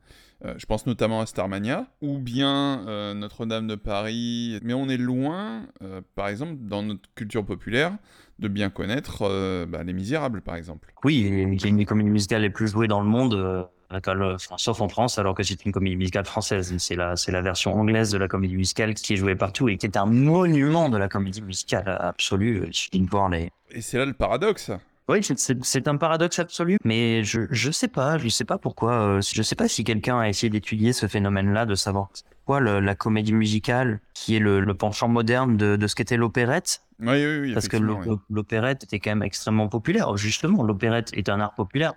Euh, 0.44 0.54
je 0.58 0.66
pense 0.66 0.86
notamment 0.86 1.20
à 1.20 1.26
Starmania 1.26 1.86
ou 2.00 2.18
bien 2.18 2.84
euh, 2.88 3.14
Notre-Dame 3.14 3.68
de 3.68 3.76
Paris. 3.76 4.58
Mais 4.62 4.74
on 4.74 4.88
est 4.88 4.96
loin, 4.96 5.66
euh, 5.82 6.00
par 6.16 6.28
exemple, 6.28 6.54
dans 6.58 6.82
notre 6.82 7.08
culture 7.14 7.44
populaire, 7.44 7.96
de 8.40 8.48
bien 8.48 8.70
connaître 8.70 9.66
bah, 9.66 9.84
Les 9.84 9.92
Misérables, 9.92 10.42
par 10.42 10.56
exemple. 10.56 10.92
Oui, 11.04 11.20
une 11.20 11.76
des 11.76 11.84
comédies 11.84 12.10
musicales 12.10 12.42
les 12.42 12.50
plus 12.50 12.68
jouées 12.68 12.88
dans 12.88 13.00
le 13.00 13.06
monde, 13.06 13.68
enfin, 14.00 14.54
sauf 14.58 14.80
en 14.80 14.88
France, 14.88 15.18
alors 15.18 15.34
que 15.34 15.42
c'est 15.42 15.64
une 15.64 15.72
comédie 15.72 15.96
musicale 15.96 16.24
française. 16.24 16.74
C'est 16.78 16.96
la, 16.96 17.16
c'est 17.16 17.32
la 17.32 17.42
version 17.42 17.74
anglaise 17.74 18.10
de 18.10 18.18
la 18.18 18.28
comédie 18.28 18.56
musicale 18.56 18.94
qui 18.94 19.12
est 19.14 19.16
jouée 19.16 19.34
partout 19.36 19.68
et 19.68 19.76
qui 19.76 19.86
est 19.86 19.96
un 19.96 20.06
monument 20.06 20.88
de 20.88 20.96
la 20.98 21.08
comédie 21.08 21.42
musicale 21.42 21.96
absolue. 22.00 22.68
Suffit 22.72 23.00
de 23.00 23.08
voir 23.10 23.28
les. 23.28 23.50
Et 23.70 23.80
c'est 23.80 23.98
là 23.98 24.04
le 24.04 24.12
paradoxe. 24.12 24.70
Oui, 25.08 25.18
c'est- 25.22 25.88
un 25.88 25.96
paradoxe 25.96 26.38
absolu, 26.38 26.78
mais 26.84 27.24
je 27.24 27.40
je 27.50 27.70
sais 27.72 27.88
pas, 27.88 28.18
je 28.18 28.28
sais 28.28 28.44
pas 28.44 28.56
pourquoi. 28.56 28.92
euh, 28.92 29.20
je 29.20 29.42
sais 29.42 29.56
pas 29.56 29.66
si 29.66 29.82
quelqu'un 29.82 30.20
a 30.20 30.28
essayé 30.28 30.48
d'étudier 30.48 30.92
ce 30.92 31.08
phénomène-là, 31.08 31.66
de 31.66 31.74
savoir 31.74 32.08
quoi 32.46 32.60
le- 32.60 32.78
la 32.80 32.94
comédie 32.94 33.32
musicale, 33.32 34.00
qui 34.14 34.36
est 34.36 34.38
le, 34.38 34.60
le 34.60 34.74
penchant 34.74 35.08
moderne 35.08 35.56
de, 35.56 35.74
de 35.76 35.86
ce 35.88 35.96
qu'était 35.96 36.16
l'opérette, 36.16 36.82
Oui, 37.00 37.08
oui, 37.08 37.38
oui. 37.40 37.52
parce 37.54 37.66
que 37.68 37.76
l'opérette 38.30 38.84
était 38.84 39.00
quand 39.00 39.10
même 39.10 39.22
extrêmement 39.24 39.68
populaire. 39.68 40.16
Justement, 40.16 40.62
l'opérette 40.62 41.10
est 41.14 41.28
un 41.28 41.40
art 41.40 41.54
populaire. 41.54 41.94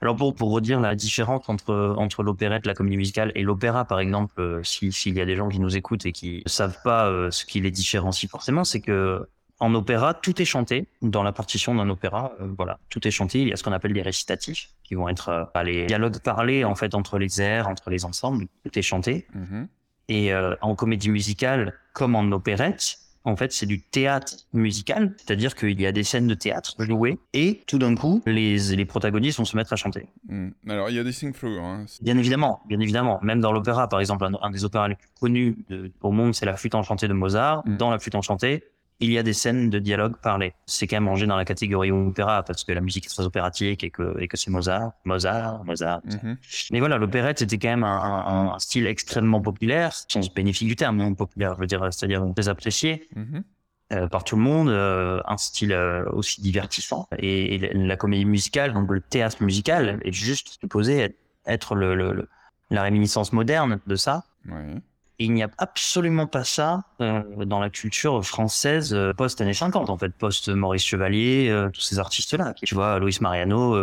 Alors 0.00 0.14
pour, 0.16 0.34
pour 0.34 0.50
redire 0.52 0.80
la 0.80 0.94
différence 0.94 1.48
entre, 1.48 1.94
entre 1.98 2.22
l'opérette, 2.22 2.66
la 2.66 2.74
comédie 2.74 2.96
musicale 2.96 3.32
et 3.34 3.42
l'opéra, 3.42 3.84
par 3.84 3.98
exemple, 3.98 4.34
euh, 4.40 4.60
si- 4.62 4.92
s'il 4.92 5.16
y 5.16 5.20
a 5.20 5.24
des 5.26 5.34
gens 5.36 5.48
qui 5.48 5.58
nous 5.58 5.76
écoutent 5.76 6.06
et 6.06 6.12
qui 6.12 6.42
ne 6.44 6.48
savent 6.50 6.78
pas 6.84 7.06
euh, 7.08 7.30
ce 7.32 7.44
qui 7.44 7.60
les 7.60 7.70
différencie 7.72 8.30
forcément, 8.30 8.62
c'est 8.64 8.80
que 8.80 9.28
en 9.60 9.74
opéra, 9.74 10.14
tout 10.14 10.40
est 10.40 10.44
chanté. 10.44 10.86
Dans 11.02 11.24
la 11.24 11.32
partition 11.32 11.74
d'un 11.74 11.88
opéra, 11.90 12.32
euh, 12.40 12.46
voilà, 12.56 12.78
tout 12.90 13.06
est 13.08 13.10
chanté. 13.10 13.40
Il 13.42 13.48
y 13.48 13.52
a 13.52 13.56
ce 13.56 13.64
qu'on 13.64 13.72
appelle 13.72 13.90
les 13.92 14.02
récitatifs, 14.02 14.70
qui 14.84 14.94
vont 14.94 15.08
être 15.08 15.28
euh, 15.30 15.44
bah, 15.52 15.64
les 15.64 15.86
dialogues 15.86 16.20
parlés 16.20 16.62
en 16.64 16.76
fait 16.76 16.94
entre 16.94 17.18
les 17.18 17.42
airs, 17.42 17.66
entre 17.66 17.90
les 17.90 18.04
ensembles. 18.04 18.46
Tout 18.64 18.78
est 18.78 18.82
chanté. 18.82 19.26
oui. 19.34 19.40
Mhm. 19.40 19.68
Et 20.10 20.32
euh, 20.32 20.54
en 20.62 20.74
comédie 20.74 21.10
musicale, 21.10 21.74
comme 21.92 22.14
en 22.14 22.22
opérette, 22.32 22.98
en 23.24 23.36
fait, 23.36 23.52
c'est 23.52 23.66
du 23.66 23.82
théâtre 23.82 24.34
musical, 24.52 25.14
c'est-à-dire 25.18 25.54
qu'il 25.54 25.80
y 25.80 25.86
a 25.86 25.92
des 25.92 26.04
scènes 26.04 26.26
de 26.26 26.34
théâtre 26.34 26.74
jouées 26.78 27.18
et 27.32 27.62
tout 27.66 27.78
d'un 27.78 27.94
coup, 27.94 28.22
les, 28.26 28.58
les 28.58 28.84
protagonistes 28.84 29.38
vont 29.38 29.44
se 29.44 29.56
mettre 29.56 29.72
à 29.72 29.76
chanter. 29.76 30.06
Hmm. 30.28 30.50
Alors, 30.68 30.90
il 30.90 30.96
y 30.96 30.98
a 30.98 31.04
des 31.04 31.12
sing-through. 31.12 31.58
Hein. 31.58 31.86
Bien 32.00 32.16
évidemment, 32.16 32.60
bien 32.66 32.80
évidemment. 32.80 33.18
Même 33.22 33.40
dans 33.40 33.52
l'opéra, 33.52 33.88
par 33.88 34.00
exemple, 34.00 34.26
un, 34.40 34.50
des 34.50 34.64
opéras 34.64 34.88
les 34.88 34.94
plus 34.94 35.08
connus 35.20 35.56
de, 35.68 35.92
au 36.00 36.10
monde, 36.10 36.34
c'est 36.34 36.46
la 36.46 36.56
flûte 36.56 36.74
enchantée 36.74 37.08
de 37.08 37.12
Mozart. 37.12 37.62
Mm. 37.66 37.76
Dans 37.76 37.90
la 37.90 37.98
flûte 37.98 38.14
enchantée, 38.14 38.64
il 39.00 39.12
y 39.12 39.18
a 39.18 39.22
des 39.22 39.32
scènes 39.32 39.70
de 39.70 39.78
dialogue 39.78 40.16
parlé. 40.20 40.54
C'est 40.66 40.86
quand 40.86 40.96
même 40.96 41.08
rangé 41.08 41.26
dans 41.26 41.36
la 41.36 41.44
catégorie 41.44 41.92
opéra 41.92 42.42
parce 42.42 42.64
que 42.64 42.72
la 42.72 42.80
musique 42.80 43.06
est 43.06 43.08
très 43.08 43.24
opératique 43.24 43.84
et 43.84 43.90
que, 43.90 44.18
et 44.20 44.26
que 44.28 44.36
c'est 44.36 44.50
Mozart, 44.50 44.90
Mozart, 45.04 45.64
Mozart. 45.64 46.00
Mhm. 46.04 46.36
Mais 46.72 46.80
voilà, 46.80 46.98
l'opérette 46.98 47.38
c'était 47.38 47.58
quand 47.58 47.68
même 47.68 47.84
un, 47.84 47.96
un- 48.00 48.52
un 48.54 48.58
style 48.58 48.86
extrêmement 48.86 49.40
populaire, 49.40 49.92
sens 49.92 50.32
bénéfique 50.34 50.68
du 50.68 50.76
terme, 50.76 51.00
hein, 51.00 51.14
populaire, 51.14 51.54
je 51.54 51.60
veux 51.60 51.66
dire, 51.66 51.86
c'est-à-dire 51.92 52.24
très 52.34 52.48
apprécié 52.48 53.08
Mhm. 53.14 53.44
euh, 53.92 54.08
par 54.08 54.24
tout 54.24 54.36
le 54.36 54.42
monde, 54.42 54.68
euh, 54.68 55.20
un 55.26 55.36
style 55.36 55.72
euh, 55.72 56.04
aussi 56.12 56.40
divertissant. 56.42 57.08
Et, 57.18 57.54
et 57.54 57.58
la 57.74 57.96
comédie 57.96 58.24
musicale, 58.24 58.72
donc 58.74 58.90
le 58.90 59.00
théâtre 59.00 59.42
musical, 59.42 60.00
est 60.04 60.12
juste 60.12 60.58
supposé 60.60 61.16
être, 61.46 61.74
le, 61.74 61.94
le- 61.94 62.12
le- 62.12 62.28
la 62.70 62.82
réminiscence 62.82 63.32
moderne 63.32 63.78
de 63.86 63.96
ça. 63.96 64.24
Ouais. 64.46 64.74
Il 65.20 65.32
n'y 65.32 65.42
a 65.42 65.50
absolument 65.58 66.28
pas 66.28 66.44
ça 66.44 66.84
euh, 67.00 67.44
dans 67.44 67.58
la 67.58 67.70
culture 67.70 68.24
française 68.24 68.94
euh, 68.94 69.12
post-années 69.12 69.52
50, 69.54 69.90
en 69.90 69.98
fait, 69.98 70.10
post-Maurice 70.10 70.84
Chevalier, 70.84 71.48
euh, 71.50 71.70
tous 71.70 71.80
ces 71.80 71.98
artistes-là. 71.98 72.54
Tu 72.62 72.74
vois, 72.76 73.00
Luis 73.00 73.18
Mariano, 73.20 73.76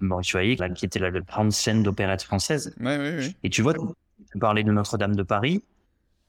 Maurice 0.00 0.26
Chevalier, 0.28 0.56
là, 0.56 0.68
qui 0.70 0.84
était 0.84 0.98
la, 0.98 1.10
la 1.10 1.20
grande 1.20 1.52
scène 1.52 1.84
d'opérette 1.84 2.22
française. 2.22 2.74
Ouais, 2.80 2.98
ouais, 2.98 3.16
ouais. 3.16 3.34
Et 3.44 3.50
tu 3.50 3.62
vois, 3.62 3.74
tu 3.74 4.38
parlais 4.40 4.64
de 4.64 4.72
Notre-Dame 4.72 5.14
de 5.14 5.22
Paris. 5.22 5.62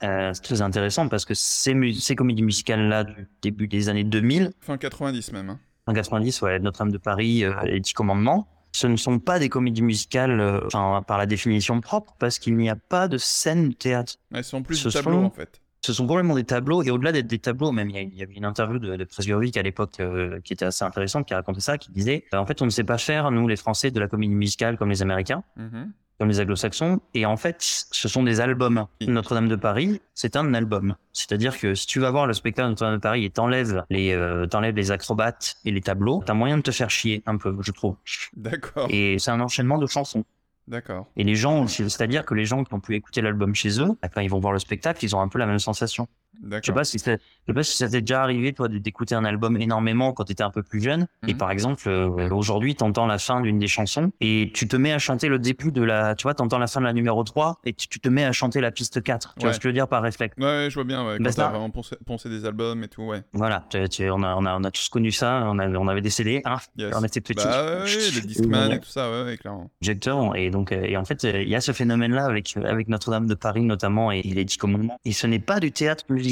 C'est 0.02 0.44
très 0.44 0.62
intéressant 0.62 1.08
parce 1.08 1.24
que 1.26 1.34
ces, 1.34 1.74
mu- 1.74 1.94
ces 1.94 2.16
comédies 2.16 2.44
musicales-là 2.44 3.06
du 3.06 3.28
début 3.42 3.68
des 3.68 3.88
années 3.90 4.04
2000, 4.04 4.52
Fin 4.60 4.78
90 4.78 5.32
même. 5.32 5.50
hein. 5.50 5.60
en 5.88 5.94
90, 5.94 6.42
ouais, 6.44 6.60
Notre-Dame 6.60 6.92
de 6.92 6.98
Paris, 6.98 7.44
les 7.64 7.80
Dix 7.80 7.94
Commandements, 7.94 8.48
ce 8.76 8.88
ne 8.88 8.96
sont 8.98 9.20
pas 9.20 9.40
des 9.40 9.50
comédies 9.50 9.82
musicales, 9.84 10.40
euh, 10.40 10.62
enfin, 10.66 11.04
par 11.08 11.18
la 11.18 11.26
définition 11.26 11.80
propre, 11.80 12.14
parce 12.20 12.40
qu'il 12.40 12.58
n'y 12.58 12.70
a 12.70 12.76
pas 12.76 13.08
de 13.08 13.18
scène 13.18 13.70
de 13.70 13.74
théâtre. 13.74 14.16
Ils 14.34 14.44
sont 14.44 14.64
plus 14.64 14.76
Ce 14.76 14.88
des 14.90 14.94
tableaux 14.96 15.14
sont- 15.20 15.26
en 15.26 15.30
fait. 15.30 15.60
Ce 15.86 15.92
sont 15.92 16.06
probablement 16.06 16.36
des 16.36 16.46
tableaux, 16.46 16.82
et 16.82 16.92
au-delà 16.92 17.12
d'être 17.12 17.28
des 17.28 17.40
tableaux, 17.40 17.72
même 17.74 17.90
il 17.90 17.96
y, 17.96 18.00
a- 18.00 18.02
il 18.04 18.16
y 18.16 18.24
avait 18.24 18.34
une 18.36 18.46
interview 18.46 18.80
de, 18.80 18.96
de 18.96 19.04
Presgurvic 19.04 19.58
à 19.58 19.62
l'époque 19.62 20.00
euh, 20.00 20.40
qui 20.42 20.54
était 20.54 20.64
assez 20.66 20.84
intéressante, 20.86 21.28
qui 21.28 21.34
racontait 21.34 21.60
ça, 21.60 21.78
qui 21.78 21.92
disait, 21.92 22.24
euh, 22.34 22.38
en 22.38 22.46
fait, 22.46 22.62
on 22.62 22.66
ne 22.66 22.70
sait 22.70 22.86
pas 22.86 22.98
faire, 22.98 23.30
nous 23.32 23.48
les 23.50 23.58
Français, 23.58 23.92
de 23.92 24.00
la 24.00 24.08
comédie 24.08 24.34
musicale 24.34 24.78
comme 24.78 24.90
les 24.90 25.02
Américains, 25.02 25.44
Mhm. 25.58 25.92
Comme 26.20 26.30
les 26.30 26.40
anglo-saxons, 26.40 27.00
et 27.14 27.26
en 27.26 27.38
fait, 27.38 27.58
ce 27.60 28.08
sont 28.08 28.24
des 28.24 28.40
albums. 28.40 28.86
Notre-Dame 29.02 29.48
de 29.48 29.56
Paris, 29.56 30.02
c'est 30.14 30.36
un 30.36 30.54
album. 30.54 30.96
C'est-à-dire 31.12 31.60
que 31.60 31.76
si 31.76 31.88
tu 31.88 32.00
vas 32.00 32.12
voir 32.12 32.28
le 32.28 32.34
spectacle 32.34 32.68
de 32.68 32.70
Notre-Dame 32.72 32.96
de 32.96 33.02
Paris 33.02 33.26
et 33.26 33.30
t'enlèves 33.30 33.84
les, 33.90 34.14
euh, 34.14 34.46
t'enlèves 34.46 34.76
les 34.76 34.92
acrobates 34.92 35.56
et 35.66 35.72
les 35.72 35.82
tableaux, 35.82 36.24
t'as 36.26 36.34
moyen 36.34 36.58
de 36.58 36.62
te 36.62 36.72
faire 36.72 36.90
chier 36.90 37.24
un 37.26 37.38
peu, 37.38 37.56
je 37.62 37.72
trouve. 37.72 37.96
D'accord. 38.36 38.88
Et 38.90 39.18
c'est 39.20 39.32
un 39.32 39.42
enchaînement 39.42 39.78
de 39.78 39.88
chansons. 39.88 40.24
D'accord. 40.68 41.08
Et 41.18 41.24
les 41.24 41.36
gens, 41.36 41.68
c'est-à-dire 41.68 42.26
que 42.26 42.34
les 42.34 42.46
gens 42.46 42.64
qui 42.64 42.74
ont 42.74 42.80
pu 42.80 42.96
écouter 42.96 43.22
l'album 43.22 43.54
chez 43.54 43.82
eux, 43.82 43.90
quand 44.14 44.22
ils 44.22 44.30
vont 44.30 44.40
voir 44.40 44.54
le 44.54 44.60
spectacle, 44.60 45.04
ils 45.04 45.16
ont 45.16 45.20
un 45.20 45.28
peu 45.28 45.40
la 45.40 45.46
même 45.46 45.60
sensation. 45.60 46.08
Je 46.42 46.60
sais 46.66 46.74
pas 46.74 46.84
si 46.84 47.00
ça, 47.00 47.12
je 47.14 47.18
sais 47.48 47.54
pas 47.54 47.64
si 47.64 47.78
ça 47.78 47.88
t'est 47.90 48.02
déjà 48.02 48.22
arrivé, 48.22 48.54
toi, 48.54 48.68
d'écouter 48.68 49.16
un 49.16 49.24
album 49.26 49.56
énormément 49.58 50.12
quand 50.14 50.26
t'étais 50.26 50.44
un 50.44 50.50
peu 50.50 50.64
plus 50.64 50.82
jeune. 50.82 51.08
Et 51.28 51.32
Mhm. 51.34 51.38
par 51.38 51.52
exemple, 51.52 51.84
euh, 51.88 52.30
aujourd'hui, 52.32 52.76
t'entends 52.76 53.06
la 53.06 53.18
fin 53.18 53.42
d'une 53.42 53.60
des 53.60 53.68
chansons 53.68 54.12
et 54.20 54.52
tu 54.54 54.68
te 54.68 54.76
mets 54.76 54.92
à 54.92 55.00
chanter 55.00 55.28
le 55.30 55.40
début 55.40 55.72
de 55.72 55.82
la, 55.82 56.16
tu 56.16 56.24
vois, 56.24 56.34
t'entends 56.34 56.60
la 56.60 56.68
fin 56.68 56.80
de 56.82 56.86
la 56.86 56.94
numéro 56.94 57.24
3 57.24 57.60
et 57.66 57.74
tu, 57.74 57.88
tu 57.88 58.00
te 58.00 58.10
mets 58.10 58.24
à 58.26 58.32
chanter 58.32 58.62
la 58.62 58.72
piste 58.72 59.02
4. 59.02 59.36
Tu 59.36 59.44
vois 59.46 59.54
ce 59.54 59.60
que 59.60 59.64
je 59.64 59.68
veux 59.70 59.74
dire 59.74 59.88
par 59.88 60.02
réflexe? 60.04 60.36
Ouais, 60.38 60.44
ouais, 60.46 60.68
je 60.70 60.74
vois 60.76 60.84
bien. 60.84 61.06
Ouais. 61.06 61.18
Quand 61.18 61.24
Bah, 61.24 61.32
t'as 61.34 61.50
vraiment 61.50 61.70
poncé, 61.70 61.96
poncé 62.06 62.30
des 62.30 62.46
albums 62.46 62.84
et 62.84 62.88
tout, 62.88 63.04
ouais. 63.04 63.22
Voilà. 63.34 63.66
Tu, 63.70 63.88
tu- 63.90 64.10
on 64.10 64.22
a, 64.24 64.36
on 64.36 64.46
a, 64.46 64.58
on 64.58 64.64
a 64.64 64.72
tous 64.72 64.90
connu 64.90 65.12
ça. 65.12 65.44
On, 65.46 65.60
a, 65.60 65.70
on 65.70 65.88
avait 65.88 66.02
des 66.02 66.10
CD, 66.10 66.42
hein. 66.46 66.58
Yes. 66.78 66.94
On 66.96 67.04
était 67.04 67.22
petits. 67.22 67.44
Bah 67.46 67.84
ouais, 67.84 67.90
les 68.16 68.22
Discman 68.22 68.72
et 68.72 68.80
tout 68.80 68.90
ça, 68.90 69.10
ouais, 69.24 69.38
clairement. 69.38 69.70
Exactement. 69.82 70.34
Et 70.36 70.50
donc, 70.50 70.72
euh, 70.72 70.84
et 70.84 70.98
en 70.98 71.06
fait, 71.06 71.24
euh, 71.26 71.42
il 71.42 71.50
y 71.50 71.56
a 71.56 71.62
ce 71.62 71.72
phénomène-là 71.72 72.26
avec, 72.26 72.56
avec 72.58 72.88
Notre-Dame 72.90 73.28
de 73.28 73.36
Paris 73.36 73.62
notamment 73.64 74.12
et, 74.12 74.20
et 74.20 74.34
les 74.34 74.46
Dix 74.46 74.58
Commandements. 74.58 74.98
Et 75.06 75.12
ce 75.14 75.28
n'est 75.28 75.40
pas 75.40 75.60
du 75.60 75.72
théâtre 75.72 76.04
musical. 76.10 76.23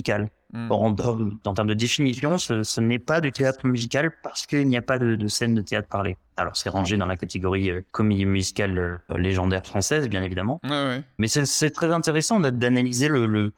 Hmm. 0.53 0.69
En, 0.69 0.95
en, 0.99 1.29
en 1.45 1.53
termes 1.53 1.67
de 1.69 1.73
définition, 1.73 2.37
ce, 2.37 2.63
ce 2.63 2.81
n'est 2.81 2.99
pas 2.99 3.21
du 3.21 3.31
théâtre 3.31 3.65
musical 3.65 4.11
parce 4.21 4.45
qu'il 4.45 4.67
n'y 4.67 4.75
a 4.75 4.81
pas 4.81 4.99
de, 4.99 5.15
de 5.15 5.27
scène 5.29 5.55
de 5.55 5.61
théâtre 5.61 5.87
parlé. 5.87 6.17
Alors, 6.35 6.57
c'est 6.57 6.69
rangé 6.69 6.97
dans 6.97 7.05
la 7.05 7.15
catégorie 7.15 7.69
euh, 7.71 7.81
comédie 7.91 8.25
musicale 8.25 8.77
euh, 8.77 9.17
légendaire 9.17 9.65
française, 9.65 10.09
bien 10.09 10.21
évidemment. 10.23 10.59
Ouais, 10.65 10.69
ouais. 10.69 11.03
Mais 11.19 11.27
c'est- 11.27 11.69
très 11.69 11.91
intéressant 11.93 12.39
d'a- 12.41 12.51
d'analyser 12.51 13.07
le, 13.07 13.27
le, 13.27 13.53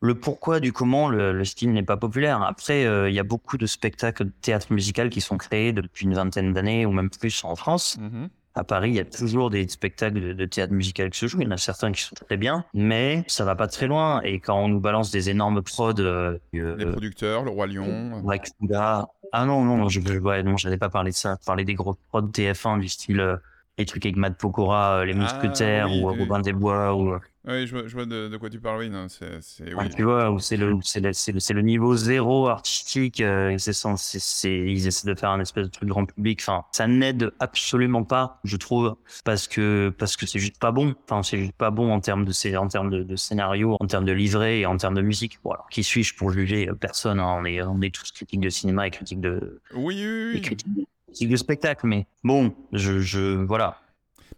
le 0.00 0.14
pourquoi 0.14 0.60
du 0.60 0.72
comment 0.72 1.08
le, 1.10 1.32
le 1.32 1.44
style 1.44 1.72
n'est 1.72 1.82
pas 1.82 1.98
populaire. 1.98 2.42
Après, 2.42 2.86
euh, 2.86 3.10
il 3.10 3.14
y 3.14 3.20
a 3.20 3.24
beaucoup 3.24 3.58
de 3.58 3.66
spectacles 3.66 4.24
de 4.24 4.32
théâtre 4.40 4.72
musical 4.72 5.10
qui 5.10 5.20
sont 5.20 5.36
créés 5.36 5.72
depuis 5.74 6.06
une 6.06 6.14
vingtaine 6.14 6.54
d'années 6.54 6.86
ou 6.86 6.92
même 6.92 7.10
plus 7.10 7.44
en 7.44 7.54
France. 7.54 7.98
Mhm. 8.00 8.28
À 8.56 8.62
Paris, 8.62 8.90
il 8.90 8.94
y 8.96 9.00
a 9.00 9.04
toujours 9.04 9.50
des 9.50 9.66
spectacles 9.68 10.20
de, 10.20 10.32
de 10.32 10.44
théâtre 10.44 10.72
musical 10.72 11.10
qui 11.10 11.18
se 11.18 11.26
jouent. 11.26 11.40
Il 11.40 11.44
y 11.44 11.48
en 11.48 11.50
a 11.52 11.56
certains 11.56 11.90
qui 11.90 12.02
sont 12.02 12.14
très 12.14 12.36
bien, 12.36 12.64
mais 12.72 13.24
ça 13.26 13.44
va 13.44 13.56
pas 13.56 13.66
très 13.66 13.88
loin. 13.88 14.20
Et 14.22 14.38
quand 14.38 14.56
on 14.62 14.68
nous 14.68 14.78
balance 14.80 15.10
des 15.10 15.28
énormes 15.28 15.60
prods, 15.62 15.92
euh, 15.98 16.38
euh, 16.54 16.76
Les 16.76 16.86
producteurs, 16.86 17.42
le 17.42 17.50
Roi 17.50 17.66
Lion. 17.66 18.20
Black 18.22 18.48
Fuga- 18.60 19.06
Ah 19.32 19.44
non, 19.44 19.64
non, 19.64 19.88
je, 19.88 20.00
je, 20.00 20.18
ouais, 20.20 20.44
non, 20.44 20.56
j'allais 20.56 20.78
pas 20.78 20.88
parler 20.88 21.10
de 21.10 21.16
ça. 21.16 21.36
Parler 21.44 21.64
des 21.64 21.74
gros 21.74 21.96
prods 22.10 22.22
TF1 22.28 22.78
du 22.78 22.88
style 22.88 23.18
euh, 23.20 23.36
les 23.76 23.86
trucs 23.86 24.06
avec 24.06 24.16
Matt 24.16 24.38
Pokora, 24.38 24.98
euh, 25.00 25.04
les 25.04 25.14
Ah, 25.14 25.16
Mousquetaires 25.16 25.88
oui, 25.90 26.00
ou 26.00 26.08
euh, 26.08 26.12
oui. 26.12 26.20
Robin 26.20 26.38
des 26.38 26.52
Bois 26.52 26.94
ou 26.94 27.12
Ouais, 27.44 27.66
je 27.66 27.76
vois, 27.76 27.86
je 27.88 27.92
vois 27.94 28.06
de, 28.06 28.28
de 28.28 28.36
quoi 28.38 28.48
tu 28.50 28.60
parles, 28.60 28.78
oui. 28.80 28.90
Non, 28.90 29.08
c'est, 29.08 29.38
oui. 29.74 29.88
tu 29.96 30.02
vois, 30.04 30.30
où 30.30 30.38
c'est 30.38 30.56
le, 30.56 30.72
où 30.72 30.80
c'est 30.82 31.00
le, 31.00 31.12
c'est 31.12 31.32
le, 31.32 31.40
c'est 31.40 31.52
le 31.52 31.62
niveau 31.62 31.96
zéro 31.96 32.48
artistique, 32.48 33.20
euh, 33.20 33.56
c'est 33.58 34.50
ils 34.50 34.86
essaient 34.86 35.08
de 35.08 35.18
faire 35.18 35.30
un 35.30 35.40
espèce 35.40 35.64
de 35.64 35.70
truc 35.70 35.88
grand 35.88 36.06
public. 36.06 36.40
Enfin, 36.42 36.64
ça 36.72 36.86
n'aide 36.86 37.32
absolument 37.40 38.04
pas, 38.04 38.38
je 38.44 38.56
trouve, 38.56 38.96
parce 39.24 39.48
que, 39.48 39.92
parce 39.98 40.16
que 40.16 40.26
c'est 40.26 40.38
juste 40.38 40.58
pas 40.58 40.70
bon. 40.70 40.94
Enfin, 41.04 41.22
c'est 41.22 41.38
juste 41.38 41.52
pas 41.54 41.70
bon 41.70 41.92
en 41.92 42.00
termes 42.00 42.24
de, 42.24 42.32
scé- 42.32 42.56
en 42.56 42.68
termes 42.68 42.90
de, 42.90 43.02
de 43.02 43.16
scénario, 43.16 43.76
en 43.80 43.86
termes 43.86 44.04
de 44.04 44.12
livret 44.12 44.60
et 44.60 44.66
en 44.66 44.76
termes 44.76 44.94
de 44.94 45.02
musique. 45.02 45.38
Bon, 45.42 45.50
alors, 45.50 45.68
qui 45.68 45.82
suis-je 45.82 46.14
pour 46.14 46.30
juger 46.30 46.68
Euh, 46.68 46.74
personne, 46.74 47.18
hein, 47.18 47.36
on 47.40 47.44
est, 47.44 47.60
on 47.62 47.80
est 47.82 47.94
tous 47.94 48.12
critiques 48.12 48.40
de 48.40 48.50
cinéma 48.50 48.86
et 48.86 48.90
critiques 48.90 49.20
de, 49.20 49.60
Oui, 49.74 49.94
oui, 49.96 50.30
et 50.32 50.40
oui. 50.40 50.40
critiques 50.40 50.74
de, 50.74 50.84
critiques 51.08 51.30
de 51.30 51.36
spectacle, 51.36 51.86
mais 51.86 52.06
bon, 52.24 52.54
je, 52.72 53.00
je, 53.00 53.44
voilà. 53.44 53.80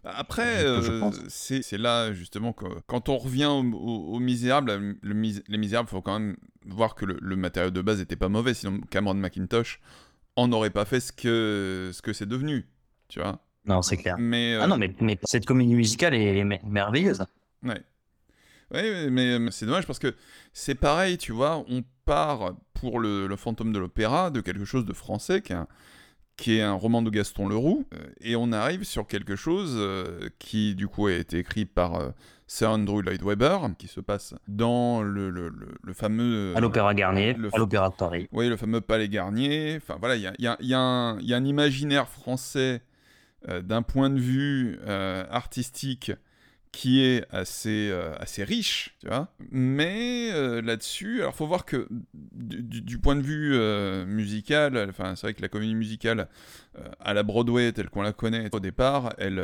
Après, 0.03 0.63
euh, 0.65 1.11
c'est, 1.27 1.61
là 1.77 2.13
justement 2.13 2.53
que 2.53 2.65
quand 2.87 3.09
on 3.09 3.17
revient 3.17 3.45
au, 3.45 3.61
au, 3.73 4.15
au 4.15 4.19
Misérable, 4.19 4.95
le, 5.01 5.13
Mis- 5.13 5.43
les 5.47 5.57
Misérables, 5.57 5.89
faut 5.89 6.01
quand 6.01 6.17
même 6.19 6.37
voir 6.65 6.95
que 6.95 7.05
le, 7.05 7.17
le 7.21 7.35
matériau 7.35 7.71
de 7.71 7.81
base 7.81 7.99
était 7.99 8.15
pas 8.15 8.29
mauvais, 8.29 8.53
sinon 8.53 8.79
Cameron 8.89 9.15
McIntosh 9.15 9.79
en 10.35 10.51
aurait 10.51 10.69
pas 10.69 10.85
fait 10.85 10.99
ce 10.99 11.11
que, 11.11 11.89
ce 11.93 12.01
que 12.01 12.13
c'est 12.13 12.27
devenu, 12.27 12.67
tu 13.09 13.19
vois. 13.19 13.39
Non, 13.65 13.81
c'est 13.81 13.97
clair. 13.97 14.15
Mais, 14.17 14.53
euh, 14.53 14.61
Ah 14.63 14.67
non, 14.67 14.77
mais, 14.77 14.93
mais 15.01 15.19
cette 15.23 15.45
comédie 15.45 15.75
musicale 15.75 16.13
est, 16.13 16.43
mer- 16.43 16.65
merveilleuse. 16.65 17.25
Ouais. 17.63 17.81
Ouais, 18.71 19.09
mais, 19.09 19.39
mais 19.39 19.51
c'est 19.51 19.65
dommage 19.65 19.87
parce 19.87 19.99
que 19.99 20.13
c'est 20.53 20.75
pareil, 20.75 21.17
tu 21.17 21.31
vois, 21.31 21.63
on 21.69 21.83
part 22.05 22.53
pour 22.73 22.99
le, 22.99 23.27
le 23.27 23.35
fantôme 23.35 23.73
de 23.73 23.79
l'opéra 23.79 24.29
de 24.29 24.41
quelque 24.41 24.65
chose 24.65 24.85
de 24.85 24.93
français 24.93 25.41
qui 25.41 25.53
un, 25.53 25.67
qui 26.37 26.57
est 26.57 26.61
un 26.61 26.73
roman 26.73 27.01
de 27.01 27.09
Gaston 27.09 27.47
Leroux, 27.49 27.83
euh, 27.93 27.97
et 28.21 28.35
on 28.35 28.51
arrive 28.51 28.83
sur 28.83 29.07
quelque 29.07 29.35
chose 29.35 29.73
euh, 29.75 30.29
qui 30.39 30.75
du 30.75 30.87
coup 30.87 31.07
a 31.07 31.13
été 31.13 31.39
écrit 31.39 31.65
par 31.65 31.95
euh, 31.95 32.09
Sir 32.45 32.69
Andrew 32.69 33.01
Lloyd 33.01 33.21
Webber, 33.23 33.57
qui 33.77 33.87
se 33.87 33.99
passe 33.99 34.35
dans 34.47 35.01
le, 35.01 35.29
le, 35.31 35.49
le, 35.49 35.67
le 35.83 35.93
fameux... 35.93 36.53
À 36.55 36.59
l'Opéra 36.61 36.93
Garnier, 36.93 37.33
le- 37.33 37.49
à 37.53 37.57
l'Opéra 37.57 37.89
de 37.89 37.95
Paris. 37.95 38.29
Oui, 38.31 38.47
le 38.49 38.55
fameux 38.55 38.81
Palais 38.81 39.09
Garnier. 39.09 39.75
Enfin 39.77 39.97
voilà, 39.99 40.15
il 40.15 40.21
y 40.21 40.27
a, 40.27 40.33
il 40.37 40.45
y 40.45 40.47
a- 40.47 40.57
y 40.61 40.73
a 40.73 40.79
un- 40.79 41.19
il 41.19 41.27
y 41.27 41.33
a 41.33 41.37
un 41.37 41.43
imaginaire 41.45 42.07
français 42.07 42.81
d'un 43.47 43.81
point 43.81 44.09
de 44.09 44.19
vue 44.19 44.79
artistique 45.31 46.11
qui 46.71 47.03
est 47.03 47.25
assez, 47.31 47.89
euh, 47.91 48.13
assez 48.19 48.43
riche, 48.43 48.95
tu 48.99 49.07
vois. 49.07 49.29
Mais 49.51 50.29
euh, 50.31 50.61
là-dessus, 50.61 51.21
alors 51.21 51.35
faut 51.35 51.47
voir 51.47 51.65
que 51.65 51.87
du, 52.11 52.99
point 52.99 53.15
de 53.15 53.21
vue 53.21 53.55
euh, 53.55 54.05
musical, 54.05 54.87
enfin 54.89 55.15
c'est 55.15 55.27
vrai 55.27 55.33
que 55.33 55.41
la 55.41 55.49
comédie 55.49 55.75
musicale 55.75 56.27
à 56.99 57.15
la 57.15 57.23
Broadway 57.23 57.71
telle 57.71 57.89
qu'on 57.89 58.03
la 58.03 58.13
connaît 58.13 58.53
au 58.53 58.59
départ, 58.59 59.13
elle, 59.17 59.43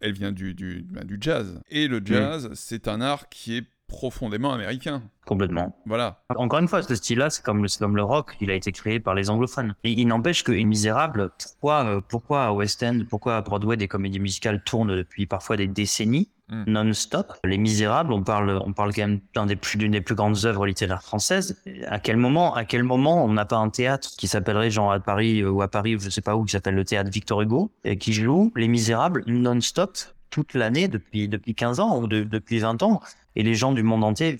elle 0.00 0.12
vient 0.12 0.30
du, 0.30 0.54
du, 0.54 0.86
ben, 0.88 1.04
du 1.04 1.18
jazz. 1.20 1.60
Et 1.70 1.88
le 1.88 2.00
jazz, 2.04 2.50
c'est 2.54 2.86
un 2.86 3.00
art 3.00 3.28
qui 3.28 3.56
est 3.56 3.64
profondément 3.88 4.52
américain. 4.52 5.02
Complètement. 5.26 5.76
Voilà. 5.86 6.22
Encore 6.36 6.60
une 6.60 6.68
fois, 6.68 6.82
ce 6.82 6.94
style-là, 6.94 7.30
c'est 7.30 7.42
comme, 7.42 7.66
comme 7.80 7.96
le 7.96 8.04
rock, 8.04 8.36
il 8.40 8.50
a 8.50 8.54
été 8.54 8.70
créé 8.70 9.00
par 9.00 9.14
les 9.14 9.28
anglophones. 9.30 9.74
Et 9.82 9.90
il 9.90 10.06
n'empêche 10.06 10.44
que 10.44 10.52
Les 10.52 10.64
Misérables, 10.64 11.30
pourquoi, 11.38 12.02
pourquoi 12.08 12.44
à 12.44 12.52
West 12.52 12.82
End, 12.82 13.00
pourquoi 13.08 13.38
à 13.38 13.40
Broadway 13.40 13.76
des 13.76 13.88
comédies 13.88 14.20
musicales 14.20 14.62
tournent 14.62 14.94
depuis 14.94 15.26
parfois 15.26 15.56
des 15.56 15.66
décennies, 15.66 16.28
Mm. 16.50 16.64
non-stop 16.66 17.32
Les 17.44 17.58
Misérables, 17.58 18.12
on 18.12 18.22
parle, 18.22 18.60
on 18.64 18.72
parle 18.72 18.94
quand 18.94 19.06
même 19.06 19.46
des 19.46 19.56
plus, 19.56 19.76
d'une 19.76 19.92
des 19.92 20.00
plus 20.00 20.14
grandes 20.14 20.44
œuvres 20.46 20.66
littéraires 20.66 21.02
françaises. 21.02 21.60
À 21.88 21.98
quel 21.98 22.16
moment, 22.16 22.54
à 22.54 22.64
quel 22.64 22.82
moment 22.84 23.22
on 23.24 23.32
n'a 23.32 23.44
pas 23.44 23.56
un 23.58 23.68
théâtre 23.68 24.08
qui 24.16 24.28
s'appellerait 24.28 24.70
genre 24.70 24.90
à 24.92 24.98
Paris 25.00 25.40
euh, 25.42 25.50
ou 25.50 25.60
à 25.62 25.68
Paris 25.68 25.96
ou 25.96 26.00
je 26.00 26.08
sais 26.10 26.22
pas 26.22 26.36
où, 26.36 26.44
qui 26.44 26.52
s'appelle 26.52 26.74
le 26.74 26.84
théâtre 26.84 27.10
Victor 27.10 27.42
Hugo, 27.42 27.70
et 27.84 27.98
qui 27.98 28.12
joue 28.12 28.50
Les 28.56 28.68
Misérables 28.68 29.24
non-stop 29.26 29.98
toute 30.30 30.54
l'année 30.54 30.88
depuis, 30.88 31.28
depuis 31.28 31.54
15 31.54 31.80
ans 31.80 31.98
ou 32.00 32.06
de- 32.06 32.24
depuis 32.24 32.58
20 32.58 32.82
ans. 32.82 33.00
Et 33.36 33.42
les 33.42 33.54
gens 33.54 33.72
du 33.72 33.82
monde 33.82 34.04
entier 34.04 34.38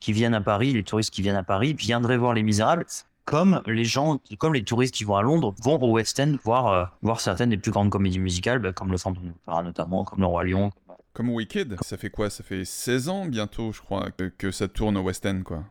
qui 0.00 0.12
viennent 0.12 0.34
à 0.34 0.40
Paris, 0.40 0.72
les 0.72 0.82
touristes 0.82 1.12
qui 1.12 1.22
viennent 1.22 1.36
à 1.36 1.42
Paris, 1.44 1.74
viendraient 1.74 2.16
voir 2.18 2.34
Les 2.34 2.42
Misérables, 2.42 2.86
comme 3.24 3.62
les 3.66 3.84
gens, 3.84 4.18
comme 4.38 4.52
les 4.52 4.64
touristes 4.64 4.94
qui 4.94 5.04
vont 5.04 5.14
à 5.14 5.22
Londres 5.22 5.54
vont 5.62 5.80
au 5.80 5.92
West 5.92 6.18
End 6.18 6.34
voir, 6.42 6.66
euh, 6.66 6.84
voir 7.02 7.20
certaines 7.20 7.50
des 7.50 7.56
plus 7.56 7.70
grandes 7.70 7.88
comédies 7.88 8.18
musicales, 8.18 8.58
bah, 8.58 8.72
comme 8.72 8.90
Le 8.90 8.98
Fantôme 8.98 9.32
notamment, 9.46 10.02
comme 10.02 10.18
Le 10.18 10.26
Roi 10.26 10.42
Lion. 10.42 10.72
Comme 11.12 11.28
Wicked, 11.28 11.76
ça 11.82 11.96
fait 11.96 12.10
quoi? 12.10 12.30
Ça 12.30 12.42
fait 12.42 12.64
16 12.64 13.08
ans 13.08 13.26
bientôt, 13.26 13.72
je 13.72 13.80
crois, 13.80 14.10
que, 14.12 14.24
que 14.28 14.50
ça 14.50 14.68
tourne 14.68 14.96
au 14.96 15.02
West 15.02 15.26
End, 15.26 15.42
quoi. 15.44 15.64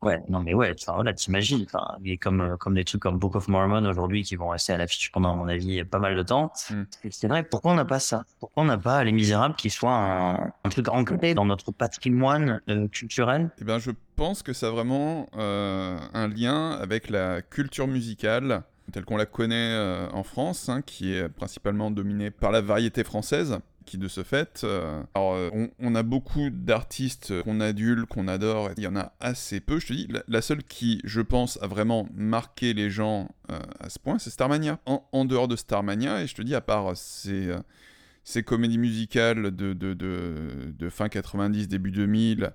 Ouais, 0.00 0.22
non 0.28 0.38
mais 0.40 0.54
ouais, 0.54 0.72
enfin 0.80 0.94
voilà, 0.94 1.12
t'imagines, 1.12 1.64
enfin, 1.64 1.98
et 2.04 2.18
comme 2.18 2.40
euh, 2.40 2.56
comme 2.56 2.74
des 2.74 2.84
trucs 2.84 3.02
comme 3.02 3.18
Book 3.18 3.34
of 3.34 3.48
Mormon 3.48 3.84
aujourd'hui 3.84 4.22
qui 4.22 4.36
vont 4.36 4.50
rester 4.50 4.72
à 4.72 4.76
l'affiche 4.76 5.10
pendant 5.10 5.32
à 5.32 5.34
mon 5.34 5.48
avis 5.48 5.82
pas 5.82 5.98
mal 5.98 6.14
de 6.14 6.22
temps. 6.22 6.52
Mm. 6.70 6.82
C'est 7.10 7.26
vrai, 7.26 7.42
pourquoi 7.42 7.72
on 7.72 7.74
n'a 7.74 7.84
pas 7.84 7.98
ça? 7.98 8.24
Pourquoi 8.38 8.62
on 8.62 8.66
n'a 8.66 8.78
pas 8.78 9.02
Les 9.02 9.10
Misérables 9.10 9.56
qui 9.56 9.70
soit 9.70 9.92
un, 9.92 10.52
un 10.62 10.68
truc 10.68 10.88
ancré 10.88 11.34
dans 11.34 11.44
notre 11.44 11.72
patrimoine 11.72 12.60
euh, 12.68 12.86
culturel? 12.86 13.50
Eh 13.60 13.64
bien, 13.64 13.80
je 13.80 13.90
pense 14.14 14.44
que 14.44 14.52
ça 14.52 14.68
a 14.68 14.70
vraiment 14.70 15.28
euh, 15.36 15.98
un 16.14 16.28
lien 16.28 16.70
avec 16.70 17.10
la 17.10 17.42
culture 17.42 17.88
musicale 17.88 18.62
telle 18.92 19.04
qu'on 19.04 19.16
la 19.16 19.26
connaît 19.26 19.76
en 20.14 20.22
France, 20.22 20.70
hein, 20.70 20.80
qui 20.80 21.12
est 21.12 21.28
principalement 21.28 21.90
dominée 21.90 22.30
par 22.30 22.52
la 22.52 22.62
variété 22.62 23.04
française 23.04 23.58
qui 23.88 23.98
de 23.98 24.06
ce 24.06 24.22
fait, 24.22 24.60
euh, 24.64 25.02
alors 25.14 25.34
euh, 25.34 25.66
on, 25.78 25.94
a 25.94 26.02
beaucoup 26.02 26.50
d'artistes 26.50 27.42
qu'on 27.42 27.58
adule, 27.60 28.04
qu'on 28.04 28.28
adore, 28.28 28.70
il 28.76 28.82
y 28.82 28.86
en 28.86 28.96
a 28.96 29.14
assez 29.18 29.60
peu, 29.60 29.80
je 29.80 29.86
te 29.86 29.92
dis, 29.94 30.08
la, 30.28 30.42
seule 30.42 30.62
qui, 30.62 31.00
je 31.04 31.22
pense, 31.22 31.58
a 31.62 31.66
vraiment 31.66 32.06
marqué 32.14 32.74
les 32.74 32.90
gens 32.90 33.30
euh, 33.50 33.58
à 33.80 33.88
ce 33.88 33.98
point, 33.98 34.18
c'est 34.18 34.28
Starmania. 34.28 34.78
En, 34.84 35.08
en, 35.12 35.24
dehors 35.24 35.48
de 35.48 35.56
Starmania, 35.56 36.22
et 36.22 36.26
je 36.26 36.34
te 36.34 36.42
dis, 36.42 36.54
à 36.54 36.60
part 36.60 36.96
ces, 36.96 37.50
ces 38.24 38.42
comédies 38.42 38.78
musicales 38.78 39.56
de, 39.56 39.72
de, 39.72 39.94
de, 39.94 40.88
fin 40.90 41.08
90, 41.08 41.66
début 41.66 41.90
2000, 41.90 42.52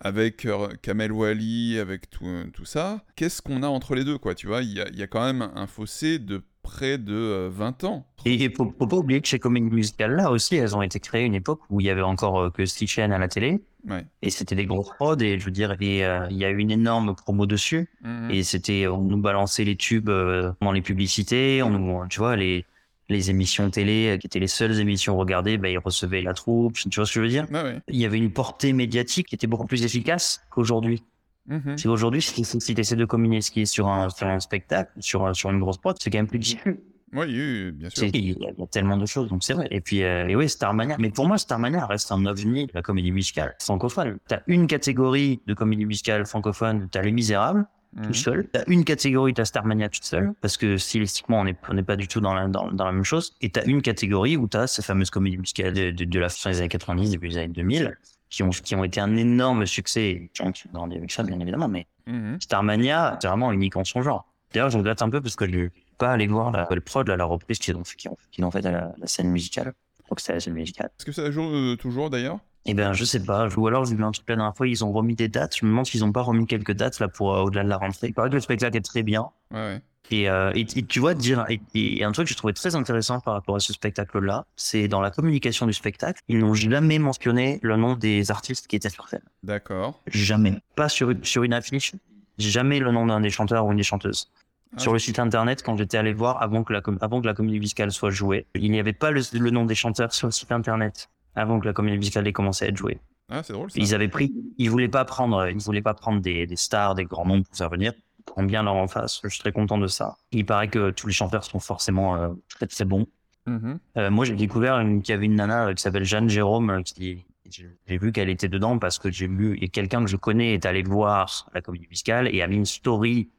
avec 0.00 0.48
Kamel 0.80 1.12
Wally, 1.12 1.78
avec 1.78 2.08
tout, 2.08 2.26
tout 2.54 2.64
ça, 2.64 3.04
qu'est-ce 3.14 3.42
qu'on 3.42 3.62
a 3.62 3.68
entre 3.68 3.94
les 3.94 4.04
deux, 4.04 4.16
quoi, 4.16 4.34
tu 4.34 4.46
vois, 4.46 4.62
il 4.62 4.72
y 4.72 5.02
a, 5.02 5.06
quand 5.06 5.24
même 5.24 5.50
un 5.54 5.66
fossé 5.66 6.18
de 6.18 6.42
près 6.62 6.98
de 6.98 7.14
euh, 7.14 7.50
20 7.52 7.84
ans. 7.84 8.06
Et 8.24 8.34
il 8.34 8.54
faut, 8.54 8.72
faut, 8.78 8.86
pas 8.86 8.96
oublier 8.96 9.20
que 9.20 9.28
ces 9.28 9.38
comédies 9.38 9.70
musicales-là 9.70 10.30
aussi, 10.30 10.56
elles 10.56 10.76
ont 10.76 10.82
été 10.82 11.00
créées 11.00 11.22
à 11.22 11.26
une 11.26 11.34
époque 11.34 11.60
où 11.70 11.80
il 11.80 11.86
y 11.86 11.90
avait 11.90 12.02
encore 12.02 12.38
euh, 12.40 12.50
que 12.50 12.64
Stitchen 12.64 13.12
à 13.12 13.18
la 13.18 13.28
télé. 13.28 13.62
Ouais. 13.88 14.04
Et 14.22 14.30
c'était 14.30 14.54
des 14.54 14.66
grosses 14.66 14.90
prods, 14.90 15.18
et 15.18 15.38
je 15.38 15.44
veux 15.44 15.50
dire, 15.50 15.76
et, 15.80 16.04
euh, 16.04 16.26
il 16.30 16.36
y 16.36 16.44
a 16.44 16.50
eu 16.50 16.58
une 16.58 16.70
énorme 16.70 17.14
promo 17.14 17.46
dessus. 17.46 17.88
Mmh. 18.02 18.08
Mm 18.08 18.28
-hmm. 18.28 18.34
Et 18.34 18.42
c'était, 18.44 18.86
on 18.86 19.02
nous 19.02 19.20
balançait 19.20 19.64
les 19.64 19.76
tubes 19.76 20.08
euh, 20.08 20.52
dans 20.60 20.72
les 20.72 20.82
publicités, 20.82 21.62
on 21.62 21.70
nous, 21.70 22.06
tu 22.08 22.18
vois, 22.20 22.36
les, 22.36 22.64
les 23.08 23.30
émissions 23.30 23.70
télé, 23.70 24.18
qui 24.20 24.26
étaient 24.28 24.40
les 24.40 24.54
seules 24.58 24.78
émissions 24.78 25.16
regardées, 25.16 25.58
bah, 25.58 25.68
ils 25.68 25.78
recevaient 25.78 26.22
la 26.22 26.34
troupe, 26.34 26.74
tu 26.74 26.88
vois 26.94 27.06
ce 27.06 27.12
que 27.12 27.20
je 27.20 27.24
veux 27.24 27.28
dire? 27.28 27.46
Ouais. 27.50 27.80
Il 27.88 28.00
y 28.00 28.06
avait 28.06 28.18
une 28.18 28.32
portée 28.32 28.72
médiatique 28.72 29.26
qui 29.28 29.34
était 29.34 29.48
beaucoup 29.48 29.66
plus 29.66 29.82
efficace 29.84 30.40
qu'aujourd'hui. 30.50 31.02
Mmh. 31.46 31.76
Si 31.76 31.88
aujourd'hui, 31.88 32.22
si, 32.22 32.44
si 32.44 32.74
tu 32.74 32.80
essaies 32.80 32.96
de 32.96 33.04
communiquer 33.04 33.64
sur 33.66 33.88
un, 33.88 34.08
sur 34.10 34.26
un 34.26 34.40
spectacle, 34.40 34.92
sur, 35.00 35.34
sur 35.34 35.50
une 35.50 35.58
grosse 35.58 35.78
prod, 35.78 35.96
c'est 36.00 36.10
quand 36.10 36.18
même 36.18 36.28
plus 36.28 36.38
difficile. 36.38 36.78
Oui, 37.14 37.26
oui, 37.26 37.72
bien 37.72 37.90
sûr. 37.90 38.04
Il 38.04 38.16
y, 38.16 38.30
a, 38.30 38.48
il 38.50 38.58
y 38.58 38.62
a 38.62 38.66
tellement 38.66 38.96
de 38.96 39.04
choses, 39.04 39.28
donc 39.28 39.44
c'est 39.44 39.52
vrai. 39.52 39.68
Et 39.70 39.80
puis, 39.80 40.02
euh, 40.02 40.28
et 40.28 40.36
oui, 40.36 40.48
Starmania. 40.48 40.96
Mais 40.98 41.10
pour 41.10 41.28
moi, 41.28 41.36
Starmania 41.36 41.84
reste 41.86 42.10
un 42.10 42.24
ovni 42.24 42.66
de 42.66 42.72
la 42.74 42.80
comédie 42.80 43.12
musicale 43.12 43.54
francophone. 43.60 44.18
T'as 44.28 44.40
une 44.46 44.66
catégorie 44.66 45.40
de 45.46 45.52
comédie 45.52 45.84
musicale 45.84 46.24
francophone, 46.24 46.88
t'as 46.90 47.02
Les 47.02 47.12
Misérables, 47.12 47.66
mmh. 47.92 48.02
tout 48.02 48.14
seul. 48.14 48.48
T'as 48.50 48.64
une 48.66 48.84
catégorie, 48.84 49.34
t'as 49.34 49.44
Starmania 49.44 49.90
toute 49.90 50.04
seule, 50.04 50.32
parce 50.40 50.56
que 50.56 50.78
stylistiquement, 50.78 51.40
on 51.40 51.44
n'est 51.44 51.56
on 51.68 51.76
est 51.76 51.82
pas 51.82 51.96
du 51.96 52.08
tout 52.08 52.20
dans 52.20 52.32
la, 52.32 52.48
dans, 52.48 52.72
dans 52.72 52.86
la 52.86 52.92
même 52.92 53.04
chose. 53.04 53.36
Et 53.42 53.50
t'as 53.50 53.64
une 53.66 53.82
catégorie 53.82 54.38
où 54.38 54.48
t'as 54.48 54.66
ces 54.66 54.80
fameuses 54.80 55.10
comédies 55.10 55.38
musicales 55.38 55.74
de, 55.74 55.90
de, 55.90 56.04
de, 56.04 56.18
la 56.18 56.30
fin 56.30 56.50
des 56.50 56.60
années 56.60 56.68
90, 56.70 57.10
début 57.10 57.28
des 57.28 57.36
années 57.36 57.48
2000, 57.48 57.94
qui 58.32 58.42
ont, 58.42 58.50
qui 58.50 58.74
ont 58.74 58.82
été 58.82 58.98
un 58.98 59.14
énorme 59.16 59.66
succès. 59.66 60.30
Qui 60.32 60.42
ont 60.42 60.52
grandi 60.72 60.96
avec 60.96 61.12
ça, 61.12 61.22
bien 61.22 61.38
évidemment, 61.38 61.68
mais 61.68 61.86
mmh. 62.06 62.40
Starmania, 62.40 63.18
c'est 63.20 63.28
vraiment 63.28 63.52
unique 63.52 63.76
en 63.76 63.84
son 63.84 64.02
genre. 64.02 64.26
D'ailleurs, 64.52 64.70
je 64.70 64.78
regrette 64.78 65.02
un 65.02 65.10
peu 65.10 65.20
parce 65.20 65.36
que 65.36 65.50
je 65.50 65.68
pas 65.98 66.10
aller 66.10 66.26
voir 66.26 66.50
la, 66.50 66.66
le 66.70 66.80
prod, 66.80 67.06
la, 67.06 67.16
la 67.16 67.24
reprise 67.24 67.58
qu'ils 67.58 67.76
ont, 67.76 67.82
qu'ils 67.82 68.10
ont, 68.10 68.16
qu'ils 68.32 68.44
ont 68.44 68.50
fait 68.50 68.64
à 68.66 68.72
la, 68.72 68.94
la, 68.98 69.06
scène 69.06 69.28
musicale. 69.28 69.72
Je 69.98 70.02
crois 70.04 70.16
que 70.16 70.22
c'était 70.22 70.32
la 70.32 70.40
scène 70.40 70.54
musicale. 70.54 70.90
Est-ce 70.98 71.06
que 71.06 71.12
ça 71.12 71.30
joue 71.30 71.44
euh, 71.44 71.76
toujours 71.76 72.10
d'ailleurs? 72.10 72.38
Eh 72.64 72.74
ben, 72.74 72.92
je 72.92 73.04
sais 73.04 73.22
pas. 73.22 73.48
Ou 73.56 73.66
alors, 73.66 73.84
j'ai 73.84 73.94
vu 73.94 74.04
un 74.04 74.10
truc 74.12 74.28
la 74.28 74.36
dernière 74.36 74.56
fois, 74.56 74.66
ils 74.66 74.84
ont 74.84 74.92
remis 74.92 75.14
des 75.14 75.28
dates. 75.28 75.56
Je 75.56 75.64
me 75.64 75.70
demande 75.70 75.86
s'ils 75.86 76.04
ont 76.04 76.12
pas 76.12 76.22
remis 76.22 76.46
quelques 76.46 76.72
dates 76.72 76.98
là 77.00 77.08
pour 77.08 77.34
euh, 77.34 77.42
au-delà 77.42 77.64
de 77.64 77.68
la 77.68 77.76
rentrée. 77.76 78.08
Il 78.08 78.14
paraît 78.14 78.30
que 78.30 78.34
le 78.34 78.40
spectacle 78.40 78.76
est 78.76 78.84
très 78.84 79.02
bien. 79.02 79.28
Ouais, 79.50 79.58
ouais. 79.58 79.82
Et, 80.12 80.28
euh, 80.28 80.52
et, 80.54 80.66
et, 80.76 80.82
tu 80.82 81.00
vois, 81.00 81.14
dire, 81.14 81.46
et, 81.48 81.60
et, 81.74 82.04
un 82.04 82.12
truc 82.12 82.26
que 82.26 82.30
j'ai 82.30 82.36
trouvé 82.36 82.52
très 82.52 82.76
intéressant 82.76 83.20
par 83.20 83.34
rapport 83.34 83.56
à 83.56 83.60
ce 83.60 83.72
spectacle-là, 83.72 84.44
c'est 84.56 84.86
dans 84.86 85.00
la 85.00 85.10
communication 85.10 85.66
du 85.66 85.72
spectacle, 85.72 86.20
ils 86.28 86.38
n'ont 86.38 86.54
jamais 86.54 86.98
mentionné 86.98 87.58
le 87.62 87.76
nom 87.76 87.96
des 87.96 88.30
artistes 88.30 88.66
qui 88.66 88.76
étaient 88.76 88.90
sur 88.90 89.08
scène. 89.08 89.22
D'accord. 89.42 90.00
Jamais. 90.08 90.58
Pas 90.76 90.90
sur, 90.90 91.14
sur 91.22 91.44
une 91.44 91.54
affiche, 91.54 91.92
jamais 92.38 92.78
le 92.78 92.92
nom 92.92 93.06
d'un 93.06 93.20
des 93.20 93.30
chanteurs 93.30 93.64
ou 93.64 93.70
une 93.70 93.78
des 93.78 93.82
chanteuses. 93.82 94.30
Ah, 94.76 94.80
sur 94.80 94.92
le 94.92 94.98
site 94.98 95.18
internet, 95.18 95.62
quand 95.62 95.76
j'étais 95.76 95.98
allé 95.98 96.12
voir 96.12 96.42
avant 96.42 96.62
que 96.62 96.72
la, 96.72 96.82
avant 97.00 97.20
que 97.20 97.26
la 97.26 97.34
comédie 97.34 97.58
musicale 97.58 97.90
soit 97.90 98.10
jouée, 98.10 98.46
il 98.54 98.70
n'y 98.70 98.80
avait 98.80 98.92
pas 98.92 99.10
le, 99.10 99.22
le, 99.32 99.50
nom 99.50 99.64
des 99.64 99.74
chanteurs 99.74 100.12
sur 100.12 100.28
le 100.28 100.32
site 100.32 100.52
internet 100.52 101.10
avant 101.34 101.58
que 101.60 101.66
la 101.66 101.72
comédie 101.72 101.98
musicale 101.98 102.26
ait 102.26 102.32
commencé 102.32 102.64
à 102.66 102.68
être 102.68 102.76
jouée. 102.76 102.98
Ah, 103.30 103.42
c'est 103.42 103.52
drôle. 103.52 103.70
Ça. 103.70 103.78
Ils 103.78 103.94
avaient 103.94 104.08
pris, 104.08 104.32
ils 104.58 104.70
voulaient 104.70 104.88
pas 104.88 105.04
prendre, 105.04 105.48
ils 105.48 105.58
voulaient 105.58 105.82
pas 105.82 105.94
prendre 105.94 106.20
des, 106.20 106.46
des 106.46 106.56
stars, 106.56 106.94
des 106.94 107.04
grands 107.04 107.26
noms 107.26 107.42
pour 107.42 107.56
faire 107.56 107.70
venir. 107.70 107.92
Prennent 108.26 108.46
bien 108.46 108.62
leur 108.62 108.74
en 108.74 108.88
face. 108.88 109.20
Je 109.24 109.28
suis 109.28 109.40
très 109.40 109.52
content 109.52 109.78
de 109.78 109.86
ça. 109.86 110.16
Il 110.30 110.46
paraît 110.46 110.68
que 110.68 110.90
tous 110.90 111.06
les 111.06 111.12
chanteurs 111.12 111.44
sont 111.44 111.60
forcément 111.60 112.16
euh, 112.16 112.28
très 112.48 112.66
très 112.66 112.84
bons. 112.84 113.06
Mm 113.46 113.56
-hmm. 113.56 113.78
euh, 113.98 114.10
moi, 114.10 114.24
j'ai 114.24 114.34
découvert 114.36 114.78
qu'il 114.80 115.08
y 115.08 115.12
avait 115.12 115.26
une 115.26 115.34
nana 115.34 115.66
euh, 115.66 115.74
qui 115.74 115.82
s'appelle 115.82 116.04
Jeanne 116.04 116.28
Jérôme 116.28 116.82
qui 116.84 117.24
j'ai 117.52 117.98
vu 117.98 118.12
qu'elle 118.12 118.30
était 118.30 118.48
dedans 118.48 118.78
parce 118.78 118.98
que 118.98 119.10
j'ai 119.10 119.26
vu 119.26 119.58
et 119.60 119.68
quelqu'un 119.68 120.02
que 120.04 120.10
je 120.10 120.16
connais 120.16 120.54
est 120.54 120.66
allé 120.66 120.82
voir 120.82 121.50
la 121.54 121.60
comédie 121.60 121.86
musicale 121.88 122.28
et 122.34 122.42
a 122.42 122.46
mis 122.46 122.56
une 122.56 122.64
story 122.64 123.30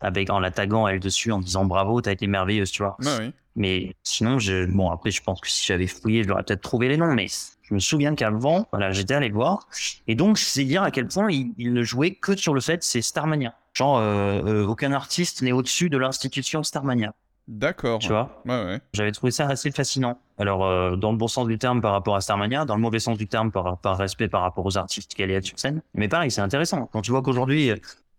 avec 0.00 0.30
en 0.30 0.40
la 0.40 0.50
taguant 0.50 0.86
elle 0.86 1.00
dessus 1.00 1.32
en 1.32 1.38
disant 1.38 1.64
bravo 1.64 2.00
t'as 2.00 2.12
été 2.12 2.26
merveilleuse 2.26 2.70
tu 2.70 2.82
vois 2.82 2.96
ah 3.04 3.16
oui. 3.20 3.32
mais 3.56 3.96
sinon 4.02 4.38
je 4.38 4.66
bon 4.66 4.90
après 4.90 5.10
je 5.10 5.22
pense 5.22 5.40
que 5.40 5.48
si 5.48 5.66
j'avais 5.66 5.86
fouillé 5.86 6.24
j'aurais 6.24 6.42
peut-être 6.42 6.60
trouvé 6.60 6.88
les 6.88 6.96
noms 6.96 7.14
mais 7.14 7.26
je 7.68 7.74
me 7.74 7.78
souviens 7.78 8.14
qu'avant 8.14 8.66
voilà 8.72 8.92
j'étais 8.92 9.14
allé 9.14 9.30
voir 9.30 9.68
et 10.06 10.14
donc 10.14 10.38
c'est 10.38 10.64
dire 10.64 10.82
à 10.82 10.90
quel 10.90 11.06
point 11.06 11.30
il, 11.30 11.52
il, 11.58 11.72
ne 11.72 11.82
jouait 11.82 12.12
que 12.12 12.36
sur 12.36 12.54
le 12.54 12.60
fait 12.60 12.82
c'est 12.82 13.02
Starmania 13.02 13.54
genre 13.74 13.98
euh, 13.98 14.42
euh, 14.46 14.66
aucun 14.66 14.92
artiste 14.92 15.42
n'est 15.42 15.52
au-dessus 15.52 15.90
de 15.90 15.98
l'institution 15.98 16.62
Starmania 16.62 17.12
D'accord. 17.48 17.98
Tu 17.98 18.08
vois 18.08 18.42
Ouais, 18.44 18.62
ouais. 18.62 18.80
J'avais 18.92 19.10
trouvé 19.10 19.32
ça 19.32 19.46
assez 19.46 19.70
fascinant. 19.70 20.18
Alors, 20.36 20.66
euh, 20.66 20.96
dans 20.96 21.12
le 21.12 21.16
bon 21.16 21.28
sens 21.28 21.46
du 21.46 21.56
terme 21.56 21.80
par 21.80 21.92
rapport 21.92 22.14
à 22.14 22.20
Starmania, 22.20 22.66
dans 22.66 22.74
le 22.74 22.82
mauvais 22.82 22.98
sens 22.98 23.16
du 23.16 23.26
terme 23.26 23.50
par, 23.50 23.78
par 23.78 23.96
respect 23.96 24.28
par 24.28 24.42
rapport 24.42 24.66
aux 24.66 24.76
artistes 24.76 25.14
qui 25.14 25.22
allaient 25.22 25.32
être 25.32 25.46
sur 25.46 25.58
scène. 25.58 25.80
Mais 25.94 26.08
pareil, 26.08 26.30
c'est 26.30 26.42
intéressant. 26.42 26.90
Quand 26.92 27.00
tu 27.00 27.10
vois 27.10 27.22
qu'aujourd'hui, 27.22 27.72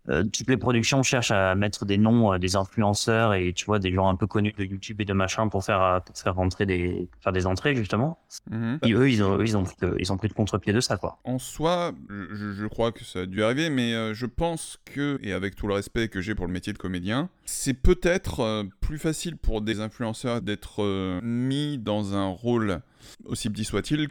euh, 0.08 0.24
toutes 0.24 0.48
les 0.48 0.56
productions 0.56 1.02
cherchent 1.02 1.30
à 1.30 1.54
mettre 1.54 1.84
des 1.84 1.98
noms 1.98 2.32
euh, 2.32 2.38
des 2.38 2.56
influenceurs 2.56 3.34
et 3.34 3.52
tu 3.52 3.66
vois 3.66 3.78
des 3.78 3.92
gens 3.92 4.08
un 4.08 4.16
peu 4.16 4.26
connus 4.26 4.54
de 4.56 4.64
YouTube 4.64 5.00
et 5.00 5.04
de 5.04 5.12
machin 5.12 5.48
pour 5.48 5.62
faire 5.62 5.82
euh, 5.82 6.00
pour 6.00 6.16
faire 6.16 6.34
rentrer 6.34 6.64
des 6.64 7.08
pour 7.12 7.22
faire 7.22 7.32
des 7.32 7.46
entrées 7.46 7.74
justement. 7.74 8.18
Mmh. 8.50 8.76
Et 8.84 8.92
eux 8.94 9.10
ils 9.10 9.22
ont 9.22 9.38
eux, 9.38 9.44
ils 9.44 9.56
ont 9.58 9.64
pris 9.64 9.76
de, 9.82 9.94
ils 9.98 10.10
ont 10.12 10.16
pris 10.16 10.28
de 10.28 10.32
contre-pied 10.32 10.72
de 10.72 10.80
ça 10.80 10.96
quoi. 10.96 11.18
En 11.24 11.38
soi, 11.38 11.92
je, 12.08 12.52
je, 12.52 12.66
crois 12.66 12.92
que 12.92 13.04
ça 13.04 13.20
a 13.20 13.26
dû 13.26 13.42
arriver, 13.42 13.68
mais 13.68 14.14
je 14.14 14.26
pense 14.26 14.78
que 14.86 15.18
et 15.22 15.32
avec 15.32 15.54
tout 15.54 15.66
le 15.66 15.74
respect 15.74 16.08
que 16.08 16.20
j'ai 16.20 16.34
pour 16.34 16.46
le 16.46 16.52
métier 16.52 16.72
de 16.72 16.78
comédien, 16.78 17.28
c'est 17.44 17.74
peut-être 17.74 18.64
plus 18.80 18.98
facile 18.98 19.36
pour 19.36 19.60
des 19.60 19.80
influenceurs 19.80 20.40
d'être 20.40 21.20
mis 21.22 21.78
dans 21.78 22.16
un 22.16 22.28
rôle 22.28 22.80
aussi 23.26 23.50
petit 23.50 23.64
soit-il 23.64 24.08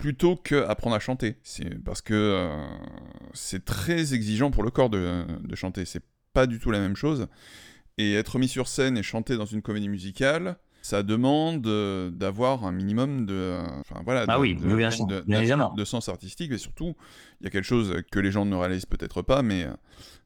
plutôt 0.00 0.36
qu'apprendre 0.36 0.96
à 0.96 1.00
chanter. 1.00 1.36
C'est 1.42 1.82
parce 1.82 2.00
que 2.00 2.14
euh, 2.14 2.66
c'est 3.32 3.64
très 3.64 4.14
exigeant 4.14 4.50
pour 4.50 4.62
le 4.62 4.70
corps 4.70 4.90
de, 4.90 5.24
de 5.42 5.56
chanter. 5.56 5.84
C'est 5.84 6.02
pas 6.32 6.46
du 6.46 6.58
tout 6.58 6.70
la 6.70 6.80
même 6.80 6.96
chose. 6.96 7.26
Et 7.98 8.14
être 8.14 8.38
mis 8.38 8.48
sur 8.48 8.68
scène 8.68 8.96
et 8.96 9.02
chanter 9.02 9.36
dans 9.36 9.44
une 9.44 9.60
comédie 9.60 9.88
musicale, 9.88 10.56
ça 10.82 11.02
demande 11.02 11.66
euh, 11.66 12.10
d'avoir 12.10 12.64
un 12.64 12.72
minimum 12.72 13.26
de, 13.26 13.58
enfin 13.80 14.00
voilà, 14.04 14.24
ah 14.28 14.36
de, 14.36 14.40
oui, 14.40 14.54
de, 14.54 14.74
bien 14.74 14.90
sûr, 14.90 15.06
de, 15.06 15.20
bien 15.22 15.40
évidemment. 15.40 15.74
de 15.74 15.84
sens 15.84 16.08
artistique. 16.08 16.52
Et 16.52 16.58
surtout, 16.58 16.94
il 17.40 17.44
y 17.44 17.46
a 17.48 17.50
quelque 17.50 17.64
chose 17.64 17.94
que 18.10 18.20
les 18.20 18.30
gens 18.30 18.44
ne 18.44 18.54
réalisent 18.54 18.86
peut-être 18.86 19.22
pas, 19.22 19.42
mais 19.42 19.66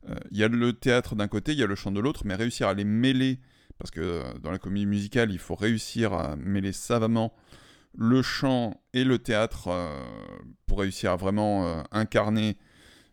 euh, 0.09 0.15
il 0.31 0.39
y 0.39 0.45
a 0.45 0.49
le 0.49 0.73
théâtre 0.73 1.17
d'un 1.17 1.29
côté, 1.29 1.53
il 1.53 1.59
y 1.59 1.63
a 1.63 1.67
le 1.67 1.75
chant 1.75 1.91
de 1.91 2.01
l'autre, 2.01 2.23
mais 2.27 2.35
réussir 2.35 2.69
à 2.69 2.75
les 2.75 2.85
mêler, 2.85 3.39
parce 3.79 3.91
que 3.91 4.01
euh, 4.01 4.23
dans 4.43 4.51
la 4.51 4.59
comédie 4.59 4.87
musicale, 4.87 5.33
il 5.33 5.39
faut 5.39 5.55
réussir 5.55 6.13
à 6.13 6.37
mêler 6.37 6.73
savamment 6.73 7.33
le 7.95 8.23
chant 8.23 8.75
et 8.93 9.05
le 9.05 9.19
théâtre 9.19 9.69
euh, 9.69 9.99
pour 10.67 10.81
réussir 10.81 11.13
à 11.13 11.17
vraiment 11.17 11.67
euh, 11.67 11.83
incarner 11.91 12.57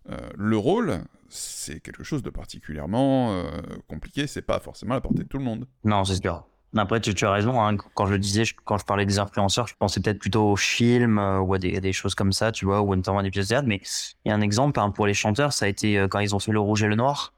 euh, 0.09 0.17
le 0.35 0.57
rôle, 0.57 0.99
c'est 1.29 1.79
quelque 1.79 2.03
chose 2.03 2.23
de 2.23 2.29
particulièrement 2.29 3.43
compliqué. 3.87 4.25
C'est 4.25 4.41
pas 4.41 4.59
forcément 4.59 4.93
à 4.93 4.97
la 4.97 5.01
portée 5.01 5.23
de 5.23 5.27
tout 5.27 5.37
le 5.37 5.43
monde. 5.43 5.67
Non, 5.83 6.03
c'est 6.03 6.19
sûr. 6.19 6.47
Après, 6.75 6.99
tu, 6.99 7.25
as 7.25 7.31
raison. 7.31 7.61
Hein. 7.61 7.77
Quand 7.95 8.07
je 8.07 8.15
disais, 8.15 8.43
quand 8.65 8.77
je 8.77 8.85
parlais 8.85 9.05
des 9.05 9.19
influenceurs, 9.19 9.67
je 9.67 9.75
pensais 9.77 9.99
peut-être 9.99 10.19
plutôt 10.19 10.51
aux 10.51 10.55
films 10.55 11.19
ou 11.19 11.53
à 11.53 11.59
des, 11.59 11.77
à 11.77 11.91
choses 11.91 12.15
comme 12.15 12.31
ça, 12.31 12.51
tu 12.51 12.65
vois, 12.65 12.81
ou 12.81 12.95
notamment 12.95 13.21
des 13.21 13.29
pièces 13.29 13.47
de 13.47 13.49
théâtre. 13.49 13.67
Mais 13.67 13.81
il 14.25 14.29
y 14.29 14.31
a 14.31 14.35
un 14.35 14.41
exemple 14.41 14.79
hein, 14.79 14.89
pour 14.89 15.05
les 15.05 15.13
chanteurs, 15.13 15.53
ça 15.53 15.65
a 15.65 15.67
été 15.67 16.03
quand 16.09 16.19
ils 16.19 16.33
ont 16.33 16.39
fait 16.39 16.51
le 16.51 16.59
rouge 16.59 16.81
et 16.81 16.87
le 16.87 16.95
noir. 16.95 17.33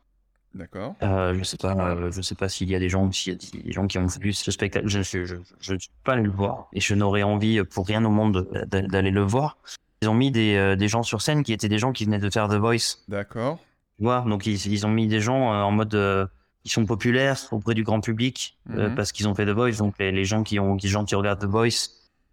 D'accord. 0.53 0.95
Euh, 1.01 1.33
je 1.37 1.43
sais 1.43 1.57
pas, 1.57 1.73
euh, 1.73 2.11
je 2.11 2.21
sais 2.21 2.35
pas 2.35 2.49
s'il 2.49 2.69
y 2.69 2.75
a 2.75 2.79
des 2.79 2.89
gens, 2.89 3.09
s'il 3.11 3.33
y 3.33 3.35
a 3.35 3.61
des 3.63 3.71
gens 3.71 3.87
qui 3.87 3.97
ont 3.97 4.05
vu 4.19 4.33
ce 4.33 4.51
spectacle. 4.51 4.87
Je 4.87 4.97
ne 4.97 5.03
suis, 5.03 5.25
je, 5.25 5.35
je, 5.35 5.41
je 5.61 5.75
suis 5.79 5.89
pas 6.03 6.13
allé 6.13 6.23
le 6.23 6.29
voir 6.31 6.67
et 6.73 6.81
je 6.81 6.93
n'aurais 6.93 7.23
envie 7.23 7.63
pour 7.63 7.87
rien 7.87 8.03
au 8.03 8.09
monde 8.09 8.49
d'aller 8.67 9.11
le 9.11 9.21
voir. 9.21 9.57
Ils 10.01 10.09
ont 10.09 10.13
mis 10.13 10.31
des, 10.31 10.55
euh, 10.55 10.75
des 10.75 10.87
gens 10.89 11.03
sur 11.03 11.21
scène 11.21 11.43
qui 11.43 11.53
étaient 11.53 11.69
des 11.69 11.77
gens 11.77 11.91
qui 11.93 12.03
venaient 12.05 12.19
de 12.19 12.29
faire 12.29 12.49
The 12.49 12.55
Voice. 12.55 12.97
D'accord. 13.07 13.59
Tu 13.97 14.03
vois, 14.03 14.25
donc 14.27 14.45
ils, 14.45 14.67
ils 14.73 14.85
ont 14.85 14.89
mis 14.89 15.07
des 15.07 15.21
gens 15.21 15.53
euh, 15.53 15.61
en 15.61 15.71
mode, 15.71 15.93
euh, 15.95 16.25
ils 16.65 16.71
sont 16.71 16.85
populaires 16.85 17.37
auprès 17.51 17.73
du 17.75 17.83
grand 17.83 18.01
public 18.01 18.57
euh, 18.71 18.89
Mhm. 18.89 18.95
parce 18.95 19.11
qu'ils 19.11 19.27
ont 19.29 19.35
fait 19.35 19.45
The 19.45 19.49
Voice. 19.51 19.77
Donc 19.77 19.95
les, 19.99 20.11
les 20.11 20.25
gens 20.25 20.43
qui 20.43 20.59
ont, 20.59 20.75
les 20.75 20.89
gens 20.89 21.05
qui 21.05 21.15
regardent 21.15 21.39
The 21.39 21.45
Voice 21.45 21.87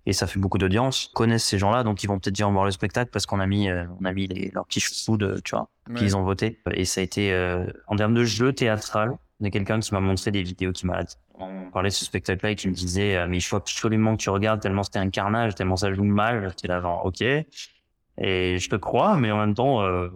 et 0.08 0.12
ça 0.14 0.26
fait 0.26 0.38
beaucoup 0.40 0.58
d'audience 0.58 1.10
connaissent 1.14 1.44
ces 1.44 1.58
gens-là, 1.58 1.82
donc 1.84 2.02
ils 2.02 2.06
vont 2.06 2.18
peut-être 2.18 2.34
dire 2.34 2.50
voir 2.50 2.64
le 2.64 2.70
spectacle 2.70 3.10
parce 3.12 3.26
qu'on 3.26 3.40
a 3.40 3.46
mis, 3.46 3.68
euh, 3.68 3.84
on 4.00 4.04
a 4.06 4.12
mis 4.12 4.26
les, 4.26 4.50
leurs 4.54 4.64
petits 4.66 4.80
chouchous 4.80 5.16
de, 5.18 5.40
tu 5.44 5.54
vois, 5.54 5.68
Ouais. 5.88 5.94
qu'ils 5.96 6.16
ont 6.16 6.22
voté. 6.22 6.58
Et 6.72 6.84
ça 6.84 7.00
a 7.00 7.04
été 7.04 7.32
euh, 7.32 7.64
en 7.86 7.96
termes 7.96 8.14
de 8.14 8.24
jeu 8.24 8.52
théâtral. 8.52 9.16
Il 9.40 9.44
y 9.44 9.46
a 9.46 9.50
quelqu'un 9.50 9.80
qui 9.80 9.92
m'a 9.94 10.00
montré 10.00 10.30
des 10.30 10.42
vidéos 10.42 10.72
qui 10.72 10.86
m'a 10.86 11.00
on 11.38 11.70
parlait 11.70 11.90
de 11.90 11.94
ce 11.94 12.04
spectacle-là 12.04 12.50
et 12.50 12.56
qui 12.56 12.68
me 12.68 12.74
disait 12.74 13.16
euh, 13.16 13.26
mais 13.28 13.36
il 13.38 13.40
faut 13.42 13.56
absolument 13.56 14.16
que 14.16 14.22
tu 14.22 14.28
regardes 14.30 14.60
tellement 14.60 14.82
c'était 14.82 14.98
un 14.98 15.10
carnage, 15.10 15.54
tellement 15.54 15.76
ça 15.76 15.92
joue 15.92 16.04
mal. 16.04 16.48
J'étais 16.48 16.68
là 16.68 16.80
genre 16.80 17.04
ok. 17.06 17.22
Et 17.22 18.58
je 18.58 18.68
te 18.68 18.76
crois, 18.76 19.16
mais 19.16 19.30
en 19.30 19.38
même 19.38 19.54
temps, 19.54 19.82
euh, 19.82 20.08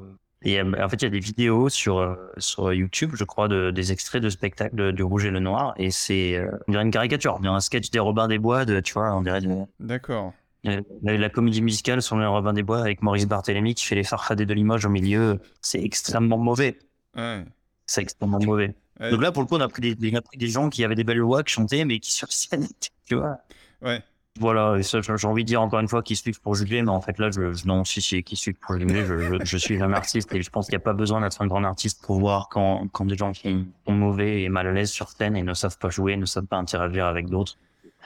et 0.45 0.61
euh, 0.61 0.73
en 0.85 0.89
fait, 0.89 0.97
il 0.97 1.03
y 1.05 1.07
a 1.07 1.11
des 1.11 1.21
vidéos 1.21 1.69
sur 1.69 1.99
euh, 1.99 2.15
sur 2.39 2.73
YouTube, 2.73 3.13
je 3.15 3.25
crois, 3.25 3.49
de, 3.49 3.71
des 3.71 3.93
extraits 3.93 4.23
de 4.23 4.29
spectacles 4.31 4.93
du 4.93 5.03
Rouge 5.03 5.25
et 5.25 5.31
le 5.31 5.41
Noir, 5.41 5.75
et 5.77 5.91
c'est 5.91 6.37
euh, 6.37 6.51
on 6.69 6.73
dirait 6.73 6.85
une 6.85 6.91
caricature, 6.91 7.35
on 7.37 7.41
dirait 7.41 7.55
un 7.55 7.61
sketch 7.61 7.91
des 7.91 7.99
Robins 7.99 8.29
des 8.29 8.39
Bois, 8.39 8.65
de, 8.65 8.81
tu 8.81 8.93
vois, 8.95 9.15
on 9.15 9.23
dirait 9.23 9.41
de- 9.41 9.49
D'accord. 9.81 10.33
la, 10.65 10.81
la 11.03 11.29
comédie 11.29 11.63
musicale 11.63 12.03
sur 12.03 12.17
les 12.19 12.27
Robins 12.27 12.53
des 12.53 12.63
Bois 12.63 12.81
avec 12.81 13.03
Maurice 13.03 13.27
Barthélémy 13.27 13.75
qui 13.75 13.85
fait 13.87 13.95
les 13.97 14.05
farfadets 14.05 14.47
de 14.47 14.55
Limoges 14.55 14.85
au 14.87 14.91
milieu. 14.91 15.41
C'est 15.61 15.83
extrêmement 15.83 16.39
mauvais. 16.39 16.79
Ouais. 17.17 17.45
C'est 17.87 18.03
extrêmement 18.03 18.39
mauvais. 18.41 18.75
Ouais. 19.01 19.11
Donc 19.11 19.21
là, 19.23 19.33
pour 19.33 19.43
le 19.43 19.49
coup, 19.49 19.57
on 19.57 19.61
a 19.61 19.69
pris 19.69 19.95
des, 19.95 20.13
on 20.13 20.17
a 20.17 20.23
pris 20.23 20.39
des 20.39 20.47
gens 20.47 20.71
qui 20.71 20.85
avaient 20.85 20.95
des 20.95 21.03
belles 21.05 21.21
voix, 21.21 21.43
qui 21.43 21.53
chantaient, 21.53 21.85
mais 21.85 21.99
qui 21.99 22.13
sur 22.13 22.31
scène, 22.33 22.69
tu 23.07 23.17
vois. 23.17 23.39
Ouais. 23.83 24.01
Voilà, 24.41 24.77
et 24.79 24.83
ça, 24.83 25.01
j'ai 25.03 25.27
envie 25.27 25.43
de 25.45 25.49
dire 25.49 25.61
encore 25.61 25.81
une 25.81 25.89
fois 25.89 26.03
qu'ils 26.03 26.17
suivent 26.17 26.41
pour 26.41 26.55
juger, 26.55 26.81
mais 26.81 26.89
en 26.91 27.03
fait 27.03 27.19
là, 27.19 27.31
je, 27.31 27.67
non, 27.67 27.85
si, 27.85 28.01
si, 28.01 28.23
qui 28.23 28.35
suivent 28.35 28.55
pour 28.55 28.79
juger, 28.79 29.05
je, 29.05 29.19
je, 29.21 29.45
je 29.45 29.57
suis 29.59 29.81
un 29.83 29.93
artiste 29.93 30.35
et 30.35 30.41
je 30.43 30.49
pense 30.49 30.67
qu'il 30.67 30.73
n'y 30.73 30.83
a 30.83 30.85
pas 30.85 30.95
besoin 30.95 31.21
d'être 31.21 31.43
un 31.43 31.47
grand 31.47 31.63
artiste 31.65 32.03
pour 32.03 32.19
voir 32.19 32.49
quand, 32.49 32.89
quand 32.93 33.05
des 33.05 33.17
gens 33.17 33.33
qui 33.33 33.67
sont 33.87 33.93
mauvais 33.93 34.43
et 34.43 34.49
mal 34.49 34.67
à 34.67 34.73
l'aise 34.73 34.91
sur 34.91 35.11
scène 35.11 35.37
et 35.37 35.43
ne 35.43 35.53
savent 35.53 35.77
pas 35.79 35.91
jouer, 35.91 36.17
ne 36.17 36.25
savent 36.25 36.47
pas 36.47 36.57
interagir 36.57 37.05
avec 37.05 37.29
d'autres. 37.29 37.59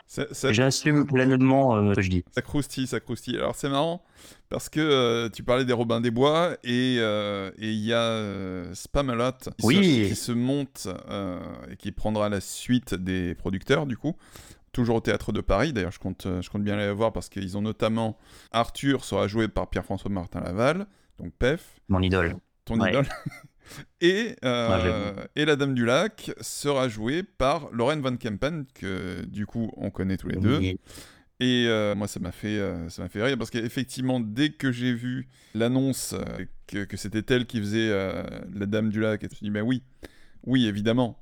Ça, 0.09 0.25
ça, 0.33 0.53
J'assume 0.53 1.07
pleinement 1.07 1.77
euh, 1.77 1.91
ce 1.91 1.97
que 1.97 2.03
je 2.03 2.11
dis. 2.11 2.25
ça 2.33 2.43
croustille, 2.43 2.87
ça 2.87 3.01
croustille. 3.01 3.37
Alors 3.37 3.55
c'est 3.57 3.69
marrant 3.69 4.03
parce 4.49 4.69
que 4.69 4.79
euh, 4.81 5.29
tu 5.29 5.43
parlais 5.43 5.65
des 5.65 5.73
Robins 5.73 6.01
des 6.01 6.13
Bois 6.13 6.57
et 6.63 6.97
euh, 7.01 7.51
et 7.59 7.71
il 7.73 7.85
y 7.85 7.93
a 7.93 8.73
Spamalot 8.75 9.33
qui, 9.59 9.67
Oui. 9.67 10.05
se, 10.05 10.09
qui 10.11 10.17
se 10.17 10.33
monte 10.33 10.89
et 11.71 11.77
qui 11.77 11.91
prendra 11.93 12.29
la 12.29 12.41
suite 12.41 12.95
des 12.95 13.35
producteurs 13.37 13.87
du 13.87 13.97
coup. 13.97 14.15
Toujours 14.77 14.97
au 14.97 15.01
théâtre 15.01 15.33
de 15.33 15.41
Paris, 15.41 15.73
d'ailleurs 15.73 15.91
je 15.91 15.99
compte, 15.99 16.27
euh, 16.27 16.43
je 16.43 16.51
compte 16.51 16.63
bien 16.63 16.75
aller 16.79 16.93
voir 16.93 17.11
parce 17.11 17.31
qu'ils 17.31 17.57
ont 17.57 17.63
notamment 17.63 18.19
Arthur 18.53 19.07
sera 19.07 19.27
joué 19.27 19.49
par 19.49 19.71
Pierre-François 19.71 20.11
Martin 20.11 20.41
Laval, 20.41 20.87
donc 21.19 21.33
PEF, 21.39 21.81
Mon 21.89 22.03
idole. 22.03 22.37
ton 22.67 22.79
Ouais. 22.79 22.91
idole. 22.91 23.07
Et, 24.03 24.37
euh, 24.45 25.15
Ouais, 25.15 25.23
et 25.35 25.45
La 25.47 25.57
Dame 25.57 25.73
du 25.73 25.87
Lac 25.87 26.31
sera 26.43 26.91
jouée 26.91 27.23
par 27.23 27.71
Lorraine 27.73 28.03
Van 28.03 28.15
Kempen, 28.19 28.67
que 28.75 29.25
du 29.25 29.47
coup 29.47 29.71
on 29.79 29.89
connaît 29.91 30.19
tous 30.19 30.29
les 30.29 30.37
deux. 30.37 30.61
Et 31.41 31.65
euh, 31.69 31.95
moi, 31.95 32.07
ça 32.07 32.21
m'a 32.21 32.31
fait, 32.33 32.59
euh, 32.59 32.89
ça 32.91 33.03
m'a 33.03 33.09
fait 33.09 33.23
rire 33.23 33.39
parce 33.39 33.49
qu'effectivement, 33.51 34.21
dès 34.21 34.51
que 34.51 34.71
j'ai 34.73 34.93
vu 34.93 35.27
l'annonce 35.55 36.15
que, 36.67 36.85
que 36.85 36.97
c'était 36.99 37.35
elle 37.35 37.47
qui 37.47 37.61
faisait 37.61 37.89
la 38.55 38.67
Dame 38.67 38.91
du 38.91 39.01
Lac, 39.01 39.23
je 39.23 39.27
me 39.27 39.31
suis 39.35 39.45
dit, 39.45 39.51
mais 39.51 39.63
oui, 39.63 39.83
oui, 40.45 40.67
évidemment. 40.67 41.19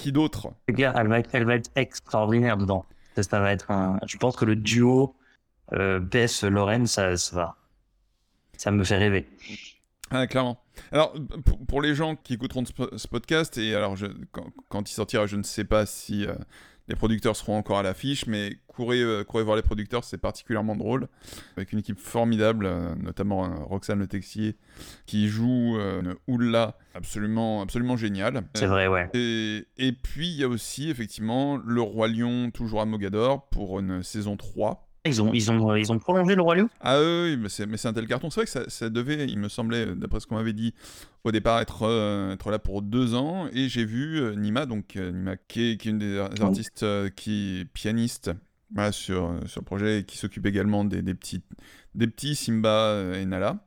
Qui 0.00 0.12
d'autre 0.12 0.48
C'est 0.66 0.74
clair, 0.74 0.92
elle 0.96 1.08
va 1.08 1.18
être, 1.18 1.30
elle 1.32 1.44
va 1.44 1.54
être 1.56 1.70
extraordinaire 1.76 2.56
dedans. 2.56 2.84
Ça, 3.16 3.22
ça 3.22 3.40
va 3.40 3.52
être 3.52 3.70
un, 3.70 3.98
je 4.06 4.16
pense 4.16 4.36
que 4.36 4.44
le 4.44 4.56
duo 4.56 5.14
euh, 5.72 6.00
PS 6.00 6.44
Lorraine, 6.44 6.86
ça, 6.86 7.16
ça 7.16 7.36
va, 7.36 7.56
ça 8.56 8.70
me 8.70 8.82
fait 8.84 8.96
rêver. 8.96 9.28
Ah, 10.10 10.26
clairement. 10.26 10.60
Alors, 10.90 11.14
pour, 11.44 11.64
pour 11.66 11.82
les 11.82 11.94
gens 11.94 12.16
qui 12.16 12.34
écouteront 12.34 12.64
ce, 12.64 12.72
po- 12.72 12.96
ce 12.96 13.06
podcast, 13.06 13.58
et 13.58 13.74
alors, 13.74 13.96
je, 13.96 14.06
quand, 14.32 14.46
quand 14.68 14.90
il 14.90 14.94
sortira, 14.94 15.26
je 15.26 15.36
ne 15.36 15.42
sais 15.42 15.64
pas 15.64 15.86
si 15.86 16.26
euh, 16.26 16.34
les 16.90 16.96
producteurs 16.96 17.36
seront 17.36 17.56
encore 17.56 17.78
à 17.78 17.84
l'affiche, 17.84 18.26
mais 18.26 18.58
courez, 18.66 19.00
euh, 19.00 19.22
courez 19.22 19.44
voir 19.44 19.54
les 19.54 19.62
producteurs, 19.62 20.02
c'est 20.02 20.18
particulièrement 20.18 20.74
drôle, 20.74 21.06
avec 21.56 21.72
une 21.72 21.78
équipe 21.78 22.00
formidable, 22.00 22.66
euh, 22.66 22.96
notamment 22.96 23.44
euh, 23.44 23.54
Roxane 23.62 24.00
Le 24.00 24.08
Texier, 24.08 24.56
qui 25.06 25.28
joue 25.28 25.78
une 25.78 26.16
Oula 26.26 26.76
absolument, 26.94 27.62
absolument 27.62 27.96
géniale. 27.96 28.42
C'est 28.54 28.66
vrai, 28.66 28.88
ouais. 28.88 29.08
Et, 29.14 29.66
et 29.78 29.92
puis, 29.92 30.30
il 30.30 30.36
y 30.36 30.42
a 30.42 30.48
aussi, 30.48 30.90
effectivement, 30.90 31.58
Le 31.64 31.80
Roi 31.80 32.08
Lion, 32.08 32.50
toujours 32.50 32.80
à 32.80 32.86
Mogador, 32.86 33.48
pour 33.50 33.78
une 33.78 34.02
saison 34.02 34.36
3. 34.36 34.89
Ils 35.06 35.22
ont, 35.22 35.32
ils 35.32 35.50
ont, 35.50 35.74
ils 35.74 35.90
ont 35.90 35.98
prolongé 35.98 36.34
le 36.34 36.42
Roi 36.42 36.56
Lion. 36.56 36.68
Ah 36.80 37.00
oui, 37.00 37.36
mais 37.38 37.48
c'est, 37.48 37.66
mais 37.66 37.78
c'est 37.78 37.88
un 37.88 37.92
tel 37.94 38.06
carton. 38.06 38.28
C'est 38.28 38.40
vrai 38.40 38.44
que 38.44 38.50
ça, 38.50 38.68
ça 38.68 38.90
devait, 38.90 39.26
il 39.26 39.38
me 39.38 39.48
semblait, 39.48 39.94
d'après 39.96 40.20
ce 40.20 40.26
qu'on 40.26 40.34
m'avait 40.34 40.52
dit 40.52 40.74
au 41.24 41.32
départ, 41.32 41.60
être, 41.60 41.84
euh, 41.84 42.34
être 42.34 42.50
là 42.50 42.58
pour 42.58 42.82
deux 42.82 43.14
ans. 43.14 43.48
Et 43.52 43.68
j'ai 43.70 43.84
vu 43.86 44.20
euh, 44.20 44.34
Nima, 44.34 44.66
donc 44.66 44.96
euh, 44.96 45.10
Nima 45.10 45.36
qui 45.36 45.70
est, 45.70 45.76
qui 45.78 45.88
est 45.88 45.92
une 45.92 45.98
des 45.98 46.18
ar- 46.18 46.30
artistes 46.42 46.82
euh, 46.82 47.08
qui 47.08 47.60
est 47.60 47.64
pianiste 47.64 48.30
voilà, 48.74 48.92
sur, 48.92 49.32
sur 49.46 49.62
le 49.62 49.64
projet 49.64 50.00
et 50.00 50.04
qui 50.04 50.18
s'occupe 50.18 50.44
également 50.44 50.84
des, 50.84 51.00
des, 51.00 51.14
petits, 51.14 51.42
des 51.94 52.06
petits 52.06 52.34
Simba 52.34 53.14
et 53.16 53.24
Nala. 53.24 53.66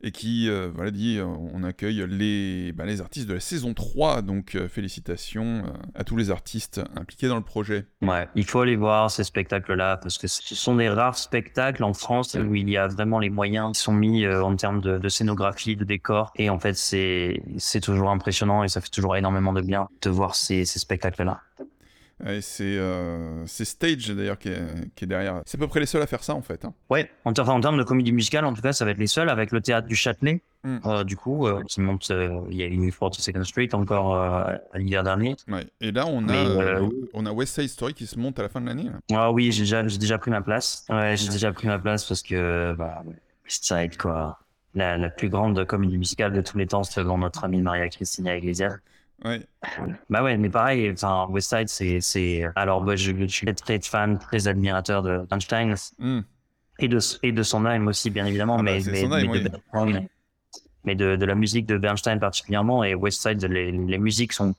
Et 0.00 0.12
qui 0.12 0.48
euh, 0.48 0.70
voilà, 0.72 0.92
dit 0.92 1.18
euh, 1.18 1.24
on 1.24 1.64
accueille 1.64 2.06
les, 2.08 2.72
bah, 2.72 2.86
les 2.86 3.00
artistes 3.00 3.28
de 3.28 3.34
la 3.34 3.40
saison 3.40 3.74
3. 3.74 4.22
Donc 4.22 4.54
euh, 4.54 4.68
félicitations 4.68 5.64
à 5.94 6.04
tous 6.04 6.16
les 6.16 6.30
artistes 6.30 6.80
impliqués 6.96 7.28
dans 7.28 7.36
le 7.36 7.42
projet. 7.42 7.86
Ouais, 8.02 8.28
il 8.36 8.44
faut 8.44 8.60
aller 8.60 8.76
voir 8.76 9.10
ces 9.10 9.24
spectacles-là 9.24 9.96
parce 9.96 10.18
que 10.18 10.28
ce 10.28 10.54
sont 10.54 10.76
des 10.76 10.88
rares 10.88 11.18
spectacles 11.18 11.82
en 11.82 11.94
France 11.94 12.34
où 12.34 12.54
il 12.54 12.70
y 12.70 12.76
a 12.76 12.86
vraiment 12.86 13.18
les 13.18 13.30
moyens 13.30 13.76
qui 13.76 13.82
sont 13.82 13.92
mis 13.92 14.26
en 14.26 14.54
termes 14.54 14.80
de, 14.80 15.08
scénographie, 15.08 15.74
de 15.74 15.84
décor. 15.84 16.32
Et 16.36 16.48
en 16.48 16.58
fait, 16.58 16.74
c'est 16.74 17.80
toujours 17.82 18.10
impressionnant 18.10 18.62
et 18.62 18.68
ça 18.68 18.80
fait 18.80 18.90
toujours 18.90 19.16
énormément 19.16 19.52
de 19.52 19.62
bien 19.62 19.88
de 20.02 20.10
voir 20.10 20.36
ces, 20.36 20.64
ces 20.64 20.78
spectacles-là. 20.78 21.40
C'est 22.40 22.76
euh, 22.78 23.46
c'est 23.46 23.64
Stage 23.64 24.08
d'ailleurs 24.10 24.38
qui 24.38 24.48
est, 24.48 24.94
qui 24.96 25.04
est 25.04 25.06
derrière. 25.06 25.40
C'est 25.46 25.56
à 25.56 25.60
peu 25.60 25.68
près 25.68 25.80
les 25.80 25.86
seuls 25.86 26.02
à 26.02 26.06
faire 26.06 26.24
ça 26.24 26.34
en 26.34 26.42
fait. 26.42 26.64
hein. 26.64 26.74
Ouais, 26.90 27.10
en, 27.24 27.32
ter- 27.32 27.48
en 27.48 27.60
termes 27.60 27.78
de 27.78 27.84
comédie 27.84 28.12
musicale, 28.12 28.44
en 28.44 28.52
tout 28.52 28.62
cas, 28.62 28.72
ça 28.72 28.84
va 28.84 28.90
être 28.90 28.98
les 28.98 29.06
seuls 29.06 29.28
avec 29.28 29.52
le 29.52 29.60
théâtre 29.60 29.86
du 29.86 29.94
Châtelet. 29.94 30.42
Mm. 30.64 30.78
Euh, 30.86 31.04
du 31.04 31.16
coup, 31.16 31.46
euh, 31.46 31.62
qui 31.68 31.80
monte, 31.80 32.10
euh, 32.10 32.40
il 32.50 32.56
y 32.56 32.64
a 32.64 32.66
eu 32.66 32.90
Forty 32.90 33.22
Second 33.22 33.44
Street 33.44 33.68
encore 33.72 34.50
l'hiver 34.74 35.04
dernier. 35.04 35.36
Ouais. 35.46 35.66
Et 35.80 35.92
là, 35.92 36.06
on 36.08 36.28
a, 36.28 36.32
Mais, 36.32 36.88
on 37.14 37.24
a 37.26 37.30
West 37.32 37.54
Side 37.54 37.68
Story 37.68 37.94
qui 37.94 38.06
se 38.06 38.18
monte 38.18 38.38
à 38.40 38.42
la 38.42 38.48
fin 38.48 38.60
de 38.60 38.66
l'année. 38.66 38.90
Ah 39.12 39.30
oui, 39.30 39.52
j'ai 39.52 39.62
déjà, 39.62 40.18
pris 40.18 40.30
ma 40.32 40.40
place. 40.40 40.84
Ouais, 40.88 41.16
j'ai 41.16 41.28
déjà 41.28 41.52
pris 41.52 41.68
ma 41.68 41.78
place 41.78 42.04
parce 42.04 42.22
que, 42.22 42.74
bah, 42.76 43.04
West 43.44 43.64
Side, 43.64 43.96
quoi. 43.96 44.40
La, 44.74 44.98
la 44.98 45.08
plus 45.08 45.28
grande 45.30 45.64
comédie 45.64 45.96
musicale 45.96 46.32
de 46.32 46.42
tous 46.42 46.58
les 46.58 46.66
temps, 46.66 46.84
selon 46.84 47.18
notre 47.18 47.42
amie 47.44 47.62
Maria 47.62 47.88
Cristina 47.88 48.36
Iglesias. 48.36 48.76
Ouais. 49.24 49.40
Bah 50.10 50.22
ouais, 50.22 50.36
mais 50.36 50.48
pareil, 50.48 50.90
enfin, 50.92 51.26
West 51.30 51.48
Side, 51.48 51.68
c'est, 51.68 52.00
c'est, 52.00 52.44
alors, 52.54 52.82
bah, 52.82 52.94
je, 52.94 53.12
je 53.16 53.26
suis 53.26 53.52
très 53.54 53.80
fan, 53.80 54.18
très 54.18 54.46
admirateur 54.46 55.02
de 55.02 55.26
Einstein 55.30 55.74
Hmm. 55.98 56.20
et 56.78 56.88
de, 56.88 56.98
et 57.24 57.32
de 57.32 57.42
son 57.42 57.66
âme 57.66 57.88
aussi, 57.88 58.10
bien 58.10 58.26
évidemment, 58.26 58.56
Ah 58.60 58.62
bah, 58.62 58.72
mais, 58.72 58.82
mais, 58.86 59.04
âme, 59.04 59.26
mais 59.32 59.40
de, 59.40 59.50
mais 60.84 60.94
de, 60.94 61.16
de 61.16 61.24
la 61.26 61.34
musique 61.34 61.66
de 61.66 61.76
Bernstein 61.76 62.20
particulièrement 62.20 62.84
et 62.84 62.94
West 62.94 63.20
Side, 63.22 63.42
les, 63.44 63.72
les 63.72 63.98
musiques 63.98 64.32
sont 64.32 64.54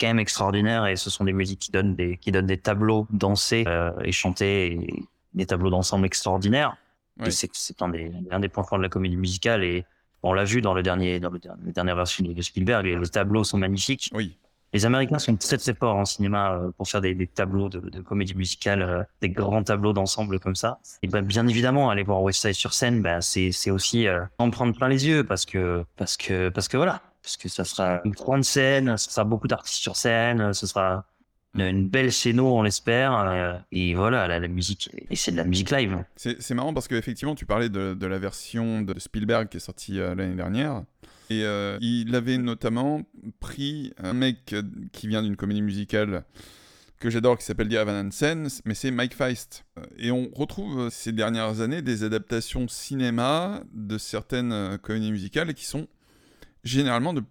quand 0.00 0.06
même 0.06 0.20
extraordinaires 0.20 0.86
et 0.86 0.96
ce 0.96 1.10
sont 1.10 1.24
des 1.24 1.32
musiques 1.32 1.58
qui 1.60 1.72
donnent 1.72 1.94
des, 1.96 2.16
qui 2.16 2.30
donnent 2.32 2.46
des 2.46 2.58
tableaux 2.58 3.06
dansés 3.10 3.64
euh, 3.66 3.90
et 4.04 4.12
chantés 4.12 4.72
et 4.72 5.04
des 5.34 5.46
tableaux 5.46 5.70
d'ensemble 5.70 6.06
extraordinaires. 6.06 6.76
Et 7.24 7.30
c'est, 7.30 7.50
c'est 7.52 7.80
un 7.82 7.88
des, 7.88 8.10
un 8.30 8.40
des 8.40 8.48
points 8.48 8.64
forts 8.64 8.78
de 8.78 8.82
la 8.84 8.88
comédie 8.88 9.16
musicale 9.16 9.62
et 9.62 9.84
on 10.24 10.32
l'a 10.32 10.44
vu 10.44 10.60
dans 10.60 10.74
le 10.74 10.82
dernier, 10.82 11.20
dans 11.20 11.30
le 11.30 11.38
dernier, 11.38 11.62
la 11.66 11.72
dernière 11.72 11.96
version 11.96 12.24
de 12.24 12.42
Spielberg, 12.42 12.84
les, 12.84 12.96
les 12.96 13.08
tableaux 13.08 13.44
sont 13.44 13.58
magnifiques. 13.58 14.10
Oui. 14.14 14.36
Les 14.72 14.84
Américains 14.86 15.20
sont 15.20 15.36
très 15.36 15.56
très 15.56 15.72
forts 15.72 15.94
en 15.94 16.04
cinéma 16.04 16.54
euh, 16.54 16.72
pour 16.76 16.88
faire 16.88 17.00
des, 17.00 17.14
des 17.14 17.28
tableaux 17.28 17.68
de, 17.68 17.78
de 17.78 18.00
comédie 18.00 18.34
musicale, 18.34 18.82
euh, 18.82 19.02
des 19.20 19.28
grands 19.28 19.62
tableaux 19.62 19.92
d'ensemble 19.92 20.40
comme 20.40 20.56
ça. 20.56 20.80
Et 21.02 21.06
ben, 21.06 21.24
bien 21.24 21.46
évidemment, 21.46 21.90
aller 21.90 22.02
voir 22.02 22.20
West 22.22 22.40
Side 22.40 22.54
sur 22.54 22.74
scène, 22.74 23.00
ben, 23.00 23.20
c'est 23.20 23.52
c'est 23.52 23.70
aussi 23.70 24.08
euh, 24.08 24.24
en 24.38 24.50
prendre 24.50 24.74
plein 24.74 24.88
les 24.88 25.06
yeux 25.06 25.22
parce 25.22 25.46
que 25.46 25.84
parce 25.96 26.16
que 26.16 26.48
parce 26.48 26.66
que 26.66 26.76
voilà, 26.76 27.02
parce 27.22 27.36
que 27.36 27.48
ça 27.48 27.64
sera 27.64 28.00
une 28.04 28.12
grande 28.12 28.42
scène, 28.42 28.96
ce 28.96 29.12
sera 29.12 29.22
beaucoup 29.22 29.46
d'artistes 29.46 29.80
sur 29.80 29.94
scène, 29.94 30.52
ce 30.52 30.66
sera 30.66 31.04
une, 31.54 31.62
une 31.62 31.88
belle 31.88 32.12
scéno, 32.12 32.58
on 32.58 32.62
l'espère. 32.62 33.16
euh, 33.16 33.58
et 33.72 33.94
voilà, 33.94 34.26
la, 34.26 34.48
musique 34.48 34.90
et 35.10 35.16
c'est 35.16 35.32
de 35.32 35.36
la 35.36 35.44
musique 35.44 35.70
live. 35.70 36.04
C'est 36.16 36.54
marrant 36.54 36.74
parce 36.74 36.88
qu'effectivement, 36.88 37.34
tu 37.34 37.46
parlais 37.46 37.68
de, 37.68 38.06
la 38.06 38.18
version 38.18 38.82
de 38.82 38.98
Spielberg 38.98 39.48
qui 39.48 39.58
est 39.58 39.60
sortie 39.60 40.00
euh, 40.00 40.14
l'année 40.14 40.36
dernière. 40.36 40.82
Et 41.30 41.42
euh, 41.44 41.78
il 41.80 42.14
avait 42.14 42.36
notamment 42.36 43.02
pris 43.40 43.92
un 43.96 44.12
mec 44.12 44.52
euh, 44.52 44.62
qui 44.92 45.08
vient 45.08 45.22
d'une 45.22 45.36
comédie 45.36 45.62
musicale 45.62 46.24
que 47.04 47.10
j'adore 47.10 47.36
qui 47.36 47.44
s'appelle 47.44 47.70
Evan 47.70 48.06
Hansen, 48.06 48.48
mais 48.64 48.74
c'est 48.74 48.90
Mike 48.90 49.14
Feist. 49.14 49.66
Euh, 49.78 49.82
Et 49.98 50.10
on 50.10 50.30
retrouve 50.32 50.80
euh, 50.80 50.90
ces 50.90 51.12
dernières 51.12 51.60
années 51.60 51.82
des 51.82 52.02
adaptations 52.02 52.66
cinéma 52.66 53.62
de 53.74 53.98
certaines 53.98 54.52
euh, 54.52 54.78
comédies 54.78 55.12
musicales 55.12 55.52
qui 55.52 55.66
sont 55.66 55.86
généralement 56.62 57.12
de 57.12 57.22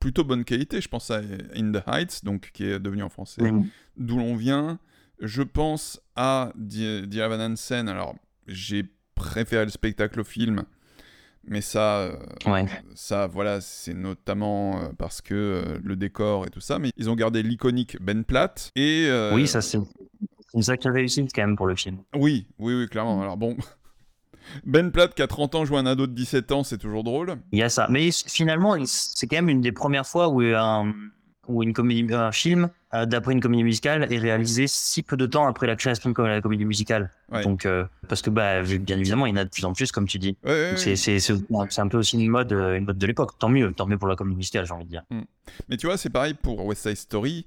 plutôt 0.00 0.24
bonne 0.24 0.44
qualité. 0.44 0.80
Je 0.80 0.88
pense 0.88 1.10
à 1.10 1.20
In 1.54 1.70
the 1.72 1.82
Heights, 1.86 2.24
donc 2.24 2.50
qui 2.52 2.64
est 2.64 2.80
devenu 2.80 3.02
en 3.02 3.08
français 3.08 3.42
d'où 3.96 4.16
l'on 4.18 4.34
vient. 4.34 4.78
Je 5.20 5.42
pense 5.42 6.00
à 6.16 6.52
Dear 6.56 7.04
Evan 7.32 7.52
Hansen. 7.52 7.88
Alors, 7.88 8.14
j'ai 8.46 8.84
préféré 9.14 9.64
le 9.66 9.70
spectacle 9.70 10.20
au 10.20 10.24
film. 10.24 10.64
Mais 11.44 11.60
ça, 11.62 12.00
euh, 12.00 12.16
Ouais. 12.46 12.66
ça 12.94 13.26
voilà, 13.26 13.60
c'est 13.62 13.94
notamment 13.94 14.82
euh, 14.82 14.88
parce 14.98 15.20
que 15.22 15.34
euh, 15.34 15.78
le 15.82 15.96
décor 15.96 16.46
et 16.46 16.50
tout 16.50 16.60
ça. 16.60 16.78
Mais 16.78 16.90
ils 16.96 17.08
ont 17.08 17.14
gardé 17.16 17.42
l'iconique 17.42 17.96
Ben 18.00 18.24
Platt. 18.24 18.70
Et, 18.76 19.06
euh, 19.08 19.34
Oui, 19.34 19.46
ça 19.46 19.62
c'est 19.62 19.78
une 20.54 20.62
sacrée 20.62 20.90
réussite 20.90 21.30
quand 21.34 21.46
même 21.46 21.56
pour 21.56 21.66
le 21.66 21.76
film. 21.76 21.98
Oui, 22.14 22.46
oui, 22.58 22.74
oui, 22.74 22.88
clairement. 22.88 23.22
Alors 23.22 23.36
bon, 23.38 23.56
Ben 24.64 24.90
Platt 24.90 25.14
qui 25.14 25.22
a 25.22 25.26
30 25.26 25.54
ans 25.54 25.64
joue 25.64 25.76
un 25.76 25.86
ado 25.86 26.06
de 26.06 26.12
17 26.12 26.52
ans, 26.52 26.64
c'est 26.64 26.78
toujours 26.78 27.04
drôle. 27.04 27.36
Il 27.52 27.58
y 27.58 27.62
a 27.62 27.68
ça. 27.68 27.86
Mais 27.90 28.10
finalement, 28.26 28.76
c'est 28.84 29.26
quand 29.26 29.36
même 29.36 29.48
une 29.48 29.60
des 29.60 29.72
premières 29.72 30.06
fois 30.06 30.28
où 30.28 30.40
un, 30.40 30.92
où 31.48 31.62
une 31.62 31.72
comédie, 31.72 32.12
un 32.14 32.32
film 32.32 32.70
euh, 32.94 33.06
d'après 33.06 33.32
une 33.32 33.40
comédie 33.40 33.62
musicale 33.64 34.12
est 34.12 34.18
réalisé 34.18 34.66
si 34.66 35.02
peu 35.02 35.16
de 35.16 35.26
temps 35.26 35.46
après 35.46 35.66
la 35.68 35.76
création 35.76 36.10
de 36.10 36.22
la 36.22 36.40
comédie 36.40 36.64
musicale. 36.64 37.10
Ouais. 37.30 37.42
Donc, 37.44 37.64
euh, 37.66 37.84
parce 38.08 38.20
que 38.22 38.30
bah, 38.30 38.62
bien 38.62 38.98
évidemment, 38.98 39.26
il 39.26 39.30
y 39.30 39.32
en 39.32 39.36
a 39.36 39.44
de 39.44 39.50
plus 39.50 39.64
en 39.64 39.72
plus, 39.72 39.92
comme 39.92 40.06
tu 40.06 40.18
dis. 40.18 40.36
Ouais, 40.44 40.72
ouais. 40.76 40.96
C'est 40.96 41.80
un 41.80 41.88
peu 41.88 41.98
aussi 41.98 42.20
une 42.20 42.28
mode, 42.30 42.52
euh, 42.52 42.76
une 42.76 42.84
mode 42.84 42.98
de 42.98 43.06
l'époque. 43.06 43.38
Tant 43.38 43.48
mieux, 43.48 43.72
tant 43.72 43.86
mieux 43.86 43.98
pour 43.98 44.08
la 44.08 44.16
comédie 44.16 44.36
musicale, 44.36 44.66
j'ai 44.66 44.72
envie 44.74 44.84
de 44.86 44.90
dire. 44.90 45.02
Mais 45.68 45.76
tu 45.76 45.86
vois, 45.86 45.96
c'est 45.96 46.10
pareil 46.10 46.34
pour 46.34 46.64
West 46.64 46.82
Side 46.82 46.96
Story. 46.96 47.46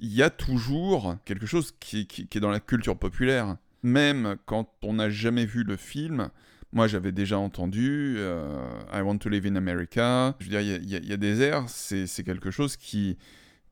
Il 0.00 0.12
y 0.12 0.22
a 0.22 0.30
toujours 0.30 1.16
quelque 1.24 1.46
chose 1.46 1.72
qui, 1.78 2.06
qui- 2.06 2.26
qui 2.26 2.38
est 2.38 2.40
dans 2.40 2.50
la 2.50 2.60
culture 2.60 2.96
populaire. 2.96 3.56
Même 3.84 4.36
quand 4.46 4.68
on 4.82 4.94
n'a 4.94 5.10
jamais 5.10 5.44
vu 5.44 5.62
le 5.62 5.76
film, 5.76 6.30
moi 6.72 6.88
j'avais 6.88 7.12
déjà 7.12 7.38
entendu 7.38 8.14
euh, 8.16 8.58
I 8.92 9.02
Want 9.02 9.18
to 9.18 9.28
Live 9.28 9.46
in 9.46 9.56
America. 9.56 10.34
Je 10.40 10.46
veux 10.46 10.50
dire, 10.50 10.60
il 10.62 10.88
y 10.90 10.96
a- 10.96 10.98
y, 11.00 11.12
y 11.12 11.18
des 11.18 11.42
airs, 11.42 11.68
c'est 11.68 12.06
quelque 12.24 12.50
chose 12.50 12.76
qui, 12.78 13.18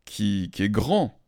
qui, 0.05 0.51
qui 0.53 0.63
est 0.65 0.69
grand. 0.69 1.19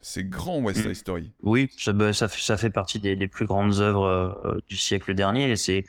C'est 0.00 0.22
grand 0.22 0.60
West 0.60 0.82
Side 0.82 0.90
Mm. 0.90 0.94
Story. 0.94 1.32
Oui, 1.42 1.68
ça, 1.76 1.92
bah, 1.92 2.12
ça, 2.12 2.28
fait, 2.28 2.40
ça 2.40 2.56
fait 2.56 2.70
partie 2.70 3.00
des, 3.00 3.16
des 3.16 3.26
plus 3.26 3.46
grandes 3.46 3.80
œuvres 3.80 4.04
euh, 4.46 4.58
du 4.68 4.76
siècle 4.76 5.12
dernier. 5.14 5.50
Et 5.50 5.56
c'est, 5.56 5.84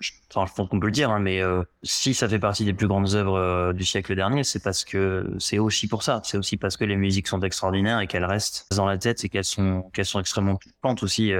je- 0.00 0.10
enfin, 0.34 0.44
je 0.50 0.54
pense 0.56 0.68
qu'on 0.68 0.80
peut 0.80 0.86
le 0.86 0.92
dire, 0.92 1.10
hein, 1.10 1.20
mais 1.20 1.40
euh, 1.40 1.62
si 1.84 2.12
ça 2.12 2.28
fait 2.28 2.40
partie 2.40 2.64
des 2.64 2.74
plus 2.74 2.88
grandes 2.88 3.14
œuvres 3.14 3.72
du 3.72 3.84
siècle 3.84 4.16
dernier, 4.16 4.42
c'est 4.42 4.60
parce 4.64 4.84
que 4.84 5.32
c'est 5.38 5.60
aussi 5.60 5.86
pour 5.86 6.02
ça. 6.02 6.20
C'est 6.24 6.36
aussi 6.36 6.56
parce 6.56 6.76
que 6.76 6.84
les 6.84 6.96
musiques 6.96 7.28
sont 7.28 7.40
extraordinaires 7.42 8.00
et 8.00 8.08
qu'elles 8.08 8.24
restent 8.24 8.66
dans 8.74 8.86
la 8.86 8.98
tête 8.98 9.24
et 9.24 9.28
qu'elles 9.28 9.44
sont, 9.44 9.82
qu'elles 9.94 10.04
sont 10.06 10.18
extrêmement 10.18 10.56
touchantes 10.56 11.04
aussi. 11.04 11.32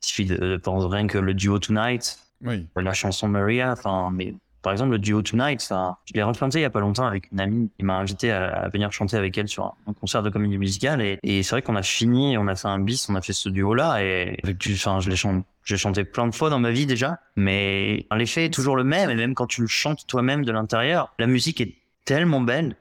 Euh. 0.00 0.02
il 0.02 0.06
suffit 0.06 0.24
de, 0.26 0.36
de 0.36 0.56
penser 0.56 0.86
rien 0.90 1.06
que 1.06 1.18
le 1.18 1.34
duo 1.34 1.58
Tonight, 1.58 2.18
Oui. 2.44 2.66
la 2.76 2.92
chanson 2.92 3.28
Maria, 3.28 3.72
enfin, 3.72 4.10
mais 4.12 4.34
par 4.62 4.72
exemple, 4.72 4.90
le 4.90 4.98
duo 4.98 5.22
Tonight, 5.22 5.60
ça, 5.62 5.96
je 6.04 6.12
l'ai 6.12 6.22
rechanté 6.22 6.58
il 6.58 6.62
y 6.62 6.64
a 6.66 6.70
pas 6.70 6.80
longtemps 6.80 7.06
avec 7.06 7.30
une 7.32 7.40
amie 7.40 7.70
qui 7.78 7.84
m'a 7.84 7.94
invité 7.96 8.30
à, 8.30 8.48
à 8.48 8.68
venir 8.68 8.92
chanter 8.92 9.16
avec 9.16 9.36
elle 9.38 9.48
sur 9.48 9.64
un, 9.64 9.74
un 9.86 9.94
concert 9.94 10.22
de 10.22 10.28
comédie 10.28 10.58
musicale 10.58 11.00
et, 11.00 11.18
et 11.22 11.42
c'est 11.42 11.52
vrai 11.52 11.62
qu'on 11.62 11.76
a 11.76 11.82
fini, 11.82 12.36
on 12.36 12.46
a 12.46 12.54
fait 12.54 12.68
un 12.68 12.78
bis, 12.78 13.08
on 13.08 13.14
a 13.14 13.22
fait 13.22 13.32
ce 13.32 13.48
duo-là 13.48 14.02
et 14.04 14.38
avec 14.44 14.58
du, 14.58 14.74
enfin, 14.74 15.00
je 15.00 15.08
l'ai 15.08 15.16
chanté, 15.16 15.46
j'ai 15.64 15.78
chanté 15.78 16.04
plein 16.04 16.26
de 16.26 16.34
fois 16.34 16.50
dans 16.50 16.58
ma 16.58 16.72
vie 16.72 16.84
déjà, 16.84 17.18
mais 17.36 18.06
l'effet 18.14 18.46
est 18.46 18.50
toujours 18.52 18.76
le 18.76 18.84
même 18.84 19.08
et 19.08 19.14
même 19.14 19.34
quand 19.34 19.46
tu 19.46 19.62
le 19.62 19.66
chantes 19.66 20.06
toi-même 20.06 20.44
de 20.44 20.52
l'intérieur, 20.52 21.14
la 21.18 21.26
musique 21.26 21.60
est 21.62 21.74
tellement 22.04 22.42
belle, 22.42 22.76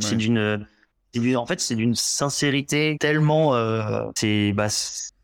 c'est 0.00 0.12
Ouais. 0.12 0.16
d'une, 0.16 0.66
c'est 1.14 1.20
d'une- 1.20 1.36
en 1.36 1.46
fait, 1.46 1.60
c'est 1.60 1.76
d'une 1.76 1.94
sincérité 1.94 2.96
tellement, 2.98 3.54
euh, 3.54 4.06
c'est, 4.16 4.52
bah, 4.54 4.66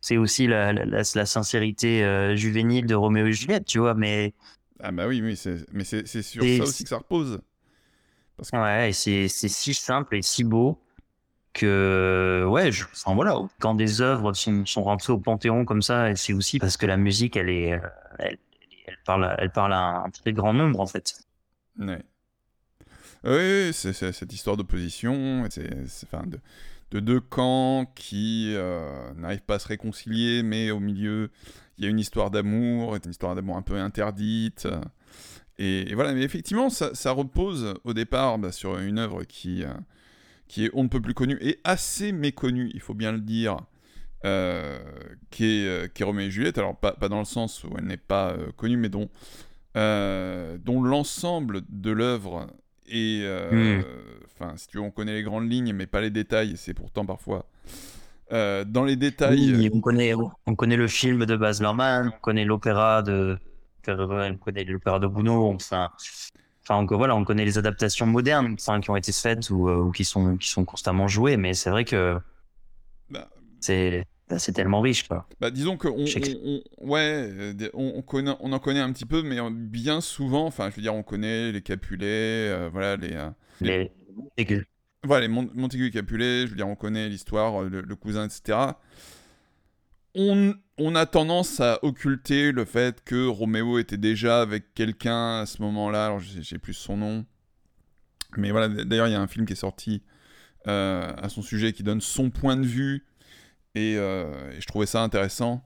c'est 0.08 0.16
aussi 0.16 0.46
la, 0.46 0.72
la, 0.72 0.84
la, 0.86 1.02
la 1.14 1.26
sincérité 1.26 2.02
euh, 2.02 2.34
juvénile 2.34 2.86
de 2.86 2.94
Roméo 2.94 3.26
et 3.26 3.32
Juliette, 3.32 3.66
tu 3.66 3.78
vois, 3.78 3.94
mais 3.94 4.32
Ah 4.80 4.90
bah 4.92 5.06
oui, 5.06 5.20
mais 5.20 5.34
c'est 5.36 6.22
sur 6.22 6.42
ça 6.44 6.62
aussi 6.64 6.84
que 6.84 6.88
ça 6.88 6.98
repose. 6.98 7.40
Parce 8.36 8.50
que 8.50 8.56
Ouais, 8.56 8.90
et 8.90 8.92
c'est 8.92 9.28
si 9.28 9.74
simple 9.74 10.16
et 10.16 10.22
si 10.22 10.44
beau 10.44 10.78
que 11.54 12.46
ouais, 12.48 12.72
je, 12.72 12.84
enfin 12.84 13.14
voilà, 13.14 13.36
quand 13.60 13.74
des 13.74 14.00
œuvres 14.00 14.32
sont, 14.32 14.64
sont 14.66 14.82
rentrées 14.84 15.12
au 15.12 15.18
panthéon 15.18 15.64
comme 15.64 15.82
ça, 15.82 16.14
c'est 16.16 16.32
aussi 16.32 16.58
parce 16.58 16.76
que 16.76 16.86
la 16.86 16.96
musique, 16.96 17.36
elle 17.36 17.50
est, 17.50 17.72
euh, 17.74 17.80
elle, 18.18 18.38
elle 18.86 18.98
parle, 19.04 19.24
à- 19.24 19.36
elle 19.40 19.50
parle 19.50 19.72
à 19.74 20.04
un 20.04 20.10
très 20.10 20.32
grand 20.32 20.54
nombre 20.54 20.80
en 20.80 20.86
fait. 20.86 21.14
Ouais. 21.78 22.02
Oui, 23.24 23.72
c'est 23.72 23.92
cette 23.92 24.32
histoire 24.32 24.56
d'opposition, 24.56 25.44
c'est- 25.50 26.04
enfin, 26.04 26.24
de, 26.26 26.38
de 26.90 27.00
deux 27.00 27.20
camps 27.20 27.86
qui 27.94 28.54
euh, 28.54 29.12
n'arrivent 29.14 29.42
pas 29.42 29.56
à 29.56 29.58
se 29.58 29.68
réconcilier, 29.68 30.42
mais 30.42 30.70
au 30.70 30.80
milieu, 30.80 31.30
il 31.76 31.84
y 31.84 31.86
a 31.86 31.90
une 31.90 31.98
histoire 31.98 32.30
d'amour, 32.30 32.96
une 32.96 33.10
histoire 33.10 33.34
d'amour 33.34 33.56
un 33.56 33.62
peu 33.62 33.76
interdite. 33.76 34.66
Et, 35.58 35.92
voilà, 35.94 36.14
mais 36.14 36.22
effectivement, 36.22 36.70
ça, 36.70 37.10
repose 37.10 37.74
au 37.84 37.92
départ 37.92 38.38
bah, 38.38 38.52
sur 38.52 38.78
une 38.78 38.98
œuvre 38.98 39.24
qui, 39.24 39.64
euh, 39.64 39.72
qui 40.46 40.66
est 40.66 40.70
on 40.72 40.84
ne 40.84 40.88
peut 40.88 41.00
plus 41.00 41.14
connue 41.14 41.38
et 41.40 41.60
assez 41.64 42.12
méconnue, 42.12 42.70
il 42.72 42.80
faut 42.80 42.94
bien 42.94 43.12
le 43.12 43.20
dire, 43.20 43.56
euh, 44.24 44.78
qui, 45.30 45.44
est, 45.44 45.92
qui 45.92 46.02
est 46.02 46.06
Roméo 46.06 46.28
et 46.28 46.30
Juliette. 46.30 46.58
Alors, 46.58 46.76
pas, 46.76 46.92
dans 47.08 47.18
le 47.18 47.24
sens 47.24 47.64
où 47.64 47.70
elle 47.76 47.84
n'est 47.84 47.96
pas 47.96 48.36
connue, 48.56 48.76
mais 48.76 48.88
dont, 48.88 49.10
dont 49.74 50.82
l'ensemble 50.82 51.62
de 51.68 51.90
l'œuvre 51.90 52.46
est. 52.90 53.24
euh, 53.24 53.80
Mm. 53.80 53.84
Enfin, 54.40 54.56
si 54.56 54.68
tu 54.68 54.76
veux, 54.78 54.82
on 54.84 54.90
connaît 54.90 55.14
les 55.14 55.22
grandes 55.24 55.50
lignes, 55.50 55.72
mais 55.72 55.86
pas 55.86 56.00
les 56.00 56.10
détails, 56.10 56.52
et 56.52 56.56
c'est 56.56 56.74
pourtant 56.74 57.04
parfois. 57.04 57.44
euh, 58.32 58.64
dans 58.64 58.84
les 58.84 58.96
détails. 58.96 59.54
Oui, 59.56 59.70
on 59.72 59.80
connaît, 59.80 60.14
on 60.46 60.54
connaît 60.54 60.76
le 60.76 60.88
film 60.88 61.24
de 61.26 61.36
Baz 61.36 61.60
Luhrmann, 61.60 62.12
on 62.14 62.20
connaît 62.20 62.44
l'opéra 62.44 63.02
de, 63.02 63.38
on 63.88 64.36
connaît 64.36 64.64
l'opéra 64.64 64.98
de 64.98 65.06
Gounod, 65.06 65.54
enfin, 65.56 65.90
enfin 66.62 66.76
on- 66.76 66.96
voilà, 66.96 67.16
on 67.16 67.24
connaît 67.24 67.44
les 67.46 67.58
adaptations 67.58 68.06
modernes, 68.06 68.54
enfin, 68.60 68.80
qui 68.80 68.90
ont 68.90 68.96
été 68.96 69.12
faites 69.12 69.50
ou, 69.50 69.68
euh, 69.68 69.76
ou 69.78 69.90
qui 69.92 70.04
sont, 70.04 70.36
qui 70.36 70.48
sont 70.48 70.64
constamment 70.64 71.08
jouées, 71.08 71.36
mais 71.36 71.54
c'est 71.54 71.70
vrai 71.70 71.84
que 71.84 72.18
Bah, 73.10 73.28
c'est, 73.60 74.04
c'est 74.38 74.52
tellement 74.52 74.80
riche, 74.80 75.08
quoi. 75.08 75.26
Bah, 75.40 75.50
disons 75.50 75.76
que 75.76 75.88
on, 75.88 76.60
ouais, 76.86 77.00
euh, 77.32 77.70
on, 77.72 77.92
on 77.96 78.02
connaît, 78.02 78.34
on 78.40 78.52
en 78.52 78.58
connaît 78.58 78.80
un 78.80 78.92
petit 78.92 79.06
peu, 79.06 79.22
mais 79.22 79.38
bien 79.50 80.00
souvent, 80.00 80.44
enfin, 80.46 80.68
je 80.70 80.76
veux 80.76 80.82
dire, 80.82 80.94
on 80.94 81.02
connaît 81.02 81.52
les 81.52 81.62
Capulet, 81.62 82.06
euh, 82.50 82.68
voilà, 82.70 82.96
les, 82.96 83.12
euh, 83.14 83.30
Les, 83.60 83.78
les- 83.78 83.92
voilà, 85.04 85.22
les 85.22 85.32
Mon- 85.32 85.48
Montaigu 85.54 85.86
et 85.86 85.90
Capulet, 85.90 86.42
je 86.46 86.50
veux 86.50 86.56
dire, 86.56 86.68
on 86.68 86.74
connaît 86.76 87.08
l'histoire, 87.08 87.62
euh, 87.62 87.68
le, 87.68 87.80
le 87.82 87.96
cousin, 87.96 88.26
etc. 88.26 88.58
On, 90.14 90.54
on 90.78 90.94
a 90.94 91.06
tendance 91.06 91.60
à 91.60 91.78
occulter 91.84 92.50
le 92.52 92.64
fait 92.64 93.04
que 93.04 93.26
Roméo 93.26 93.78
était 93.78 93.96
déjà 93.98 94.40
avec 94.40 94.74
quelqu'un 94.74 95.40
à 95.40 95.46
ce 95.46 95.62
moment-là, 95.62 96.06
alors 96.06 96.18
je 96.20 96.28
sais- 96.30 96.42
j'ai 96.42 96.58
plus 96.58 96.74
son 96.74 96.96
nom, 96.96 97.24
mais 98.36 98.50
voilà, 98.50 98.68
d'ailleurs, 98.68 99.06
il 99.06 99.12
y 99.12 99.16
a 99.16 99.20
un 99.20 99.26
film 99.28 99.46
qui 99.46 99.52
est 99.52 99.56
sorti 99.56 100.02
euh, 100.66 101.12
à 101.16 101.28
son 101.28 101.40
sujet 101.40 101.72
qui 101.72 101.82
donne 101.82 102.00
son 102.00 102.30
point 102.30 102.56
de 102.56 102.66
vue, 102.66 103.04
et, 103.78 103.96
euh, 103.96 104.50
et 104.56 104.60
je 104.60 104.66
trouvais 104.66 104.86
ça 104.86 105.02
intéressant. 105.02 105.62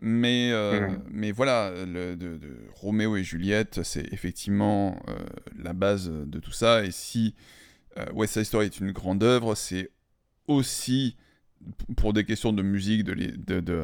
Mais, 0.00 0.50
euh, 0.52 0.88
mais 1.10 1.30
voilà, 1.32 1.72
le, 1.86 2.16
de, 2.16 2.36
de 2.36 2.58
Roméo 2.74 3.16
et 3.16 3.24
Juliette, 3.24 3.82
c'est 3.84 4.12
effectivement 4.12 5.00
euh, 5.08 5.14
la 5.56 5.72
base 5.72 6.10
de 6.10 6.38
tout 6.40 6.52
ça. 6.52 6.84
Et 6.84 6.90
si 6.90 7.34
West 8.12 8.34
Side 8.34 8.44
Story 8.44 8.66
est 8.66 8.80
une 8.80 8.90
grande 8.92 9.22
œuvre, 9.22 9.54
c'est 9.54 9.90
aussi 10.48 11.16
pour 11.96 12.12
des 12.12 12.24
questions 12.24 12.52
de 12.52 12.62
musique, 12.62 13.04
de, 13.04 13.12
les- 13.12 13.32
de, 13.32 13.60
de, 13.60 13.82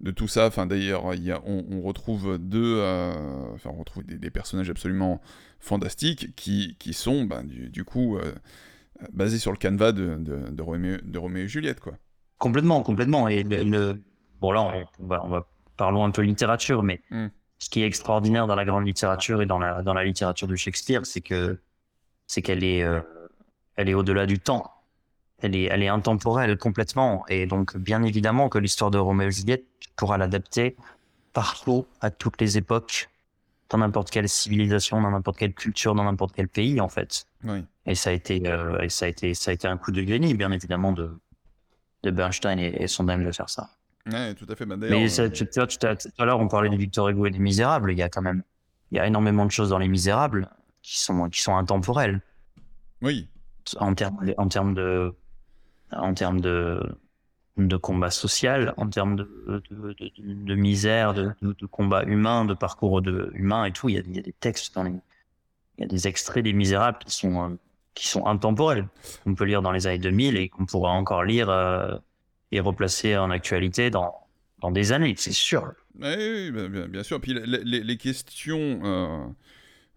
de 0.00 0.10
tout 0.10 0.26
ça. 0.26 0.46
Enfin, 0.46 0.66
d'ailleurs, 0.66 1.04
on, 1.04 1.66
on 1.70 1.82
retrouve 1.82 2.38
deux, 2.38 2.80
enfin, 3.54 3.70
on 3.72 3.78
retrouve 3.78 4.04
des, 4.04 4.16
des 4.18 4.30
personnages 4.30 4.70
absolument 4.70 5.20
fantastiques 5.60 6.34
qui, 6.34 6.76
qui 6.78 6.94
sont, 6.94 7.24
ben, 7.24 7.44
du, 7.44 7.68
du 7.68 7.84
coup, 7.84 8.18
basés 9.12 9.38
sur 9.38 9.52
le 9.52 9.58
canevas 9.58 9.92
de, 9.92 10.16
de, 10.18 10.50
de 10.50 10.62
Roméo, 10.62 10.96
de 11.04 11.18
Roméo 11.18 11.44
et 11.44 11.48
Juliette, 11.48 11.80
quoi. 11.80 11.96
Complètement, 12.40 12.82
complètement. 12.82 13.28
Et 13.28 13.44
le, 13.44 13.62
le- 13.62 14.02
bon 14.40 14.50
là, 14.50 14.62
on, 14.62 14.84
on 15.04 15.06
va, 15.06 15.24
on 15.24 15.28
va 15.28 15.46
parlons 15.76 16.04
un 16.04 16.10
peu 16.10 16.22
littérature, 16.22 16.82
mais 16.82 17.00
Mm. 17.10 17.28
ce 17.58 17.70
qui 17.70 17.82
est 17.82 17.86
extraordinaire 17.86 18.46
dans 18.48 18.56
la 18.56 18.64
grande 18.64 18.86
littérature 18.86 19.40
et 19.42 19.46
dans 19.46 19.58
la 19.60 19.82
dans 19.82 19.94
la 19.94 20.04
littérature 20.04 20.48
de 20.48 20.56
Shakespeare, 20.56 21.06
c'est 21.06 21.20
que 21.20 21.60
c'est 22.26 22.42
qu'elle 22.42 22.64
est 22.64 22.82
euh, 22.82 23.00
elle 23.76 23.88
est 23.88 23.94
au-delà 23.94 24.26
du 24.26 24.38
temps. 24.40 24.64
Elle 25.42 25.54
est 25.56 25.64
elle 25.64 25.82
est 25.82 25.88
intemporelle 25.88 26.56
complètement. 26.58 27.24
Et 27.28 27.46
donc 27.46 27.76
bien 27.76 28.02
évidemment 28.02 28.48
que 28.48 28.58
l'histoire 28.58 28.90
de 28.90 28.98
Roméo 28.98 29.28
et 29.28 29.32
Juliette 29.32 29.64
tu 29.80 29.88
pourras 29.96 30.18
l'adapter 30.18 30.76
partout 31.32 31.86
à 32.00 32.10
toutes 32.10 32.40
les 32.40 32.58
époques, 32.58 33.08
dans 33.70 33.78
n'importe 33.78 34.10
quelle 34.10 34.28
civilisation, 34.28 35.00
dans 35.00 35.10
n'importe 35.10 35.38
quelle 35.38 35.54
culture, 35.54 35.94
dans 35.94 36.04
n'importe 36.04 36.34
quel 36.34 36.48
pays 36.48 36.80
en 36.80 36.88
fait. 36.88 37.24
Oui. 37.44 37.64
Et 37.86 37.94
ça 37.94 38.10
a 38.10 38.12
été, 38.12 38.42
euh, 38.48 38.80
et 38.80 38.88
ça 38.88 39.04
a 39.06 39.08
été, 39.08 39.32
ça 39.34 39.50
a 39.50 39.54
été 39.54 39.66
un 39.68 39.76
coup 39.78 39.92
de 39.92 40.02
génie, 40.02 40.34
bien 40.34 40.50
évidemment, 40.52 40.92
de, 40.92 41.18
de 42.02 42.10
Bernstein 42.10 42.58
et, 42.58 42.82
et 42.82 42.86
Sondheim 42.86 43.24
de 43.24 43.32
faire 43.32 43.48
ça. 43.48 43.70
Ouais, 44.10 44.34
tout 44.34 44.46
à 44.48 44.54
fait. 44.54 44.64
Bah, 44.66 44.76
Mais 44.78 45.20
euh, 45.20 45.28
tu, 45.30 45.46
vois, 45.54 45.66
tout 45.66 45.86
à, 46.18 46.24
l'heure, 46.24 46.40
on 46.40 46.48
parlait 46.48 46.70
de 46.70 46.76
Victor 46.76 47.08
Hugo 47.08 47.26
et 47.26 47.30
des 47.30 47.38
Misérables. 47.38 47.92
Il 47.92 47.98
y 47.98 48.02
a 48.02 48.08
quand 48.08 48.22
même, 48.22 48.42
il 48.90 48.96
y 48.96 49.00
a 49.00 49.06
énormément 49.06 49.44
de 49.44 49.50
choses 49.50 49.70
dans 49.70 49.78
les 49.78 49.88
Misérables 49.88 50.48
qui 50.82 50.98
sont, 50.98 51.28
qui 51.28 51.40
sont 51.42 51.56
intemporelles 51.56 52.20
oui, 53.02 53.28
en 53.78 53.94
termes, 53.94 54.18
en 54.36 54.48
termes 54.48 54.74
de, 54.74 55.14
en 55.92 56.12
termes 56.14 56.40
de, 56.40 56.80
de 57.56 57.76
combat 57.76 58.10
social, 58.10 58.74
en 58.76 58.88
termes 58.88 59.16
de, 59.16 59.24
de, 59.46 59.62
de, 59.70 59.92
de- 59.92 60.44
de 60.44 60.54
misère, 60.54 61.14
de, 61.14 61.30
de, 61.42 61.52
de 61.52 61.66
combat 61.66 62.04
humain, 62.04 62.44
de 62.44 62.54
parcours 62.54 63.00
de, 63.02 63.30
humain 63.34 63.64
et 63.64 63.72
tout. 63.72 63.88
Il 63.88 63.94
y 63.94 63.98
a, 63.98 64.02
il 64.06 64.16
y 64.16 64.18
a 64.18 64.22
des 64.22 64.32
textes 64.34 64.74
dans 64.74 64.82
les, 64.82 64.92
il 65.78 65.82
y 65.82 65.84
a 65.84 65.86
des 65.86 66.08
extraits 66.08 66.44
des 66.44 66.52
Misérables 66.52 66.98
qui 66.98 67.14
sont, 67.14 67.50
euh, 67.50 67.54
qui 67.94 68.08
sont 68.08 68.26
intemporels. 68.26 68.88
qu'on 69.24 69.34
peut 69.34 69.44
lire 69.44 69.62
dans 69.62 69.72
les 69.72 69.86
années 69.86 69.98
2000 69.98 70.36
et 70.36 70.48
qu'on 70.48 70.66
pourra 70.66 70.90
encore 70.90 71.24
lire 71.24 71.50
euh, 71.50 71.96
et 72.52 72.60
replacer 72.60 73.16
en 73.16 73.30
actualité 73.30 73.90
dans, 73.90 74.14
dans 74.60 74.70
des 74.70 74.92
années, 74.92 75.14
c'est 75.16 75.32
sûr. 75.32 75.72
Oui, 76.00 76.50
bien, 76.50 76.88
bien, 76.88 77.02
sûr. 77.02 77.20
Puis 77.20 77.34
les, 77.34 77.82
les 77.82 77.96
questions 77.96 78.80
euh, 78.84 79.26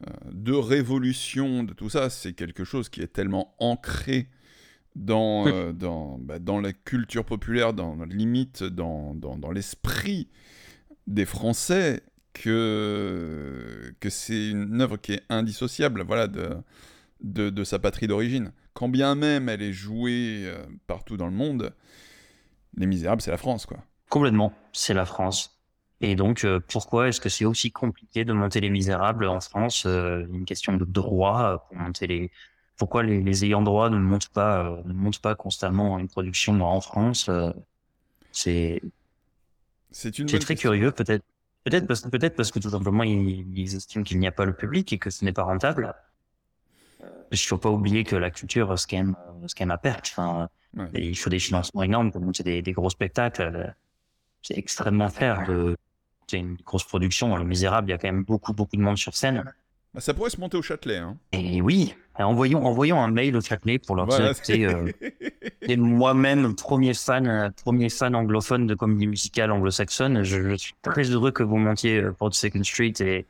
euh, 0.08 0.12
de 0.32 0.54
révolution, 0.54 1.64
de 1.64 1.74
tout 1.74 1.90
ça, 1.90 2.10
c'est 2.10 2.34
quelque 2.34 2.64
chose 2.64 2.90
qui 2.90 3.02
est 3.02 3.08
tellement 3.14 3.56
ancré 3.60 4.28
dans, 4.96 5.48
euh, 5.48 5.72
dans, 5.72 6.18
bah, 6.20 6.40
dans 6.40 6.60
la 6.60 6.74
culture 6.74 7.26
populaire, 7.26 7.74
dans, 7.74 7.96
limite 8.06 8.64
dans, 8.64 9.14
dans, 9.14 9.38
dans 9.38 9.52
l'esprit 9.52 10.28
des 11.08 11.26
Français, 11.26 12.04
que, 12.34 13.94
que 14.00 14.10
c'est 14.10 14.50
une 14.50 14.82
œuvre 14.82 14.98
qui 14.98 15.14
est 15.14 15.24
indissociable 15.30 16.04
voilà, 16.04 16.28
de, 16.28 16.50
de, 17.24 17.50
de 17.50 17.64
sa 17.64 17.80
patrie 17.80 18.08
d'origine. 18.08 18.54
Quand 18.74 18.90
bien 18.90 19.16
même 19.16 19.50
elle 19.50 19.62
est 19.62 19.74
jouée 19.74 20.52
partout 20.88 21.18
dans 21.18 21.28
le 21.28 21.34
monde, 21.34 21.74
Les 22.78 22.86
Misérables, 22.86 23.22
c'est 23.22 23.32
la 23.32 23.38
France, 23.38 23.66
quoi. 23.66 23.80
Complètement, 24.10 24.54
c'est 24.74 24.94
la 24.94 25.06
France. 25.06 25.54
Et 26.02 26.16
donc, 26.16 26.44
euh, 26.44 26.60
pourquoi 26.68 27.08
est-ce 27.08 27.22
que 27.22 27.30
c'est 27.30 27.46
aussi 27.46 27.72
compliqué 27.72 28.26
de 28.26 28.34
monter 28.34 28.60
Les 28.60 28.70
Misérables 28.70 29.26
en 29.26 29.40
France 29.40 29.86
euh, 29.86 30.26
Une 30.34 30.44
question 30.44 30.74
de 30.76 30.84
droit 30.84 31.44
euh, 31.44 31.58
pour 31.58 31.78
monter 31.78 32.08
les. 32.08 32.32
Pourquoi 32.76 33.04
les, 33.04 33.22
les 33.22 33.46
ayants 33.46 33.62
droit 33.62 33.90
ne 33.90 33.98
montent 33.98 34.30
pas, 34.30 34.82
ne 34.84 34.94
montent 34.94 35.22
pas 35.22 35.34
constamment 35.36 35.98
une 36.00 36.10
production 36.10 36.60
en 36.62 36.82
France 36.82 37.30
C'est. 38.34 38.82
C'est 39.92 40.20
une. 40.20 40.28
C'est 40.28 40.40
très 40.40 40.56
curieux, 40.56 40.92
peut-être. 40.92 41.24
Peut-être 41.64 41.88
parce, 41.88 42.02
peut-être 42.02 42.36
parce 42.36 42.52
que 42.52 42.60
tout 42.60 42.72
simplement 42.72 43.04
ils, 43.04 43.58
ils 43.58 43.76
estiment 43.76 44.04
qu'il 44.04 44.20
n'y 44.20 44.28
a 44.28 44.34
pas 44.34 44.44
le 44.44 44.54
public 44.54 44.92
et 44.92 44.98
que 44.98 45.10
ce 45.10 45.24
n'est 45.24 45.32
pas 45.32 45.44
rentable. 45.44 45.96
Il 47.32 47.36
ne 47.36 47.38
faut 47.38 47.58
pas 47.58 47.70
oublier 47.70 48.04
que 48.04 48.16
la 48.16 48.30
culture, 48.30 48.78
c'est 48.78 48.90
quand 48.90 48.98
même, 48.98 49.16
c'est 49.48 49.58
quand 49.58 49.66
même 49.66 49.72
à 49.72 49.78
perte. 49.78 50.10
Enfin, 50.12 50.50
Ouais. 50.76 50.88
il 50.96 51.16
faut 51.16 51.30
des 51.30 51.38
financements 51.38 51.84
énormes 51.84 52.12
pour 52.12 52.20
monter 52.22 52.42
des, 52.42 52.64
des 52.64 52.72
gros 52.72 52.90
spectacles 52.90 53.76
c'est 54.42 54.58
extrêmement 54.58 55.08
de 55.48 55.78
c'est 56.28 56.38
une 56.40 56.56
grosse 56.66 56.84
production. 56.84 57.36
Le 57.36 57.44
Misérable, 57.44 57.90
il 57.90 57.92
y 57.92 57.94
a 57.94 57.98
quand 57.98 58.08
même 58.08 58.24
beaucoup, 58.24 58.54
beaucoup 58.54 58.76
de 58.76 58.82
monde 58.82 58.98
sur 58.98 59.16
scène. 59.16 59.44
Bah, 59.94 60.02
ça 60.02 60.14
pourrait 60.14 60.30
se 60.32 60.40
monter 60.40 60.58
au 60.58 60.62
Châtelet. 60.62 60.98
Hein. 60.98 61.18
Et 61.32 61.62
oui, 61.62 61.94
envoyons, 62.18 62.66
envoyons 62.66 63.00
un 63.02 63.10
mail 63.12 63.36
au 63.38 63.42
Châtelet 63.42 63.78
pour 63.78 63.96
leur 63.96 64.08
Voilà. 64.08 64.34
dire, 64.34 64.70
euh, 64.76 65.78
moi-même, 65.78 66.56
premier 66.56 66.94
fan, 66.94 67.28
euh, 67.28 67.50
premier 67.64 67.90
fan 67.90 68.16
anglophone 68.16 68.66
de 68.68 68.76
comédie 68.76 69.08
musicale 69.08 69.52
anglo-saxonne, 69.52 70.24
je, 70.24 70.50
je 70.50 70.56
suis 70.56 70.74
très 70.82 71.04
heureux 71.04 71.32
que 71.32 71.44
vous 71.44 71.58
montiez 71.58 72.02
euh, 72.02 72.12
Port 72.12 72.34
Second 72.34 72.64
Street 72.64 72.94
et, 73.02 73.26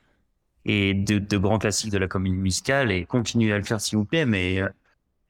et 0.65 0.93
de, 0.93 1.19
de 1.19 1.37
grands 1.37 1.59
classiques 1.59 1.91
de 1.91 1.97
la 1.97 2.07
comédie 2.07 2.35
musicale 2.35 2.91
et 2.91 3.05
continuez 3.05 3.51
à 3.53 3.57
le 3.57 3.63
faire 3.63 3.81
s'il 3.81 3.97
vous 3.97 4.05
plaît, 4.05 4.25
mais, 4.25 4.61
euh, 4.61 4.69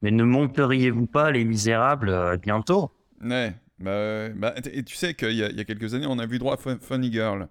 mais 0.02 0.12
ne 0.12 0.24
monteriez-vous 0.24 1.08
pas 1.08 1.32
Les 1.32 1.44
Misérables 1.46 2.10
euh, 2.10 2.38
bientôt? 2.38 2.92
Ouais. 3.24 3.54
Bah, 3.80 4.30
bah, 4.30 4.54
et 4.72 4.84
tu 4.84 4.96
sais 4.96 5.14
qu'il 5.14 5.32
y, 5.34 5.44
a- 5.44 5.50
il 5.50 5.58
y 5.58 5.60
a 5.60 5.66
quelques 5.66 5.94
années, 5.94 6.06
on 6.08 6.20
a 6.20 6.26
vu 6.26 6.40
droit 6.40 6.54
à 6.54 6.58
Fun- 6.58 6.78
Funny 6.80 7.12
Girl 7.12 7.48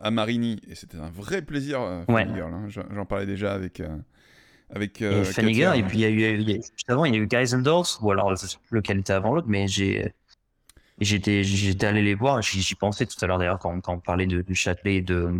à 0.00 0.10
Marigny, 0.10 0.60
et 0.68 0.74
c'était 0.74 0.98
un 0.98 1.08
vrai 1.10 1.40
plaisir, 1.42 1.80
euh, 1.80 2.02
Funny 2.04 2.16
Ouais. 2.16 2.26
Girl. 2.34 2.52
hein. 2.52 2.66
J'en 2.68 3.06
parlais 3.06 3.26
déjà 3.26 3.52
avec. 3.54 3.80
euh, 3.80 3.96
avec 4.70 5.00
euh, 5.02 5.24
Funny. 5.24 5.54
Girl, 5.54 5.78
et 5.78 5.82
puis 5.82 5.98
il 5.98 6.00
y 6.00 6.04
a 6.04 6.10
eu, 6.10 6.40
il 6.40 6.50
y 6.50 6.52
a- 6.54 6.56
juste 6.56 6.88
avant, 6.90 7.04
il 7.06 7.14
y 7.14 7.18
a 7.18 7.20
eu 7.20 7.26
Guys 7.26 7.54
and 7.54 7.60
Dolls, 7.60 7.86
ou 8.02 8.10
alors 8.10 8.34
je 8.36 8.46
sais 8.46 8.58
plus 8.68 8.76
lequel 8.76 8.98
était 8.98 9.12
avant 9.14 9.34
l'autre, 9.34 9.46
mais 9.48 9.66
j'ai, 9.68 10.12
j'étais, 11.00 11.42
j'étais 11.44 11.86
allé 11.86 12.02
les 12.02 12.14
voir, 12.14 12.42
j'y, 12.42 12.74
pensais 12.74 13.06
tout 13.06 13.16
à 13.22 13.26
l'heure 13.26 13.38
d'ailleurs 13.38 13.58
quand, 13.58 13.80
quand 13.80 13.94
on 13.94 14.00
parlait 14.00 14.26
de, 14.26 14.42
du 14.42 14.54
Châtelet 14.54 14.96
et 14.96 15.02
de, 15.02 15.32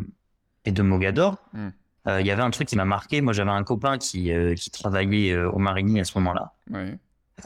et 0.65 0.73
de 0.73 0.83
Mogador. 0.83 1.37
Hmm. 1.53 1.69
Euh, 2.07 2.21
Il 2.21 2.27
y 2.27 2.31
avait 2.31 2.43
un 2.43 2.51
truc 2.51 2.69
qui 2.69 2.77
m'a 2.77 2.85
marqué. 2.85 3.21
Moi, 3.21 3.33
j'avais 3.33 3.51
un 3.51 3.65
copain 3.65 3.99
qui, 3.99 4.33
euh, 4.33 4.55
qui 4.55 4.71
travaillait 4.71 5.33
euh, 5.33 5.51
au 5.51 5.59
Marigny 5.59 6.01
à 6.01 6.05
ce 6.05 6.17
moment-là. 6.19 6.53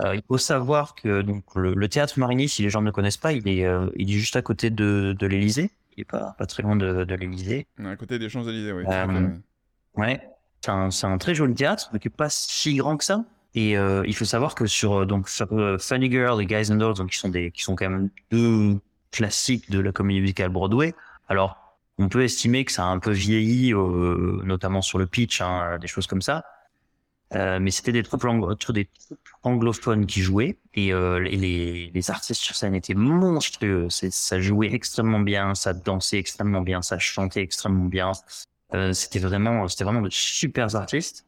Euh, 0.00 0.14
il 0.14 0.22
faut 0.26 0.38
savoir 0.38 0.94
que 0.94 1.20
donc 1.20 1.44
le, 1.54 1.74
le 1.74 1.88
théâtre 1.88 2.18
Marigny, 2.18 2.48
si 2.48 2.62
les 2.62 2.70
gens 2.70 2.80
ne 2.80 2.90
connaissent 2.90 3.16
pas, 3.18 3.32
il 3.32 3.46
est, 3.48 3.66
euh, 3.66 3.90
il 3.96 4.08
est 4.10 4.18
juste 4.18 4.36
à 4.36 4.42
côté 4.42 4.70
de, 4.70 5.14
de 5.18 5.26
l'Élysée. 5.26 5.70
Il 5.96 6.02
est 6.02 6.04
pas, 6.04 6.34
pas 6.38 6.46
très 6.46 6.62
loin 6.62 6.76
de, 6.76 7.04
de 7.04 7.14
l'Élysée. 7.14 7.66
À 7.84 7.96
côté 7.96 8.18
des 8.18 8.28
Champs-Élysées, 8.28 8.72
oui. 8.72 8.84
Euh. 8.88 9.28
Ouais, 9.96 10.26
c'est 10.62 11.04
un, 11.06 11.18
très 11.18 11.34
joli 11.34 11.54
théâtre, 11.54 11.90
mais 11.92 11.98
qui 11.98 12.08
est 12.08 12.16
pas 12.16 12.30
si 12.30 12.76
grand 12.76 12.96
que 12.96 13.04
ça. 13.04 13.24
Et 13.54 13.72
il 13.72 14.14
faut 14.14 14.24
savoir 14.24 14.54
que 14.54 14.64
sur 14.64 15.06
donc 15.06 15.28
Funny 15.28 16.10
Girl 16.10 16.40
et 16.40 16.46
Guys 16.46 16.72
and 16.72 16.76
Dolls, 16.76 16.94
donc 16.94 17.10
qui 17.10 17.18
sont 17.18 17.28
des 17.28 17.50
qui 17.50 17.62
sont 17.62 17.76
quand 17.76 17.90
même 17.90 18.08
deux 18.30 18.78
classiques 19.10 19.70
de 19.70 19.78
la 19.78 19.92
comédie 19.92 20.22
musicale 20.22 20.48
Broadway. 20.48 20.94
Alors 21.28 21.61
on 21.98 22.08
peut 22.08 22.22
estimer 22.24 22.64
que 22.64 22.72
ça 22.72 22.84
a 22.84 22.86
un 22.86 22.98
peu 22.98 23.10
vieilli, 23.12 23.72
euh, 23.74 24.40
notamment 24.44 24.82
sur 24.82 24.98
le 24.98 25.06
pitch, 25.06 25.40
hein, 25.40 25.78
des 25.78 25.86
choses 25.86 26.06
comme 26.06 26.22
ça. 26.22 26.44
Euh, 27.34 27.58
mais 27.60 27.70
c'était 27.70 27.92
des 27.92 28.02
troupes, 28.02 28.24
ang- 28.24 28.54
des 28.72 28.84
troupes 28.86 29.18
anglophones 29.42 30.04
qui 30.06 30.20
jouaient 30.20 30.58
et 30.74 30.92
euh, 30.92 31.18
les- 31.18 31.90
les, 31.94 32.10
artistes 32.10 32.42
sur 32.42 32.54
scène 32.54 32.74
étaient 32.74 32.94
monstrueux. 32.94 33.88
Ça 33.90 34.38
jouait 34.40 34.72
extrêmement 34.74 35.20
bien, 35.20 35.54
ça 35.54 35.72
dansait 35.72 36.18
extrêmement 36.18 36.60
bien, 36.60 36.82
ça 36.82 36.98
chantait 36.98 37.40
extrêmement 37.40 37.86
bien. 37.86 38.12
Euh, 38.74 38.92
c'était 38.92 39.18
vraiment, 39.18 39.66
c'était 39.68 39.84
vraiment 39.84 40.02
de 40.02 40.10
super 40.10 40.74
artistes. 40.76 41.24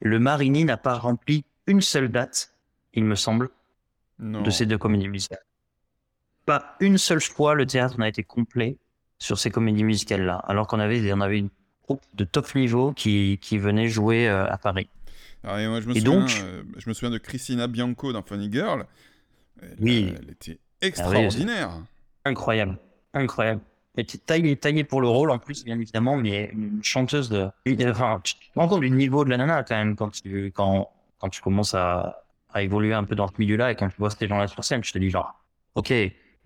Le 0.00 0.18
Marigny 0.18 0.64
n'a 0.64 0.76
pas 0.78 0.94
rempli 0.94 1.44
une 1.66 1.82
seule 1.82 2.08
date, 2.10 2.54
il 2.94 3.04
me 3.04 3.14
semble, 3.14 3.50
Non. 4.18 4.40
de 4.42 4.50
ces 4.50 4.64
deux 4.64 4.78
comédies 4.78 5.08
musicales. 5.08 5.44
Pas 6.46 6.74
une 6.80 6.96
seule 6.96 7.20
fois 7.20 7.54
le 7.54 7.66
théâtre 7.66 7.98
n'a 7.98 8.08
été 8.08 8.22
complet 8.22 8.78
sur 9.18 9.38
ces 9.38 9.50
comédies 9.50 9.84
musicales-là, 9.84 10.36
alors 10.46 10.66
qu'on 10.66 10.78
avait, 10.80 11.12
on 11.12 11.20
avait 11.20 11.38
une 11.38 11.50
troupe 11.84 12.02
de 12.14 12.24
top 12.24 12.54
niveau 12.54 12.92
qui, 12.92 13.38
qui 13.40 13.58
venait 13.58 13.88
jouer 13.88 14.28
euh, 14.28 14.46
à 14.48 14.58
Paris. 14.58 14.88
Ah, 15.44 15.60
et 15.62 15.68
moi, 15.68 15.80
je 15.80 15.86
me 15.88 15.96
Et 15.96 16.00
souviens, 16.00 16.20
donc- 16.20 16.30
euh, 16.42 16.62
je 16.76 16.88
me 16.88 16.94
souviens 16.94 17.10
de 17.10 17.18
Christina 17.18 17.66
Bianco 17.66 18.12
dans 18.12 18.22
Funny 18.22 18.50
Girl. 18.52 18.84
Elle, 19.62 19.76
Oui. 19.80 20.14
Elle 20.20 20.30
était 20.30 20.58
extraordinaire. 20.80 21.70
Incroyable, 22.24 22.78
incroyable. 23.14 23.60
Elle 23.96 24.02
était 24.04 24.18
taillée, 24.18 24.56
taillée 24.56 24.84
pour 24.84 25.00
le 25.00 25.08
rôle 25.08 25.30
en 25.30 25.38
plus, 25.38 25.64
bien 25.64 25.78
évidemment, 25.80 26.16
mais 26.16 26.50
une 26.52 26.80
chanteuse 26.84 27.28
de. 27.30 27.48
Enfin, 27.88 28.20
tu 28.22 28.34
te 28.34 28.40
rends 28.54 28.68
compte 28.68 28.80
du 28.82 28.90
niveau 28.90 29.24
de 29.24 29.30
la 29.30 29.36
nana 29.38 29.64
quand 29.64 29.76
même 29.76 29.96
quand 29.96 30.10
tu, 30.10 30.52
quand, 30.54 30.90
quand 31.18 31.28
tu 31.30 31.40
commences 31.40 31.74
à, 31.74 32.22
à 32.52 32.62
évoluer 32.62 32.94
un 32.94 33.02
peu 33.04 33.16
dans 33.16 33.26
ce 33.26 33.32
milieu-là 33.38 33.72
et 33.72 33.74
quand 33.74 33.88
tu 33.88 33.96
vois 33.98 34.10
ces 34.10 34.28
gens-là 34.28 34.46
sur 34.46 34.62
scène, 34.62 34.84
je 34.84 34.92
te 34.92 34.98
dis 34.98 35.10
genre, 35.10 35.34
ok, 35.74 35.92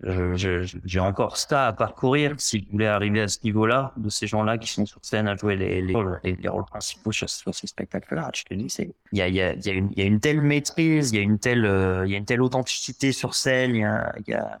je- 0.01 0.77
j'ai 0.83 0.99
encore 0.99 1.37
ça 1.37 1.67
à 1.67 1.73
parcourir 1.73 2.33
si 2.37 2.59
je 2.65 2.71
voulais 2.71 2.87
arriver 2.87 3.21
à 3.21 3.27
ce 3.27 3.39
niveau-là 3.43 3.93
de 3.97 4.09
ces 4.09 4.27
gens-là 4.27 4.57
qui 4.57 4.67
sont 4.67 4.85
sur 4.85 4.99
scène 5.03 5.27
à 5.27 5.35
jouer 5.35 5.55
les, 5.55 5.81
les, 5.81 5.93
rôles, 5.93 6.19
les, 6.23 6.35
les 6.35 6.49
rôles 6.49 6.65
principaux 6.65 7.11
sur, 7.11 7.29
ces 7.29 7.67
spectacles-là. 7.67 8.29
Je 8.35 8.43
te 8.43 8.53
dis, 8.53 8.67
il 9.11 9.17
y 9.17 9.21
a, 9.21 9.27
il 9.27 9.35
y 9.35 9.41
a, 9.41 9.53
y 9.53 9.69
a 9.69 9.73
y 9.95 10.01
a 10.01 10.05
une 10.05 10.19
telle 10.19 10.41
maîtrise, 10.41 11.11
il 11.11 11.15
y 11.15 11.19
a 11.19 11.21
une 11.21 11.39
telle, 11.39 11.65
euh, 11.65 12.05
il 12.05 12.11
y 12.11 12.15
a 12.15 12.17
une 12.17 12.25
telle 12.25 12.41
authenticité 12.41 13.11
sur 13.11 13.33
scène, 13.35 13.75
il 13.75 13.81
y 13.81 13.83
a, 13.85 14.13
il 14.27 14.31
y 14.31 14.33
a, 14.33 14.59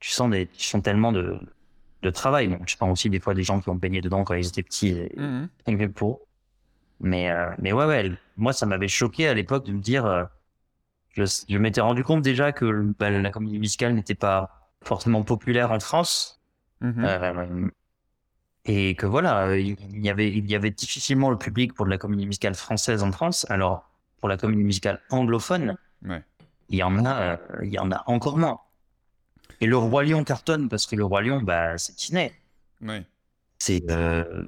tu 0.00 0.10
sens 0.10 0.30
des, 0.30 0.46
tu 0.48 0.64
sens 0.64 0.82
tellement 0.82 1.12
de, 1.12 1.38
de 2.02 2.10
travail. 2.10 2.48
Donc, 2.48 2.68
je 2.68 2.76
pense 2.76 2.90
aussi 2.90 3.10
des 3.10 3.20
fois 3.20 3.34
des 3.34 3.42
gens 3.44 3.60
qui 3.60 3.68
ont 3.68 3.74
baigné 3.76 4.00
dedans 4.00 4.24
quand 4.24 4.34
ils 4.34 4.48
étaient 4.48 4.62
petits 4.62 4.88
et, 4.90 5.12
et 5.66 5.88
pour. 5.88 6.22
Mais, 7.00 7.30
euh, 7.30 7.50
mais 7.58 7.72
ouais, 7.72 7.86
ouais, 7.86 8.12
moi, 8.36 8.52
ça 8.52 8.66
m'avait 8.66 8.88
choqué 8.88 9.28
à 9.28 9.34
l'époque 9.34 9.66
de 9.66 9.72
me 9.72 9.80
dire, 9.80 10.06
euh, 10.06 10.24
je, 11.10 11.24
je 11.48 11.58
m'étais 11.58 11.80
rendu 11.80 12.04
compte 12.04 12.22
déjà 12.22 12.52
que 12.52 12.92
bah, 12.98 13.10
la 13.10 13.30
comédie 13.30 13.58
musicale 13.58 13.94
n'était 13.94 14.14
pas 14.14 14.61
forcément 14.84 15.22
populaire 15.22 15.70
en 15.72 15.80
France. 15.80 16.40
Mhm. 16.80 17.04
Euh, 17.04 17.68
et 18.64 18.94
que 18.94 19.06
voilà, 19.06 19.56
il 19.56 19.76
y 20.04 20.08
avait, 20.08 20.30
il 20.30 20.48
y 20.48 20.54
avait 20.54 20.70
difficilement 20.70 21.30
le 21.30 21.36
public 21.38 21.74
pour 21.74 21.84
de 21.84 21.90
la 21.90 21.98
comédie 21.98 22.26
musicale 22.26 22.54
française 22.54 23.02
en 23.02 23.10
France. 23.10 23.44
Alors, 23.50 23.90
pour 24.20 24.28
la 24.28 24.36
comédie 24.36 24.62
musicale 24.62 25.00
anglophone, 25.10 25.76
Ouais. 26.04 26.22
il 26.68 26.78
y 26.78 26.82
en 26.82 27.04
a, 27.04 27.20
euh, 27.22 27.36
il 27.62 27.70
y 27.72 27.78
en 27.78 27.90
a 27.90 28.02
encore 28.06 28.38
moins. 28.38 28.60
Et 29.60 29.66
le 29.66 29.76
Roi 29.76 30.04
Lion 30.04 30.22
cartonne 30.24 30.68
parce 30.68 30.86
que 30.86 30.96
le 30.96 31.04
Roi 31.04 31.22
Lion, 31.22 31.40
bah, 31.42 31.76
c'est 31.78 31.96
Disney. 31.96 32.32
Ouais. 32.80 33.04
C'est 33.58 33.82
euh, 33.90 34.44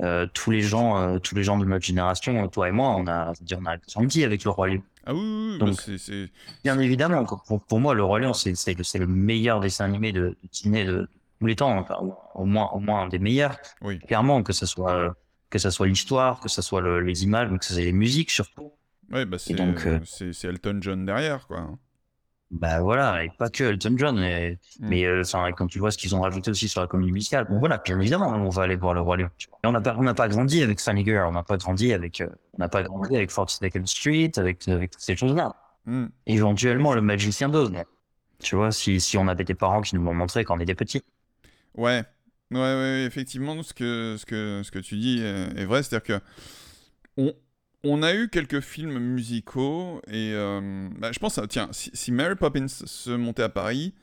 euh, 0.00 0.26
tous 0.32 0.50
les 0.50 0.60
gens, 0.62 0.98
euh, 0.98 1.18
tous 1.18 1.34
les 1.34 1.42
gens 1.42 1.58
de 1.58 1.64
notre 1.64 1.84
génération, 1.84 2.46
toi 2.48 2.68
et 2.68 2.72
moi, 2.72 2.90
on 2.90 3.06
a, 3.06 3.32
on 3.56 3.66
a 3.66 3.76
grandi 3.78 4.24
avec 4.24 4.44
le 4.44 4.50
Roi 4.50 4.68
Lion. 4.68 4.82
Ah 5.10 5.14
oui, 5.14 5.20
oui, 5.20 5.48
oui, 5.52 5.58
bah, 5.58 5.66
Donc- 5.66 5.80
c'est- 5.80 5.96
c'est. 5.98 6.30
Bien 6.64 6.78
évidemment, 6.78 7.24
pour, 7.24 7.62
pour 7.62 7.80
moi, 7.80 7.94
le 7.94 8.04
Roi 8.04 8.20
Lion, 8.20 8.34
c'est 8.34 8.54
c'est 8.54 8.74
le, 8.98 9.06
meilleur 9.06 9.58
dessin 9.60 9.86
animé 9.86 10.12
de, 10.12 10.20
de 10.20 10.36
Disney 10.52 10.84
de 10.84 11.08
tous 11.40 11.46
les 11.46 11.56
temps, 11.56 11.78
enfin, 11.78 11.96
au- 12.02 12.14
au 12.34 12.44
moins, 12.44 12.68
au 12.72 12.78
moins 12.80 13.02
un 13.04 13.08
des 13.08 13.18
meilleurs. 13.18 13.56
Oui. 13.80 13.98
Clairement, 14.00 14.42
que 14.42 14.52
ce 14.52 14.66
soit, 14.66 14.92
euh, 14.92 15.10
que 15.50 15.58
ça 15.58 15.70
soit 15.70 15.86
l'histoire, 15.86 16.40
que 16.40 16.48
ce 16.50 16.60
soit 16.60 16.82
le- 16.82 17.00
les 17.00 17.24
images, 17.24 17.48
mais 17.50 17.58
que 17.58 17.64
ce 17.64 17.72
soit 17.72 17.82
les 17.82 17.92
musiques 17.92 18.30
surtout. 18.30 18.70
Ouais, 19.10 19.24
bah, 19.24 19.38
c'est 19.38 19.54
donc, 19.54 19.86
euh, 19.86 19.98
c'est- 20.04 20.34
c'est 20.34 20.48
Elton 20.48 20.78
John 20.82 21.06
derrière, 21.06 21.46
quoi. 21.46 21.70
Bah 22.50 22.80
voilà, 22.80 23.24
et 23.24 23.30
pas 23.36 23.50
que 23.50 23.62
Elton 23.64 23.94
John, 23.98 24.18
et- 24.20 24.58
Mm. 24.80 24.88
mais 24.88 25.04
euh, 25.04 25.22
quand 25.54 25.66
tu 25.66 25.78
vois 25.78 25.90
ce 25.90 25.98
qu'ils 25.98 26.14
ont 26.16 26.22
rajouté 26.22 26.50
aussi 26.50 26.66
sur 26.66 26.80
la 26.80 26.86
comédie 26.86 27.12
musicale, 27.12 27.46
bon 27.50 27.58
voilà, 27.58 27.76
bien 27.76 28.00
évidemment, 28.00 28.28
on 28.30 28.48
va 28.48 28.62
aller 28.62 28.76
voir 28.76 28.94
le 28.94 29.02
Roi 29.02 29.18
Lion. 29.18 29.28
tu 29.36 29.48
vois. 29.50 29.58
Et 29.64 29.66
on 29.66 29.72
n'a 29.72 29.82
pas, 29.82 29.94
on 29.98 30.02
n'a 30.02 30.14
pas 30.14 30.28
grandi 30.28 30.62
avec 30.62 30.80
Funny 30.80 31.04
Girl, 31.04 31.26
on 31.28 31.32
n'a 31.32 31.42
pas 31.42 31.58
grandi 31.58 31.92
avec, 31.92 32.22
euh, 32.22 32.28
on 32.54 32.58
n'a 32.60 32.68
pas 32.70 32.82
grandi 32.84 33.14
avec 33.16 33.30
42nd 33.30 33.84
Street, 33.86 34.30
avec, 34.38 34.66
avec 34.66 34.92
toutes 34.92 35.02
ces 35.02 35.14
choses-là. 35.14 35.54
Mm. 35.84 36.06
Éventuellement, 36.26 36.94
le 36.94 37.02
Magicien 37.02 37.50
d'Oz, 37.50 37.70
tu 38.42 38.56
vois, 38.56 38.72
si, 38.72 38.98
si 38.98 39.18
on 39.18 39.28
avait 39.28 39.44
des 39.44 39.54
parents 39.54 39.82
qui 39.82 39.94
nous 39.96 40.02
l'ont 40.02 40.14
montré 40.14 40.44
quand 40.44 40.56
on 40.56 40.60
était 40.60 40.74
petits. 40.74 41.02
Ouais. 41.76 42.02
Ouais, 42.50 42.58
ouais, 42.60 43.04
effectivement, 43.06 43.62
ce 43.62 43.74
que, 43.74 44.16
ce 44.18 44.24
que, 44.24 44.62
ce 44.64 44.70
que 44.70 44.78
tu 44.78 44.96
dis 44.96 45.20
est, 45.20 45.60
est 45.60 45.64
vrai. 45.66 45.82
C'est-à-dire 45.82 46.18
que 46.18 46.24
on, 47.18 47.34
on 47.84 48.02
a 48.02 48.14
eu 48.14 48.28
quelques 48.28 48.60
films 48.60 48.98
musicaux 48.98 50.00
et 50.08 50.32
euh, 50.34 50.88
bah, 50.98 51.12
je 51.12 51.18
pense, 51.18 51.38
à- 51.38 51.46
tiens, 51.46 51.68
si, 51.72 51.90
si 51.94 52.12
Mary 52.12 52.34
Poppins 52.34 52.68
se 52.68 53.10
montait 53.10 53.42
à 53.42 53.48
Paris, 53.48 53.94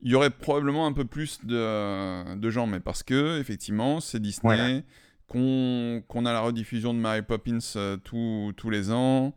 il 0.00 0.10
y 0.10 0.14
aurait 0.14 0.30
probablement 0.30 0.86
un 0.86 0.92
peu 0.92 1.04
plus 1.04 1.44
de, 1.44 2.34
de 2.36 2.50
gens, 2.50 2.66
mais 2.66 2.80
parce 2.80 3.02
que, 3.02 3.40
effectivement, 3.40 4.00
c'est 4.00 4.20
Disney, 4.20 4.84
qu'on 5.26 6.02
a 6.24 6.32
la 6.32 6.40
rediffusion 6.40 6.94
de 6.94 6.98
Mary 6.98 7.22
Poppins 7.22 7.58
euh, 7.76 7.96
tous 7.96 8.70
les 8.70 8.90
ans, 8.90 9.34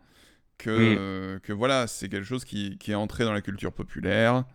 que, 0.57 1.39
que 1.39 1.53
voilà, 1.53 1.88
c'est 1.88 2.09
quelque 2.09 2.26
chose 2.26 2.45
qui, 2.45 2.78
qui, 2.78 2.91
est 2.91 2.95
entré 2.95 3.24
dans 3.24 3.34
la 3.34 3.41
culture 3.41 3.74
populaire. 3.74 4.45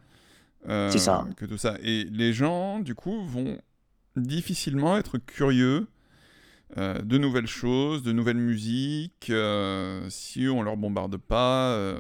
Euh, 0.69 0.91
c'est 0.91 0.99
ça. 0.99 1.27
Que 1.37 1.45
tout 1.47 1.59
ça. 1.59 1.77
Et 1.83 2.05
les 2.05 2.33
gens, 2.33 2.81
du 2.81 2.95
coup, 2.95 3.25
vont 3.25 3.59
difficilement 4.17 4.97
être 4.97 5.19
curieux 5.19 5.87
euh, 6.77 7.01
de 7.01 7.19
nouvelles 7.19 7.47
choses, 7.47 8.03
de 8.03 8.13
nouvelles 8.13 8.37
musiques, 8.37 9.33
si 10.09 10.49
on 10.49 10.63
leur 10.63 10.77
bombarde 10.77 11.17
pas 11.17 11.97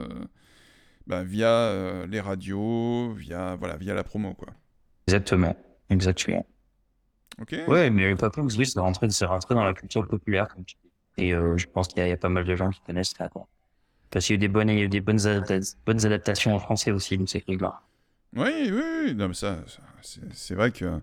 bah, 1.06 1.22
via 1.22 1.48
euh, 1.48 2.06
les 2.06 2.20
radios, 2.20 3.12
via, 3.12 3.56
voilà, 3.56 3.76
via 3.76 3.94
la 3.94 4.04
promo. 4.04 4.34
Quoi. 4.34 4.48
Exactement, 5.06 5.56
exactement. 5.88 6.46
Ok. 7.40 7.54
Ouais, 7.68 7.90
mais 7.90 8.14
Poppins, 8.16 8.46
oui, 8.56 8.66
c'est 8.66 8.80
rentré, 8.80 9.08
rentré 9.26 9.54
dans 9.54 9.64
la 9.64 9.74
culture 9.74 10.06
populaire. 10.06 10.48
Et 11.18 11.32
euh, 11.32 11.56
je 11.56 11.66
pense 11.66 11.88
qu'il 11.88 12.06
y, 12.06 12.10
a 12.10 12.16
pas 12.16 12.28
mal 12.28 12.44
de 12.44 12.56
gens 12.56 12.70
qui 12.70 12.80
connaissent 12.80 13.14
ça. 13.16 13.28
Quoi. 13.28 13.46
Parce 14.10 14.26
qu'il 14.26 14.34
y 14.34 14.36
a 14.36 14.36
eu 14.36 14.38
des 14.38 14.48
bonnes, 14.48 14.68
il 14.70 14.78
y 14.78 14.80
a 14.80 14.84
eu 14.84 14.88
des 14.88 15.00
bonnes, 15.00 15.20
bonnes 15.86 16.06
adaptations 16.06 16.54
en 16.54 16.58
français 16.58 16.90
aussi 16.90 17.16
de 17.16 17.26
ces 17.26 17.40
trucs-là. 17.40 17.80
Oui, 18.34 18.70
oui, 18.70 18.82
oui. 19.04 19.14
Non, 19.14 19.28
mais 19.28 19.34
ça, 19.34 19.58
c'est 20.02 20.54
vrai 20.54 20.72
que 20.72 21.00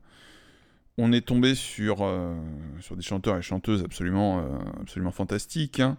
on 0.97 1.11
est 1.11 1.25
tombé 1.25 1.55
sur, 1.55 2.01
euh, 2.01 2.35
sur 2.79 2.95
des 2.95 3.01
chanteurs 3.01 3.37
et 3.37 3.41
chanteuses 3.41 3.83
absolument, 3.83 4.45
absolument 4.79 5.11
fantastiques 5.11 5.79
hein, 5.79 5.97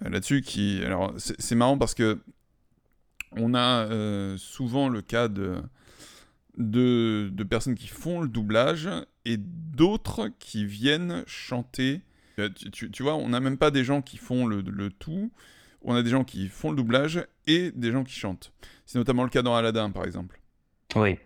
là-dessus. 0.00 0.42
Qui, 0.42 0.82
alors, 0.84 1.12
c'est 1.16 1.54
marrant 1.54 1.78
parce 1.78 1.94
que 1.94 2.18
on 3.36 3.54
a 3.54 3.86
euh, 3.86 4.36
souvent 4.36 4.88
le 4.88 5.02
cas 5.02 5.28
de, 5.28 5.62
de, 6.56 7.44
personnes 7.44 7.74
qui 7.74 7.88
font 7.88 8.20
le 8.20 8.28
doublage 8.28 8.88
et 9.24 9.36
d'autres 9.38 10.28
qui 10.38 10.64
viennent 10.64 11.24
chanter. 11.26 12.02
Euh, 12.38 12.48
tu, 12.72 13.02
vois, 13.02 13.14
on 13.16 13.28
n'a 13.28 13.40
même 13.40 13.58
pas 13.58 13.70
des 13.70 13.84
gens 13.84 14.02
qui 14.02 14.16
font 14.16 14.46
le, 14.46 14.90
tout, 14.90 15.30
on 15.82 15.94
a 15.94 16.02
des 16.02 16.10
gens 16.10 16.24
qui 16.24 16.48
font 16.48 16.70
le 16.70 16.76
doublage 16.76 17.26
et 17.46 17.70
des 17.72 17.92
gens 17.92 18.04
qui 18.04 18.14
chantent. 18.14 18.52
C'est 18.86 18.98
notamment 18.98 19.24
le 19.24 19.30
cas 19.30 19.42
dans 19.42 19.54
Aladdin, 19.54 19.90
par 19.90 20.04
exemple. 20.04 20.40
Oui, 20.94 21.18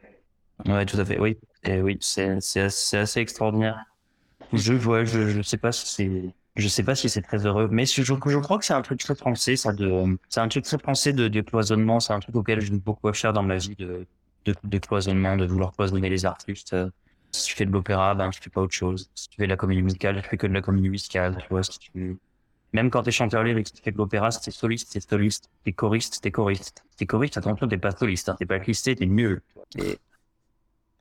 ouais, 0.66 0.86
tout 0.86 0.99
à 0.99 1.05
fait, 1.05 1.18
oui. 1.18 1.36
Et 1.67 1.81
oui, 1.83 1.99
c'est 2.01 2.39
assez, 2.61 3.21
extraordinaire. 3.21 3.85
Je, 4.53 4.73
vois, 4.75 5.05
je, 5.05 5.29
je 5.29 5.43
sais 5.43 5.57
pas 5.57 5.73
si 5.73 5.87
c'est 5.87 6.35
je 6.57 6.69
sais 6.69 6.83
pas 6.83 6.95
si 6.95 7.11
c'est 7.11 7.21
très 7.21 7.45
heureux, 7.45 7.69
mais 7.71 7.85
je, 7.85 8.03
je 8.03 8.14
crois 8.14 8.59
que 8.59 8.64
c'est 8.64 8.73
un 8.73 8.81
truc 8.81 8.99
très 8.99 9.14
français, 9.14 9.57
ça 9.57 9.75
de, 9.75 10.19
c'est 10.31 10.41
un 10.41 10.49
truc 10.49 10.64
très 10.64 10.79
français 10.79 11.12
de, 11.12 11.29
de 11.29 11.45
c'est 12.01 12.12
un 12.12 12.21
truc 12.21 12.35
auquel 12.35 12.61
je 12.62 12.73
beaucoup 12.73 13.12
cher 13.12 13.35
dans 13.35 13.43
ma 13.43 13.59
vie 13.59 13.77
de, 13.77 14.07
de, 14.47 14.55
de 14.64 14.79
de 14.79 15.47
vouloir 15.47 15.73
cloisonner 15.73 16.09
les 16.09 16.25
artistes. 16.25 16.75
Si 17.33 17.45
tu 17.49 17.55
fais 17.55 17.67
de 17.67 17.73
l'opéra, 17.73 18.14
ben, 18.14 18.31
je 18.33 18.41
fais 18.41 18.49
pas 18.49 18.62
autre 18.62 18.73
chose. 18.73 19.11
Si 19.14 19.29
tu 19.29 19.37
fais 19.37 19.45
de 19.45 19.51
la 19.51 19.57
comédie 19.59 19.83
musicale, 19.83 20.17
je 20.23 20.27
fais 20.27 20.39
que 20.39 20.47
de 20.47 20.55
la 20.55 20.62
comédie 20.62 20.89
musicale, 20.89 21.37
tu 21.43 21.49
vois, 21.51 21.62
si 21.62 21.79
tu, 21.79 22.19
même 22.73 22.91
quand 22.91 23.03
t'es 23.03 23.11
chanteur 23.11 23.43
lyrique, 23.43 23.69
si 23.69 23.75
tu 23.75 23.83
fais 23.83 23.93
de 23.93 23.99
l'opéra, 23.99 24.31
c'est 24.31 24.51
soliste, 24.51 24.89
c'est 24.91 25.07
soliste, 25.07 25.51
t'es 25.64 25.73
choriste, 25.73 26.21
t'es 26.23 26.31
choriste. 26.31 26.85
T'es 26.97 27.07
choriste, 27.07 27.37
attention, 27.37 27.69
t'es 27.69 27.79
pas 27.79 27.91
soliste, 27.91 28.29
hein, 28.29 28.37
t'es 28.39 28.47
pas 28.47 28.59
listé, 28.59 28.95
t'es 28.97 29.07
nul. 29.07 29.43
Et, 29.79 29.99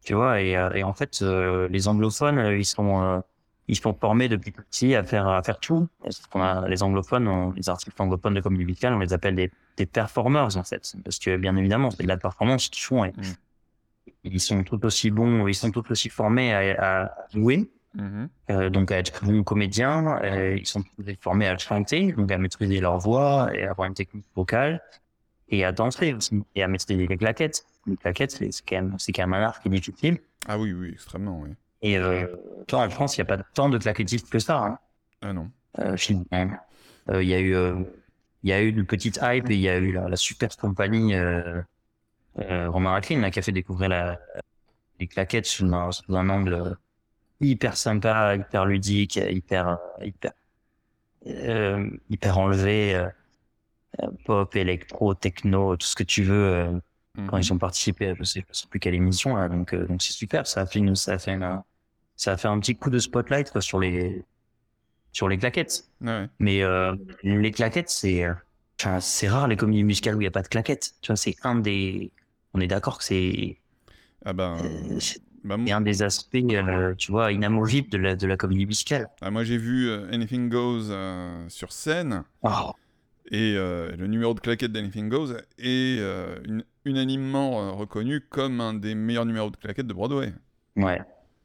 tu 0.06 0.14
vois, 0.14 0.40
et, 0.40 0.52
et 0.76 0.84
en 0.84 0.94
fait, 0.94 1.20
euh, 1.24 1.68
les 1.70 1.88
anglophones, 1.88 2.38
euh, 2.38 2.58
ils 2.58 2.64
sont, 2.64 3.02
euh, 3.02 3.20
ils 3.68 3.76
sont 3.76 3.94
formés 3.94 4.30
depuis 4.30 4.52
petit 4.52 4.94
à 4.94 5.04
faire 5.04 5.28
à 5.28 5.42
faire 5.42 5.60
tout. 5.60 5.88
qu'on 6.30 6.42
a 6.44 6.68
les 6.68 6.84
anglophones, 6.84 7.54
les 7.56 7.68
artistes 7.70 8.00
anglophones 8.00 8.36
de 8.36 8.42
comédie 8.42 8.66
musicale, 8.66 8.94
on 8.94 9.00
les 9.00 9.14
appelle 9.14 9.36
des, 9.36 9.52
des 9.78 9.88
performers 9.88 10.56
en 10.56 10.64
fait, 10.64 10.94
parce 11.04 11.18
que 11.18 11.36
bien 11.38 11.56
évidemment 11.58 11.90
c'est 11.90 12.04
de 12.04 12.08
la 12.08 12.18
performance 12.18 12.70
qu'ils 12.70 12.84
font. 12.84 13.04
Et 13.04 13.10
mm. 13.10 13.24
Ils 14.24 14.40
sont 14.40 14.64
tout 14.64 14.84
aussi 14.86 15.10
bons, 15.10 15.48
ils 15.48 15.56
sont 15.56 15.72
tout 15.72 15.92
aussi 15.92 16.10
formés 16.10 16.54
à, 16.54 17.04
à 17.04 17.12
jouer, 17.34 17.70
mm-hmm. 17.98 18.28
euh, 18.52 18.70
donc 18.70 18.92
à 18.92 18.98
être 18.98 19.26
bons 19.26 19.44
comédiens. 19.44 20.20
ils 20.56 20.68
sont 20.68 20.84
formés 21.20 21.48
à 21.48 21.58
chanter, 21.58 22.12
donc 22.12 22.32
à 22.32 22.38
maîtriser 22.38 22.80
leur 22.80 23.00
voix 23.00 23.50
et 23.56 23.64
avoir 23.64 23.88
une 23.88 23.96
technique 23.96 24.26
vocale 24.36 24.82
et 25.50 25.66
à 25.66 25.72
danser 25.72 26.14
aussi 26.14 26.44
et 26.56 26.62
à 26.62 26.68
maîtriser 26.68 27.08
les 27.08 27.18
claquettes. 27.18 27.66
Les 27.88 27.98
claquettes, 27.98 28.32
c'est 28.32 28.52
quand 28.68 28.76
même 28.76 28.96
c'est 28.98 29.12
quand 29.12 29.28
même 29.28 29.34
un 29.34 29.46
art 29.46 29.60
qui 29.62 29.68
est 29.68 29.72
difficile. 29.72 30.20
Ah 30.48 30.58
oui, 30.58 30.74
oui, 30.74 30.90
extrêmement, 30.94 31.40
oui. 31.42 31.52
Et 31.82 31.98
euh, 31.98 32.28
toi, 32.68 32.84
en 32.84 32.90
France, 32.90 33.16
il 33.16 33.20
n'y 33.20 33.30
a 33.30 33.38
pas 33.38 33.44
tant 33.54 33.70
de 33.70 33.78
claquettistes 33.78 34.30
que 34.30 34.40
ça. 34.40 34.58
Hein. 34.58 34.80
Ah 35.22 35.34
non. 35.34 35.52
Euh, 35.80 35.96
euh, 37.10 37.24
il 37.24 37.30
y 37.30 37.34
a 37.36 37.40
eu, 37.40 37.56
il 38.44 38.50
y 38.50 38.54
a 38.54 38.62
eu 38.62 38.70
une 38.70 38.86
petite 38.86 39.20
hype 39.22 39.50
et 39.52 39.54
il 39.54 39.60
y 39.60 39.70
a 39.70 39.78
eu 39.78 39.92
la, 39.92 40.16
super 40.16 40.56
compagnie 40.58 41.14
Romain 42.36 42.92
Racklin 42.92 43.30
qui 43.30 43.40
a 43.40 43.42
fait 43.44 43.52
découvrir 43.52 43.90
la, 43.90 44.20
les 45.00 45.06
claquettes 45.06 45.46
sous 45.46 45.66
un, 45.66 45.90
un, 46.10 46.30
angle 46.30 46.78
hyper 47.40 47.78
sympa, 47.78 48.36
hyper 48.36 48.66
ludique, 48.66 49.18
hyper, 49.18 49.78
hyper, 50.02 50.32
hyper 52.10 52.38
enlevé, 52.38 53.10
pop, 54.26 54.56
électro, 54.56 55.14
techno, 55.14 55.78
tout 55.78 55.86
ce 55.86 55.96
que 55.96 56.04
tu 56.04 56.24
veux. 56.24 56.82
Quand 57.28 57.38
ils 57.38 57.54
ont 57.54 57.58
participé, 57.58 58.14
je 58.18 58.24
sais, 58.24 58.46
sais 58.52 58.68
plus 58.68 58.80
quelle 58.80 58.96
émission, 58.96 59.36
là, 59.36 59.50
donc 59.50 59.74
donc 59.74 60.02
c'est 60.02 60.14
super. 60.14 60.48
Ça 60.48 60.62
a 60.62 60.66
fait 60.66 60.80
une, 60.80 60.96
ça 60.96 61.14
a 61.14 61.18
fait 61.18 61.34
une, 61.34 61.62
ça 62.16 62.34
a 62.34 62.38
fait 62.38 62.48
un 62.48 62.60
petit 62.60 62.76
coup 62.76 62.90
de 62.90 63.00
spotlight 63.00 63.52
quoi, 63.52 63.62
sur 63.62 63.80
les 63.80 64.24
sur 65.16 65.30
les 65.30 65.38
claquettes. 65.38 65.90
Mais 66.40 66.62
euh, 66.62 66.94
les 67.24 67.52
claquettes, 67.52 67.90
c'est 67.90 68.26
c'est 69.00 69.30
rare 69.30 69.48
les 69.48 69.56
comédies 69.56 69.84
musicales 69.84 70.16
où 70.16 70.22
il 70.22 70.26
n'y 70.26 70.28
a 70.28 70.32
pas 70.32 70.42
de 70.42 70.50
claquettes. 70.50 70.96
Tu 71.02 71.08
vois, 71.08 71.16
c'est 71.16 71.36
un 71.44 71.56
des. 71.56 72.12
On 72.54 72.60
est 72.60 72.68
d'accord 72.68 72.98
que 72.98 73.04
c'est. 73.06 73.58
Ah 74.26 74.34
ben. 74.34 74.58
Euh, 74.64 75.00
bah, 75.46 75.56
un 75.56 75.82
des 75.82 76.02
aspects, 76.02 76.36
euh, 76.36 76.96
tu 76.96 77.12
vois, 77.12 77.32
inamovibles 77.32 77.90
de 77.90 78.00
la, 78.00 78.16
de 78.16 78.26
la 78.26 78.36
comédie 78.36 78.66
musicale. 78.66 79.08
Ah, 79.22 79.30
moi, 79.30 79.44
j'ai 79.44 79.58
vu 79.58 79.92
Anything 80.12 80.50
Goes 80.50 80.92
sur 81.50 81.72
scène. 81.72 82.24
Oh. 82.42 82.72
Et 83.32 83.56
le 83.56 84.06
numéro 84.08 84.34
de 84.34 84.40
claquettes 84.40 84.72
d'Anything 84.72 85.10
Goes 85.10 85.34
est 85.58 86.00
unanimement 86.86 87.76
reconnu 87.76 88.22
comme 88.22 88.62
un 88.62 88.74
des 88.74 88.94
meilleurs 88.94 89.26
numéros 89.26 89.50
de 89.50 89.58
claquettes 89.58 89.88
de 89.88 89.94
Broadway. 89.94 90.32
Ouais, 90.76 91.02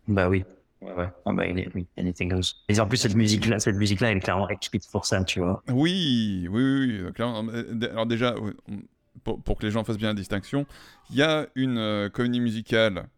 bah 0.09 0.29
oui. 0.29 0.45
Ouais, 0.81 0.95
ouais. 0.95 1.09
Ah 1.27 1.33
bah, 1.33 1.45
oui, 1.75 1.87
anything 1.99 2.31
goes. 2.31 2.55
Et 2.69 2.81
en 2.81 2.87
plus, 2.87 2.97
cette 2.97 3.15
musique-là, 3.15 3.59
cette 3.59 3.77
musique-là, 3.77 4.11
elle 4.11 4.17
est 4.17 4.21
clairement 4.21 4.49
écrite 4.49 4.89
pour 4.91 5.05
ça, 5.05 5.23
tu 5.25 5.41
vois. 5.41 5.63
Oui, 5.69 6.49
oui, 6.51 7.03
oui. 7.03 7.87
Alors 7.91 8.07
déjà, 8.07 8.35
pour, 9.23 9.43
pour, 9.43 9.59
que 9.59 9.67
les 9.67 9.73
gens 9.73 9.85
fassent 9.85 9.99
bien 9.99 10.09
la 10.09 10.15
distinction, 10.15 10.67
il 11.11 11.17
y 11.17 11.23
a 11.23 11.47
une 11.55 11.77
euh, 11.77 12.09
comédie 12.09 12.41
musicale 12.41 13.09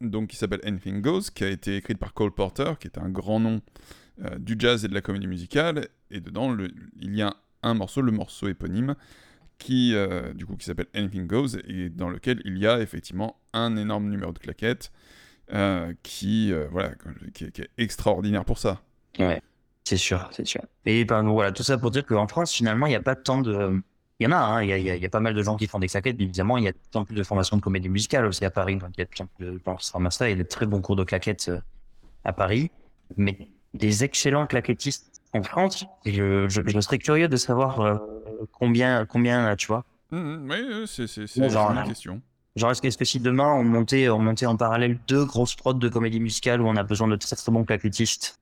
donc, 0.00 0.28
qui 0.28 0.36
s'appelle 0.36 0.60
Anything 0.64 1.00
Goes, 1.00 1.22
qui 1.34 1.42
a 1.42 1.48
été 1.48 1.76
écrite 1.76 1.98
par 1.98 2.14
Cole 2.14 2.32
Porter, 2.32 2.74
qui 2.78 2.86
est 2.86 2.98
un 2.98 3.08
grand 3.08 3.40
nom 3.40 3.60
euh, 4.24 4.38
du 4.38 4.54
jazz 4.56 4.84
et 4.84 4.88
de 4.88 4.94
la 4.94 5.00
comédie 5.00 5.26
musicale. 5.26 5.88
Et 6.12 6.20
dedans, 6.20 6.52
le, 6.52 6.70
il 7.00 7.16
y 7.16 7.22
a 7.22 7.34
un 7.62 7.74
morceau, 7.74 8.02
le 8.02 8.12
morceau 8.12 8.48
éponyme, 8.48 8.94
qui, 9.58 9.94
euh, 9.94 10.32
du 10.34 10.44
coup, 10.44 10.56
qui 10.56 10.64
s'appelle 10.64 10.86
Anything 10.94 11.26
Goes, 11.26 11.58
et 11.68 11.88
dans 11.88 12.08
lequel 12.08 12.42
il 12.44 12.58
y 12.58 12.66
a 12.66 12.80
effectivement 12.80 13.36
un 13.52 13.76
énorme 13.76 14.08
numéro 14.08 14.32
de 14.32 14.38
claquettes 14.38 14.90
euh, 15.52 15.92
qui, 16.02 16.52
euh, 16.52 16.66
voilà, 16.70 16.92
qui, 17.34 17.44
est 17.44 17.70
extraordinaire 17.78 18.44
pour 18.44 18.58
ça. 18.58 18.80
Ouais, 19.18 19.40
c'est 19.84 19.96
sûr, 19.96 20.28
c'est 20.32 20.46
sûr. 20.46 20.62
Et 20.84 21.04
ben, 21.04 21.22
voilà, 21.22 21.52
tout 21.52 21.62
ça 21.62 21.78
pour 21.78 21.90
dire 21.90 22.04
qu'en 22.04 22.26
France, 22.26 22.52
finalement, 22.52 22.86
il 22.86 22.90
n'y 22.90 22.96
a 22.96 23.02
pas 23.02 23.14
tant 23.14 23.40
de. 23.40 23.80
Il 24.18 24.24
y 24.24 24.26
en 24.26 24.32
a, 24.32 24.38
hein, 24.38 24.62
il 24.62 24.68
y, 24.68 24.72
a, 24.72 24.96
y, 24.96 25.04
a, 25.04 25.08
pas 25.08 25.20
mal 25.20 25.34
de 25.34 25.42
gens 25.42 25.56
qui 25.56 25.66
font 25.66 25.80
des 25.80 25.88
claquettes, 25.88 26.16
mais 26.16 26.24
évidemment, 26.24 26.56
il 26.56 26.64
y 26.64 26.68
a 26.68 26.72
tant 26.92 27.04
plus 27.04 27.16
de 27.16 27.24
formations 27.24 27.56
de 27.56 27.62
comédie 27.62 27.88
musicale 27.88 28.24
aussi 28.26 28.44
à 28.44 28.50
Paris. 28.50 28.76
Donc, 28.76 28.90
il 28.96 29.00
y 29.00 29.02
a 29.02 29.06
tant 29.06 29.26
plus 29.26 29.46
de 29.46 29.60
ça, 30.10 30.28
il 30.28 30.30
y 30.30 30.34
a 30.34 30.36
des 30.36 30.48
très 30.48 30.66
bons 30.66 30.80
cours 30.80 30.94
de 30.94 31.02
claquettes 31.02 31.50
à 32.24 32.32
Paris. 32.32 32.70
Mais 33.16 33.48
des 33.74 34.04
excellents 34.04 34.46
claquettistes 34.46 35.11
en 35.32 35.42
France, 35.42 35.86
et 36.04 36.12
je, 36.12 36.48
je, 36.48 36.80
serais 36.80 36.98
curieux 36.98 37.28
de 37.28 37.36
savoir 37.36 38.00
combien, 38.52 39.06
combien, 39.06 39.56
tu 39.56 39.66
vois. 39.66 39.84
Mmh, 40.10 40.18
mmh, 40.18 40.50
oui, 40.50 40.84
c'est 40.86 41.36
une 41.36 41.84
question. 41.86 42.20
Genre, 42.54 42.70
est-ce 42.70 42.98
que, 42.98 43.04
si 43.04 43.18
demain 43.18 43.50
on 43.54 43.64
montait, 43.64 44.10
on 44.10 44.18
montait 44.18 44.44
en 44.44 44.56
parallèle 44.56 44.98
deux 45.08 45.24
grosses 45.24 45.54
prods 45.54 45.72
de 45.74 45.88
comédie 45.88 46.20
musicale 46.20 46.60
où 46.60 46.66
on 46.66 46.76
a 46.76 46.82
besoin 46.82 47.08
de 47.08 47.16
très 47.16 47.34
très 47.34 47.50
bons 47.50 47.64
claquettistes, 47.64 48.38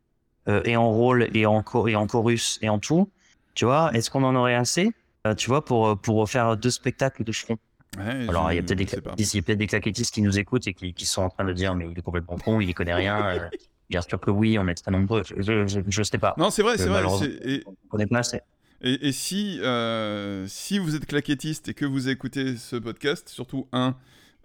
euh, 0.48 0.62
et 0.64 0.76
en 0.76 0.90
rôle, 0.90 1.28
et 1.32 1.46
en, 1.46 1.62
et 1.86 1.94
en 1.94 2.06
chorus, 2.06 2.58
et 2.62 2.68
en 2.68 2.80
tout, 2.80 3.08
tu 3.54 3.66
vois, 3.66 3.90
est-ce 3.94 4.10
qu'on 4.10 4.24
en 4.24 4.34
aurait 4.34 4.56
assez, 4.56 4.90
euh, 5.26 5.34
tu 5.34 5.48
vois, 5.48 5.64
pour, 5.64 5.96
pour 5.98 6.28
faire 6.28 6.56
deux 6.56 6.70
spectacles 6.70 7.22
de 7.22 7.30
front 7.30 7.58
Alors, 7.98 8.50
il 8.50 8.56
y 8.56 8.58
a 8.58 8.62
peut-être 8.62 8.78
des, 8.78 9.42
peut 9.42 9.54
des 9.54 9.66
claquettistes 9.68 10.12
qui 10.12 10.22
nous 10.22 10.38
écoutent 10.40 10.66
et 10.66 10.74
qui, 10.74 10.92
qui 10.92 11.06
sont 11.06 11.22
en 11.22 11.28
train 11.28 11.44
de 11.44 11.52
dire, 11.52 11.76
mais 11.76 11.86
il 11.88 11.96
est 11.96 12.02
complètement 12.02 12.36
con, 12.36 12.60
il 12.60 12.68
y 12.68 12.74
connaît 12.74 12.94
rien. 12.94 13.48
Euh, 13.90 13.98
bien 13.98 14.02
sûr 14.02 14.20
que 14.20 14.30
oui, 14.30 14.58
on 14.58 14.66
est 14.68 14.74
très 14.74 14.90
nombreux. 14.90 15.22
Je, 15.36 15.82
je 15.86 16.02
sais 16.02 16.18
pas. 16.18 16.34
Non, 16.38 16.50
c'est 16.50 16.62
vrai, 16.62 16.78
c'est 16.78 16.86
vrai. 16.86 17.04
Et... 17.44 17.64
On 17.90 17.98
est 17.98 18.06
pas 18.06 18.18
assez. 18.18 18.40
Et, 18.82 19.08
et 19.08 19.12
si, 19.12 19.60
euh, 19.62 20.46
si 20.46 20.78
vous 20.78 20.96
êtes 20.96 21.06
claquettiste 21.06 21.68
et 21.68 21.74
que 21.74 21.84
vous 21.84 22.08
écoutez 22.08 22.56
ce 22.56 22.76
podcast, 22.76 23.28
surtout 23.28 23.68
un, 23.72 23.94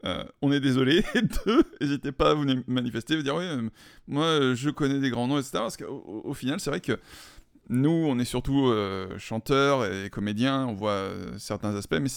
euh, 0.04 0.26
on 0.42 0.52
est 0.52 0.60
désolé, 0.60 1.06
et 1.16 1.22
deux, 1.22 1.64
n'hésitez 1.80 2.12
pas 2.12 2.32
à 2.32 2.34
vous 2.34 2.46
manifester, 2.68 3.16
vous 3.16 3.24
dire 3.24 3.36
oui, 3.36 3.46
euh, 3.46 3.70
moi 4.08 4.54
je 4.54 4.70
connais 4.70 5.00
des 5.00 5.10
grands 5.10 5.28
noms, 5.28 5.40
etc. 5.40 5.52
Parce 5.54 5.78
qu'au 5.78 6.22
au 6.26 6.34
final, 6.34 6.60
c'est 6.60 6.70
vrai 6.70 6.82
que 6.82 7.00
nous, 7.70 7.90
on 7.90 8.20
est 8.20 8.26
surtout 8.26 8.72
chanteurs 9.18 9.86
et 9.86 10.10
comédiens, 10.10 10.68
on 10.68 10.74
voit 10.74 11.10
certains 11.40 11.76
aspects, 11.76 11.98
mais 12.00 12.10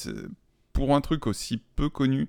pour 0.75 0.95
un 0.95 1.01
truc 1.01 1.27
aussi 1.27 1.63
peu 1.77 1.89
connu 1.89 2.29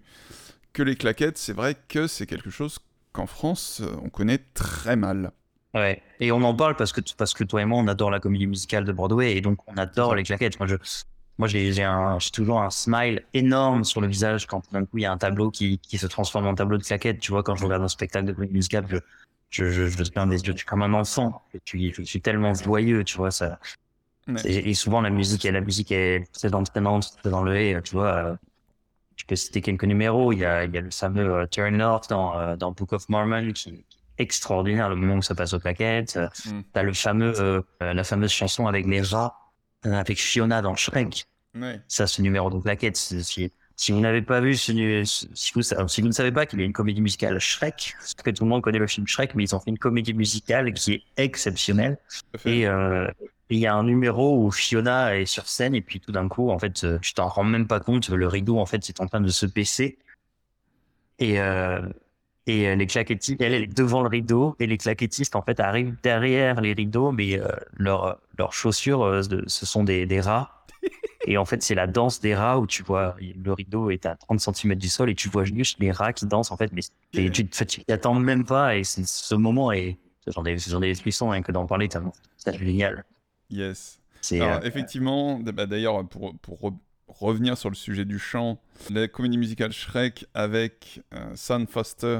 que 0.71 0.83
les 0.83 0.95
claquettes, 0.95 1.37
c'est 1.37 1.51
vrai 1.51 1.75
que 1.89 2.07
c'est 2.07 2.27
quelque 2.27 2.49
chose 2.49 2.79
qu'en 3.11 3.27
France, 3.27 3.81
euh, 3.83 3.95
on 4.03 4.09
connaît 4.09 4.39
très 4.53 4.95
mal. 4.95 5.31
Ouais, 5.75 6.01
et 6.19 6.31
on 6.31 6.41
en 6.41 6.55
parle 6.55 6.75
parce 6.75 6.91
que, 6.91 7.01
parce 7.17 7.33
que 7.33 7.43
toi 7.43 7.61
et 7.61 7.65
moi, 7.65 7.79
on 7.79 7.87
adore 7.87 8.09
la 8.09 8.19
comédie 8.19 8.47
musicale 8.47 8.85
de 8.85 8.91
Broadway 8.91 9.35
et 9.35 9.41
donc 9.41 9.59
on 9.67 9.77
adore 9.77 10.15
les 10.15 10.23
claquettes. 10.23 10.59
Moi, 10.59 10.67
je, 10.67 10.75
moi 11.37 11.47
j'ai, 11.47 11.71
toujours 12.33 12.61
un 12.61 12.71
smile 12.71 13.23
énorme 13.33 13.83
sur 13.83 14.01
le 14.01 14.07
visage 14.07 14.47
quand 14.47 14.63
d'un 14.71 14.85
coup 14.85 14.97
il 14.97 15.01
y 15.01 15.05
a 15.05 15.11
un 15.11 15.17
tableau 15.17 15.51
qui, 15.51 15.77
qui 15.77 15.99
se 15.99 16.07
transforme 16.07 16.47
en 16.47 16.55
tableau 16.55 16.77
de 16.77 16.83
claquettes. 16.83 17.19
Tu 17.19 17.31
vois, 17.31 17.43
quand 17.43 17.55
je 17.55 17.63
regarde 17.63 17.83
un 17.83 17.87
spectacle 17.87 18.25
de 18.25 18.33
comédie 18.33 18.53
musicale, 18.53 18.85
je, 18.89 18.97
je, 19.51 19.69
je, 19.69 19.85
je 19.87 20.11
plein 20.11 20.25
des 20.25 20.41
yeux, 20.41 20.55
tu 20.55 20.65
comme 20.65 20.81
un 20.81 20.93
enfant. 20.93 21.43
Je 21.65 22.03
suis 22.03 22.21
tellement 22.21 22.55
joyeux, 22.55 23.03
tu 23.03 23.17
vois, 23.17 23.29
ça. 23.29 23.59
Ouais. 24.27 24.41
Et, 24.45 24.71
et 24.71 24.73
souvent 24.73 25.01
la 25.01 25.11
musique, 25.11 25.43
la 25.43 25.61
musique 25.61 25.91
est 25.91 26.31
très 26.33 26.53
entraînante, 26.55 27.15
très 27.21 27.29
dans 27.29 27.43
le 27.43 27.55
et, 27.55 27.79
tu 27.83 27.95
vois. 27.95 28.37
Tu 29.19 29.25
peux 29.25 29.35
citer 29.35 29.61
quelques 29.61 29.83
numéros. 29.83 30.31
Il 30.31 30.39
y 30.39 30.45
a, 30.45 30.63
il 30.63 30.73
y 30.73 30.77
a 30.77 30.81
le 30.81 30.91
fameux 30.91 31.29
euh, 31.35 31.45
Turn 31.45 31.75
North 31.75 32.09
dans, 32.09 32.39
euh, 32.39 32.55
dans 32.55 32.71
Book 32.71 32.93
of 32.93 33.07
Mormon 33.09 33.51
qui, 33.51 33.69
est 33.69 33.83
extraordinaire 34.17 34.89
le 34.89 34.95
moment 34.95 35.15
où 35.15 35.21
ça 35.21 35.35
passe 35.35 35.53
aux 35.53 35.59
claquettes. 35.59 36.15
Euh, 36.17 36.27
Mm. 36.45 36.61
T'as 36.73 36.83
le 36.83 36.93
fameux, 36.93 37.33
euh, 37.39 37.61
la 37.81 38.03
fameuse 38.05 38.31
chanson 38.31 38.65
avec 38.67 38.85
les 38.87 39.01
rats, 39.01 39.35
avec 39.83 40.17
Fiona 40.19 40.61
dans 40.61 40.75
Shrek. 40.75 41.25
Ça, 41.89 42.07
ce 42.07 42.21
numéro 42.21 42.49
de 42.49 42.59
claquettes, 42.59 42.95
c'est- 42.97 43.23
si, 43.23 43.51
si 43.75 43.91
vous 43.91 43.99
n'avez 43.99 44.21
pas 44.21 44.39
vu 44.39 44.55
ce, 44.55 45.03
si 45.33 45.51
vous, 45.53 45.61
sa- 45.63 45.85
si 45.89 46.01
vous 46.01 46.07
ne 46.07 46.13
savez 46.13 46.31
pas 46.31 46.45
qu'il 46.45 46.59
y 46.59 46.61
a 46.61 46.65
une 46.65 46.73
comédie 46.73 47.01
musicale 47.01 47.39
Shrek, 47.39 47.95
parce 47.97 48.13
que 48.13 48.29
tout 48.31 48.43
le 48.45 48.49
monde 48.49 48.61
connaît 48.61 48.79
le 48.79 48.87
film 48.87 49.05
Shrek, 49.07 49.35
mais 49.35 49.43
ils 49.43 49.55
ont 49.55 49.59
fait 49.59 49.69
une 49.69 49.79
comédie 49.79 50.13
musicale 50.13 50.73
qui 50.73 50.93
est 50.93 51.03
exceptionnelle. 51.17 51.97
Et 52.45 52.67
euh, 52.67 53.07
il 53.55 53.59
y 53.59 53.67
a 53.67 53.73
un 53.75 53.83
numéro 53.83 54.43
où 54.43 54.51
Fiona 54.51 55.17
est 55.17 55.25
sur 55.25 55.47
scène 55.47 55.75
et 55.75 55.81
puis 55.81 55.99
tout 55.99 56.11
d'un 56.11 56.27
coup, 56.27 56.49
en 56.51 56.59
fait, 56.59 56.83
euh, 56.83 56.99
tu 57.01 57.13
t'en 57.13 57.27
rends 57.27 57.43
même 57.43 57.67
pas 57.67 57.79
compte, 57.79 58.09
le 58.09 58.27
rideau 58.27 58.59
en 58.59 58.65
fait 58.65 58.83
c'est 58.83 59.01
en 59.01 59.07
train 59.07 59.21
de 59.21 59.29
se 59.29 59.45
baisser 59.45 59.97
et 61.19 61.39
euh, 61.39 61.81
et 62.49 62.67
euh, 62.67 62.75
les 62.75 62.87
claquettistes, 62.87 63.39
elle, 63.41 63.53
elle 63.53 63.63
est 63.63 63.77
devant 63.77 64.01
le 64.01 64.07
rideau 64.07 64.55
et 64.59 64.65
les 64.65 64.77
claquettistes 64.79 65.35
en 65.35 65.43
fait 65.43 65.59
arrivent 65.59 65.95
derrière 66.01 66.61
les 66.61 66.73
rideaux, 66.73 67.11
mais 67.11 67.39
euh, 67.39 67.47
leurs 67.77 68.19
leurs 68.39 68.53
chaussures, 68.53 69.03
euh, 69.03 69.21
ce 69.45 69.65
sont 69.67 69.83
des, 69.83 70.07
des 70.07 70.19
rats. 70.19 70.65
Et 71.27 71.37
en 71.37 71.45
fait, 71.45 71.61
c'est 71.61 71.75
la 71.75 71.85
danse 71.85 72.21
des 72.21 72.33
rats 72.33 72.57
où 72.57 72.65
tu 72.65 72.81
vois 72.81 73.15
le 73.19 73.53
rideau 73.53 73.91
est 73.91 74.05
à 74.07 74.15
30 74.15 74.39
cm 74.39 74.75
du 74.75 74.87
sol 74.89 75.09
et 75.09 75.15
tu 75.15 75.29
vois 75.29 75.43
juste 75.43 75.77
les 75.79 75.91
rats 75.91 76.13
qui 76.13 76.25
dansent 76.25 76.51
en 76.51 76.57
fait, 76.57 76.71
mais 76.71 76.81
et 77.13 77.29
tu 77.29 77.47
t'y 77.47 77.83
attends 77.91 78.15
même 78.15 78.45
pas 78.45 78.77
et 78.77 78.83
ce 78.85 79.35
moment 79.35 79.71
est 79.71 79.97
j'en 80.25 80.43
ai 80.45 80.57
j'en 80.57 80.81
ai 80.81 80.87
des 80.87 80.95
frissons 80.95 81.29
rien 81.29 81.41
que 81.41 81.51
d'en 81.51 81.67
parler 81.67 81.89
tellement 81.89 82.13
c'est 82.37 82.57
génial. 82.57 83.03
Yes. 83.49 83.99
Alors, 84.33 84.57
euh, 84.57 84.61
effectivement, 84.63 85.39
bah, 85.39 85.65
d'ailleurs, 85.65 86.07
pour, 86.07 86.37
pour 86.39 86.59
re- 86.59 86.77
revenir 87.07 87.57
sur 87.57 87.69
le 87.69 87.75
sujet 87.75 88.05
du 88.05 88.19
chant, 88.19 88.59
la 88.91 89.07
comédie 89.07 89.37
musicale 89.37 89.71
Shrek 89.71 90.25
avec 90.33 91.01
euh, 91.13 91.31
Sam 91.35 91.65
Foster 91.67 92.19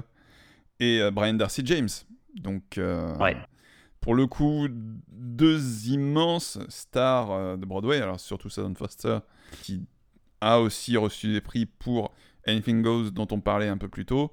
et 0.80 1.02
euh, 1.02 1.12
Brian 1.12 1.34
Darcy 1.34 1.62
James. 1.66 1.90
Donc, 2.36 2.78
euh, 2.78 3.16
Ouais. 3.18 3.36
pour 4.02 4.16
le 4.16 4.28
coup, 4.28 4.68
deux 5.10 5.88
immenses 5.90 6.58
stars 6.70 7.58
de 7.58 7.66
Broadway. 7.66 8.02
Alors, 8.02 8.20
surtout 8.20 8.50
Sam 8.50 8.76
Foster, 8.76 9.20
qui 9.62 9.82
a 10.42 10.60
aussi 10.62 10.96
reçu 10.96 11.34
des 11.34 11.42
prix 11.42 11.66
pour 11.66 12.14
Anything 12.48 12.82
Goes, 12.82 13.12
dont 13.12 13.28
on 13.32 13.42
parlait 13.42 13.68
un 13.68 13.78
peu 13.78 13.90
plus 13.90 14.06
tôt. 14.06 14.32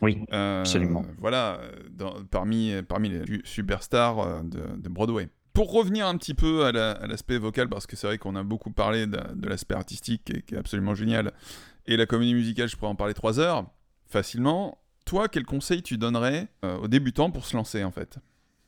oui, 0.00 0.24
Absolument. 0.30 1.04
Voilà, 1.18 1.60
dans- 1.90 2.24
parmi, 2.24 2.72
parmi 2.88 3.10
les 3.10 3.24
su- 3.26 3.42
superstars 3.44 4.42
de, 4.44 4.62
de 4.78 4.88
Broadway. 4.88 5.28
Pour 5.52 5.72
revenir 5.72 6.06
un 6.06 6.16
petit 6.16 6.34
peu 6.34 6.64
à 6.64 6.72
la- 6.72 6.92
à 6.92 7.06
l'aspect 7.06 7.38
vocal, 7.38 7.68
parce 7.68 7.86
que 7.86 7.94
c'est 7.96 8.06
vrai 8.06 8.18
qu'on 8.18 8.36
a 8.36 8.42
beaucoup 8.42 8.70
parlé 8.70 9.06
de, 9.06 9.18
l'aspect 9.46 9.74
artistique 9.74 10.24
qui 10.24 10.54
est, 10.54 10.58
absolument 10.58 10.94
génial, 10.94 11.32
et 11.86 11.96
la 11.96 12.06
comédie 12.06 12.34
musicale, 12.34 12.68
je 12.68 12.76
pourrais 12.76 12.90
en 12.90 12.94
parler 12.94 13.14
trois 13.14 13.38
heures, 13.38 13.66
facilement. 14.08 14.78
Toi, 15.04 15.28
quel 15.28 15.44
conseil 15.44 15.82
tu 15.82 15.98
donnerais 15.98 16.48
euh, 16.64 16.78
aux 16.78 16.88
débutants 16.88 17.30
pour 17.30 17.44
se 17.44 17.56
lancer, 17.56 17.84
en 17.84 17.90
fait? 17.90 18.18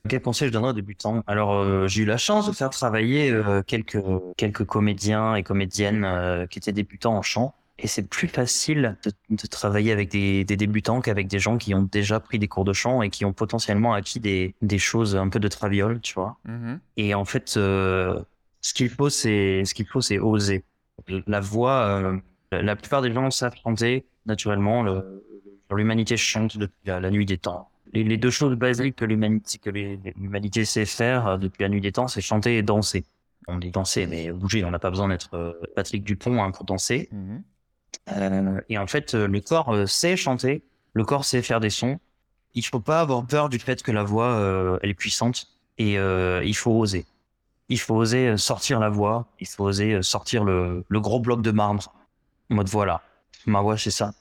Quel 0.07 0.21
conseil 0.21 0.49
je 0.49 0.53
donnerais 0.53 0.71
aux 0.71 0.73
débutants? 0.73 1.23
Alors, 1.25 1.53
euh, 1.53 1.87
j'ai 1.87 2.03
eu 2.03 2.05
la 2.05 2.17
chance 2.17 2.45
de 2.47 2.51
faire 2.51 2.69
travailler 2.69 3.31
euh, 3.31 3.63
quelques, 3.63 4.65
comédiens 4.65 5.33
et 5.33 5.41
comédiennes 5.41 6.47
qui 6.51 6.59
étaient 6.59 6.73
débutants 6.73 7.17
en 7.17 7.23
chant. 7.23 7.55
Et 7.77 7.87
c'est 7.87 8.07
plus 8.07 8.29
facile 8.29 8.97
de, 9.03 9.11
de 9.29 9.47
travailler 9.47 9.91
avec 9.91 10.09
des, 10.09 10.45
des 10.45 10.55
débutants 10.55 11.01
qu'avec 11.01 11.27
des 11.27 11.39
gens 11.39 11.57
qui 11.57 11.73
ont 11.75 11.83
déjà 11.83 12.21
pris 12.21 12.39
des 12.39 12.47
cours 12.47 12.63
de 12.63 12.71
chant 12.71 13.01
et 13.01 13.09
qui 13.09 13.25
ont 13.25 13.33
potentiellement 13.33 13.93
acquis 13.93 14.21
des, 14.21 14.55
des 14.61 14.79
choses 14.79 15.15
un 15.15 15.27
peu 15.27 15.39
de 15.39 15.47
traviole, 15.49 15.99
tu 15.99 16.13
vois. 16.13 16.37
Et 16.95 17.13
en 17.13 17.25
fait, 17.25 17.55
euh, 17.57 18.21
ce 18.61 18.73
qu'il 18.73 18.89
faut, 18.89 19.09
c'est 19.09 19.65
ce 19.65 19.73
qu'il 19.73 19.85
faut, 19.87 19.99
c'est 19.99 20.19
oser. 20.19 20.63
La 21.27 21.41
voix, 21.41 21.81
euh, 21.87 22.17
la 22.51 22.75
plupart 22.77 23.01
des 23.01 23.11
gens 23.11 23.29
savent 23.29 23.55
chanter 23.61 24.05
naturellement. 24.25 24.81
Le- 24.83 25.21
L'humanité 25.75 26.15
chante 26.15 26.57
depuis 26.57 26.77
la, 26.85 26.99
la 27.01 27.09
nuit 27.11 27.25
des 27.25 27.37
temps. 27.39 27.69
Les, 27.91 28.03
les 28.03 28.17
deux 28.17 28.29
choses 28.29 28.55
basiques 28.55 28.95
que 28.97 29.03
l'humanité 29.03 29.57
que 29.57 29.69
l'humanité 29.71 30.63
sait 30.63 30.85
faire 30.85 31.27
euh, 31.27 31.37
depuis 31.37 31.63
la 31.63 31.69
nuit 31.69 31.81
des 31.81 31.91
temps, 31.91 32.07
c'est 32.07 32.21
chanter 32.21 32.57
et 32.57 32.61
danser. 32.61 33.03
On 33.47 33.57
dit 33.57 33.71
danser, 33.71 34.05
mais 34.07 34.31
bouger. 34.31 34.63
On 34.63 34.71
n'a 34.71 34.79
pas 34.79 34.91
besoin 34.91 35.09
d'être 35.09 35.59
Patrick 35.75 36.03
Dupont 36.03 36.41
hein, 36.41 36.51
pour 36.51 36.63
danser. 36.65 37.09
Euh, 37.13 37.37
et 38.69 38.77
en 38.77 38.87
fait, 38.87 39.13
euh, 39.13 39.27
le 39.27 39.41
corps 39.41 39.73
euh, 39.73 39.85
sait 39.85 40.15
chanter, 40.15 40.63
le 40.93 41.03
corps 41.03 41.25
sait 41.25 41.41
faire 41.41 41.59
des 41.59 41.69
sons. 41.69 41.99
Il 42.53 42.65
faut 42.65 42.79
pas 42.79 43.01
avoir 43.01 43.25
peur 43.25 43.49
du 43.49 43.59
fait 43.59 43.83
que 43.83 43.91
la 43.91 44.03
voix, 44.03 44.27
euh, 44.27 44.79
elle 44.81 44.89
est 44.89 44.93
puissante 44.95 45.47
et 45.77 45.97
euh, 45.99 46.41
il 46.45 46.55
faut 46.55 46.71
oser. 46.71 47.05
Il 47.69 47.79
faut 47.79 47.95
oser 47.95 48.29
euh, 48.29 48.37
sortir 48.37 48.79
la 48.79 48.89
voix, 48.89 49.27
il 49.39 49.47
faut 49.47 49.65
oser 49.65 49.93
euh, 49.93 50.01
sortir 50.01 50.43
le, 50.43 50.85
le 50.87 50.99
gros 51.01 51.19
bloc 51.19 51.41
de 51.41 51.51
marbre. 51.51 51.93
En 52.49 52.55
mode 52.55 52.69
voilà, 52.69 53.01
ma 53.45 53.61
voix 53.61 53.77
c'est 53.77 53.91
ça. 53.91 54.13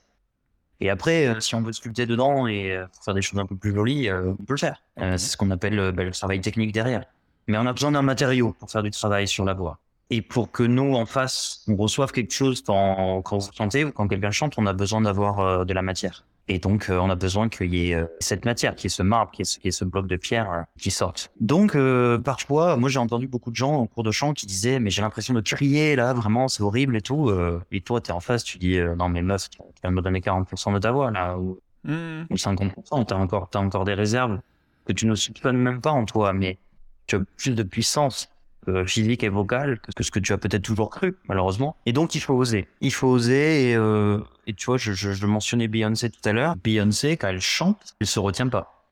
Et 0.80 0.90
après, 0.90 1.26
euh, 1.26 1.40
si 1.40 1.54
on 1.54 1.62
veut 1.62 1.72
sculpter 1.72 2.06
dedans 2.06 2.46
et 2.46 2.72
euh, 2.72 2.86
faire 3.04 3.14
des 3.14 3.22
choses 3.22 3.38
un 3.38 3.46
peu 3.46 3.56
plus 3.56 3.72
jolies, 3.74 4.08
euh, 4.08 4.34
on 4.38 4.44
peut 4.44 4.54
le 4.54 4.58
faire. 4.58 4.82
Euh, 4.98 5.16
c'est 5.16 5.30
ce 5.30 5.36
qu'on 5.36 5.50
appelle 5.50 5.78
euh, 5.78 5.92
ben, 5.92 6.04
le 6.04 6.12
travail 6.12 6.40
technique 6.40 6.72
derrière. 6.72 7.04
Mais 7.46 7.58
on 7.58 7.66
a 7.66 7.72
besoin 7.72 7.92
d'un 7.92 8.02
matériau 8.02 8.52
pour 8.58 8.70
faire 8.70 8.82
du 8.82 8.90
travail 8.90 9.28
sur 9.28 9.44
la 9.44 9.54
voix. 9.54 9.78
Et 10.10 10.20
pour 10.22 10.50
que 10.50 10.62
nous, 10.62 10.94
en 10.94 11.06
face, 11.06 11.64
on 11.66 11.76
reçoive 11.76 12.12
quelque 12.12 12.32
chose 12.32 12.62
quand, 12.62 13.22
quand 13.22 13.38
vous 13.38 13.50
chantez 13.52 13.84
ou 13.84 13.92
quand 13.92 14.06
quelqu'un 14.06 14.30
chante, 14.30 14.54
on 14.58 14.66
a 14.66 14.72
besoin 14.72 15.00
d'avoir 15.00 15.40
euh, 15.40 15.64
de 15.64 15.72
la 15.72 15.82
matière. 15.82 16.24
Et 16.46 16.58
donc, 16.58 16.90
euh, 16.90 16.98
on 16.98 17.08
a 17.08 17.14
besoin 17.14 17.48
qu'il 17.48 17.74
y 17.74 17.90
ait 17.90 17.94
euh, 17.94 18.04
cette 18.20 18.44
matière, 18.44 18.74
qu'il 18.74 18.84
y 18.84 18.86
ait 18.88 18.90
ce 18.96 19.02
marbre, 19.02 19.30
qu'il 19.32 19.40
y 19.40 19.42
ait 19.42 19.44
ce, 19.46 19.56
qu'il 19.56 19.64
y 19.64 19.68
ait 19.68 19.72
ce 19.72 19.86
bloc 19.86 20.06
de 20.06 20.16
pierre 20.16 20.52
euh, 20.52 20.62
qui 20.78 20.90
sorte. 20.90 21.32
Donc, 21.40 21.74
euh, 21.74 22.18
parfois, 22.18 22.76
moi, 22.76 22.90
j'ai 22.90 22.98
entendu 22.98 23.26
beaucoup 23.28 23.50
de 23.50 23.56
gens 23.56 23.72
en 23.76 23.86
cours 23.86 24.02
de 24.02 24.10
chant 24.10 24.34
qui 24.34 24.44
disaient, 24.44 24.78
mais 24.78 24.90
j'ai 24.90 25.00
l'impression 25.00 25.32
de 25.32 25.40
crier 25.40 25.96
là, 25.96 26.12
vraiment, 26.12 26.48
c'est 26.48 26.62
horrible 26.62 26.96
et 26.96 27.00
tout. 27.00 27.30
Euh, 27.30 27.62
et 27.72 27.80
toi, 27.80 28.02
t'es 28.02 28.12
en 28.12 28.20
face, 28.20 28.44
tu 28.44 28.58
dis, 28.58 28.76
euh, 28.76 28.94
non, 28.94 29.08
mais 29.08 29.22
meuf, 29.22 29.48
tu 29.48 29.58
viens 29.82 29.90
de 29.90 29.96
me 29.96 30.02
donner 30.02 30.20
40% 30.20 30.74
de 30.74 30.78
ta 30.80 30.92
voix 30.92 31.10
là, 31.10 31.38
ou, 31.38 31.58
Mhm. 31.84 32.26
ou 32.30 32.36
50%, 32.36 33.04
t'as 33.06 33.16
encore, 33.16 33.48
t'as 33.50 33.58
encore 33.60 33.84
des 33.84 33.94
réserves 33.94 34.38
que 34.86 34.92
tu 34.92 35.06
ne 35.06 35.14
soupçonnes 35.14 35.56
même 35.56 35.80
pas 35.80 35.90
en 35.92 36.04
toi, 36.04 36.32
mais 36.34 36.58
tu 37.06 37.16
as 37.16 37.20
plus 37.38 37.54
de 37.54 37.62
puissance 37.62 38.28
euh, 38.68 38.86
physique 38.86 39.22
et 39.22 39.28
vocale 39.28 39.80
que, 39.80 40.02
ce 40.02 40.10
que 40.10 40.18
tu 40.18 40.32
as 40.32 40.38
peut-être 40.38 40.62
toujours 40.62 40.90
cru, 40.90 41.16
malheureusement. 41.28 41.76
Et 41.86 41.92
donc, 41.92 42.14
il 42.14 42.20
faut 42.20 42.34
oser. 42.34 42.68
Il 42.80 42.92
faut 42.92 43.08
oser, 43.08 43.70
et, 43.70 43.76
euh, 43.76 44.20
et 44.46 44.54
tu 44.54 44.66
vois, 44.66 44.76
je, 44.76 44.92
je, 44.92 45.12
je 45.12 45.26
mentionnais 45.26 45.68
Beyoncé 45.68 46.10
tout 46.10 46.20
à 46.28 46.32
l'heure. 46.32 46.56
Beyoncé, 46.56 47.16
quand 47.16 47.28
elle 47.28 47.40
chante, 47.40 47.94
elle 48.00 48.06
se 48.06 48.18
retient 48.20 48.48
pas. 48.48 48.84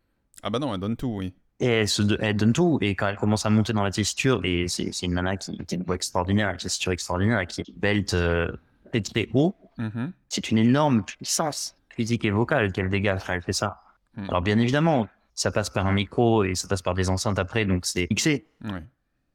Ah 0.42 0.50
bah 0.50 0.58
non, 0.58 0.74
elle 0.74 0.80
donne 0.80 0.96
tout, 0.96 1.14
oui. 1.16 1.32
Et 1.60 1.66
elle, 1.66 1.88
se, 1.88 2.02
elle 2.20 2.36
donne 2.36 2.52
tout, 2.52 2.78
et 2.80 2.94
quand 2.96 3.06
elle 3.06 3.16
commence 3.16 3.46
à 3.46 3.50
monter 3.50 3.72
dans 3.72 3.84
la 3.84 3.92
texture, 3.92 4.40
et 4.44 4.66
c'est 4.68 4.90
une 5.02 5.14
nana 5.14 5.36
qui, 5.36 5.56
qui 5.58 5.74
a 5.74 5.78
une 5.78 5.84
voix 5.84 5.94
extraordinaire, 5.94 6.50
une 6.50 6.56
texture 6.56 6.90
extraordinaire, 6.92 7.46
qui 7.46 7.62
belt 7.76 8.14
euh, 8.14 8.50
très 8.90 9.00
très 9.00 9.28
haut, 9.32 9.54
Mhm. 9.78 10.12
c'est 10.28 10.50
une 10.50 10.58
énorme 10.58 11.02
puissance 11.02 11.76
physique 11.88 12.26
et 12.26 12.30
vocale 12.30 12.72
qu'elle 12.72 12.90
dégage 12.90 13.22
quand 13.26 13.32
elle 13.32 13.40
fait 13.42 13.54
ça. 13.54 13.80
Hmm. 14.16 14.24
Alors 14.28 14.42
bien 14.42 14.58
évidemment, 14.58 15.08
ça 15.34 15.50
passe 15.50 15.70
par 15.70 15.86
un 15.86 15.92
micro 15.92 16.44
et 16.44 16.54
ça 16.54 16.68
passe 16.68 16.82
par 16.82 16.92
des 16.92 17.08
enceintes 17.08 17.38
après, 17.38 17.64
donc 17.64 17.86
c'est 17.86 18.06
fixé. 18.06 18.46
Ouais. 18.62 18.82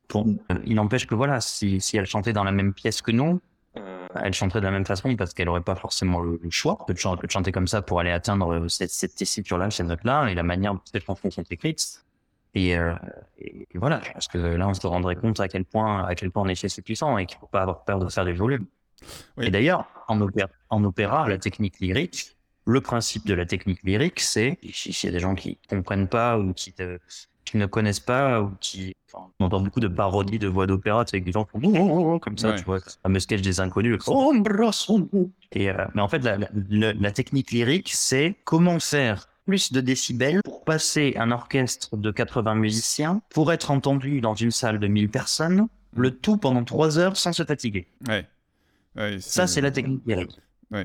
Pour, 0.08 0.26
il 0.66 0.76
n'empêche 0.76 1.06
que 1.06 1.16
voilà, 1.16 1.42
si, 1.42 1.82
si 1.82 1.98
elle 1.98 2.06
chantait 2.06 2.34
dans 2.34 2.44
la 2.44 2.52
même 2.52 2.74
pièce 2.74 3.02
que 3.02 3.12
nous, 3.12 3.42
euh, 3.78 4.08
elle 4.24 4.34
chanterait 4.34 4.62
de 4.62 4.66
la 4.66 4.72
même 4.72 4.86
façon 4.86 5.16
parce 5.16 5.34
qu'elle 5.34 5.50
aurait 5.50 5.62
pas 5.62 5.76
forcément 5.76 6.22
le, 6.22 6.40
le 6.42 6.50
choix. 6.50 6.78
Peut 6.88 6.96
chanter 6.96 7.52
comme 7.52 7.68
ça 7.68 7.82
pour 7.82 8.00
aller 8.00 8.12
atteindre 8.12 8.54
euh, 8.54 8.68
cette, 8.70 8.92
cette 8.92 9.16
tessiture-là, 9.16 9.70
cette 9.70 9.88
note-là, 9.88 10.30
et 10.30 10.36
la 10.36 10.44
manière 10.44 10.74
dont 10.74 10.82
ces 10.92 11.00
chansons 11.02 11.30
sont 11.30 11.44
écrites. 11.50 12.04
Et, 12.56 12.78
euh, 12.78 12.94
et, 13.40 13.68
voilà, 13.76 14.02
parce 14.14 14.28
que 14.28 14.38
là, 14.38 14.68
on 14.68 14.74
se 14.74 14.88
rendrait 14.88 15.18
compte 15.18 15.40
à 15.40 15.48
quel 15.48 15.66
point, 15.66 16.06
à 16.06 16.16
quel 16.16 16.32
point 16.32 16.44
en 16.44 16.48
effet 16.48 16.70
c'est 16.70 16.82
puissant 16.82 17.18
et 17.18 17.26
qu'il 17.26 17.38
faut 17.38 17.48
pas 17.48 17.62
avoir 17.62 17.84
peur 17.84 18.00
de 18.00 18.10
faire 18.10 18.26
des 18.26 18.34
volumes. 18.34 18.66
Oui. 19.38 19.48
Et 19.48 19.52
d'ailleurs, 19.52 19.86
en 20.08 20.20
opéra, 20.22 20.50
en 20.70 20.84
opéra, 20.84 21.28
la 21.28 21.38
technique 21.38 21.80
lyrique, 21.80 22.36
le 22.66 22.82
principe 22.82 23.28
de 23.28 23.34
la 23.34 23.46
technique 23.46 23.84
lyrique, 23.84 24.20
c'est, 24.22 24.58
si- 24.74 24.92
s'il 24.92 25.10
y 25.10 25.14
a 25.14 25.14
des 25.14 25.20
gens 25.20 25.36
qui 25.36 25.60
comprennent 25.70 26.08
pas 26.08 26.40
ou 26.40 26.54
qui, 26.54 26.74
te- 26.74 27.00
qui 27.52 27.58
ne 27.58 27.66
connaissent 27.66 28.00
pas 28.00 28.42
ou 28.42 28.52
qui, 28.60 28.94
enfin, 29.12 29.26
on 29.40 29.46
entend 29.46 29.62
beaucoup 29.62 29.80
de 29.80 29.88
parodies 29.88 30.40
de 30.40 30.48
voix 30.48 30.68
d'opéra, 30.68 31.06
tu 31.06 31.12
sais, 31.12 31.16
avec 31.18 31.26
des 31.26 31.32
gens 31.32 31.46
qui 31.46 31.60
font 31.60 32.20
comme 32.20 32.38
ça, 32.38 32.50
Ouais. 32.50 32.56
tu 32.58 32.64
vois, 32.66 32.78
le 32.78 32.84
fameux 33.04 33.20
sketch 33.20 33.42
des 33.42 33.60
inconnus. 33.60 33.98
le 34.08 35.30
Et, 35.54 35.70
euh, 35.70 35.86
mais 35.96 36.02
en 36.02 36.08
fait, 36.08 36.20
la, 36.20 36.38
la- 36.70 36.94
la 36.94 37.12
technique 37.12 37.52
lyrique, 37.52 37.92
c'est 37.94 38.36
comment 38.44 38.80
faire 38.80 39.28
plus 39.46 39.72
de 39.72 39.80
décibels 39.80 40.42
pour 40.44 40.66
passer 40.66 41.14
un 41.18 41.32
orchestre 41.32 41.96
de 41.96 42.12
80 42.12 42.56
musiciens 42.56 43.22
pour 43.30 43.52
être 43.54 43.72
entendu 43.72 44.20
dans 44.20 44.36
une 44.36 44.52
salle 44.52 44.78
de 44.80 44.88
1000 44.88 45.10
personnes, 45.10 45.68
le 45.96 46.12
tout 46.12 46.36
pendant 46.38 46.64
3 46.66 47.00
heures 47.00 47.16
sans 47.16 47.32
se 47.32 47.44
fatiguer. 47.46 47.88
Ouais. 48.08 48.28
Ouais, 48.98 49.18
Ça, 49.22 49.48
c'est 49.48 49.62
la 49.62 49.72
technique 49.72 50.02
lyrique. 50.06 50.38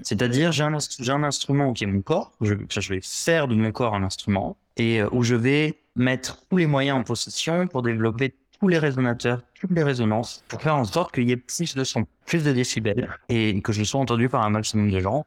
C'est-à-dire, 0.04 0.52
j'ai 0.52 0.62
un, 0.62 0.74
un, 0.74 1.22
instrument 1.24 1.72
qui 1.72 1.82
est 1.82 1.88
mon 1.88 2.02
corps, 2.02 2.30
je, 2.40 2.54
je 2.68 2.88
vais 2.94 3.00
faire 3.02 3.48
de 3.48 3.56
mon 3.56 3.72
corps 3.72 3.94
un 3.96 4.04
instrument, 4.04 4.56
et 4.76 5.00
euh, 5.02 5.08
où 5.10 5.24
je 5.24 5.34
vais 5.34 5.80
mettre 5.96 6.38
tous 6.48 6.56
les 6.56 6.66
moyens 6.66 6.98
en 6.98 7.02
possession 7.02 7.66
pour 7.66 7.82
développer 7.82 8.34
tous 8.58 8.68
les 8.68 8.78
résonateurs, 8.78 9.42
toutes 9.60 9.72
les 9.72 9.82
résonances, 9.82 10.44
pour 10.48 10.62
faire 10.62 10.76
en 10.76 10.84
sorte 10.84 11.12
qu'il 11.12 11.28
y 11.28 11.32
ait 11.32 11.36
plus 11.36 11.74
de 11.74 11.84
son, 11.84 12.06
plus 12.26 12.44
de 12.44 12.52
décibels, 12.52 13.08
et 13.28 13.60
que 13.60 13.72
je 13.72 13.82
sois 13.82 14.00
entendu 14.00 14.28
par 14.28 14.42
un 14.42 14.50
maximum 14.50 14.90
de 14.90 15.00
gens, 15.00 15.26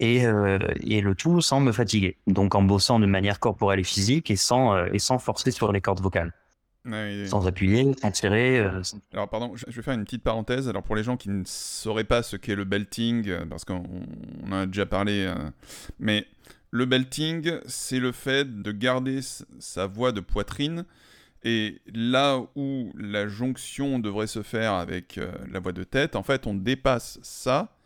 et, 0.00 0.26
euh, 0.26 0.58
et 0.82 1.00
le 1.00 1.14
tout 1.14 1.40
sans 1.40 1.60
me 1.60 1.72
fatiguer. 1.72 2.18
Donc 2.26 2.54
en 2.54 2.62
bossant 2.62 3.00
de 3.00 3.06
manière 3.06 3.40
corporelle 3.40 3.80
et 3.80 3.84
physique, 3.84 4.30
et 4.30 4.36
sans, 4.36 4.74
euh, 4.74 4.86
et 4.92 4.98
sans 4.98 5.18
forcer 5.18 5.50
sur 5.50 5.72
les 5.72 5.80
cordes 5.80 6.00
vocales. 6.00 6.32
Sans 7.26 7.46
appuyer, 7.46 7.94
sans 8.02 8.10
tirer. 8.10 8.58
Euh, 8.58 8.82
Alors, 9.14 9.30
pardon, 9.30 9.52
je 9.56 9.64
vais 9.64 9.80
faire 9.80 9.94
une 9.94 10.04
petite 10.04 10.22
parenthèse. 10.22 10.68
Alors, 10.68 10.82
pour 10.82 10.96
les 10.96 11.02
gens 11.02 11.16
qui 11.16 11.30
ne 11.30 11.42
sauraient 11.46 12.04
pas 12.04 12.22
ce 12.22 12.36
qu'est 12.36 12.54
le 12.54 12.64
belting, 12.64 13.34
parce 13.48 13.64
qu'on 13.64 13.84
en 14.46 14.52
a 14.52 14.66
déjà 14.66 14.84
parlé, 14.84 15.32
mais 15.98 16.26
le 16.74 16.86
belting, 16.86 17.52
c'est 17.66 18.00
le 18.00 18.10
fait 18.10 18.60
de 18.62 18.72
garder 18.72 19.20
sa 19.60 19.86
voix 19.86 20.10
de 20.10 20.18
poitrine. 20.18 20.84
Et 21.44 21.80
là 21.94 22.40
où 22.56 22.90
la 22.98 23.28
jonction 23.28 24.00
devrait 24.00 24.26
se 24.26 24.42
faire 24.42 24.72
avec 24.72 25.20
la 25.48 25.60
voix 25.60 25.70
de 25.70 25.84
tête, 25.84 26.16
en 26.16 26.24
fait, 26.24 26.48
on 26.48 26.54
dépasse 26.54 27.20
ça 27.22 27.76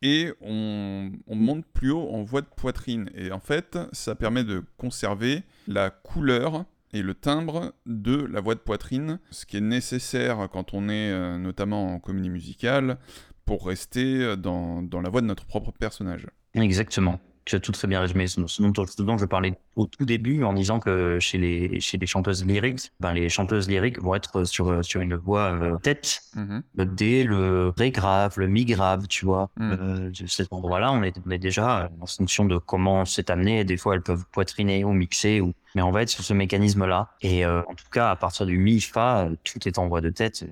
et 0.00 0.32
on, 0.40 1.12
on, 1.26 1.36
monte 1.36 1.66
plus 1.66 1.90
haut 1.90 2.08
en 2.12 2.22
voix 2.22 2.40
de 2.40 2.46
poitrine. 2.46 3.10
Et 3.14 3.30
en 3.30 3.40
fait, 3.40 3.76
ça 3.92 4.14
permet 4.14 4.42
de 4.42 4.64
conserver 4.78 5.42
la 5.68 5.90
couleur 5.90 6.64
et 6.94 7.02
le 7.02 7.12
timbre 7.12 7.74
de 7.84 8.16
la 8.16 8.40
voix 8.40 8.54
de 8.54 8.60
poitrine, 8.60 9.18
ce 9.32 9.44
qui 9.44 9.58
est 9.58 9.60
nécessaire 9.60 10.48
quand 10.50 10.72
on 10.72 10.88
est 10.88 11.10
euh, 11.10 11.36
notamment 11.36 11.94
en 11.94 11.98
comédie 11.98 12.30
musicale 12.30 12.96
pour 13.44 13.66
rester 13.66 14.22
euh, 14.22 14.36
dans, 14.36 14.82
dans 14.82 15.02
la 15.02 15.10
voix 15.10 15.20
de 15.20 15.26
notre 15.26 15.44
propre 15.44 15.72
personnage. 15.72 16.26
Exactement 16.54 17.20
tu 17.44 17.56
as 17.56 17.60
tout 17.60 17.72
très 17.72 17.88
bien 17.88 18.00
résumé. 18.00 18.26
Ce, 18.26 18.40
dont, 18.40 19.18
je 19.18 19.24
parlais 19.26 19.58
au 19.76 19.86
tout 19.86 20.04
début 20.04 20.44
en 20.44 20.52
disant 20.52 20.78
que 20.80 21.18
chez 21.20 21.38
les, 21.38 21.80
chez 21.80 21.98
les 21.98 22.06
chanteuses 22.06 22.44
lyriques, 22.44 22.92
ben 23.00 23.12
les 23.12 23.28
chanteuses 23.28 23.68
lyriques 23.68 24.00
vont 24.00 24.14
être 24.14 24.44
sur, 24.44 24.84
sur 24.84 25.00
une 25.00 25.16
voix 25.16 25.52
euh, 25.52 25.76
tête, 25.78 26.22
mm-hmm. 26.36 26.62
le 26.76 26.86
D, 26.86 27.24
le 27.24 27.72
Ré 27.76 27.90
grave, 27.90 28.34
le 28.38 28.46
Mi 28.46 28.64
grave, 28.64 29.06
tu 29.08 29.24
vois. 29.24 29.50
Mm. 29.56 29.72
Euh, 29.72 30.10
cet 30.26 30.52
endroit-là, 30.52 30.92
on 30.92 31.02
est, 31.02 31.16
on 31.26 31.30
est 31.30 31.38
déjà 31.38 31.90
en 32.00 32.06
fonction 32.06 32.44
de 32.44 32.58
comment 32.58 33.04
c'est 33.04 33.30
amené. 33.30 33.64
Des 33.64 33.76
fois, 33.76 33.94
elles 33.94 34.02
peuvent 34.02 34.24
poitriner 34.30 34.84
ou 34.84 34.92
mixer, 34.92 35.40
ou... 35.40 35.52
mais 35.74 35.82
on 35.82 35.90
va 35.90 36.02
être 36.02 36.08
sur 36.08 36.24
ce 36.24 36.34
mécanisme-là. 36.34 37.10
Et 37.20 37.44
euh, 37.44 37.62
en 37.68 37.74
tout 37.74 37.88
cas, 37.90 38.10
à 38.10 38.16
partir 38.16 38.46
du 38.46 38.58
Mi, 38.58 38.80
Fa, 38.80 39.28
tout 39.44 39.66
est 39.66 39.78
en 39.78 39.88
voix 39.88 40.00
de 40.00 40.10
tête 40.10 40.44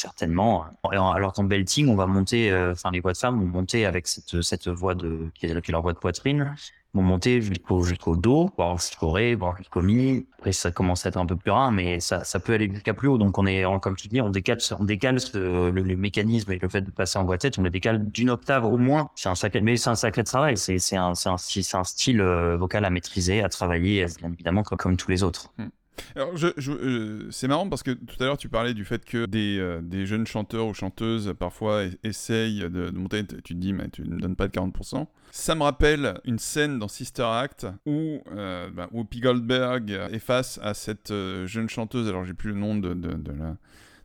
certainement. 0.00 0.64
Alors 0.84 1.32
qu'en 1.32 1.44
belting, 1.44 1.88
on 1.88 1.96
va 1.96 2.06
monter, 2.06 2.50
euh, 2.50 2.72
enfin 2.72 2.90
les 2.90 3.00
voix 3.00 3.12
de 3.12 3.18
femmes 3.18 3.38
vont 3.38 3.46
monter 3.46 3.86
avec 3.86 4.06
cette, 4.06 4.40
cette 4.42 4.68
voix 4.68 4.94
de 4.94 5.30
qui 5.34 5.46
est, 5.46 5.68
leur 5.68 5.82
voix 5.82 5.92
de 5.92 5.98
poitrine, 5.98 6.54
vont 6.94 7.02
monter 7.02 7.40
jusqu'au 7.40 7.82
jusqu'au 7.82 8.16
dos, 8.16 8.50
voire 8.56 8.78
jusqu'au 8.78 9.10
ré, 9.10 9.34
voire 9.34 9.56
jusqu'au 9.56 9.82
mi. 9.82 10.26
Après 10.38 10.52
ça 10.52 10.70
commence 10.70 11.06
à 11.06 11.10
être 11.10 11.16
un 11.16 11.26
peu 11.26 11.36
plus 11.36 11.50
rare, 11.50 11.72
mais 11.72 12.00
ça 12.00 12.24
ça 12.24 12.40
peut 12.40 12.54
aller 12.54 12.70
jusqu'à 12.72 12.94
plus 12.94 13.08
haut. 13.08 13.18
Donc 13.18 13.38
on 13.38 13.46
est, 13.46 13.64
comme 13.80 13.96
tu 13.96 14.08
dis, 14.08 14.20
on 14.20 14.30
décale 14.30 14.58
on 14.78 14.84
décale 14.84 15.18
le, 15.34 15.96
mécanisme 15.96 16.52
et 16.52 16.58
le 16.58 16.68
fait 16.68 16.82
de 16.82 16.90
passer 16.90 17.18
en 17.18 17.26
tête, 17.36 17.58
on 17.58 17.62
le 17.62 17.70
décale 17.70 18.10
d'une 18.10 18.30
octave 18.30 18.64
au 18.64 18.76
moins. 18.76 19.10
C'est 19.14 19.28
un 19.28 19.34
sacré, 19.34 19.60
mais 19.60 19.76
c'est 19.76 19.90
un 19.90 19.94
sacré 19.94 20.24
travail. 20.24 20.56
C'est 20.56 20.78
c'est 20.78 20.96
un 20.96 21.14
c'est 21.14 21.28
un, 21.28 21.34
un, 21.34 21.84
style 21.84 22.20
euh, 22.20 22.56
vocal 22.56 22.84
à 22.84 22.90
maîtriser, 22.90 23.42
à 23.42 23.48
travailler, 23.48 24.06
évidemment 24.24 24.62
comme, 24.62 24.78
comme 24.78 24.96
tous 24.96 25.10
les 25.10 25.22
autres. 25.22 25.52
Hmm. 25.58 25.68
Alors, 26.16 26.36
je, 26.36 26.48
euh, 26.70 27.30
c'est 27.30 27.48
marrant 27.48 27.68
parce 27.68 27.82
que 27.82 27.90
tout 27.90 28.16
à 28.20 28.24
l'heure 28.24 28.38
tu 28.38 28.48
parlais 28.48 28.74
du 28.74 28.84
fait 28.84 29.04
que 29.04 29.26
des, 29.26 29.58
euh, 29.58 29.80
des 29.82 30.06
jeunes 30.06 30.26
chanteurs 30.26 30.66
ou 30.66 30.74
chanteuses 30.74 31.34
parfois 31.38 31.84
essayent 32.02 32.68
de, 32.70 32.90
monter, 32.90 33.24
tu 33.26 33.54
te 33.54 33.54
dis 33.54 33.72
mais 33.72 33.88
tu 33.90 34.02
ne 34.02 34.14
me 34.14 34.20
donnes 34.20 34.36
pas 34.36 34.48
de 34.48 34.52
40%. 34.52 35.06
Ça 35.30 35.54
me 35.54 35.62
rappelle 35.62 36.20
une 36.24 36.38
scène 36.38 36.78
dans 36.78 36.88
Sister 36.88 37.24
Act 37.24 37.66
où, 37.86 38.22
euh, 38.32 38.70
bah, 38.70 38.88
Goldberg 38.92 39.90
est 39.90 40.18
face 40.18 40.58
à 40.62 40.74
cette 40.74 41.10
euh, 41.10 41.46
jeune 41.46 41.68
chanteuse, 41.68 42.08
alors 42.08 42.24
j'ai 42.24 42.34
plus 42.34 42.50
le 42.50 42.56
nom 42.58 42.76
de, 42.76 42.94
de, 42.94 43.12
de 43.12 43.32
la 43.32 43.56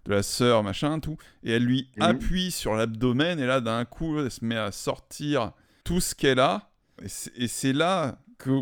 de 0.06 0.12
la 0.12 0.24
sœur, 0.24 0.64
machin, 0.64 1.00
tout, 1.00 1.18
et 1.44 1.52
elle 1.52 1.64
lui 1.64 1.90
appuie 2.00 2.52
sur 2.52 2.76
l'abdomen, 2.76 3.40
et 3.40 3.46
là, 3.46 3.60
d'un 3.60 3.86
coup, 3.86 4.20
elle 4.20 4.32
se 4.32 4.46
met 4.46 4.56
à 4.56 4.72
sortir 4.72 5.52
tout 5.84 6.00
ce 6.00 6.16
qu'elle 6.16 6.40
a, 6.40 6.70
et 7.02 7.48
c'est 7.48 7.74
là 7.74 8.20
que, 8.38 8.62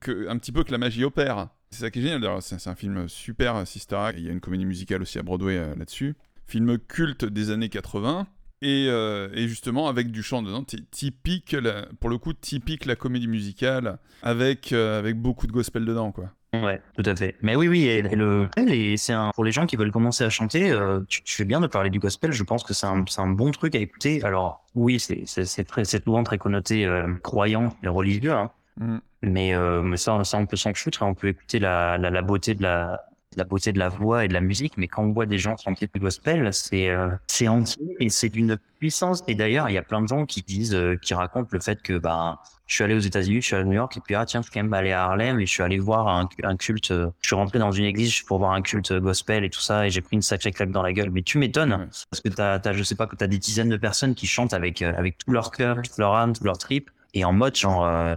que, 0.00 0.28
un 0.28 0.38
petit 0.38 0.52
peu 0.52 0.64
que 0.64 0.72
la 0.72 0.78
magie 0.78 1.04
opère. 1.04 1.48
C'est 1.74 1.80
ça 1.80 1.90
qui 1.90 1.98
est 1.98 2.02
génial. 2.02 2.40
C'est 2.40 2.68
un 2.68 2.76
film 2.76 3.08
super, 3.08 3.66
Sister 3.66 3.96
Act. 3.96 4.18
Il 4.20 4.24
y 4.24 4.28
a 4.28 4.32
une 4.32 4.40
comédie 4.40 4.64
musicale 4.64 5.02
aussi 5.02 5.18
à 5.18 5.24
Broadway 5.24 5.56
euh, 5.56 5.74
là-dessus. 5.74 6.14
Film 6.46 6.78
culte 6.78 7.24
des 7.24 7.50
années 7.50 7.68
80. 7.68 8.28
Euh, 8.62 9.28
et, 9.34 9.48
justement 9.48 9.88
avec 9.88 10.12
du 10.12 10.22
chant 10.22 10.40
dedans, 10.40 10.64
typique, 10.92 11.56
pour 11.98 12.10
le 12.10 12.18
coup, 12.18 12.32
typique 12.32 12.86
la 12.86 12.94
comédie 12.94 13.26
musicale, 13.26 13.98
avec, 14.22 14.72
euh, 14.72 15.00
avec 15.00 15.20
beaucoup 15.20 15.48
de 15.48 15.52
gospel 15.52 15.84
dedans, 15.84 16.12
quoi. 16.12 16.30
Ouais, 16.54 16.80
tout 16.96 17.02
à 17.04 17.16
fait. 17.16 17.34
Mais 17.42 17.56
oui, 17.56 17.66
oui, 17.66 17.88
et, 17.88 18.96
c'est 18.96 19.14
pour 19.34 19.44
les 19.44 19.50
gens 19.50 19.66
qui 19.66 19.74
veulent 19.74 19.90
commencer 19.90 20.22
à 20.22 20.30
chanter, 20.30 20.72
tu, 21.08 21.22
fais 21.26 21.44
bien 21.44 21.60
de 21.60 21.66
parler 21.66 21.90
du 21.90 21.98
gospel. 21.98 22.30
Je 22.30 22.44
pense 22.44 22.62
que 22.62 22.72
c'est 22.72 22.86
un, 22.86 23.04
un, 23.18 23.26
bon 23.26 23.50
truc 23.50 23.74
à 23.74 23.80
écouter. 23.80 24.22
Alors, 24.22 24.64
oui, 24.76 25.00
c'est, 25.00 25.24
c'est, 25.26 26.04
souvent 26.04 26.22
très 26.22 26.38
connoté 26.38 26.88
croyant 27.24 27.76
et 27.82 27.88
religieux, 27.88 28.32
hein. 28.32 28.52
Mm. 28.78 28.98
Mais, 29.22 29.54
euh, 29.54 29.82
mais 29.82 29.96
ça, 29.96 30.22
ça, 30.24 30.38
on 30.38 30.46
peut 30.46 30.56
s'en 30.56 30.74
foutre. 30.74 31.02
Hein. 31.02 31.08
On 31.08 31.14
peut 31.14 31.28
écouter 31.28 31.58
la, 31.58 31.98
la, 31.98 32.10
la, 32.10 32.22
beauté 32.22 32.54
de 32.54 32.62
la, 32.62 33.00
la 33.36 33.44
beauté 33.44 33.72
de 33.72 33.78
la 33.78 33.88
voix 33.88 34.24
et 34.24 34.28
de 34.28 34.34
la 34.34 34.40
musique. 34.40 34.76
Mais 34.76 34.88
quand 34.88 35.02
on 35.02 35.12
voit 35.12 35.26
des 35.26 35.38
gens 35.38 35.56
chanter 35.56 35.88
du 35.92 36.00
gospel, 36.00 36.52
c'est 36.52 36.90
euh, 36.90 37.08
c'est 37.26 37.48
entier 37.48 37.96
et 38.00 38.08
c'est 38.08 38.28
d'une 38.28 38.58
puissance. 38.78 39.22
Et 39.28 39.34
d'ailleurs, 39.34 39.70
il 39.70 39.74
y 39.74 39.78
a 39.78 39.82
plein 39.82 40.02
de 40.02 40.08
gens 40.08 40.26
qui 40.26 40.42
disent, 40.42 40.74
euh, 40.74 40.96
qui 40.96 41.14
racontent 41.14 41.48
le 41.52 41.60
fait 41.60 41.80
que 41.82 41.98
bah 41.98 42.40
je 42.66 42.76
suis 42.76 42.84
allé 42.84 42.94
aux 42.94 43.00
États-Unis, 43.00 43.42
je 43.42 43.46
suis 43.46 43.54
allé 43.56 43.64
à 43.64 43.66
New 43.66 43.74
York, 43.74 43.94
et 43.98 44.00
puis 44.00 44.14
ah 44.14 44.24
tiens, 44.24 44.40
je 44.40 44.44
suis 44.44 44.54
quand 44.54 44.62
même 44.62 44.72
allé 44.72 44.90
à 44.90 45.04
Harlem 45.04 45.38
et 45.38 45.44
je 45.44 45.50
suis 45.50 45.62
allé 45.62 45.78
voir 45.78 46.08
un, 46.08 46.28
un 46.42 46.56
culte. 46.56 46.88
Je 46.88 47.26
suis 47.26 47.36
rentré 47.36 47.58
dans 47.58 47.72
une 47.72 47.84
église 47.84 48.22
pour 48.22 48.38
voir 48.38 48.52
un 48.52 48.62
culte 48.62 48.92
gospel 48.94 49.44
et 49.44 49.50
tout 49.50 49.60
ça, 49.60 49.86
et 49.86 49.90
j'ai 49.90 50.00
pris 50.00 50.16
une 50.16 50.22
sacrée 50.22 50.50
claque 50.50 50.70
dans 50.70 50.82
la 50.82 50.92
gueule. 50.92 51.10
Mais 51.10 51.22
tu 51.22 51.38
m'étonnes 51.38 51.88
parce 52.10 52.22
que 52.22 52.28
t'as, 52.30 52.58
as, 52.58 52.72
je 52.72 52.82
sais 52.82 52.94
pas, 52.94 53.06
que 53.06 53.16
t'as 53.16 53.26
des 53.26 53.38
dizaines 53.38 53.68
de 53.68 53.76
personnes 53.76 54.14
qui 54.14 54.26
chantent 54.26 54.54
avec 54.54 54.82
avec 54.82 55.18
tout 55.18 55.30
leur 55.30 55.50
cœur, 55.50 55.76
toute 55.82 55.98
leur 55.98 56.14
âme, 56.14 56.32
tout 56.32 56.44
leur 56.44 56.56
trip, 56.56 56.90
et 57.14 57.24
en 57.24 57.32
mode 57.32 57.56
genre 57.56 58.16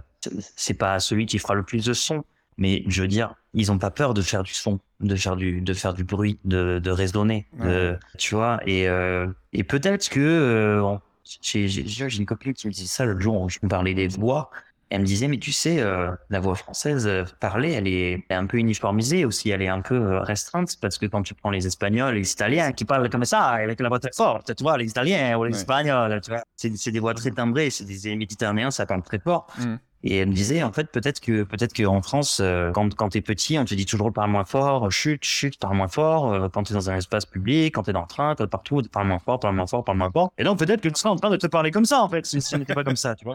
c'est 0.56 0.74
pas 0.74 1.00
celui 1.00 1.26
qui 1.26 1.38
fera 1.38 1.54
le 1.54 1.62
plus 1.62 1.84
de 1.84 1.92
son, 1.92 2.24
mais 2.56 2.82
je 2.88 3.02
veux 3.02 3.08
dire, 3.08 3.34
ils 3.54 3.70
ont 3.72 3.78
pas 3.78 3.90
peur 3.90 4.14
de 4.14 4.22
faire 4.22 4.42
du 4.42 4.52
son, 4.52 4.80
de 5.00 5.16
faire 5.16 5.36
du, 5.36 5.60
de 5.60 5.74
faire 5.74 5.94
du 5.94 6.04
bruit, 6.04 6.38
de, 6.44 6.80
de 6.82 6.90
raisonner, 6.90 7.46
tu 8.18 8.34
vois. 8.34 8.60
Et, 8.66 8.88
euh, 8.88 9.28
et 9.52 9.64
peut-être 9.64 10.08
que 10.08 10.20
euh, 10.20 10.96
j'ai 11.42 12.18
une 12.18 12.26
copine 12.26 12.52
qui 12.54 12.66
me 12.66 12.72
dit 12.72 12.88
ça 12.88 13.04
le 13.04 13.18
jour 13.20 13.40
où 13.40 13.48
je 13.48 13.58
me 13.62 13.68
parlais 13.68 13.94
des 13.94 14.08
voix. 14.08 14.50
Elle 14.90 15.02
me 15.02 15.06
disait, 15.06 15.28
mais 15.28 15.38
tu 15.38 15.52
sais, 15.52 15.80
euh, 15.80 16.10
la 16.30 16.40
voix 16.40 16.54
française 16.54 17.06
euh, 17.06 17.24
parlée, 17.40 17.72
elle 17.72 17.86
est, 17.86 18.24
un 18.30 18.46
peu 18.46 18.56
uniformisée 18.56 19.24
aussi, 19.24 19.50
elle 19.50 19.60
est 19.60 19.68
un 19.68 19.82
peu 19.82 19.94
euh, 19.94 20.20
restreinte, 20.20 20.76
parce 20.80 20.96
que 20.96 21.06
quand 21.06 21.22
tu 21.22 21.34
prends 21.34 21.50
les 21.50 21.66
Espagnols, 21.66 22.14
les 22.14 22.32
Italiens 22.32 22.72
qui 22.72 22.84
parlent 22.84 23.10
comme 23.10 23.24
ça, 23.24 23.40
avec 23.48 23.80
la 23.80 23.88
voix 23.88 23.98
très 23.98 24.12
forte, 24.14 24.54
tu 24.54 24.62
vois, 24.62 24.78
les 24.78 24.88
Italiens 24.88 25.36
ou 25.36 25.44
les 25.44 25.56
Espagnols, 25.56 26.20
tu 26.22 26.30
vois, 26.30 26.42
c'est 26.56 26.90
des 26.90 27.00
voix 27.00 27.14
très 27.14 27.30
timbrées, 27.30 27.70
c'est 27.70 27.84
des 27.84 28.16
Méditerranéens, 28.16 28.70
ça 28.70 28.86
parle 28.86 29.02
très 29.02 29.18
fort. 29.18 29.46
Mm. 29.58 29.76
Et 30.04 30.16
elle 30.18 30.28
me 30.28 30.32
disait, 30.32 30.62
en 30.62 30.72
fait, 30.72 30.90
peut-être 30.92 31.20
que, 31.20 31.42
peut-être 31.42 31.74
qu'en 31.74 32.02
France, 32.02 32.38
euh, 32.40 32.70
quand, 32.70 32.94
quand 32.94 33.08
t'es 33.08 33.20
petit, 33.20 33.58
on 33.58 33.64
te 33.64 33.74
dit 33.74 33.84
toujours 33.84 34.12
parle 34.12 34.30
moins 34.30 34.44
fort, 34.44 34.90
chute, 34.92 35.24
chute, 35.24 35.58
parle 35.58 35.76
moins 35.76 35.88
fort, 35.88 36.32
euh, 36.32 36.48
quand 36.48 36.62
t'es 36.62 36.74
dans 36.74 36.88
un 36.88 36.96
espace 36.96 37.26
public, 37.26 37.74
quand 37.74 37.82
t'es 37.82 37.92
dans 37.92 38.02
le 38.02 38.06
train, 38.06 38.34
quand 38.36 38.46
partout, 38.46 38.82
parle 38.92 39.08
moins 39.08 39.18
fort, 39.18 39.40
parle 39.40 39.56
moins 39.56 39.66
fort, 39.66 39.84
parle 39.84 39.98
moins 39.98 40.10
fort. 40.10 40.32
Et 40.38 40.44
donc, 40.44 40.58
peut-être 40.58 40.80
que 40.80 40.88
tu 40.88 40.94
seras 40.94 41.10
en 41.10 41.16
train 41.16 41.30
de 41.30 41.36
te 41.36 41.48
parler 41.48 41.72
comme 41.72 41.84
ça, 41.84 42.02
en 42.02 42.08
fait, 42.08 42.26
si, 42.26 42.40
ce 42.40 42.56
n'était 42.56 42.74
pas 42.74 42.84
comme 42.84 42.96
ça, 42.96 43.16
tu 43.16 43.24
vois. 43.24 43.34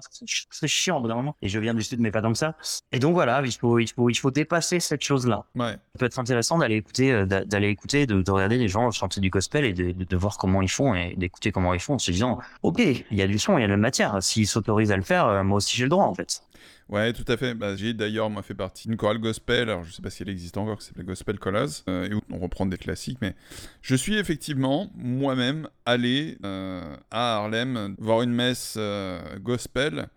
C'est 0.49 0.67
chiant, 0.67 1.01
vraiment. 1.01 1.35
Et 1.41 1.49
je 1.49 1.59
viens 1.59 1.73
du 1.73 1.83
sud, 1.83 1.99
mais 1.99 2.11
pas 2.11 2.21
comme 2.21 2.35
ça. 2.35 2.55
Et 2.93 2.99
donc, 2.99 3.13
voilà, 3.13 3.41
il 3.43 3.51
faut, 3.51 3.79
il 3.79 3.89
faut, 3.89 4.09
il 4.09 4.15
faut 4.15 4.31
dépasser 4.31 4.79
cette 4.79 5.03
chose-là. 5.03 5.45
Ouais. 5.55 5.71
Ça 5.71 5.99
peut 5.99 6.05
être 6.05 6.19
intéressant 6.19 6.57
d'aller 6.57 6.75
écouter, 6.77 7.11
euh, 7.11 7.25
d'aller 7.25 7.67
écouter, 7.67 8.05
de, 8.05 8.21
de, 8.21 8.31
regarder 8.31 8.57
les 8.57 8.69
gens 8.69 8.89
chanter 8.91 9.19
du 9.19 9.29
gospel 9.29 9.65
et 9.65 9.73
de, 9.73 9.91
de, 9.91 10.17
voir 10.17 10.37
comment 10.37 10.61
ils 10.61 10.69
font 10.69 10.95
et 10.95 11.13
d'écouter 11.17 11.51
comment 11.51 11.73
ils 11.73 11.79
font 11.79 11.95
en 11.95 11.99
se 11.99 12.11
disant, 12.11 12.39
OK, 12.61 12.79
il 12.79 13.17
y 13.17 13.21
a 13.21 13.27
du 13.27 13.37
son, 13.37 13.57
il 13.57 13.61
y 13.61 13.63
a 13.63 13.67
de 13.67 13.71
la 13.71 13.77
matière. 13.77 14.23
S'ils 14.23 14.47
s'autorisent 14.47 14.91
à 14.91 14.97
le 14.97 15.03
faire, 15.03 15.43
moi 15.43 15.57
aussi 15.57 15.75
j'ai 15.75 15.83
le 15.83 15.89
droit, 15.89 16.05
en 16.05 16.13
fait. 16.13 16.41
Ouais, 16.89 17.13
tout 17.13 17.25
à 17.27 17.37
fait. 17.37 17.53
Bah, 17.53 17.75
j'ai 17.75 17.93
d'ailleurs, 17.93 18.29
moi, 18.29 18.41
fait 18.41 18.53
partie 18.53 18.87
d'une 18.87 18.97
chorale 18.97 19.19
gospel. 19.19 19.69
Alors, 19.69 19.83
je 19.83 19.91
sais 19.91 20.01
pas 20.01 20.09
si 20.09 20.23
elle 20.23 20.29
existe 20.29 20.57
encore, 20.57 20.79
qui 20.79 20.85
s'appelle 20.85 21.05
Gospel 21.05 21.39
Collaz, 21.39 21.83
euh, 21.87 22.09
et 22.09 22.13
où 22.13 22.21
on 22.31 22.39
reprend 22.39 22.65
des 22.65 22.77
classiques. 22.77 23.19
Mais 23.21 23.35
je 23.81 23.95
suis 23.95 24.17
effectivement 24.17 24.91
moi-même 24.95 25.67
allé 25.85 26.37
euh, 26.43 26.95
à 27.11 27.37
Harlem 27.37 27.95
voir 27.97 28.21
une 28.21 28.33
messe 28.33 28.75
euh, 28.77 29.19
gospel. 29.39 30.07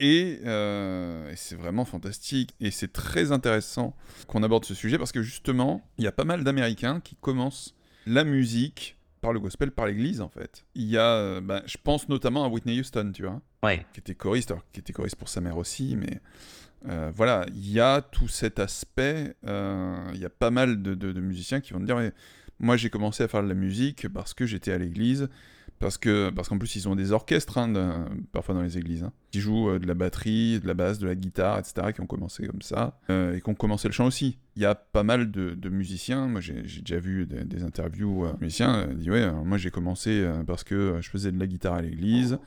Et 0.00 0.38
c'est 1.34 1.56
vraiment 1.56 1.84
fantastique. 1.84 2.54
Et 2.60 2.70
c'est 2.70 2.92
très 2.92 3.32
intéressant 3.32 3.96
qu'on 4.28 4.44
aborde 4.44 4.64
ce 4.64 4.74
sujet 4.74 4.96
parce 4.96 5.10
que 5.10 5.22
justement, 5.22 5.84
il 5.98 6.04
y 6.04 6.06
a 6.06 6.12
pas 6.12 6.24
mal 6.24 6.44
d'Américains 6.44 7.00
qui 7.00 7.16
commencent 7.16 7.74
la 8.06 8.22
musique 8.22 8.97
par 9.20 9.32
le 9.32 9.40
gospel, 9.40 9.70
par 9.70 9.86
l'église 9.86 10.20
en 10.20 10.28
fait. 10.28 10.64
Il 10.74 10.86
y 10.86 10.98
a, 10.98 11.40
bah, 11.40 11.62
je 11.66 11.76
pense 11.82 12.08
notamment 12.08 12.44
à 12.44 12.48
Whitney 12.48 12.80
Houston, 12.80 13.12
tu 13.14 13.22
vois 13.22 13.40
qui 13.92 14.00
était 14.00 14.14
choriste, 14.14 14.54
qui 14.72 14.80
était 14.80 14.92
choriste 14.92 15.16
pour 15.16 15.28
sa 15.28 15.40
mère 15.40 15.56
aussi, 15.56 15.96
mais 15.96 16.20
euh, 16.86 17.10
voilà, 17.14 17.44
il 17.54 17.70
y 17.70 17.80
a 17.80 18.00
tout 18.00 18.28
cet 18.28 18.58
aspect, 18.58 19.34
euh, 19.46 20.10
il 20.14 20.20
y 20.20 20.24
a 20.24 20.30
pas 20.30 20.50
mal 20.50 20.80
de, 20.80 21.20
musiciens 21.20 21.60
qui 21.60 21.72
vont 21.72 21.80
te 21.80 21.84
dire, 21.84 21.98
moi 22.60 22.76
j'ai 22.76 22.90
commencé 22.90 23.22
à 23.22 23.28
faire 23.28 23.42
de 23.42 23.48
la 23.48 23.54
musique 23.54 24.08
parce 24.08 24.34
que 24.34 24.46
j'étais 24.46 24.72
à 24.72 24.78
l'église, 24.78 25.28
Parce 25.78 25.96
que 25.96 26.30
parce 26.30 26.48
qu'en 26.48 26.58
plus 26.58 26.74
ils 26.76 26.88
ont 26.88 26.96
des 26.96 27.12
orchestres 27.12 27.58
hein, 27.58 28.08
parfois 28.32 28.54
dans 28.54 28.62
les 28.62 28.78
églises 28.78 29.04
hein, 29.04 29.12
qui 29.30 29.40
jouent 29.40 29.70
euh, 29.70 29.78
de 29.78 29.86
la 29.86 29.94
batterie, 29.94 30.58
de 30.60 30.66
la 30.66 30.74
basse, 30.74 30.98
de 30.98 31.06
la 31.06 31.14
guitare, 31.14 31.58
etc. 31.58 31.92
qui 31.94 32.00
ont 32.00 32.06
commencé 32.06 32.46
comme 32.46 32.62
ça 32.62 32.98
euh, 33.10 33.36
et 33.36 33.40
qui 33.40 33.48
ont 33.48 33.54
commencé 33.54 33.86
le 33.86 33.92
chant 33.92 34.06
aussi. 34.06 34.38
Il 34.56 34.62
y 34.62 34.66
a 34.66 34.74
pas 34.74 35.04
mal 35.04 35.30
de, 35.30 35.68
musiciens. 35.68 36.26
Moi 36.26 36.40
j'ai 36.40 36.62
déjà 36.62 36.98
vu 36.98 37.26
des, 37.26 37.62
interviews 37.62 38.24
euh, 38.24 38.32
musiciens 38.40 38.88
euh, 38.88 38.94
disent 38.94 39.10
ouais 39.10 39.30
moi 39.44 39.56
j'ai 39.56 39.70
commencé 39.70 40.28
parce 40.46 40.64
que 40.64 40.98
je 41.00 41.08
faisais 41.08 41.30
de 41.30 41.38
la 41.38 41.46
guitare 41.46 41.74
à 41.74 41.82
l'église. 41.82 42.38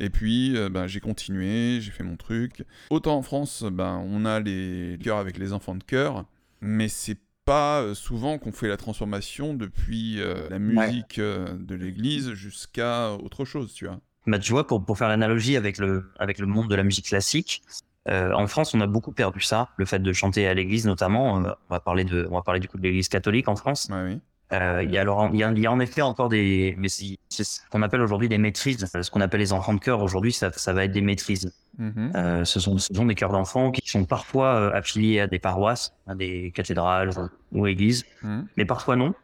Et 0.00 0.08
puis, 0.08 0.56
euh, 0.56 0.70
ben, 0.70 0.86
j'ai 0.86 0.98
continué, 0.98 1.80
j'ai 1.80 1.90
fait 1.90 2.02
mon 2.02 2.16
truc. 2.16 2.64
Autant 2.88 3.16
en 3.16 3.22
France, 3.22 3.64
ben, 3.70 4.02
on 4.06 4.24
a 4.24 4.40
les 4.40 4.98
chœurs 5.02 5.18
avec 5.18 5.38
les 5.38 5.52
enfants 5.52 5.74
de 5.74 5.84
chœur, 5.84 6.24
mais 6.62 6.88
c'est 6.88 7.18
pas 7.50 7.80
euh, 7.80 7.94
souvent 7.94 8.38
qu'on 8.38 8.52
fait 8.52 8.68
la 8.68 8.76
transformation 8.76 9.54
depuis 9.54 10.20
euh, 10.20 10.48
la 10.50 10.60
musique 10.60 11.18
euh, 11.18 11.48
de 11.58 11.74
l'église 11.74 12.32
jusqu'à 12.34 13.14
autre 13.14 13.44
chose, 13.44 13.74
tu 13.74 13.86
vois. 13.86 13.98
Bah, 14.28 14.38
tu 14.38 14.52
vois, 14.52 14.68
pour, 14.68 14.84
pour 14.84 14.96
faire 14.96 15.08
l'analogie 15.08 15.56
avec 15.56 15.78
le, 15.78 16.12
avec 16.20 16.38
le 16.38 16.46
monde 16.46 16.68
de 16.68 16.76
la 16.76 16.84
musique 16.84 17.06
classique, 17.06 17.64
euh, 18.08 18.32
en 18.34 18.46
France, 18.46 18.72
on 18.72 18.80
a 18.80 18.86
beaucoup 18.86 19.10
perdu 19.10 19.40
ça, 19.40 19.70
le 19.78 19.84
fait 19.84 19.98
de 19.98 20.12
chanter 20.12 20.46
à 20.46 20.54
l'église 20.54 20.86
notamment. 20.86 21.34
On 21.34 21.42
va 21.68 21.80
parler 21.80 22.04
de, 22.04 22.28
on 22.30 22.36
va 22.36 22.42
parler 22.42 22.60
du 22.60 22.68
coup 22.68 22.78
de 22.78 22.84
l'église 22.84 23.08
catholique 23.08 23.48
en 23.48 23.56
France. 23.56 23.88
Ouais, 23.90 24.04
oui. 24.04 24.20
Euh, 24.52 24.82
il 24.82 24.90
y 24.90 24.98
a 24.98 25.00
alors, 25.02 25.28
il 25.32 25.38
y 25.38 25.44
a, 25.44 25.50
il 25.52 25.58
y 25.60 25.66
a 25.66 25.72
en 25.72 25.78
effet 25.80 26.02
encore 26.02 26.28
des, 26.28 26.74
mais 26.76 26.88
c'est 26.88 27.16
ce 27.30 27.60
qu'on 27.70 27.82
appelle 27.82 28.00
aujourd'hui 28.00 28.28
des 28.28 28.38
maîtrises. 28.38 28.84
Euh, 28.96 29.02
Ce 29.02 29.10
qu'on 29.10 29.20
appelle 29.20 29.40
les 29.40 29.52
enfants 29.52 29.74
de 29.74 29.78
chœur 29.80 30.02
aujourd'hui, 30.02 30.32
ça, 30.32 30.50
ça 30.52 30.72
va 30.72 30.84
être 30.84 30.92
des 30.92 31.00
maîtrises. 31.02 31.52
Mhm. 31.78 32.12
Euh, 32.16 32.44
ce 32.44 32.58
sont, 32.60 32.76
ce 32.78 32.92
sont 32.92 33.06
des 33.06 33.14
chœurs 33.14 33.30
d'enfants 33.32 33.70
qui 33.70 33.88
sont 33.88 34.04
parfois 34.04 34.54
euh, 34.56 34.72
affiliés 34.74 35.20
à 35.20 35.26
des 35.26 35.38
paroisses, 35.38 35.94
à 36.06 36.14
des 36.14 36.50
cathédrales 36.54 37.10
ou 37.52 37.66
églises, 37.66 38.04
Mhm. 38.22 38.46
mais 38.56 38.64
parfois 38.64 38.96
non, 38.96 39.14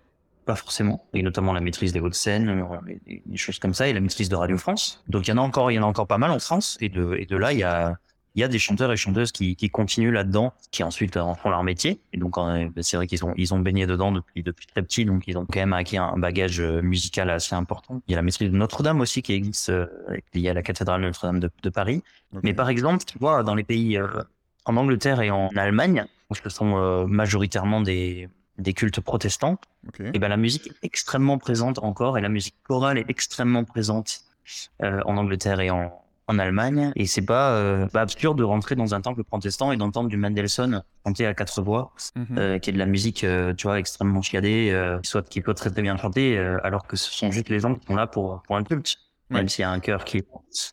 pas 0.44 0.54
forcément. 0.54 1.04
Et 1.12 1.22
notamment 1.22 1.52
la 1.52 1.60
maîtrise 1.60 1.92
des 1.92 1.98
Hauts-de-Seine, 2.00 2.64
des, 3.06 3.22
des 3.26 3.36
choses 3.36 3.58
comme 3.58 3.74
ça, 3.74 3.88
et 3.88 3.92
la 3.92 4.00
maîtrise 4.00 4.28
de 4.28 4.36
Radio 4.36 4.56
France. 4.58 5.02
Donc 5.08 5.26
il 5.26 5.30
y 5.30 5.34
en 5.34 5.38
a 5.38 5.40
encore, 5.40 5.72
il 5.72 5.74
y 5.74 5.78
en 5.78 5.82
a 5.82 5.86
encore 5.86 6.06
pas 6.06 6.18
mal 6.18 6.30
en 6.30 6.38
France. 6.38 6.78
Et 6.80 6.88
de, 6.88 7.16
et 7.18 7.26
de 7.26 7.36
là, 7.36 7.52
il 7.52 7.58
y 7.58 7.64
a, 7.64 7.96
il 8.36 8.40
y 8.40 8.44
a 8.44 8.48
des 8.48 8.58
chanteurs 8.58 8.92
et 8.92 8.96
chanteuses 8.96 9.32
qui, 9.32 9.56
qui 9.56 9.70
continuent 9.70 10.12
là-dedans, 10.12 10.52
qui 10.70 10.82
ensuite 10.84 11.16
en 11.16 11.34
font 11.34 11.48
leur 11.50 11.62
métier. 11.64 12.00
Et 12.12 12.18
donc 12.18 12.36
euh, 12.38 12.68
c'est 12.82 12.96
vrai 12.96 13.06
qu'ils 13.06 13.24
ont, 13.24 13.32
ils 13.36 13.54
ont 13.54 13.58
baigné 13.58 13.86
dedans 13.86 14.12
depuis, 14.12 14.42
depuis 14.42 14.66
très 14.66 14.82
petit, 14.82 15.04
donc 15.04 15.24
ils 15.26 15.36
ont 15.38 15.46
quand 15.46 15.58
même 15.58 15.72
acquis 15.72 15.96
un 15.96 16.18
bagage 16.18 16.60
euh, 16.60 16.82
musical 16.82 17.30
assez 17.30 17.54
important. 17.54 18.02
Il 18.06 18.12
y 18.12 18.14
a 18.14 18.18
la 18.18 18.22
maîtrise 18.22 18.50
de 18.50 18.56
Notre-Dame 18.56 19.00
aussi 19.00 19.22
qui 19.22 19.32
existe, 19.32 19.70
euh, 19.70 19.86
liée 20.34 20.50
à 20.50 20.54
la 20.54 20.62
cathédrale 20.62 21.00
Notre-Dame 21.00 21.40
de, 21.40 21.50
de 21.62 21.70
Paris. 21.70 22.02
Mais 22.42 22.52
par 22.52 22.68
exemple, 22.68 23.04
tu 23.04 23.18
vois, 23.18 23.42
dans 23.42 23.54
les 23.54 23.64
pays 23.64 23.96
euh, 23.96 24.06
en 24.66 24.76
Angleterre 24.76 25.20
et 25.22 25.30
en 25.30 25.48
Allemagne, 25.56 26.04
où 26.28 26.34
ce 26.34 26.48
sont 26.50 26.76
euh, 26.76 27.06
majoritairement 27.06 27.80
des, 27.80 28.28
des 28.58 28.74
cultes 28.74 29.00
protestants, 29.00 29.58
Ok. 29.88 30.00
et 30.12 30.18
ben 30.18 30.28
la 30.28 30.36
musique 30.36 30.66
est 30.66 30.76
extrêmement 30.82 31.38
présente 31.38 31.78
encore, 31.78 32.18
et 32.18 32.20
la 32.20 32.28
musique 32.28 32.56
chorale 32.64 32.98
est 32.98 33.08
extrêmement 33.08 33.64
présente 33.64 34.20
euh, 34.82 35.00
en 35.06 35.16
Angleterre 35.16 35.60
et 35.60 35.70
en, 35.70 35.92
en 36.28 36.38
Allemagne. 36.38 36.92
Et 36.96 37.06
c'est 37.06 37.22
pas, 37.24 37.52
euh, 37.52 37.86
pas 37.86 38.00
absurde 38.02 38.38
de 38.38 38.44
rentrer 38.44 38.74
dans 38.74 38.94
un 38.94 39.00
temple 39.00 39.22
protestant 39.24 39.72
et 39.72 39.76
d'entendre 39.76 40.08
du 40.08 40.16
Mendelssohn 40.16 40.82
chanter 41.06 41.26
à 41.26 41.34
quatre 41.34 41.62
voix, 41.62 41.92
Mhm. 42.16 42.26
euh, 42.38 42.58
qui 42.58 42.70
est 42.70 42.72
de 42.72 42.78
la 42.78 42.86
musique, 42.86 43.24
euh, 43.24 43.54
tu 43.54 43.66
vois, 43.66 43.78
extrêmement 43.78 44.22
chiadée, 44.22 44.70
euh, 44.72 44.98
soit 45.04 45.28
qui 45.28 45.40
peut 45.40 45.54
très 45.54 45.70
très 45.70 45.82
bien 45.82 45.96
chanter, 45.96 46.36
euh, 46.38 46.58
alors 46.64 46.86
que 46.86 46.96
ce 46.96 47.10
sont 47.10 47.30
juste 47.30 47.48
les 47.48 47.60
gens 47.60 47.74
qui 47.74 47.86
sont 47.86 47.94
là 47.94 48.06
pour 48.06 48.42
pour 48.46 48.56
un 48.56 48.64
culte. 48.64 48.96
Ouais. 49.30 49.38
Même 49.38 49.48
s'il 49.48 49.62
y 49.62 49.64
a 49.64 49.70
un 49.72 49.80
cœur 49.80 50.04
qui. 50.04 50.18
Et 50.18 50.24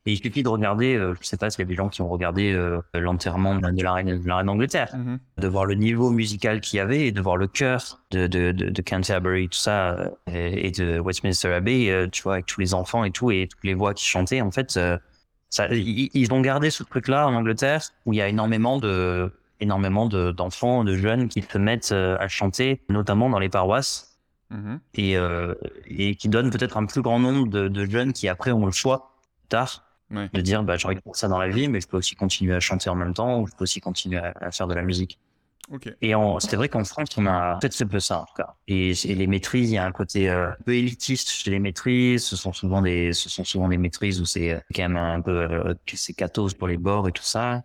il 0.05 0.17
suffit 0.17 0.43
de 0.43 0.47
regarder, 0.47 0.93
euh, 0.95 1.15
je 1.19 1.25
sais 1.25 1.38
pas 1.38 1.49
s'il 1.49 1.61
y 1.61 1.63
a 1.63 1.67
des 1.67 1.73
gens 1.73 1.89
qui 1.89 2.03
ont 2.03 2.07
regardé 2.07 2.51
euh, 2.53 2.80
l'enterrement 2.93 3.55
de 3.55 3.81
la 3.84 3.93
reine 3.93 4.21
de 4.21 4.27
la 4.27 4.35
reine 4.38 4.45
d'Angleterre, 4.45 4.95
Mhm. 4.95 5.17
de 5.39 5.47
voir 5.47 5.65
le 5.65 5.73
niveau 5.73 6.11
musical 6.11 6.61
qu'il 6.61 6.77
y 6.77 6.80
avait 6.80 7.07
et 7.07 7.11
de 7.11 7.19
voir 7.19 7.35
le 7.38 7.47
chœur 7.47 8.01
de 8.11 8.27
de 8.27 8.51
de, 8.51 8.69
de 8.69 8.81
Canterbury, 8.84 9.49
tout 9.49 9.57
ça, 9.57 9.93
euh, 9.93 10.09
et, 10.31 10.67
et 10.67 10.71
de 10.71 10.99
Westminster 10.99 11.51
Abbey, 11.51 11.89
euh, 11.89 12.07
tu 12.07 12.21
vois, 12.21 12.34
avec 12.34 12.45
tous 12.45 12.59
les 12.61 12.75
enfants 12.75 13.03
et 13.03 13.09
tout 13.11 13.31
et 13.31 13.47
toutes 13.49 13.63
les 13.63 13.73
voix 13.73 13.95
qui 13.95 14.05
chantaient, 14.05 14.41
en 14.41 14.51
fait. 14.51 14.77
Ça, 15.55 15.67
ils, 15.73 16.09
ils 16.13 16.34
ont 16.34 16.41
gardé 16.41 16.69
ce 16.71 16.84
truc-là 16.84 17.27
en 17.27 17.34
Angleterre 17.35 17.81
où 18.05 18.13
il 18.13 18.17
y 18.17 18.21
a 18.21 18.27
énormément 18.27 18.77
de 18.80 19.31
énormément 19.59 20.07
de- 20.07 20.31
d'enfants, 20.31 20.84
de, 20.84 20.95
jeunes 20.95 21.30
qui 21.30 21.41
se 21.41 21.57
mettent 21.57 21.91
euh, 21.93 22.17
à 22.19 22.27
chanter, 22.27 22.81
notamment 22.89 23.30
dans 23.30 23.39
les 23.39 23.49
paroisses, 23.49 24.09
Mhm. 24.49 24.80
et, 24.95 25.17
euh, 25.17 25.55
et 25.88 26.15
qui 26.15 26.27
donnent 26.30 26.51
peut-être 26.51 26.77
un 26.77 26.85
plus 26.85 27.01
grand 27.01 27.17
nombre 27.19 27.47
de, 27.47 27.67
de 27.69 27.85
jeunes 27.85 28.13
qui 28.13 28.27
après 28.27 28.51
ont 28.51 28.65
le 28.65 28.71
choix 28.71 29.15
plus 29.41 29.49
tard 29.49 29.84
de 30.34 30.41
dire 30.41 30.61
bah 30.63 30.75
j'ai 30.77 30.85
envie 30.88 30.95
de 30.97 31.01
faire 31.01 31.15
ça 31.15 31.27
dans 31.27 31.39
la 31.39 31.47
vie, 31.49 31.67
mais 31.69 31.80
je 31.81 31.88
peux 31.88 31.97
aussi 31.97 32.15
continuer 32.15 32.53
à 32.55 32.59
chanter 32.59 32.89
en 32.89 32.95
même 32.95 33.13
temps, 33.13 33.39
ou 33.41 33.47
je 33.47 33.53
peux 33.55 33.63
aussi 33.63 33.80
continuer 33.80 34.17
à, 34.19 34.34
à 34.41 34.51
faire 34.51 34.67
de 34.67 34.75
la 34.75 34.84
musique. 34.84 35.17
Ok. 35.72 35.90
Et 36.02 36.14
c'est 36.40 36.56
vrai 36.56 36.68
qu'en 36.68 36.84
France, 36.84 37.10
on 37.18 37.26
a 37.26 37.57
peut-être 37.60 37.73
c'est 37.73 37.85
peu 37.85 37.99
ça 37.99 38.22
en 38.22 38.26
tout 38.26 38.34
cas. 38.35 38.56
Et, 38.68 38.91
et 38.91 39.15
les 39.15 39.27
maîtrises, 39.27 39.72
il 39.72 39.76
y 39.76 39.77
a 39.77 39.85
un 39.85 39.91
côté 39.91 40.30
euh, 40.30 40.49
un 40.49 40.64
peu 40.65 40.76
élitiste 40.76 41.30
chez 41.30 41.52
les 41.52 41.60
maîtrises. 41.60 42.26
Ce 42.26 42.35
sont 42.35 42.52
souvent 42.52 42.81
des, 42.81 43.14
ce 43.14 43.30
sont 43.30 43.45
souvent 43.45 43.69
des 43.69 43.77
maîtrises 43.77 44.19
où 44.19 44.26
c'est 44.26 44.53
euh, 44.53 44.60
quand 44.76 44.84
même 44.84 44.98
un 44.98 45.22
peu, 45.22 45.31
euh, 45.31 45.73
c'est 45.94 46.14
cathos 46.14 46.53
pour 46.53 46.68
les 46.68 46.77
bords 46.77 47.07
et 47.07 47.11
tout 47.11 47.23
ça. 47.23 47.64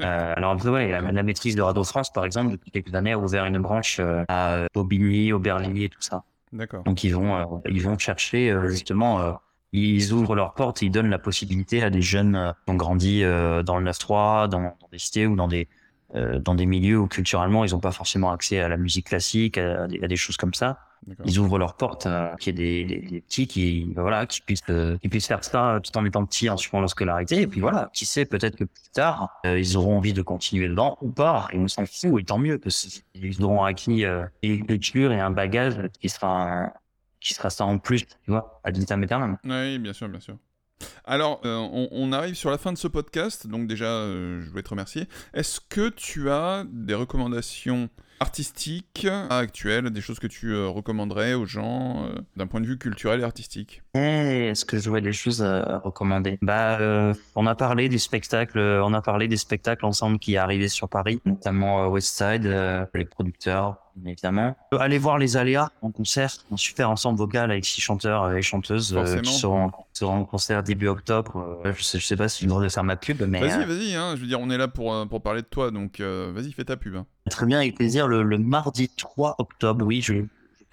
Euh, 0.00 0.32
alors 0.36 0.52
après, 0.52 0.70
ouais, 0.70 0.90
la, 0.90 1.00
la 1.00 1.22
maîtrise 1.22 1.54
de 1.54 1.62
Radio 1.62 1.84
France, 1.84 2.12
par 2.12 2.24
exemple, 2.24 2.52
depuis 2.52 2.70
quelques 2.70 2.94
années, 2.94 3.12
a 3.12 3.18
ouvert 3.18 3.44
une 3.44 3.58
branche 3.58 3.98
euh, 4.00 4.24
à 4.28 4.66
Bobigny, 4.72 5.32
Aubervilliers 5.32 5.84
et 5.84 5.88
tout 5.88 6.00
ça. 6.00 6.24
D'accord. 6.52 6.82
Donc 6.84 7.04
ils 7.04 7.14
vont, 7.14 7.62
ils 7.68 7.82
vont 7.82 7.98
chercher 7.98 8.56
justement, 8.68 9.38
ils 9.72 10.14
ouvrent 10.14 10.34
leurs 10.34 10.54
portes 10.54 10.82
et 10.82 10.86
ils 10.86 10.90
donnent 10.90 11.10
la 11.10 11.18
possibilité 11.18 11.82
à 11.82 11.90
des 11.90 12.00
jeunes 12.00 12.54
qui 12.64 12.72
ont 12.72 12.76
grandi 12.76 13.20
dans 13.20 13.78
le 13.78 13.90
9-3, 13.90 14.48
dans, 14.48 14.60
dans 14.60 14.88
des 14.90 14.98
cités 14.98 15.26
ou 15.26 15.36
dans 15.36 15.46
des 15.46 15.68
dans 16.14 16.54
des 16.54 16.66
milieux 16.66 16.98
où 16.98 17.06
culturellement 17.06 17.64
ils 17.64 17.72
n'ont 17.72 17.80
pas 17.80 17.92
forcément 17.92 18.30
accès 18.30 18.60
à 18.60 18.68
la 18.68 18.76
musique 18.76 19.06
classique, 19.08 19.58
à, 19.58 19.86
des, 19.86 20.02
à 20.02 20.08
des 20.08 20.16
choses 20.16 20.36
comme 20.36 20.54
ça. 20.54 20.78
Ils 21.24 21.38
ouvrent 21.38 21.58
leurs 21.58 21.76
portes, 21.76 22.06
euh, 22.06 22.34
qu'il 22.36 22.58
y 22.58 22.80
ait 22.80 22.84
des, 22.84 22.96
des, 22.96 23.06
des 23.06 23.20
petits 23.20 23.46
qui 23.46 23.92
voilà 23.94 24.26
qui 24.26 24.40
puissent 24.40 24.62
euh, 24.68 24.98
qui 24.98 25.08
puissent 25.08 25.28
faire 25.28 25.44
ça 25.44 25.78
tout 25.82 25.96
en 25.96 26.04
étant 26.04 26.24
petits 26.26 26.50
en 26.50 26.56
suivant 26.56 26.80
leur 26.80 26.90
scolarité. 26.90 27.42
Et 27.42 27.46
puis 27.46 27.60
voilà, 27.60 27.88
qui 27.92 28.04
sait 28.04 28.24
peut-être 28.24 28.56
que 28.56 28.64
plus 28.64 28.90
tard 28.92 29.40
euh, 29.46 29.58
ils 29.60 29.76
auront 29.76 29.96
envie 29.96 30.12
de 30.12 30.22
continuer 30.22 30.68
dedans 30.68 30.98
ou 31.00 31.10
pas. 31.10 31.46
Et 31.52 31.58
on 31.58 31.68
s'en 31.68 31.86
fout 31.86 32.20
et 32.20 32.24
tant 32.24 32.38
mieux 32.38 32.58
parce 32.58 33.02
qu'ils 33.14 33.44
auront 33.44 33.62
acquis 33.62 34.04
euh, 34.04 34.24
une 34.42 34.66
culture 34.66 35.12
et 35.12 35.20
un 35.20 35.30
bagage 35.30 35.76
qui 36.00 36.08
sera 36.08 36.72
qui 37.20 37.34
sera 37.34 37.50
ça 37.50 37.64
en 37.64 37.78
plus, 37.78 38.06
tu 38.06 38.30
vois, 38.30 38.60
ad 38.64 38.76
vitam 38.76 39.02
aeternam. 39.02 39.38
Oui, 39.44 39.78
bien 39.78 39.92
sûr, 39.92 40.08
bien 40.08 40.20
sûr. 40.20 40.36
Alors, 41.04 41.40
euh, 41.44 41.86
on, 41.90 42.12
arrive 42.12 42.34
sur 42.34 42.50
la 42.50 42.58
fin 42.58 42.72
de 42.72 42.78
ce 42.78 42.88
podcast, 42.88 43.46
donc 43.46 43.66
déjà, 43.66 43.86
euh, 43.86 44.42
je 44.42 44.50
voulais 44.50 44.62
te 44.62 44.68
remercier. 44.68 45.08
Est-ce 45.34 45.60
que 45.60 45.88
tu 45.88 46.30
as 46.30 46.64
des 46.70 46.94
recommandations 46.94 47.88
artistiques 48.20 49.06
actuelles, 49.30 49.90
des 49.90 50.00
choses 50.00 50.18
que 50.18 50.26
tu 50.26 50.52
euh, 50.52 50.66
recommanderais 50.66 51.34
aux 51.34 51.46
gens 51.46 52.10
d'un 52.36 52.46
point 52.48 52.60
de 52.60 52.66
vue 52.66 52.76
culturel 52.76 53.20
et 53.20 53.22
artistique? 53.22 53.82
Est-ce 53.94 54.64
que 54.64 54.78
j'aurais 54.78 55.00
des 55.00 55.12
choses 55.12 55.42
à, 55.42 55.78
recommander? 55.78 56.38
Bah, 56.42 56.78
on 57.34 57.46
a 57.46 57.54
parlé 57.54 57.88
du 57.88 57.98
spectacle, 57.98 58.58
on 58.58 58.92
a 58.92 59.00
parlé 59.00 59.28
des 59.28 59.36
spectacles 59.36 59.86
ensemble 59.86 60.18
qui 60.18 60.36
arrivaient 60.36 60.68
sur 60.68 60.88
Paris, 60.88 61.20
notamment 61.24 61.86
West 61.88 62.18
Side, 62.18 62.44
les 62.94 63.04
producteurs, 63.04 63.78
évidemment. 64.06 64.56
Allez 64.78 64.98
voir 64.98 65.18
les 65.18 65.36
Aléas 65.36 65.70
en 65.82 65.90
concert, 65.90 66.30
un 66.52 66.56
super 66.56 66.90
ensemble 66.90 67.18
vocal 67.18 67.50
avec 67.50 67.64
six 67.64 67.80
chanteurs 67.80 68.32
et 68.32 68.42
chanteuses 68.42 68.94
euh, 68.96 69.20
qui 69.20 69.32
seront, 69.32 69.66
en- 69.66 69.86
seront 69.92 70.16
en 70.18 70.24
concert 70.24 70.62
début 70.62 70.88
octobre. 70.88 71.60
Euh, 71.64 71.72
je, 71.76 71.82
sais, 71.82 71.98
je 71.98 72.06
sais 72.06 72.16
pas 72.16 72.28
si 72.28 72.46
droit 72.46 72.62
de 72.62 72.68
faire 72.68 72.84
ma 72.84 72.96
pub, 72.96 73.22
mais 73.22 73.40
Vas-y, 73.40 73.62
euh, 73.62 73.66
vas-y, 73.66 73.94
hein, 73.94 74.14
je 74.16 74.20
veux 74.20 74.26
dire, 74.26 74.40
on 74.40 74.50
est 74.50 74.58
là 74.58 74.68
pour, 74.68 75.06
pour 75.08 75.22
parler 75.22 75.42
de 75.42 75.46
toi, 75.46 75.70
donc 75.70 76.00
euh, 76.00 76.30
vas-y, 76.34 76.52
fais 76.52 76.64
ta 76.64 76.76
pub. 76.76 76.96
hein. 76.96 77.06
Très 77.30 77.44
bien, 77.46 77.58
avec 77.58 77.74
plaisir. 77.76 78.08
Le, 78.08 78.22
le 78.22 78.38
mardi 78.38 78.88
3 78.88 79.34
octobre, 79.38 79.84
oui, 79.84 80.00
je, 80.00 80.14
je 80.14 80.22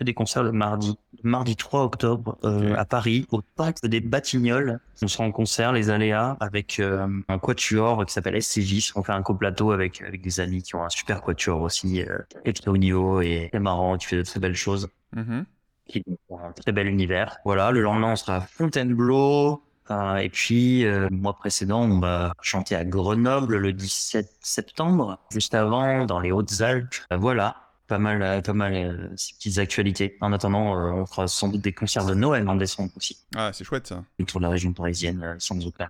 des 0.03 0.13
concerts 0.13 0.43
le 0.43 0.51
mardi. 0.51 0.97
Mardi 1.23 1.55
3 1.55 1.83
octobre 1.83 2.37
euh, 2.43 2.75
à 2.75 2.85
Paris, 2.85 3.25
au 3.31 3.41
Temple 3.41 3.87
des 3.87 4.01
Batignolles. 4.01 4.79
On 5.01 5.07
sera 5.07 5.23
en 5.23 5.31
concert, 5.31 5.71
les 5.71 5.89
Aléas, 5.89 6.37
avec 6.39 6.79
euh, 6.79 7.07
un 7.27 7.39
quatuor 7.39 8.05
qui 8.05 8.13
s'appelle 8.13 8.41
SCJ. 8.41 8.91
On 8.95 9.03
fait 9.03 9.13
un 9.13 9.21
coplateau 9.23 9.71
avec, 9.71 10.01
avec 10.01 10.21
des 10.21 10.39
amis 10.39 10.61
qui 10.61 10.75
ont 10.75 10.83
un 10.83 10.89
super 10.89 11.21
quatuor 11.21 11.61
aussi, 11.61 12.03
euh, 12.03 12.17
et 12.43 12.53
très 12.53 12.69
haut 12.69 12.77
niveau 12.77 13.21
et 13.21 13.47
très 13.51 13.59
marrant, 13.59 13.97
qui 13.97 14.07
fait 14.07 14.17
de 14.17 14.23
très 14.23 14.39
belles 14.39 14.55
choses, 14.55 14.89
Mhm. 15.15 15.45
qui 15.87 16.03
ont 16.29 16.39
un 16.39 16.51
très 16.51 16.71
bel 16.73 16.87
univers. 16.87 17.37
Voilà, 17.45 17.71
le 17.71 17.81
lendemain, 17.81 18.11
on 18.11 18.15
sera 18.15 18.37
à 18.37 18.41
Fontainebleau. 18.41 19.61
Euh, 19.91 20.15
et 20.15 20.29
puis, 20.29 20.83
euh, 20.83 21.09
le 21.09 21.15
mois 21.15 21.33
précédent, 21.35 21.81
on 21.83 21.99
va 21.99 22.33
chanter 22.41 22.75
à 22.75 22.83
Grenoble 22.83 23.57
le 23.57 23.71
17 23.71 24.31
septembre, 24.41 25.19
juste 25.31 25.53
avant, 25.53 26.05
dans 26.05 26.19
les 26.19 26.31
Hautes-Alpes. 26.31 26.95
Voilà, 27.11 27.55
pas 27.87 27.99
mal, 27.99 28.21
euh, 28.21 28.41
pas 28.41 28.53
mal 28.53 28.73
euh, 28.73 29.09
ces 29.15 29.33
petites 29.35 29.57
actualités. 29.59 30.17
En 30.21 30.33
attendant, 30.33 30.75
euh, 30.77 30.91
on 30.91 31.05
fera 31.05 31.27
sans 31.27 31.49
doute 31.49 31.61
des 31.61 31.73
concerts 31.73 32.05
de 32.05 32.13
Noël 32.13 32.47
en 32.49 32.55
décembre 32.55 32.91
aussi, 32.97 33.17
Ah, 33.35 33.51
c'est 33.53 33.63
chouette 33.63 33.87
ça. 33.87 34.03
autour 34.19 34.39
de 34.39 34.45
la 34.45 34.49
région 34.51 34.73
parisienne, 34.73 35.21
euh, 35.23 35.35
sans 35.39 35.65
aucun. 35.65 35.89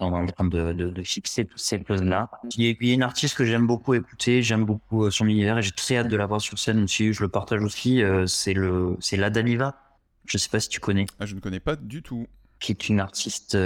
On 0.00 0.12
est 0.12 0.18
en 0.22 0.26
train 0.26 0.44
de, 0.44 0.72
de, 0.72 0.90
de 0.90 1.02
fixer 1.04 1.44
toutes 1.44 1.60
ces 1.60 1.82
choses-là. 1.86 2.28
Il 2.56 2.64
y 2.64 2.68
a- 2.70 2.74
il 2.80 2.88
y 2.88 2.90
a 2.90 2.94
une 2.94 3.02
artiste 3.04 3.36
que 3.36 3.44
j'aime 3.44 3.66
beaucoup 3.66 3.94
écouter, 3.94 4.42
j'aime 4.42 4.64
beaucoup 4.64 5.08
son 5.10 5.26
univers 5.26 5.58
et 5.58 5.62
j'ai 5.62 5.70
très 5.70 5.98
hâte 5.98 6.08
de 6.08 6.16
la 6.16 6.26
voir 6.26 6.40
sur 6.40 6.58
scène 6.58 6.82
aussi. 6.82 7.12
Je 7.12 7.22
le 7.22 7.28
partage 7.28 7.62
aussi. 7.62 8.02
c'est 8.26 8.54
le, 8.54 8.96
c'est 8.98 9.16
La 9.16 9.30
Daliva. 9.30 9.76
Je 10.26 10.36
sais 10.38 10.48
pas 10.48 10.58
si 10.58 10.68
tu 10.68 10.80
connais, 10.80 11.06
Ah, 11.20 11.26
je 11.26 11.34
ne 11.36 11.40
connais 11.40 11.60
pas 11.60 11.76
du 11.76 12.02
tout. 12.02 12.26
qui 12.58 12.72
est 12.72 12.88
une 12.88 12.98
artiste 13.00 13.56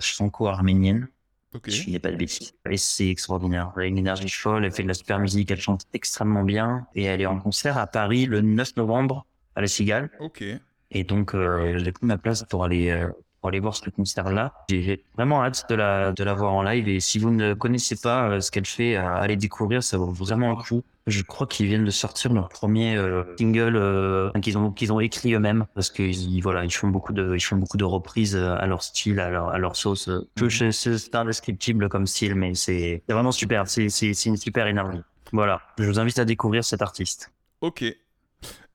franco-arménienne. 0.00 1.08
Ok. 1.54 1.68
Je 1.68 1.84
dis 1.84 1.98
pas 1.98 2.10
de 2.10 2.16
bêtises. 2.16 2.52
Et 2.68 2.76
c'est 2.76 3.08
extraordinaire. 3.08 3.72
Elle 3.76 3.82
a 3.82 3.86
une 3.86 3.98
énergie 3.98 4.28
folle, 4.28 4.64
elle 4.64 4.72
fait 4.72 4.82
de 4.82 4.88
la 4.88 4.94
super 4.94 5.18
musique, 5.18 5.50
elle 5.50 5.60
chante 5.60 5.84
extrêmement 5.92 6.44
bien. 6.44 6.86
Et 6.94 7.04
elle 7.04 7.20
est 7.20 7.26
en 7.26 7.38
concert 7.38 7.76
à 7.76 7.86
Paris 7.86 8.26
le 8.26 8.40
9 8.40 8.76
novembre 8.76 9.26
à 9.56 9.60
la 9.60 9.66
Cigale. 9.66 10.10
Ok. 10.20 10.44
Et 10.92 11.04
donc, 11.04 11.34
euh, 11.34 11.78
j'ai 11.78 11.92
pris 11.92 12.06
ma 12.06 12.18
place 12.18 12.44
pour 12.44 12.64
aller, 12.64 12.90
euh, 12.90 13.08
pour 13.40 13.48
aller 13.48 13.60
voir 13.60 13.74
ce 13.74 13.88
concert-là. 13.90 14.52
J'ai 14.68 15.04
vraiment 15.16 15.42
hâte 15.42 15.64
de 15.70 15.74
la, 15.74 16.12
de 16.12 16.22
la 16.24 16.34
voir 16.34 16.52
en 16.52 16.62
live. 16.62 16.88
Et 16.88 17.00
si 17.00 17.18
vous 17.18 17.30
ne 17.30 17.54
connaissez 17.54 17.96
pas 17.96 18.28
euh, 18.28 18.40
ce 18.40 18.50
qu'elle 18.50 18.66
fait, 18.66 18.96
euh, 18.96 19.14
allez 19.14 19.36
découvrir, 19.36 19.82
ça 19.82 19.96
vaut 19.98 20.10
vraiment 20.10 20.50
le 20.50 20.56
coup. 20.56 20.82
Je 21.06 21.22
crois 21.22 21.46
qu'ils 21.46 21.66
viennent 21.66 21.84
de 21.86 21.90
sortir 21.90 22.32
leur 22.32 22.50
premier 22.50 22.96
euh, 22.96 23.24
single 23.38 23.74
euh, 23.76 24.30
qu'ils 24.42 24.58
ont 24.58 24.70
qu'ils 24.70 24.92
ont 24.92 25.00
écrit 25.00 25.32
eux-mêmes 25.34 25.64
parce 25.74 25.90
qu'ils 25.90 26.40
voilà 26.42 26.64
ils 26.64 26.70
font 26.70 26.88
beaucoup 26.88 27.12
de 27.14 27.34
ils 27.34 27.40
font 27.40 27.56
beaucoup 27.56 27.78
de 27.78 27.84
reprises 27.84 28.36
à 28.36 28.66
leur 28.66 28.82
style 28.82 29.18
à 29.18 29.30
leur 29.30 29.48
à 29.48 29.58
leur 29.58 29.74
sauce. 29.76 30.08
Je- 30.36 30.70
C'est 30.70 31.14
indescriptible 31.14 31.88
comme 31.88 32.06
style, 32.06 32.34
mais 32.34 32.54
c'est 32.54 33.02
c'est 33.06 33.12
vraiment 33.14 33.32
super. 33.32 33.66
C'est 33.66 33.88
c'est 33.88 34.12
c'est 34.12 34.28
une 34.28 34.36
super 34.36 34.66
énergie. 34.66 35.00
Voilà, 35.32 35.62
je 35.78 35.84
vous 35.84 35.98
invite 35.98 36.18
à 36.18 36.24
découvrir 36.26 36.64
cet 36.64 36.82
artiste. 36.82 37.32
Ok. 37.62 37.82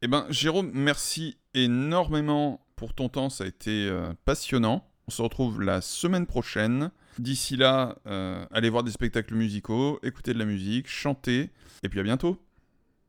Eh 0.02 0.08
ben, 0.08 0.26
Jérôme, 0.30 0.72
merci 0.74 1.38
énormément 1.54 2.60
pour 2.76 2.94
ton 2.94 3.10
temps. 3.10 3.30
Ça 3.30 3.44
a 3.44 3.48
été 3.48 3.88
euh, 3.90 4.14
passionnant. 4.26 4.88
On 5.08 5.12
se 5.12 5.22
retrouve 5.22 5.62
la 5.62 5.82
semaine 5.82 6.26
prochaine. 6.26 6.92
D'ici 7.20 7.56
là, 7.56 7.96
euh, 8.08 8.46
allez 8.52 8.70
voir 8.70 8.84
des 8.84 8.92
spectacles 8.92 9.36
musicaux, 9.36 10.00
écouter 10.04 10.34
de 10.34 10.40
la 10.40 10.46
musique, 10.46 10.88
chanter. 10.88 11.52
Et 11.84 11.90
puis 11.90 12.00
à 12.00 12.04
bientôt. 12.04 12.42